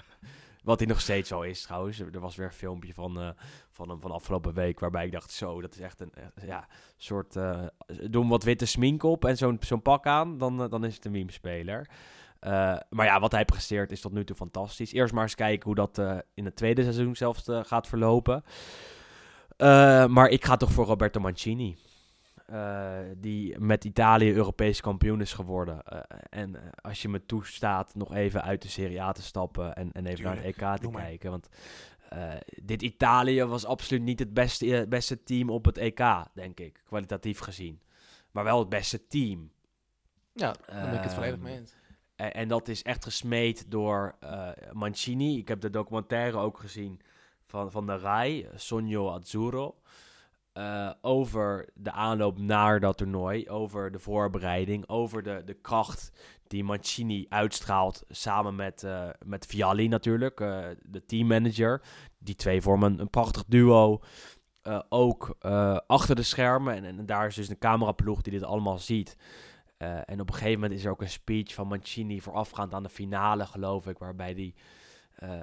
Wat 0.62 0.78
hij 0.78 0.88
nog 0.88 1.00
steeds 1.00 1.30
wel 1.30 1.42
is 1.42 1.62
trouwens. 1.62 1.98
Er 2.00 2.20
was 2.20 2.36
weer 2.36 2.46
een 2.46 2.52
filmpje 2.52 2.94
van, 2.94 3.20
eh, 3.20 3.28
van 3.70 3.88
hem 3.88 4.00
van 4.00 4.10
afgelopen 4.10 4.54
week. 4.54 4.80
Waarbij 4.80 5.06
ik 5.06 5.12
dacht, 5.12 5.30
zo, 5.30 5.60
dat 5.60 5.74
is 5.74 5.80
echt 5.80 6.00
een 6.00 6.12
eh, 6.14 6.46
ja, 6.46 6.66
soort. 6.96 7.36
eh 7.36 7.62
doe 8.10 8.20
hem 8.20 8.30
wat 8.30 8.44
witte 8.44 8.66
smink 8.66 9.02
op 9.02 9.24
en 9.24 9.36
zo'n 9.36 9.56
zo'n 9.60 9.82
pak 9.82 10.06
aan. 10.06 10.38
Dan, 10.38 10.62
eh, 10.62 10.70
dan 10.70 10.84
is 10.84 10.94
het 10.94 11.04
een 11.04 11.12
meme-speler. 11.12 11.88
Eh, 12.40 12.76
maar 12.90 13.06
ja, 13.06 13.20
wat 13.20 13.32
hij 13.32 13.44
presteert 13.44 13.92
is 13.92 14.00
tot 14.00 14.12
nu 14.12 14.24
toe 14.24 14.36
fantastisch. 14.36 14.92
Eerst 14.92 15.14
maar 15.14 15.22
eens 15.22 15.34
kijken 15.34 15.64
hoe 15.66 15.74
dat 15.74 15.98
eh, 15.98 16.18
in 16.34 16.44
het 16.44 16.56
tweede 16.56 16.82
seizoen 16.82 17.16
zelfs 17.16 17.48
eh, 17.48 17.64
gaat 17.64 17.86
verlopen. 17.86 18.44
Maar 20.08 20.28
ik 20.28 20.44
ga 20.44 20.56
toch 20.56 20.72
voor 20.72 20.84
Roberto 20.86 21.20
Mancini. 21.20 21.76
Die 23.16 23.58
met 23.58 23.84
Italië 23.84 24.32
Europees 24.32 24.80
kampioen 24.80 25.20
is 25.20 25.32
geworden. 25.32 25.82
En 26.30 26.56
als 26.80 27.02
je 27.02 27.08
me 27.08 27.26
toestaat 27.26 27.94
nog 27.94 28.14
even 28.14 28.42
uit 28.42 28.62
de 28.62 28.68
Serie 28.68 29.02
A 29.02 29.12
te 29.12 29.22
stappen 29.22 29.74
en, 29.74 29.92
en 29.92 30.06
even 30.06 30.24
naar 30.24 30.36
het 30.36 30.44
EK 30.44 30.74
te 30.74 30.80
doe 30.80 30.92
maar. 30.92 31.02
kijken. 31.02 31.30
Want 31.30 31.48
dit 32.62 32.82
Italië 32.82 33.44
was 33.44 33.64
absoluut 33.64 34.02
niet 34.02 34.18
het 34.18 34.34
beste, 34.34 34.86
beste 34.88 35.22
team 35.22 35.50
op 35.50 35.64
het 35.64 35.76
EK, 35.78 36.02
denk 36.32 36.60
ik. 36.60 36.80
Kwalitatief 36.84 37.38
gezien. 37.38 37.80
Maar 38.30 38.44
wel 38.44 38.58
het 38.58 38.68
beste 38.68 39.06
team. 39.06 39.50
Ja, 40.32 40.54
daar 40.66 40.90
ben 40.90 40.94
ik 40.98 41.02
het 41.02 41.14
volledig 41.14 41.34
Ehm, 41.34 41.44
mee 41.44 41.56
eens. 41.56 41.74
En, 42.18 42.48
dat 42.48 42.68
is 42.68 42.82
echt 42.82 43.04
gesmeed 43.04 43.70
door 43.70 44.16
eh, 44.20 44.48
Mancini. 44.72 45.38
Ik 45.38 45.48
heb 45.48 45.60
de 45.60 45.70
documentaire 45.70 46.38
ook 46.38 46.58
gezien 46.58 47.00
van, 47.46 47.70
van 47.70 47.86
de 47.86 47.98
RAI, 47.98 48.48
Sogno 48.54 49.10
Azzurro. 49.10 49.76
eh, 50.52 50.90
over 51.00 51.68
de 51.74 51.92
aanloop 51.92 52.38
naar 52.38 52.80
dat 52.80 52.96
toernooi, 52.96 53.48
over 53.48 53.92
de 53.92 53.98
voorbereiding, 53.98 54.88
over 54.88 55.22
de, 55.22 55.42
de 55.44 55.54
kracht 55.54 56.12
die 56.46 56.64
Mancini 56.64 57.26
uitstraalt 57.28 58.04
samen 58.08 58.54
met, 58.54 58.82
eh, 58.82 59.08
met 59.24 59.46
Vialli 59.46 59.88
natuurlijk, 59.88 60.40
eh, 60.40 60.66
de 60.82 61.04
teammanager. 61.04 61.82
Die 62.18 62.34
twee 62.34 62.62
vormen 62.62 63.00
een, 63.00 63.10
prachtig 63.10 63.44
duo. 63.44 64.00
Ook 64.88 65.36
achter 65.86 66.16
de 66.16 66.22
schermen. 66.22 66.74
En, 66.74 66.84
en 66.84 67.06
daar 67.06 67.26
is 67.26 67.34
dus 67.34 67.48
een 67.48 67.58
cameraploeg 67.58 68.22
die 68.22 68.32
dit 68.32 68.42
allemaal 68.42 68.78
ziet. 68.78 69.16
Eh, 69.78 69.98
en 70.04 70.20
op 70.20 70.28
een 70.28 70.34
gegeven 70.34 70.60
moment 70.60 70.78
is 70.78 70.84
er 70.84 70.90
ook 70.90 71.00
een 71.02 71.08
speech 71.08 71.54
van 71.54 71.66
Mancini 71.68 72.20
voorafgaand 72.20 72.74
aan 72.74 72.82
de 72.82 72.88
finale, 72.88 73.46
geloof 73.46 73.86
ik, 73.86 73.98
waarbij 73.98 74.34
die 74.34 74.54
eh, 75.14 75.40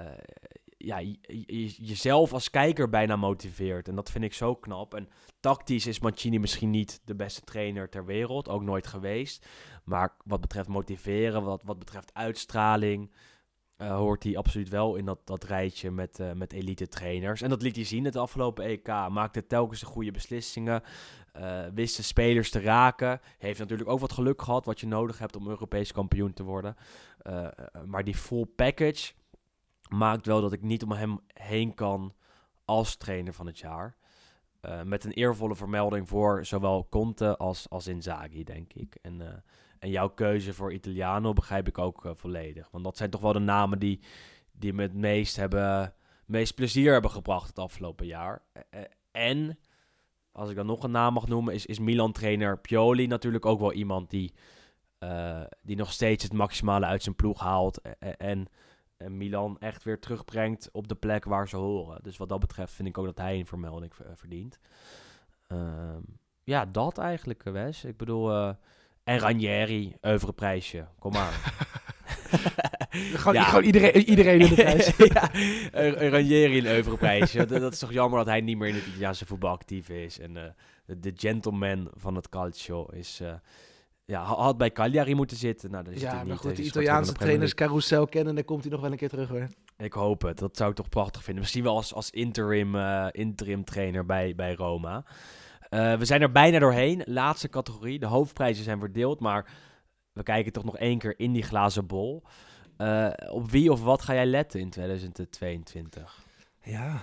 ja, 0.78 0.98
je- 0.98 1.18
je- 1.46 1.86
jezelf 1.86 2.32
als 2.32 2.50
kijker 2.50 2.88
bijna 2.88 3.16
motiveert. 3.16 3.88
En 3.88 3.94
dat 3.94 4.10
vind 4.10 4.24
ik 4.24 4.32
zo 4.34 4.54
knap. 4.54 4.94
En 4.94 5.08
tactisch 5.40 5.86
is 5.86 5.98
Mancini 5.98 6.38
misschien 6.38 6.70
niet 6.70 7.00
de 7.04 7.14
beste 7.14 7.40
trainer 7.40 7.88
ter 7.88 8.04
wereld, 8.04 8.48
ook 8.48 8.62
nooit 8.62 8.86
geweest. 8.86 9.46
Maar 9.84 10.16
wat 10.24 10.40
betreft 10.40 10.68
motiveren, 10.68 11.42
wat, 11.42 11.62
wat 11.62 11.78
betreft 11.78 12.14
uitstraling, 12.14 13.12
eh, 13.76 13.96
hoort 13.96 14.22
hij 14.22 14.36
absoluut 14.36 14.68
wel 14.68 14.96
in 14.96 15.04
dat, 15.04 15.26
dat 15.26 15.44
rijtje 15.44 15.90
met, 15.90 16.20
met 16.34 16.52
elite 16.52 16.88
trainers. 16.88 17.42
En 17.42 17.48
dat 17.50 17.62
liet 17.62 17.76
hij 17.76 17.84
zien 17.84 18.04
het 18.04 18.16
afgelopen 18.16 18.64
EK. 18.64 18.86
Maakte 18.86 19.46
telkens 19.46 19.80
de 19.80 19.86
goede 19.86 20.10
beslissingen. 20.10 20.82
Eh, 21.36 21.64
wist 21.74 21.96
de 21.96 22.02
spelers 22.02 22.50
te 22.50 22.60
raken. 22.60 23.20
Heeft 23.38 23.58
natuurlijk 23.58 23.88
ook 23.88 24.00
wat 24.00 24.12
geluk 24.12 24.42
gehad 24.42 24.64
wat 24.64 24.80
je 24.80 24.86
nodig 24.86 25.18
hebt 25.18 25.36
om 25.36 25.48
Europees 25.48 25.92
kampioen 25.92 26.32
te 26.32 26.42
worden. 26.42 26.76
Eh, 27.18 27.44
eh, 27.44 27.50
maar 27.84 28.04
die 28.04 28.14
full 28.14 28.44
package 28.44 29.12
maakt 29.88 30.26
wel 30.26 30.40
dat 30.40 30.52
ik 30.52 30.62
niet 30.62 30.82
om 30.82 30.92
hem 30.92 31.20
heen 31.32 31.74
kan 31.74 32.14
als 32.64 32.96
trainer 32.96 33.32
van 33.32 33.46
het 33.46 33.58
jaar. 33.58 33.96
Met 34.84 35.04
een 35.04 35.12
eervolle 35.12 35.56
vermelding 35.56 36.08
voor 36.08 36.46
zowel 36.46 36.86
Conte 36.90 37.36
als, 37.36 37.70
als 37.70 37.86
Inzaghi, 37.86 38.44
denk 38.44 38.72
ik. 38.72 38.98
En, 39.02 39.44
en 39.78 39.90
jouw 39.90 40.08
keuze 40.08 40.54
voor 40.54 40.72
Italiano 40.72 41.32
begrijp 41.32 41.68
ik 41.68 41.78
ook 41.78 42.10
volledig. 42.12 42.70
Want 42.70 42.84
dat 42.84 42.96
zijn 42.96 43.10
toch 43.10 43.20
wel 43.20 43.32
de 43.32 43.38
namen 43.38 43.78
die, 43.78 44.00
die 44.52 44.72
me 44.72 44.82
het 44.82 44.94
meest, 44.94 45.36
hebben, 45.36 45.94
meest 46.24 46.54
plezier 46.54 46.92
hebben 46.92 47.10
gebracht 47.10 47.46
het 47.48 47.58
afgelopen 47.58 48.06
jaar. 48.06 48.42
En, 49.10 49.58
als 50.36 50.50
ik 50.50 50.56
dan 50.56 50.66
nog 50.66 50.82
een 50.82 50.90
naam 50.90 51.12
mag 51.12 51.26
noemen, 51.28 51.54
is, 51.54 51.66
is 51.66 51.78
Milan-trainer 51.78 52.58
Pioli 52.58 53.06
natuurlijk 53.06 53.46
ook 53.46 53.60
wel 53.60 53.72
iemand 53.72 54.10
die, 54.10 54.32
eh, 54.98 55.42
die 55.62 55.76
nog 55.76 55.92
steeds 55.92 56.22
het 56.24 56.32
maximale 56.32 56.86
uit 56.86 57.02
zijn 57.02 57.14
ploeg 57.14 57.40
haalt. 57.40 57.80
Eh, 57.80 57.92
eh, 57.98 58.12
en, 58.18 58.46
en 58.96 59.16
Milan 59.16 59.58
echt 59.58 59.82
weer 59.84 60.00
terugbrengt 60.00 60.68
op 60.72 60.88
de 60.88 60.94
plek 60.94 61.24
waar 61.24 61.48
ze 61.48 61.56
horen. 61.56 62.02
Dus 62.02 62.16
wat 62.16 62.28
dat 62.28 62.40
betreft 62.40 62.72
vind 62.72 62.88
ik 62.88 62.98
ook 62.98 63.04
dat 63.06 63.18
hij 63.18 63.38
een 63.38 63.46
vermelding 63.46 63.94
ver- 63.94 64.16
verdient. 64.16 64.58
Ehm, 65.46 66.00
ja, 66.44 66.66
dat 66.66 66.98
eigenlijk, 66.98 67.44
eh, 67.44 67.52
Wes. 67.52 67.84
Ik 67.84 67.96
bedoel... 67.96 68.30
eh, 68.32 68.54
en 69.04 69.18
Ranieri, 69.18 69.96
prijsje. 70.34 70.86
Kom 70.98 71.12
maar. 71.12 71.34
Gewoon, 72.90 73.34
ja. 73.34 73.42
gewoon 73.42 73.64
iedereen, 73.64 73.96
iedereen 73.96 74.40
in 74.40 74.48
de 74.48 74.54
prijs. 74.54 74.92
ja, 74.96 75.30
Ranieri 76.08 76.68
een 76.68 76.96
prijsje. 76.96 77.46
Dat, 77.46 77.60
dat 77.60 77.72
is 77.72 77.78
toch 77.78 77.92
jammer 77.92 78.18
dat 78.18 78.28
hij 78.28 78.40
niet 78.40 78.58
meer 78.58 78.68
in 78.68 78.74
het 78.74 78.86
Italiaanse 78.86 79.26
voetbal 79.26 79.50
actief 79.52 79.88
is. 79.88 80.18
En 80.18 80.36
eh, 80.36 80.42
de, 80.86 81.00
de 81.00 81.12
gentleman 81.16 81.90
van 81.94 82.14
het 82.14 82.28
calcio 82.28 82.86
is, 82.86 83.20
eh, 83.22 83.32
ja, 84.04 84.22
ha- 84.24 84.34
had 84.34 84.56
bij 84.56 84.70
Cagliari 84.72 85.14
moeten 85.14 85.36
zitten. 85.36 85.70
Nou, 85.70 85.84
dat 85.84 85.94
is 85.94 86.00
Ja, 86.00 86.14
maar 86.14 86.24
niet. 86.24 86.34
goed, 86.34 86.42
Hij 86.44 86.54
de 86.54 86.62
Italiaanse 86.62 87.12
trainers 87.12 87.54
carousel 87.54 88.06
kennen, 88.06 88.34
dan 88.34 88.44
komt 88.44 88.62
hij 88.62 88.72
nog 88.72 88.80
wel 88.80 88.90
een 88.90 88.96
keer 88.96 89.08
terug 89.08 89.28
hoor. 89.28 89.46
Ik 89.78 89.92
hoop 89.92 90.22
het. 90.22 90.38
Dat 90.38 90.56
zou 90.56 90.70
ik 90.70 90.76
toch 90.76 90.88
prachtig 90.88 91.22
vinden. 91.22 91.42
Misschien 91.42 91.62
wel 91.62 91.76
als, 91.76 91.94
als 91.94 92.10
interim, 92.10 92.74
eh, 92.74 93.06
interim 93.10 93.64
trainer 93.64 94.06
bij, 94.06 94.34
bij 94.34 94.54
Roma. 94.54 95.04
Eh, 95.68 95.94
we 95.98 96.04
zijn 96.04 96.22
er 96.22 96.32
bijna 96.32 96.58
doorheen. 96.58 97.02
Laatste 97.06 97.48
categorie. 97.48 97.98
De 97.98 98.06
hoofdprijzen 98.06 98.64
zijn 98.64 98.78
verdeeld, 98.78 99.20
maar 99.20 99.46
we 100.16 100.22
kijken 100.22 100.52
toch 100.52 100.64
nog 100.64 100.76
één 100.78 100.98
keer 100.98 101.14
in 101.18 101.32
die 101.32 101.42
glazen 101.42 101.86
bol. 101.86 102.22
Eh, 102.76 103.08
op 103.30 103.50
wie 103.50 103.72
of 103.72 103.82
wat 103.82 104.02
ga 104.02 104.14
jij 104.14 104.26
letten 104.26 104.60
in 104.60 104.70
2022? 104.70 106.24
Ja, 106.62 107.02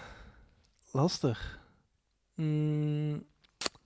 lastig. 0.91 1.60
Mm, 2.35 3.23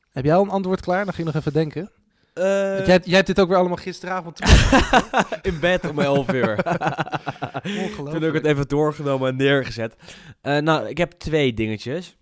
heb 0.09 0.25
jij 0.25 0.35
al 0.35 0.43
een 0.43 0.49
antwoord 0.49 0.81
klaar? 0.81 1.05
Dan 1.05 1.13
ging 1.13 1.27
ik 1.27 1.33
nog 1.33 1.41
even 1.43 1.53
denken. 1.53 1.91
Want 2.33 2.85
jij, 2.85 2.93
hebt- 2.93 3.05
jij 3.05 3.15
hebt 3.15 3.27
dit 3.27 3.39
ook 3.39 3.47
weer 3.47 3.57
allemaal 3.57 3.77
gisteravond 3.77 4.39
in 5.41 5.59
bed 5.59 5.89
om 5.89 5.99
11 5.99 6.33
uur. 6.33 6.49
Ongelooflijk. 6.55 7.95
Toen 7.95 8.21
heb 8.21 8.23
ik 8.23 8.33
het 8.33 8.45
even 8.45 8.67
doorgenomen 8.67 9.29
en 9.29 9.35
neergezet. 9.35 9.95
Eh, 10.41 10.57
nou, 10.57 10.87
ik 10.87 10.97
heb 10.97 11.11
twee 11.11 11.53
dingetjes. 11.53 12.17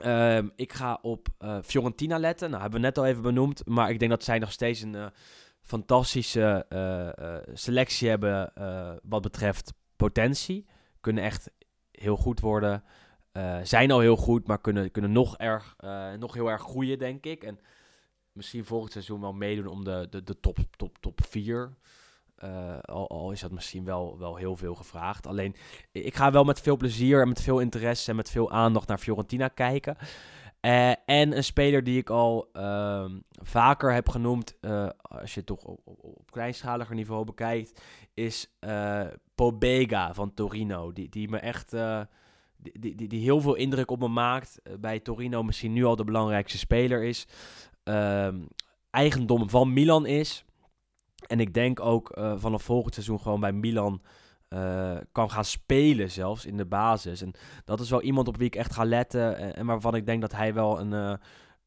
Ehm, 0.00 0.48
ik 0.56 0.72
ga 0.72 0.98
op 1.02 1.28
eh, 1.38 1.58
Fiorentina 1.64 2.18
letten. 2.18 2.50
Nou, 2.50 2.62
hebben 2.62 2.80
we 2.80 2.86
net 2.86 2.98
al 2.98 3.06
even 3.06 3.22
benoemd. 3.22 3.66
Maar 3.66 3.90
ik 3.90 3.98
denk 3.98 4.10
dat 4.10 4.24
zij 4.24 4.38
nog 4.38 4.52
steeds 4.52 4.80
een 4.80 4.94
eh, 4.94 5.06
fantastische 5.70 6.66
eh, 6.68 7.08
eh, 7.08 7.42
selectie 7.52 8.08
hebben 8.08 8.54
eh, 8.54 8.92
wat 9.02 9.22
betreft 9.22 9.72
potentie. 9.96 10.66
Kunnen 11.00 11.24
echt 11.24 11.50
heel 11.90 12.16
goed 12.16 12.40
worden. 12.40 12.84
Zijn 13.62 13.90
al 13.90 14.00
heel 14.00 14.16
goed, 14.16 14.46
maar 14.46 14.60
kunnen, 14.60 14.90
kunnen 14.90 15.12
nog, 15.12 15.36
erg, 15.36 15.76
nog 16.18 16.34
heel 16.34 16.50
erg 16.50 16.62
groeien, 16.62 16.98
denk 16.98 17.24
ik. 17.24 17.44
En 17.44 17.58
misschien 18.32 18.64
volgend 18.64 18.92
seizoen 18.92 19.20
wel 19.20 19.32
meedoen 19.32 19.66
om 19.66 19.84
de, 19.84 20.06
de, 20.10 20.22
de 20.22 20.40
top, 20.40 20.58
top, 20.76 20.98
top 21.00 21.20
4. 21.28 21.76
Eh, 22.40 22.78
al, 22.80 23.08
al 23.08 23.30
is 23.30 23.40
dat 23.40 23.50
misschien 23.50 23.84
wel, 23.84 24.18
wel 24.18 24.36
heel 24.36 24.56
veel 24.56 24.74
gevraagd. 24.74 25.26
Alleen, 25.26 25.54
ik 25.92 26.14
ga 26.14 26.32
wel 26.32 26.44
met 26.44 26.60
veel 26.60 26.76
plezier 26.76 27.20
en 27.20 27.28
met 27.28 27.42
veel 27.42 27.60
interesse 27.60 28.10
en 28.10 28.16
met 28.16 28.30
veel 28.30 28.50
aandacht 28.50 28.88
naar 28.88 28.98
Fiorentina 28.98 29.48
kijken. 29.48 29.96
Eh, 30.60 30.90
en 30.90 31.36
een 31.36 31.44
speler 31.44 31.84
die 31.84 31.98
ik 31.98 32.10
al 32.10 32.48
ehm, 32.52 33.18
vaker 33.30 33.92
heb 33.92 34.08
genoemd, 34.08 34.56
eh, 34.60 34.88
als 35.02 35.34
je 35.34 35.38
het 35.38 35.46
toch 35.46 35.64
op, 35.64 35.80
op, 35.84 36.04
op 36.04 36.30
kleinschaliger 36.30 36.94
niveau 36.94 37.24
bekijkt, 37.24 37.82
is 38.14 38.56
eh 38.58 39.06
Pobega 39.34 40.14
van 40.14 40.34
Torino. 40.34 40.92
Die, 40.92 41.08
die 41.08 41.28
me 41.28 41.38
echt 41.38 41.70
die, 42.56 42.96
die, 42.96 43.08
die, 43.08 43.22
heel 43.22 43.40
veel 43.40 43.54
indruk 43.54 43.90
op 43.90 44.00
me 44.00 44.08
maakt. 44.08 44.60
Bij 44.80 45.00
Torino 45.00 45.42
misschien 45.42 45.72
nu 45.72 45.84
al 45.84 45.96
de 45.96 46.04
belangrijkste 46.04 46.58
speler 46.58 47.02
is. 47.02 47.26
Ehm, 47.82 48.38
eigendom 48.90 49.50
van 49.50 49.72
Milan 49.72 50.06
is. 50.06 50.44
En 51.26 51.40
ik 51.40 51.54
denk 51.54 51.80
ook 51.80 52.18
vanaf 52.36 52.62
volgend 52.62 52.94
seizoen 52.94 53.20
gewoon 53.20 53.40
bij 53.40 53.52
Milan 53.52 54.02
eh, 54.50 54.96
kan 55.12 55.30
gaan 55.30 55.44
spelen 55.44 56.10
zelfs 56.10 56.46
in 56.46 56.56
de 56.56 56.66
basis. 56.66 57.22
En 57.22 57.32
dat 57.64 57.80
is 57.80 57.90
wel 57.90 58.02
iemand 58.02 58.28
op 58.28 58.36
wie 58.36 58.46
ik 58.46 58.54
echt 58.54 58.72
ga 58.74 58.84
letten. 58.84 59.36
En, 59.36 59.56
en 59.56 59.66
waarvan 59.66 59.94
ik 59.94 60.06
denk 60.06 60.20
dat 60.20 60.32
hij 60.32 60.54
wel 60.54 60.80
een, 60.80 60.92
eh, 60.92 61.14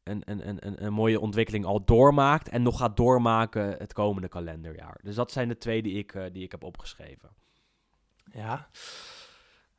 een, 0.02 0.22
een, 0.24 0.48
een, 0.48 0.84
een, 0.84 0.92
mooie 0.92 1.20
ontwikkeling 1.20 1.64
al 1.64 1.84
doormaakt. 1.84 2.48
En 2.48 2.62
nog 2.62 2.78
gaat 2.78 2.96
doormaken 2.96 3.74
het 3.78 3.92
komende 3.92 4.28
kalenderjaar. 4.28 4.98
Dus 5.02 5.14
dat 5.14 5.32
zijn 5.32 5.48
de 5.48 5.58
twee 5.58 5.82
die 5.82 5.98
ik, 5.98 6.14
eh, 6.14 6.22
die 6.32 6.42
ik 6.42 6.50
heb 6.50 6.64
opgeschreven. 6.64 7.28
Ja. 8.32 8.68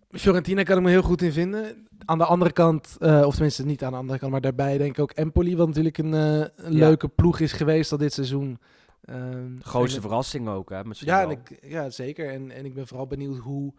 Fiorentina 0.09 0.63
kan 0.63 0.77
ik 0.77 0.83
me 0.83 0.89
heel 0.89 1.01
goed 1.01 1.21
in 1.21 1.31
vinden. 1.31 1.87
Aan 2.05 2.17
de 2.17 2.25
andere 2.25 2.51
kant, 2.51 2.95
eh, 2.99 3.23
of 3.25 3.33
tenminste 3.33 3.65
niet 3.65 3.83
aan 3.83 3.91
de 3.91 3.97
andere 3.97 4.19
kant, 4.19 4.31
maar 4.31 4.41
daarbij 4.41 4.77
denk 4.77 4.91
ik 4.91 4.99
ook 4.99 5.11
Empoli, 5.11 5.55
wat 5.55 5.67
natuurlijk 5.67 5.97
een, 5.97 6.13
eh, 6.13 6.39
Ja. 6.39 6.47
leuke 6.57 7.07
ploeg 7.07 7.39
is 7.39 7.51
geweest 7.51 7.91
al 7.91 7.97
dit 7.97 8.13
seizoen. 8.13 8.59
Ehm, 9.05 9.59
Grootste 9.59 10.01
verrassing 10.01 10.47
ook, 10.47 10.69
hè? 10.69 10.83
Misschien 10.83 11.11
Ja, 11.11 11.21
en 11.21 11.29
ik, 11.29 11.59
ja, 11.61 11.89
zeker. 11.89 12.29
En, 12.29 12.51
en 12.51 12.65
ik 12.65 12.73
ben 12.73 12.87
vooral 12.87 13.07
benieuwd 13.07 13.37
hoe, 13.37 13.73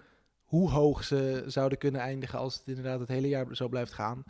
hoe 0.44 0.70
hoog 0.70 1.04
ze 1.04 1.42
zouden 1.46 1.78
kunnen 1.78 2.00
eindigen 2.00 2.38
als 2.38 2.54
het 2.54 2.66
inderdaad 2.66 3.00
het 3.00 3.08
hele 3.08 3.28
jaar 3.28 3.46
zo 3.56 3.68
blijft 3.68 3.92
gaan. 3.92 4.24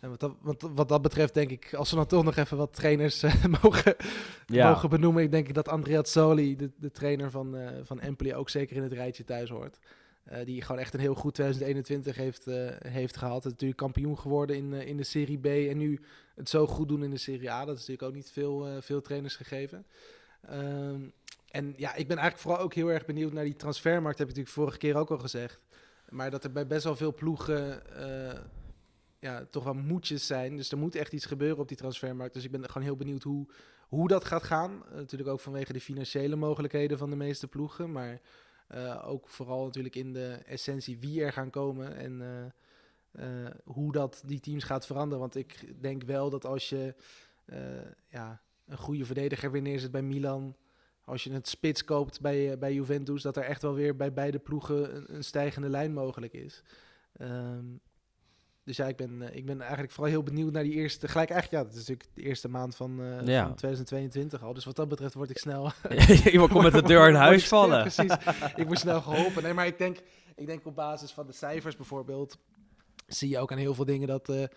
En 0.00 0.10
wat 0.10 0.20
dat, 0.20 0.34
wat, 0.40 0.70
wat 0.74 0.88
dat 0.88 1.02
betreft 1.02 1.34
denk 1.34 1.50
ik, 1.50 1.74
als 1.74 1.90
we 1.90 1.96
dan 1.96 2.06
toch 2.06 2.24
nog 2.24 2.36
even 2.36 2.56
wat 2.56 2.74
trainers 2.74 3.22
eh, 3.22 3.44
mogen, 3.62 3.96
ja. 4.46 4.68
mogen 4.68 4.88
benoemen. 4.88 5.22
Ik 5.22 5.30
denk 5.30 5.54
dat 5.54 5.68
Andrea 5.68 6.02
Soli, 6.02 6.56
de, 6.56 6.70
de 6.76 6.90
trainer 6.90 7.30
van, 7.30 7.56
eh, 7.56 7.68
van 7.82 8.00
Empoli, 8.00 8.34
ook 8.34 8.50
zeker 8.50 8.76
in 8.76 8.82
het 8.82 8.92
rijtje 8.92 9.24
thuis 9.24 9.50
hoort. 9.50 9.78
Eh, 10.24 10.44
die 10.44 10.62
gewoon 10.62 10.80
echt 10.80 10.94
een 10.94 11.00
heel 11.00 11.14
goed 11.14 11.34
2021 11.34 12.16
heeft, 12.16 12.44
heeft 12.88 13.16
gehad. 13.16 13.44
Natuurlijk 13.44 13.80
kampioen 13.80 14.18
geworden 14.18 14.56
in, 14.56 14.72
in 14.72 14.96
de 14.96 15.04
Serie 15.04 15.38
B. 15.38 15.46
En 15.46 15.76
nu 15.76 16.00
het 16.34 16.48
zo 16.48 16.66
goed 16.66 16.88
doen 16.88 17.04
in 17.04 17.10
de 17.10 17.18
Serie 17.18 17.50
A. 17.50 17.64
Dat 17.64 17.74
is 17.74 17.80
natuurlijk 17.80 18.08
ook 18.08 18.14
niet 18.14 18.30
veel, 18.30 18.66
veel 18.80 19.00
trainers 19.00 19.36
gegeven. 19.36 19.86
Ehm, 20.40 21.00
en 21.50 21.74
ja, 21.76 21.94
ik 21.94 22.08
ben 22.08 22.16
eigenlijk 22.16 22.38
vooral 22.38 22.60
ook 22.60 22.74
heel 22.74 22.88
erg 22.88 23.04
benieuwd 23.04 23.32
naar 23.32 23.44
die 23.44 23.56
transfermarkt. 23.56 24.18
Heb 24.18 24.28
ik 24.28 24.34
natuurlijk 24.34 24.54
vorige 24.56 24.78
keer 24.78 24.96
ook 24.96 25.10
al 25.10 25.18
gezegd. 25.18 25.60
Maar 26.08 26.30
dat 26.30 26.44
er 26.44 26.52
bij 26.52 26.66
best 26.66 26.84
wel 26.84 26.96
veel 26.96 27.14
ploegen 27.14 27.86
eh, 27.96 28.40
ja, 29.18 29.44
toch 29.50 29.64
wel 29.64 29.74
moedjes 29.74 30.26
zijn. 30.26 30.56
Dus 30.56 30.70
er 30.70 30.78
moet 30.78 30.94
echt 30.94 31.12
iets 31.12 31.26
gebeuren 31.26 31.58
op 31.58 31.68
die 31.68 31.76
transfermarkt. 31.76 32.34
Dus 32.34 32.44
ik 32.44 32.50
ben 32.50 32.66
gewoon 32.66 32.82
heel 32.82 32.96
benieuwd 32.96 33.22
hoe, 33.22 33.46
hoe 33.88 34.08
dat 34.08 34.24
gaat 34.24 34.42
gaan. 34.42 34.82
Eh, 34.86 34.94
natuurlijk 34.94 35.30
ook 35.30 35.40
vanwege 35.40 35.72
de 35.72 35.80
financiële 35.80 36.36
mogelijkheden 36.36 36.98
van 36.98 37.10
de 37.10 37.16
meeste 37.16 37.46
ploegen. 37.46 37.92
Maar 37.92 38.20
eh, 38.68 39.08
ook 39.08 39.28
vooral 39.28 39.64
natuurlijk 39.64 39.96
in 39.96 40.12
de 40.12 40.32
essentie 40.46 40.98
wie 40.98 41.24
er 41.24 41.32
gaan 41.32 41.50
komen. 41.50 41.96
En 41.96 42.52
hoe 43.64 43.92
dat 43.92 44.22
die 44.26 44.40
teams 44.40 44.64
gaat 44.64 44.86
veranderen. 44.86 45.18
Want 45.18 45.36
ik 45.36 45.82
denk 45.82 46.02
wel 46.02 46.30
dat 46.30 46.44
als 46.44 46.68
je 46.68 46.94
ja, 48.06 48.40
een 48.70 48.78
goede 48.78 49.04
verdediger 49.04 49.50
weer 49.50 49.62
neerzet 49.62 49.90
bij 49.90 50.02
Milan. 50.02 50.56
Als 51.04 51.24
je 51.24 51.32
het 51.32 51.48
spits 51.48 51.84
koopt 51.84 52.20
bij, 52.20 52.50
eh, 52.52 52.58
bij 52.58 52.74
Juventus, 52.74 53.22
dat 53.22 53.36
er 53.36 53.42
echt 53.42 53.62
wel 53.62 53.74
weer 53.74 53.96
bij 53.96 54.12
beide 54.12 54.38
ploegen 54.38 54.96
een, 54.96 55.14
een 55.14 55.24
stijgende 55.24 55.68
lijn 55.68 55.92
mogelijk 55.92 56.32
is. 56.32 56.62
Ehm, 57.16 57.64
dus 58.64 58.76
ja, 58.76 58.86
ik 58.86 58.96
ben, 58.96 59.22
eh, 59.22 59.36
ik 59.36 59.46
ben 59.46 59.60
eigenlijk 59.60 59.92
vooral 59.92 60.12
heel 60.12 60.22
benieuwd 60.22 60.52
naar 60.52 60.62
die 60.62 60.72
eerste. 60.72 61.08
Gelijk 61.08 61.30
eigenlijk, 61.30 61.62
ja, 61.62 61.68
dat 61.70 61.78
is 61.80 61.88
natuurlijk 61.88 62.14
de 62.16 62.22
eerste 62.22 62.48
maand 62.48 62.76
van, 62.76 63.00
eh, 63.02 63.26
Ja. 63.26 63.46
van 63.46 63.54
2022 63.54 64.42
al. 64.42 64.54
Dus 64.54 64.64
wat 64.64 64.76
dat 64.76 64.88
betreft 64.88 65.14
word 65.14 65.30
ik 65.30 65.38
snel. 65.38 65.70
Iemand 66.32 66.50
komt 66.50 66.62
met 66.62 66.72
de 66.72 66.82
deur 66.82 67.08
in 67.08 67.14
huis 67.14 67.48
vallen. 67.48 67.80
Precies. 67.80 68.12
ik 68.56 68.66
word 68.66 68.78
snel 68.78 69.00
geholpen. 69.00 69.42
Nee, 69.42 69.54
maar 69.54 69.66
ik 69.66 69.78
denk, 69.78 69.98
ik 70.36 70.46
denk 70.46 70.66
op 70.66 70.74
basis 70.74 71.12
van 71.12 71.26
de 71.26 71.32
cijfers 71.32 71.76
bijvoorbeeld. 71.76 72.38
Zie 73.06 73.28
je 73.28 73.38
ook 73.38 73.52
aan 73.52 73.58
heel 73.58 73.74
veel 73.74 73.84
dingen 73.84 74.08
dat. 74.08 74.26
je- 74.26 74.50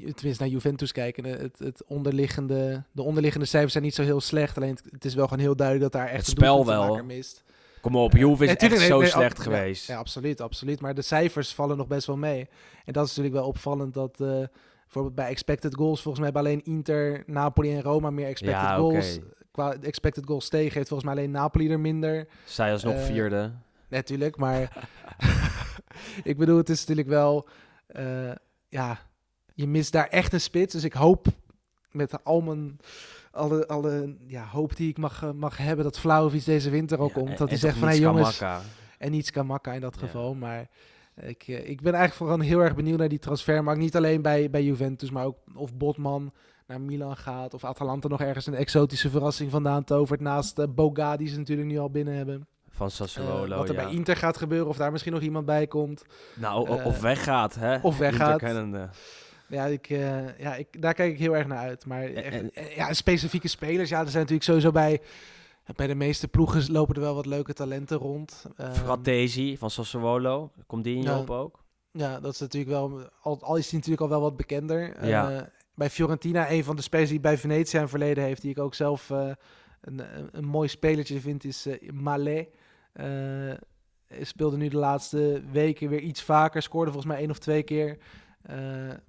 tenminste, 0.00 0.42
naar 0.42 0.52
Juventus 0.52 0.92
kijken. 0.92 1.24
Het, 1.24 1.58
het 1.58 1.82
onderliggende, 1.86 2.84
de 2.92 3.02
onderliggende 3.02 3.46
cijfers 3.46 3.72
zijn 3.72 3.84
niet 3.84 3.94
zo 3.94 4.02
heel 4.02 4.20
slecht. 4.20 4.56
Alleen 4.56 4.70
het, 4.74 4.82
het 4.90 5.04
is 5.04 5.14
wel 5.14 5.24
gewoon 5.28 5.42
heel 5.42 5.56
duidelijk 5.56 5.92
dat 5.92 6.00
daar 6.02 6.10
echt 6.10 6.26
Het 6.26 6.36
spel 6.36 6.66
wel. 6.66 7.04
mist. 7.04 7.44
Kom 7.80 7.96
op, 7.96 8.12
Juve 8.12 8.44
is 8.44 8.48
Nee, 8.48 8.56
echt 8.56 8.78
nee, 8.78 8.86
zo 8.86 8.98
nee, 9.00 9.08
slecht 9.08 9.38
geweest. 9.40 9.86
Ja, 9.86 9.94
ja, 9.94 10.00
absoluut, 10.00 10.40
absoluut. 10.40 10.80
Maar 10.80 10.94
de 10.94 11.02
cijfers 11.02 11.54
vallen 11.54 11.76
nog 11.76 11.86
best 11.86 12.06
wel 12.06 12.16
mee. 12.16 12.48
En 12.84 12.92
dat 12.92 13.04
is 13.04 13.08
natuurlijk 13.08 13.34
wel 13.34 13.46
opvallend 13.46 13.94
dat 13.94 14.20
eh, 14.20 14.42
bijvoorbeeld 14.82 15.14
bij 15.14 15.28
expected 15.28 15.74
goals 15.74 16.02
volgens 16.02 16.24
mij 16.24 16.32
hebben 16.32 16.52
alleen 16.52 16.64
Inter, 16.74 17.22
Napoli 17.26 17.74
en 17.74 17.82
Roma 17.82 18.10
meer 18.10 18.26
expected 18.26 18.60
Ja, 18.60 18.76
goals. 18.76 19.18
Qua 19.50 19.76
expected 19.80 20.26
goals 20.26 20.48
tegen 20.48 20.74
heeft 20.74 20.88
volgens 20.88 21.08
mij 21.08 21.18
alleen 21.18 21.30
Napoli 21.30 21.70
er 21.70 21.80
minder. 21.80 22.26
Zij 22.44 22.72
alsnog 22.72 22.94
Eh, 22.94 23.04
vierde. 23.04 23.52
Natuurlijk, 23.88 24.36
maar 24.36 24.86
ik 26.22 26.36
bedoel, 26.36 26.56
het 26.56 26.68
is 26.68 26.80
natuurlijk 26.80 27.08
wel, 27.08 27.48
ja, 28.68 28.98
je 29.58 29.66
mist 29.68 29.92
daar 29.92 30.06
echt 30.08 30.32
een 30.32 30.40
spits. 30.40 30.72
Dus 30.72 30.84
ik 30.84 30.92
hoop 30.92 31.26
met 31.90 32.24
al 32.24 32.40
mijn, 32.40 32.78
alle, 33.30 33.66
alle 33.66 34.16
ja, 34.26 34.44
hoop 34.44 34.76
die 34.76 34.88
ik 34.88 34.98
mag, 34.98 35.22
eh, 35.22 35.30
mag 35.32 35.56
hebben 35.56 35.84
dat 35.84 35.98
Vlaovic 35.98 36.44
deze 36.44 36.70
winter 36.70 36.98
ook 37.00 37.14
Ja, 37.14 37.22
komt. 37.22 37.38
Dat 37.38 37.48
hij 37.48 37.58
zegt 37.58 37.76
van, 37.76 37.88
hé 37.88 37.92
niets 37.92 38.04
jongens, 38.04 38.38
Kamaka. 38.38 38.64
en 38.98 39.12
iets 39.12 39.30
kan 39.30 39.46
makken 39.46 39.74
in 39.74 39.80
dat 39.80 39.94
Ja. 40.00 40.06
geval. 40.06 40.34
Maar 40.34 40.68
ik, 41.14 41.42
eh, 41.46 41.68
ik 41.68 41.80
ben 41.80 41.94
eigenlijk 41.94 42.14
vooral 42.14 42.38
heel 42.38 42.60
erg 42.60 42.74
benieuwd 42.74 42.98
naar 42.98 43.08
die 43.08 43.18
transfermarkt. 43.18 43.80
Niet 43.80 43.96
alleen 43.96 44.22
bij, 44.22 44.50
bij 44.50 44.62
Juventus, 44.62 45.10
maar 45.10 45.24
ook 45.24 45.36
of 45.54 45.74
Botman 45.74 46.32
naar 46.66 46.80
Milan 46.80 47.16
gaat. 47.16 47.54
Of 47.54 47.64
Atalanta 47.64 48.08
nog 48.08 48.20
ergens 48.20 48.46
een 48.46 48.54
exotische 48.54 49.10
verrassing 49.10 49.50
vandaan 49.50 49.84
tovert. 49.84 50.20
Naast 50.20 50.58
eh, 50.58 50.66
Boga, 50.68 51.16
die 51.16 51.28
ze 51.28 51.38
natuurlijk 51.38 51.68
nu 51.68 51.78
al 51.78 51.90
binnen 51.90 52.14
hebben. 52.14 52.46
Van 52.68 52.90
Sassuolo, 52.90 53.56
wat 53.56 53.68
er 53.68 53.74
ja. 53.74 53.84
bij 53.84 53.92
Inter 53.92 54.16
gaat 54.16 54.36
gebeuren, 54.36 54.68
of 54.68 54.76
daar 54.76 54.92
misschien 54.92 55.12
nog 55.12 55.22
iemand 55.22 55.46
bij 55.46 55.66
komt. 55.66 56.04
Nou, 56.34 56.82
of 56.84 57.00
weggaat, 57.00 57.54
hè? 57.54 57.78
of 57.82 57.98
weggaat. 57.98 58.40
Ja, 59.48 59.64
ik, 59.64 59.90
eh, 59.90 60.38
ja 60.38 60.54
ik, 60.54 60.82
daar 60.82 60.94
kijk 60.94 61.12
ik 61.12 61.18
heel 61.18 61.36
erg 61.36 61.46
naar 61.46 61.58
uit. 61.58 61.86
Maar 61.86 62.02
echt, 62.02 62.34
en- 62.34 62.54
eh, 62.54 62.76
ja, 62.76 62.92
specifieke 62.92 63.48
spelers, 63.48 63.88
ja, 63.88 63.98
er 64.00 64.08
zijn 64.08 64.22
natuurlijk 64.22 64.44
sowieso 64.44 64.72
bij... 64.72 65.00
Bij 65.76 65.86
de 65.86 65.94
meeste 65.94 66.28
ploegen 66.28 66.72
lopen 66.72 66.94
er 66.94 67.00
wel 67.00 67.14
wat 67.14 67.26
leuke 67.26 67.52
talenten 67.52 67.96
rond. 67.96 68.44
Ehm, 68.56 68.72
Fratesi 68.72 69.56
van 69.56 69.70
Sassuolo. 69.70 70.52
Komt 70.66 70.84
die 70.84 70.96
in 70.96 71.02
je 71.02 71.08
ja. 71.08 71.18
op 71.18 71.30
ook? 71.30 71.64
Ja, 71.90 72.20
dat 72.20 72.32
is 72.32 72.40
natuurlijk 72.40 72.72
wel. 72.72 73.10
Al, 73.22 73.38
al 73.42 73.56
is 73.56 73.64
hij 73.70 73.74
natuurlijk 73.74 74.02
al 74.02 74.08
wel 74.08 74.20
wat 74.20 74.36
bekender. 74.36 75.06
Ja. 75.06 75.30
Eh, 75.30 75.42
bij 75.74 75.90
Fiorentina, 75.90 76.50
een 76.50 76.64
van 76.64 76.76
de 76.76 76.82
spelers 76.82 77.10
die 77.10 77.20
bij 77.20 77.38
Venetia 77.38 77.80
in 77.80 77.88
verleden 77.88 78.24
heeft, 78.24 78.42
die 78.42 78.50
ik 78.50 78.58
ook 78.58 78.74
zelf 78.74 79.10
een, 79.10 80.02
een, 80.32 80.44
mooi 80.44 80.68
spelertje 80.68 81.20
vind, 81.20 81.44
is 81.44 81.66
eh 81.66 81.90
Malé. 81.90 82.48
Hij 84.08 84.24
speelde 84.24 84.56
nu 84.56 84.68
de 84.68 84.76
laatste 84.76 85.42
weken 85.52 85.88
weer 85.88 86.00
iets 86.00 86.22
vaker, 86.22 86.62
scoorde 86.62 86.90
volgens 86.90 87.12
mij 87.12 87.20
één 87.22 87.30
of 87.30 87.38
twee 87.38 87.62
keer. 87.62 87.98
Eh, 88.42 88.56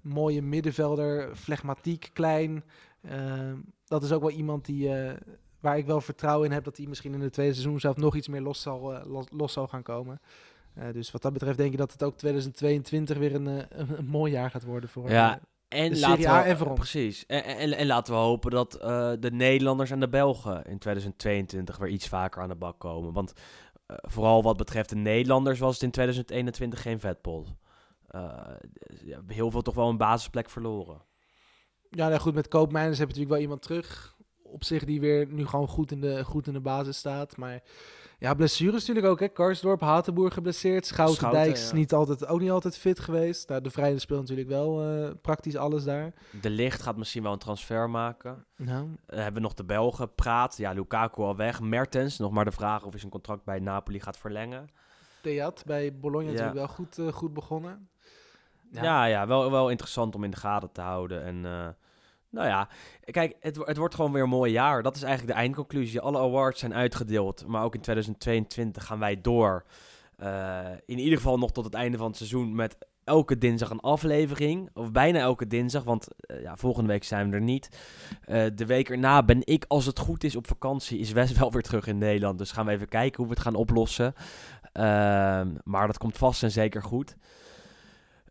mooie 0.02 0.42
middenvelder, 0.42 1.36
flegmatiek, 1.36 2.10
klein. 2.14 2.64
Ehm, 3.02 3.56
dat 3.86 4.04
is 4.04 4.12
ook 4.12 4.22
wel 4.22 4.32
iemand 4.32 4.66
die, 4.66 4.94
eh, 4.94 5.14
waar 5.60 5.78
ik 5.78 5.86
wel 5.86 6.02
vertrouwen 6.02 6.48
in 6.48 6.54
heb 6.54 6.64
dat 6.64 6.78
hij 6.78 6.86
misschien 6.86 7.14
in 7.14 7.22
het 7.22 7.34
tweede 7.34 7.54
seizoen 7.54 7.80
zelf 7.80 7.96
nog 7.96 8.16
iets 8.16 8.28
meer 8.28 8.42
los 8.42 8.62
zal, 8.62 8.94
eh, 8.94 9.06
los, 9.06 9.26
los 9.32 9.54
zal 9.54 9.68
gaan 9.68 9.84
komen. 9.84 10.22
Dus 10.94 11.12
wat 11.12 11.22
dat 11.22 11.34
betreft 11.34 11.58
denk 11.58 11.72
ik 11.72 11.78
dat 11.78 11.92
het 11.92 12.04
ook 12.04 12.18
2022 12.18 13.18
weer 13.18 13.36
een, 13.36 13.46
een, 13.46 13.98
een 13.98 14.06
mooi 14.06 14.32
jaar 14.32 14.50
gaat 14.50 14.64
worden 14.64 14.90
voor 14.90 15.10
Ja, 15.10 15.40
En 15.68 15.94
de 15.94 16.00
laten 16.00 16.30
A 16.30 16.44
we, 16.44 16.50
en 16.50 16.58
voor. 16.58 16.74
Precies. 16.74 17.26
En, 17.26 17.44
en, 17.44 17.74
en 17.74 17.88
laten 17.88 18.14
we 18.14 18.20
hopen 18.20 18.52
dat 18.52 18.72
de 19.22 19.30
Nederlanders 19.32 19.92
en 19.92 20.00
de 20.00 20.10
Belgen 20.10 20.64
in 20.64 20.78
2022 20.78 21.78
weer 21.78 21.90
iets 21.90 22.08
vaker 22.08 22.42
aan 22.42 22.50
de 22.50 22.56
bak 22.56 22.80
komen. 22.80 23.14
Want 23.14 23.34
vooral 23.88 24.44
wat 24.44 24.58
betreft 24.58 24.90
de 24.90 24.96
Nederlanders 24.96 25.60
was 25.60 25.74
het 25.74 25.84
in 25.84 25.92
2021 25.92 26.82
geen 26.82 27.00
vetpot. 27.00 27.48
Eh, 28.10 28.38
ja, 29.04 29.22
heel 29.28 29.52
veel 29.52 29.62
toch 29.62 29.76
wel 29.76 29.90
een 29.90 29.98
basisplek 29.98 30.50
verloren. 30.50 31.02
Ja, 31.90 32.08
nou 32.08 32.20
goed, 32.20 32.34
met 32.34 32.48
Koopmijners 32.48 32.98
heb 33.00 33.08
je 33.08 33.14
natuurlijk 33.14 33.34
wel 33.34 33.42
iemand 33.42 33.62
terug. 33.62 34.18
Op 34.44 34.64
zich 34.64 34.86
die 34.86 35.00
weer 35.00 35.28
nu 35.28 35.46
gewoon 35.46 35.68
goed 35.68 35.92
in 35.92 36.02
de, 36.02 36.24
goed 36.24 36.48
in 36.48 36.54
de 36.54 36.60
basis 36.60 36.98
staat. 36.98 37.38
Maar 37.38 37.64
ja, 38.20 38.34
blessures 38.34 38.80
natuurlijk 38.80 39.06
ook. 39.06 39.20
Hè. 39.20 39.28
Karsdorp, 39.28 39.82
Hatenboer 39.82 40.32
geblesseerd. 40.32 40.86
Schouten, 40.86 41.32
Dijks 41.32 41.70
ja. 41.70 41.76
niet 41.76 41.94
altijd, 41.94 42.28
ook 42.28 42.40
niet 42.40 42.52
altijd 42.52 42.78
fit 42.78 43.00
geweest. 43.00 43.50
Nou, 43.50 43.62
de 43.62 43.70
Vrijde 43.70 44.00
speelt 44.00 44.20
natuurlijk 44.20 44.50
wel 44.50 44.84
eh, 44.84 45.10
praktisch 45.22 45.56
alles 45.56 45.84
daar. 45.84 46.14
De 46.42 46.50
Licht 46.50 46.82
gaat 46.82 46.98
misschien 46.98 47.24
wel 47.24 47.32
een 47.32 47.40
transfer 47.40 47.90
maken. 47.90 48.46
Nou, 48.56 48.88
Dan 49.06 49.18
hebben 49.20 49.34
we 49.34 49.40
nog 49.40 49.54
de 49.54 49.64
Belgen. 49.66 50.14
Praat. 50.16 50.58
Ja, 50.58 50.72
Lukaku 50.72 51.22
al 51.22 51.36
weg. 51.36 51.62
Mertens. 51.62 52.18
Nog 52.18 52.32
maar 52.32 52.46
de 52.46 52.52
vraag 52.52 52.84
of 52.84 52.90
hij 52.90 53.00
zijn 53.00 53.12
contract 53.12 53.44
bij 53.44 53.60
Napoli 53.60 54.00
gaat 54.00 54.18
verlengen. 54.18 54.70
Theat 55.22 55.64
bij 55.66 56.00
Bologna 56.00 56.26
Ja. 56.26 56.32
natuurlijk 56.32 56.58
wel 56.58 56.76
goed, 56.76 56.98
eh, 56.98 57.08
goed 57.08 57.34
begonnen. 57.34 57.90
Ja, 58.72 59.06
ja, 59.06 59.28
wel, 59.28 59.52
wel 59.52 59.70
interessant 59.70 60.16
om 60.16 60.24
in 60.24 60.32
de 60.32 60.38
gaten 60.38 60.72
te 60.72 60.82
houden. 60.82 61.24
En 61.24 61.46
eh, 61.46 61.68
nou 62.30 62.48
ja, 62.48 62.70
kijk, 63.06 63.36
het, 63.40 63.58
het 63.64 63.78
wordt 63.78 63.96
gewoon 63.96 64.12
weer 64.12 64.24
een 64.24 64.30
mooi 64.30 64.52
jaar. 64.52 64.84
Dat 64.84 64.96
is 64.96 65.04
eigenlijk 65.04 65.34
de 65.34 65.42
eindconclusie. 65.42 66.02
Alle 66.02 66.20
awards 66.20 66.60
zijn 66.60 66.74
uitgedeeld, 66.74 67.48
maar 67.48 67.64
ook 67.64 67.76
in 67.76 67.82
2022 67.82 68.86
gaan 68.86 69.00
wij 69.00 69.22
door. 69.22 69.66
Eh, 70.16 70.60
in 70.86 71.00
ieder 71.00 71.18
geval 71.18 71.38
nog 71.38 71.52
tot 71.52 71.66
het 71.66 71.74
einde 71.74 71.98
van 71.98 72.08
het 72.08 72.18
seizoen 72.18 72.56
met 72.56 72.78
elke 73.04 73.38
dinsdag 73.38 73.70
een 73.70 73.80
aflevering. 73.80 74.70
Of 74.74 74.92
bijna 74.92 75.20
elke 75.20 75.48
dinsdag, 75.48 75.84
want 75.84 76.08
eh, 76.20 76.42
ja, 76.42 76.58
volgende 76.58 76.90
week 76.90 77.04
zijn 77.04 77.30
we 77.30 77.36
er 77.36 77.42
niet. 77.42 77.70
De 78.56 78.66
week 78.66 78.90
erna 78.90 79.24
ben 79.24 79.42
ik, 79.44 79.66
als 79.68 79.86
het 79.86 80.00
goed 80.00 80.24
is, 80.24 80.36
op 80.36 80.48
vakantie. 80.48 81.00
Is 81.00 81.12
Wes 81.12 81.32
wel 81.40 81.52
weer 81.52 81.62
terug 81.62 81.88
in 81.88 81.98
Nederland. 81.98 82.38
Dus 82.38 82.52
gaan 82.52 82.66
we 82.66 82.72
even 82.72 82.88
kijken 82.88 83.18
hoe 83.18 83.28
we 83.28 83.34
het 83.34 83.44
gaan 83.44 83.56
oplossen. 83.56 84.14
Ehm, 84.74 85.56
maar 85.64 85.88
dat 85.88 85.98
komt 85.98 86.18
vast 86.18 86.44
en 86.44 86.52
zeker 86.52 86.84
goed. 86.84 87.16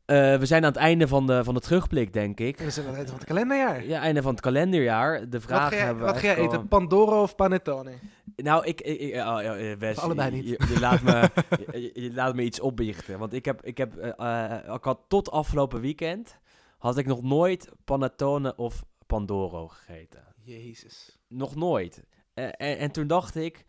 Eh, 0.08 0.36
we 0.38 0.46
zijn 0.46 0.62
aan 0.64 0.68
het 0.72 0.78
einde 0.80 1.08
van 1.08 1.26
de, 1.26 1.44
van 1.44 1.54
de 1.54 1.60
terugblik, 1.60 2.12
denk 2.12 2.40
ik. 2.40 2.58
We 2.58 2.70
zijn 2.70 2.86
aan 2.86 2.94
het 2.94 2.96
einde 2.96 3.10
van 3.10 3.18
het 3.20 3.28
kalenderjaar. 3.28 3.84
Ja, 3.84 4.00
einde 4.00 4.22
van 4.22 4.30
het 4.30 4.40
kalenderjaar. 4.40 5.28
De 5.28 5.40
vraag 5.40 5.60
wat 5.60 5.68
ga 5.68 5.76
jij, 5.76 5.84
hebben 5.84 6.04
we 6.06 6.10
wat 6.12 6.20
ga 6.20 6.26
jij 6.26 6.36
eten? 6.36 6.58
al- 6.58 6.66
Pandoro 6.66 7.22
of 7.22 7.34
panettone? 7.34 7.92
Nou, 8.36 8.64
ik... 8.66 8.80
ik, 8.80 9.00
ik- 9.00 9.14
oh, 9.14 9.18
ja, 9.18 9.56
eh, 9.56 9.76
Wes, 9.76 9.98
allebei 9.98 10.30
niet. 10.30 10.48
Je, 10.48 10.66
je 10.74 10.80
laat 10.80 11.02
me, 11.02 11.30
je, 12.02 12.10
laat 12.14 12.34
me 12.34 12.42
iets 12.42 12.60
opbiechten. 12.60 13.18
Want 13.18 13.32
ik 13.32 13.44
heb... 13.44 13.64
Ik, 13.64 13.78
heb 13.78 13.96
eh, 13.96 14.74
ik 14.74 14.84
had 14.84 15.00
tot 15.08 15.30
afgelopen 15.30 15.80
weekend... 15.80 16.38
Had 16.78 16.98
ik 16.98 17.06
nog 17.06 17.22
nooit 17.22 17.68
panettone 17.84 18.56
of 18.56 18.84
Pandoro 19.06 19.68
gegeten. 19.68 20.24
Jezus. 20.42 21.18
Nog 21.28 21.54
nooit. 21.54 22.02
En, 22.34 22.52
en 22.56 22.90
toen 22.90 23.06
dacht 23.06 23.36
ik... 23.36 23.64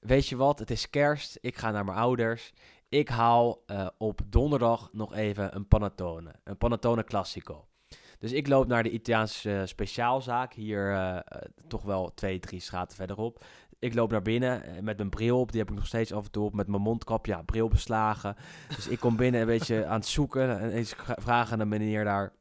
Weet 0.00 0.28
je 0.28 0.36
wat? 0.36 0.58
Het 0.58 0.70
is 0.70 0.90
kerst. 0.90 1.38
Ik 1.40 1.56
ga 1.56 1.70
naar 1.70 1.84
mijn 1.84 1.98
ouders. 1.98 2.52
Ik 2.88 3.08
haal 3.08 3.62
eh, 3.66 3.86
op 3.98 4.20
donderdag 4.26 4.88
nog 4.92 5.14
even 5.14 5.56
een 5.56 5.68
panettone. 5.68 6.34
Een 6.44 6.56
panettone 6.56 7.04
classico. 7.04 7.66
Dus 8.18 8.32
ik 8.32 8.48
loop 8.48 8.66
naar 8.66 8.82
de 8.82 8.90
Italiaanse 8.90 9.58
eh, 9.58 9.66
speciaalzaak. 9.66 10.52
Hier 10.52 10.92
eh, 10.92 11.40
toch 11.66 11.82
wel 11.82 12.14
twee, 12.14 12.38
drie 12.38 12.60
straten 12.60 12.96
verderop. 12.96 13.44
Ik 13.78 13.94
loop 13.94 14.10
naar 14.10 14.22
binnen 14.22 14.84
met 14.84 14.96
mijn 14.96 15.10
bril 15.10 15.40
op. 15.40 15.50
Die 15.50 15.60
heb 15.60 15.70
ik 15.70 15.76
nog 15.76 15.86
steeds 15.86 16.12
af 16.12 16.24
en 16.24 16.30
toe 16.30 16.44
op. 16.44 16.54
Met 16.54 16.68
mijn 16.68 16.82
mondkap. 16.82 17.26
Ja, 17.26 17.42
bril 17.42 17.68
beslagen. 17.68 18.36
Dus 18.76 18.88
ik 18.88 19.00
kom 19.00 19.16
binnen 19.16 19.40
een 19.40 19.46
beetje 19.46 19.86
aan 19.86 19.98
het 19.98 20.06
zoeken. 20.06 20.58
En 20.60 20.70
eens 20.70 20.94
vragen 20.96 21.52
aan 21.52 21.58
de 21.58 21.64
meneer 21.64 22.04
daar. 22.04 22.32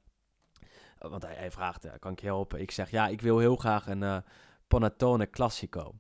Want 0.98 1.24
hij, 1.24 1.36
hij 1.36 1.52
vraagt, 1.52 1.99
kan 1.99 2.11
ik 2.11 2.19
je 2.19 2.26
helpen? 2.26 2.61
Ik 2.61 2.72
zeg, 2.72 2.91
ja, 2.91 3.07
ik 3.07 3.22
wil 3.22 3.40
heel 3.40 3.56
graag 3.56 3.88
een 3.88 4.24
panettone 4.68 5.30
classico. 5.30 5.94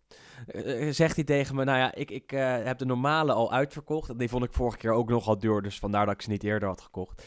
Eh, 0.47 0.87
eh, 0.87 0.93
zegt 0.93 1.15
hij 1.15 1.23
tegen 1.23 1.55
me, 1.55 1.63
nou 1.63 1.77
ja, 1.77 1.93
ik, 1.93 2.11
ik 2.11 2.31
eh, 2.31 2.63
heb 2.63 2.77
de 2.77 2.85
normale 2.85 3.33
al 3.33 3.51
uitverkocht. 3.51 4.19
Die 4.19 4.29
vond 4.29 4.43
ik 4.43 4.53
vorige 4.53 4.77
keer 4.77 4.91
ook 4.91 5.09
nogal 5.09 5.37
duur, 5.37 5.61
dus 5.61 5.79
vandaar 5.79 6.05
dat 6.05 6.13
ik 6.13 6.21
ze 6.21 6.29
niet 6.29 6.43
eerder 6.43 6.67
had 6.67 6.81
gekocht. 6.81 7.23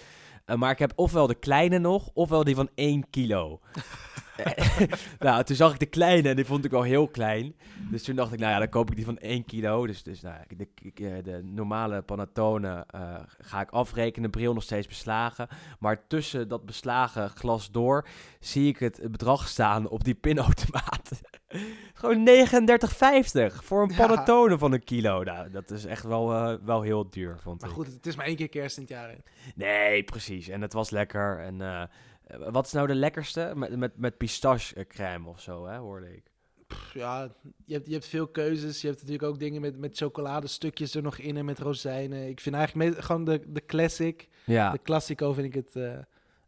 Maar 0.57 0.71
ik 0.71 0.79
heb 0.79 0.93
ofwel 0.97 1.27
de 1.27 1.35
kleine 1.35 1.79
nog, 1.79 2.11
ofwel 2.12 2.45
die 2.45 2.55
van 2.55 2.69
1 2.75 3.11
kilo. 3.11 3.61
nou, 5.19 5.45
toen 5.45 5.57
zag 5.57 5.73
ik 5.73 5.79
de 5.79 5.87
kleine 5.87 6.29
en 6.29 6.37
die 6.37 6.45
vond 6.45 6.65
ik 6.65 6.71
wel 6.71 6.83
heel 6.83 7.09
klein. 7.09 7.55
Dus 7.91 8.03
toen 8.03 8.17
dacht 8.17 8.33
ik, 8.33 8.39
nou 8.39 8.53
ja, 8.53 8.59
dan 8.59 8.69
koop 8.69 8.91
ik 8.91 8.97
die 8.97 9.05
van 9.05 9.19
1 9.19 9.45
kilo. 9.45 9.87
Dus, 9.87 10.03
dus 10.03 10.21
nou, 10.21 10.37
de, 10.57 10.69
de 11.23 11.41
normale 11.45 12.03
panettone 12.03 12.85
eh, 12.87 13.15
ga 13.39 13.61
ik 13.61 13.71
afrekenen, 13.71 14.31
bril 14.31 14.55
nog 14.55 14.62
steeds 14.62 14.87
beslagen. 14.87 15.49
Maar 15.79 16.07
tussen 16.07 16.49
dat 16.49 16.67
beslagen 16.67 17.31
glas 17.31 17.71
door 17.71 18.07
zie 18.41 18.69
ik 18.69 18.79
het 18.79 19.01
bedrag 19.11 19.49
staan 19.49 19.89
op 19.89 20.05
die 20.05 20.15
pinautomaat. 20.15 21.11
Gewoon 21.95 22.23
39,50 22.25 23.65
voor 23.65 23.83
een 23.83 23.91
Ja. 23.91 24.07
panettone 24.07 24.59
van 24.59 24.73
een 24.73 24.85
kilo. 24.85 25.23
Nou, 25.23 25.51
dat 25.51 25.71
is 25.71 25.85
echt 25.85 26.05
wel, 26.05 26.33
eh, 26.35 26.55
wel 26.65 26.83
heel 26.83 27.11
duur, 27.11 27.39
vond 27.43 27.61
Maar 27.61 27.71
ik. 27.71 27.77
goed, 27.77 27.87
het 27.87 28.07
is 28.07 28.17
maar 28.17 28.27
één 28.27 28.37
keer 28.37 28.49
kerst 28.49 28.77
in 28.77 28.83
het 28.83 28.93
jaar. 28.93 29.09
hè. 29.09 29.17
Nee, 29.55 30.03
precies. 30.05 30.49
En 30.49 30.61
het 30.63 30.73
was 30.73 30.91
lekker. 30.91 31.39
En 31.39 31.61
eh, 31.61 31.83
wat 32.51 32.67
is 32.67 32.73
nou 32.73 32.87
de 32.87 32.95
lekkerste? 32.95 33.53
Met, 33.55 33.77
met, 33.77 33.97
met 33.97 34.17
pistache 34.17 34.87
crème 34.87 35.29
of 35.29 35.41
zo, 35.41 35.67
hè, 35.67 35.77
hoorde 35.77 36.13
ik. 36.15 36.23
Pff, 36.67 36.95
Ja, 36.95 37.33
je 37.65 37.75
hebt, 37.75 37.87
je 37.87 37.93
hebt 37.93 38.07
veel 38.07 38.27
keuzes. 38.29 38.81
Je 38.81 38.87
hebt 38.87 38.99
natuurlijk 39.01 39.29
ook 39.29 39.39
dingen 39.39 39.61
met, 39.61 39.79
met 39.79 39.97
chocoladestukjes 39.97 40.95
er 40.95 41.03
nog 41.03 41.19
in 41.19 41.37
en 41.37 41.45
met 41.45 41.59
rozijnen. 41.59 42.29
Ik 42.29 42.41
vind 42.41 42.55
eigenlijk 42.55 43.01
gewoon 43.05 43.25
de, 43.25 43.43
de 43.47 43.67
classic, 43.67 44.29
Ja. 44.45 44.71
de 44.71 44.81
classico 44.83 45.33
vind 45.33 45.47
ik 45.47 45.55
het, 45.55 45.77
eh, 45.77 45.99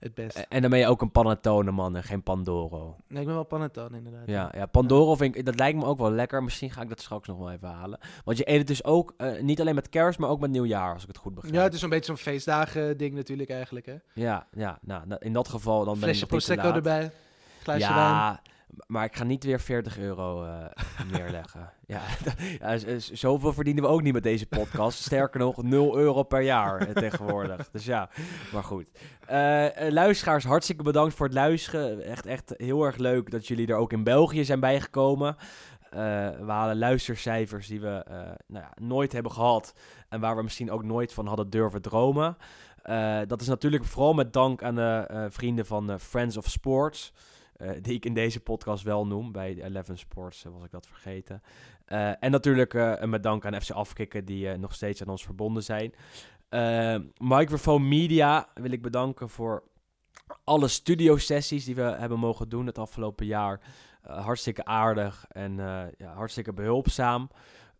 het 0.02 0.14
best. 0.14 0.46
En 0.48 0.60
dan 0.60 0.70
ben 0.70 0.78
je 0.78 0.86
ook 0.86 1.02
een 1.02 1.10
panettone 1.10 1.70
man 1.70 1.96
en 1.96 2.02
geen 2.02 2.22
Pandoro. 2.22 2.96
Nee, 3.08 3.20
ik 3.20 3.26
ben 3.26 3.34
wel 3.34 3.44
panettone 3.44 3.96
inderdaad. 3.96 4.26
Ja, 4.26 4.52
ja 4.54 4.66
Pandoro 4.66 5.14
vind 5.14 5.36
ik, 5.36 5.44
dat 5.44 5.58
lijkt 5.58 5.78
me 5.78 5.84
ook 5.84 5.98
wel 5.98 6.10
lekker. 6.10 6.42
Misschien 6.42 6.70
ga 6.70 6.82
ik 6.82 6.88
dat 6.88 7.00
straks 7.00 7.28
nog 7.28 7.38
wel 7.38 7.50
even 7.50 7.68
halen. 7.68 7.98
Want 8.24 8.38
je 8.38 8.50
eet 8.50 8.58
het 8.58 8.66
dus 8.66 8.84
ook, 8.84 9.14
eh, 9.16 9.40
niet 9.40 9.60
alleen 9.60 9.74
met 9.74 9.88
kerst, 9.88 10.18
maar 10.18 10.28
ook 10.28 10.40
met 10.40 10.50
nieuwjaar, 10.50 10.92
als 10.92 11.02
ik 11.02 11.08
het 11.08 11.16
goed 11.16 11.34
begrijp. 11.34 11.54
Ja, 11.54 11.62
het 11.62 11.74
is 11.74 11.82
een 11.82 11.88
beetje 11.88 12.04
zo'n 12.04 12.16
feestdagen 12.16 12.96
ding 12.96 13.14
natuurlijk 13.14 13.50
eigenlijk. 13.50 13.86
Hè? 13.86 13.96
ja, 14.14 14.46
ja, 14.52 14.78
nou, 14.82 15.16
in 15.18 15.32
dat 15.32 15.48
geval 15.48 15.84
dan 15.84 15.94
ben 15.94 16.02
Flesje 16.02 16.24
ik 16.24 16.30
niet 16.30 16.40
te 16.40 16.54
prosecco 16.54 16.76
erbij, 16.76 17.10
glaasje 17.62 17.94
wijn. 17.94 18.51
Maar 18.86 19.04
ik 19.04 19.16
ga 19.16 19.24
niet 19.24 19.44
weer 19.44 19.60
40 19.60 19.98
euro 19.98 20.44
eh, 20.44 20.64
neerleggen. 21.12 21.72
Ja, 21.86 22.00
ja, 22.60 22.98
zoveel 22.98 23.52
verdienen 23.52 23.82
we 23.82 23.88
ook 23.88 24.02
niet 24.02 24.12
met 24.12 24.22
deze 24.22 24.46
podcast. 24.46 25.02
Sterker 25.06 25.40
nog, 25.40 25.62
0 25.62 25.98
euro 25.98 26.22
per 26.22 26.40
jaar 26.40 26.80
eh, 26.80 26.94
tegenwoordig. 26.94 27.70
Dus 27.70 27.84
ja, 27.84 28.08
maar 28.52 28.64
goed. 28.64 28.86
Eh, 29.26 29.66
luisteraars, 29.88 30.44
hartstikke 30.44 30.82
bedankt 30.82 31.14
voor 31.14 31.26
het 31.26 31.34
luisteren. 31.34 32.04
Echt, 32.04 32.26
echt 32.26 32.54
heel 32.56 32.84
erg 32.84 32.96
leuk 32.96 33.30
dat 33.30 33.46
jullie 33.46 33.66
er 33.66 33.76
ook 33.76 33.92
in 33.92 34.04
België 34.04 34.44
zijn 34.44 34.60
bijgekomen. 34.60 35.36
We 35.90 36.44
halen 36.46 36.78
luistercijfers 36.78 37.66
die 37.66 37.80
we 37.80 38.04
nou 38.46 38.64
ja, 38.64 38.72
nooit 38.80 39.12
hebben 39.12 39.32
gehad. 39.32 39.74
En 40.08 40.20
waar 40.20 40.36
we 40.36 40.42
misschien 40.42 40.70
ook 40.70 40.84
nooit 40.84 41.12
van 41.12 41.26
hadden 41.26 41.50
durven 41.50 41.82
dromen. 41.82 42.36
Dat 43.26 43.40
is 43.40 43.46
natuurlijk 43.46 43.84
vooral 43.84 44.14
met 44.14 44.32
dank 44.32 44.62
aan 44.62 44.74
de 44.74 45.26
vrienden 45.30 45.66
van 45.66 46.00
Friends 46.00 46.36
of 46.36 46.48
Sports. 46.48 47.12
Eh, 47.62 47.82
die 47.82 47.94
ik 47.94 48.04
in 48.04 48.14
deze 48.14 48.40
podcast 48.40 48.84
wel 48.84 49.06
noem. 49.06 49.32
Bij 49.32 49.62
Eleven 49.62 49.98
Sports 49.98 50.44
eh, 50.44 50.52
was 50.52 50.64
ik 50.64 50.70
dat 50.70 50.86
vergeten. 50.86 51.42
Eh, 51.84 52.22
en 52.22 52.30
natuurlijk 52.30 52.74
eh, 52.74 53.02
met 53.02 53.26
aan 53.26 53.60
FC 53.60 53.70
Afkikken 53.70 54.24
die 54.24 54.56
nog 54.56 54.74
steeds 54.74 55.02
aan 55.02 55.08
ons 55.08 55.24
verbonden 55.24 55.62
zijn. 55.62 55.94
Microphone 57.16 57.88
Media 57.88 58.48
wil 58.54 58.70
ik 58.70 58.82
bedanken 58.82 59.28
voor 59.28 59.62
alle 60.44 60.68
studiosessies 60.68 61.64
die 61.64 61.74
we 61.74 61.82
hebben 61.82 62.18
mogen 62.18 62.48
doen 62.48 62.66
het 62.66 62.78
afgelopen 62.78 63.26
jaar. 63.26 63.60
Hartstikke 64.02 64.64
aardig 64.64 65.24
en 65.28 65.56
ja, 65.98 66.14
hartstikke 66.14 66.52
behulpzaam. 66.52 67.30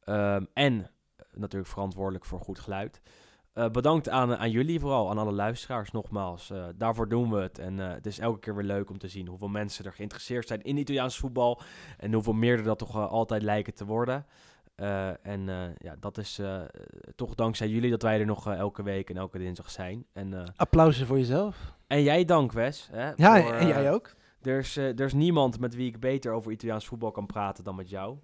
Ehm, 0.05 0.45
en 0.55 0.91
natuurlijk 1.33 1.71
verantwoordelijk 1.71 2.25
voor 2.25 2.41
goed 2.41 2.59
geluid. 2.59 3.01
Eh, 3.53 3.71
bedankt 3.71 4.09
aan, 4.09 4.37
aan 4.37 4.51
jullie 4.51 4.81
vooral, 4.81 5.11
aan 5.11 5.19
alle 5.19 5.33
luisteraars 5.33 5.91
nogmaals. 5.91 6.51
Eh, 6.51 6.65
daarvoor 6.77 7.09
doen 7.09 7.31
we 7.31 7.41
het. 7.41 7.59
En 7.59 7.81
eh, 7.81 7.93
het 7.95 8.07
is 8.07 8.19
elke 8.19 8.39
keer 8.39 8.55
weer 8.55 8.65
leuk 8.65 8.91
om 8.91 8.99
te 8.99 9.09
zien 9.09 9.27
hoeveel 9.27 9.49
mensen 9.49 9.85
er 9.85 9.93
geïnteresseerd 9.93 10.49
zijn 10.49 10.63
in 10.63 10.77
Italiaans 10.77 11.19
voetbal. 11.19 11.61
En 11.99 12.13
hoeveel 12.13 12.33
meer 12.33 12.59
er 12.59 12.65
dat 12.65 12.79
toch 12.79 13.11
altijd 13.11 13.43
lijken 13.43 13.75
te 13.75 13.85
worden. 13.85 14.27
En 15.23 15.47
ja, 15.79 15.97
dat 16.01 16.19
is 16.19 16.41
toch 17.15 17.35
dankzij 17.35 17.69
jullie 17.69 17.91
dat 17.91 18.03
wij 18.03 18.21
er 18.21 18.27
nog 18.27 18.49
elke 18.53 18.83
week 18.83 19.11
en 19.11 19.17
elke 19.17 19.39
dinsdag 19.39 19.71
zijn. 19.71 20.05
En, 20.13 20.53
Applausje 20.57 21.07
voor 21.07 21.19
jezelf. 21.19 21.75
en 21.87 22.03
jij 22.03 22.25
dank, 22.25 22.53
Wes. 22.53 22.89
Hè, 22.93 23.13
Ja, 23.17 23.43
voor, 23.43 23.53
en 23.53 23.67
jij 23.67 23.93
ook. 23.93 24.15
er 24.43 24.59
is, 24.59 24.77
er 24.77 25.01
is 25.01 25.13
niemand 25.13 25.61
met 25.61 25.75
wie 25.75 25.89
ik 25.89 26.01
beter 26.01 26.33
over 26.33 26.53
Italiaans 26.53 26.87
voetbal 26.87 27.11
kan 27.11 27.27
praten 27.27 27.65
dan 27.65 27.75
met 27.75 27.91
jou. 27.91 28.17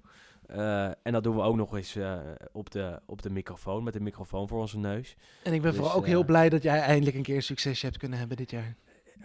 Eh, 0.49 0.85
en 0.85 1.12
dat 1.12 1.23
doen 1.23 1.37
we 1.37 1.43
ook 1.43 1.57
nog 1.57 1.77
eens 1.77 1.97
eh, 1.97 2.15
op, 2.53 2.70
de, 2.70 3.01
op 3.07 3.23
de 3.23 3.31
microfoon, 3.31 3.83
met 3.83 3.93
de 3.93 4.01
microfoon 4.01 4.49
voor 4.49 4.61
onze 4.61 4.79
neus. 4.79 5.16
En 5.43 5.53
ik 5.53 5.62
ben 5.62 5.70
dus, 5.70 5.81
vooral 5.81 5.97
ook 5.97 6.03
eh, 6.05 6.09
heel 6.09 6.25
blij 6.25 6.49
dat 6.49 6.62
jij 6.62 6.81
eindelijk 6.81 7.16
een 7.16 7.23
keer 7.23 7.37
een 7.37 7.43
succesje 7.43 7.87
hebt 7.87 7.99
kunnen 7.99 8.19
hebben 8.19 8.37
dit 8.37 8.51
jaar. 8.51 8.77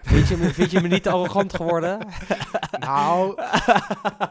Vind 0.02 0.28
je, 0.28 0.38
me, 0.38 0.54
vind 0.54 0.72
je 0.72 0.82
me 0.82 0.88
niet 0.88 1.08
arrogant 1.08 1.54
geworden? 1.56 1.98
Nou, 2.80 3.42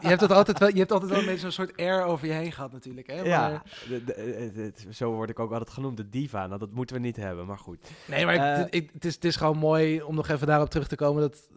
je 0.00 0.08
hebt, 0.08 0.20
het 0.20 0.32
altijd 0.32 0.58
wel, 0.58 0.68
je 0.68 0.78
hebt 0.78 0.92
altijd 0.92 1.10
wel 1.10 1.20
een 1.20 1.24
beetje 1.26 1.40
zo'n 1.40 1.50
soort 1.50 1.76
air 1.76 2.04
over 2.04 2.26
je 2.26 2.32
heen 2.32 2.52
gehad 2.52 2.72
natuurlijk. 2.72 3.06
Hè? 3.06 3.20
Ja, 3.20 3.48
Maar, 3.48 3.62
de- 3.88 4.04
de- 4.04 4.36
het- 4.54 4.56
het- 4.84 4.96
zo 4.96 5.10
word 5.12 5.30
ik 5.30 5.38
ook 5.38 5.50
altijd 5.52 5.70
genoemd, 5.70 5.96
de 5.96 6.08
diva. 6.08 6.46
Nou, 6.46 6.58
dat 6.58 6.72
moeten 6.72 6.96
we 6.96 7.02
niet 7.02 7.16
hebben, 7.16 7.46
maar 7.46 7.58
goed. 7.58 7.90
nee, 8.06 8.24
maar 8.24 8.66
ik- 8.70 8.90
het, 8.92 9.04
is, 9.04 9.14
het 9.14 9.24
is 9.24 9.36
gewoon 9.36 9.56
mooi 9.58 10.02
om 10.02 10.14
nog 10.14 10.28
even 10.28 10.46
daarop 10.46 10.70
terug 10.70 10.88
te 10.88 10.96
komen. 10.96 11.22
Dat 11.22 11.48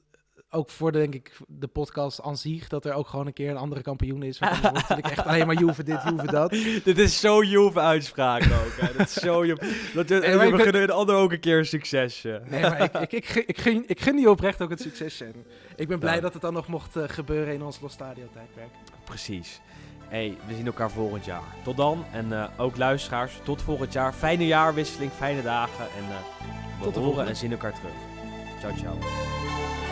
ook 0.55 0.69
voor 0.69 0.91
de, 0.91 0.97
denk 0.97 1.13
ik, 1.13 1.31
de 1.47 1.67
podcast 1.67 2.21
aan 2.21 2.37
zich, 2.37 2.67
dat 2.67 2.85
er 2.85 2.93
ook 2.93 3.07
gewoon 3.07 3.27
een 3.27 3.33
keer 3.33 3.49
een 3.49 3.57
andere 3.57 3.81
kampioen 3.81 4.23
is. 4.23 4.39
Want 4.39 4.51
dan 4.51 4.61
wordt 4.61 4.77
het 4.77 4.89
natuurlijk 4.89 5.17
echt 5.17 5.27
alleen 5.35 5.45
maar 5.47 5.55
Juve 5.55 5.83
dit, 5.83 5.99
Juve 6.09 6.25
dat. 6.25 6.49
Dit 6.83 6.97
is 6.97 7.19
zo 7.19 7.43
Juve 7.43 7.79
uitspraak 7.79 8.41
ook. 8.43 8.75
Hè. 8.87 8.97
Dat 8.97 9.07
is 9.07 9.13
zo 9.13 9.45
Juve. 9.45 9.61
Dat, 9.93 10.07
Nee, 10.09 10.19
we 10.37 10.45
ik 10.45 10.71
ben- 10.71 10.81
een 10.83 10.89
ander 10.91 11.15
ook 11.15 11.31
een 11.31 11.39
keer 11.39 11.57
een 11.57 11.65
succesje. 11.65 12.41
Nee, 12.49 12.61
maar 12.61 12.81
ik, 12.81 12.93
ik, 12.93 13.11
ik, 13.11 13.43
ik, 13.47 13.57
gun, 13.57 13.83
ik 13.87 14.01
gun 14.01 14.15
die 14.15 14.29
oprecht 14.29 14.61
ook 14.61 14.69
het 14.69 14.81
succes. 14.81 15.21
En 15.21 15.33
ik 15.75 15.87
ben 15.87 15.99
blij 15.99 16.15
Ja. 16.15 16.21
dat 16.21 16.33
het 16.33 16.41
dan 16.41 16.53
nog 16.53 16.67
mocht 16.67 16.95
eh, 16.95 17.03
gebeuren 17.07 17.53
in 17.53 17.63
ons 17.63 17.79
Los 17.81 17.93
Stadio 17.93 18.23
tijdperk. 18.33 18.69
Precies. 19.03 19.61
Hey, 20.07 20.37
we 20.47 20.55
zien 20.55 20.65
elkaar 20.65 20.91
volgend 20.91 21.25
jaar. 21.25 21.41
Tot 21.63 21.77
dan. 21.77 22.05
En 22.11 22.33
eh, 22.33 22.43
ook 22.57 22.77
luisteraars, 22.77 23.33
tot 23.43 23.61
volgend 23.61 23.93
jaar. 23.93 24.13
Fijne 24.13 24.45
jaarwisseling, 24.47 25.11
fijne 25.11 25.41
dagen. 25.41 25.85
En 25.97 26.03
eh, 26.03 26.09
we 26.09 26.83
Tot 26.83 26.93
de 26.93 26.99
horen 26.99 27.03
volgende. 27.03 27.29
en 27.29 27.35
zien 27.35 27.51
elkaar 27.51 27.73
terug. 27.73 27.91
Ciao, 28.59 28.73
ciao. 28.77 29.84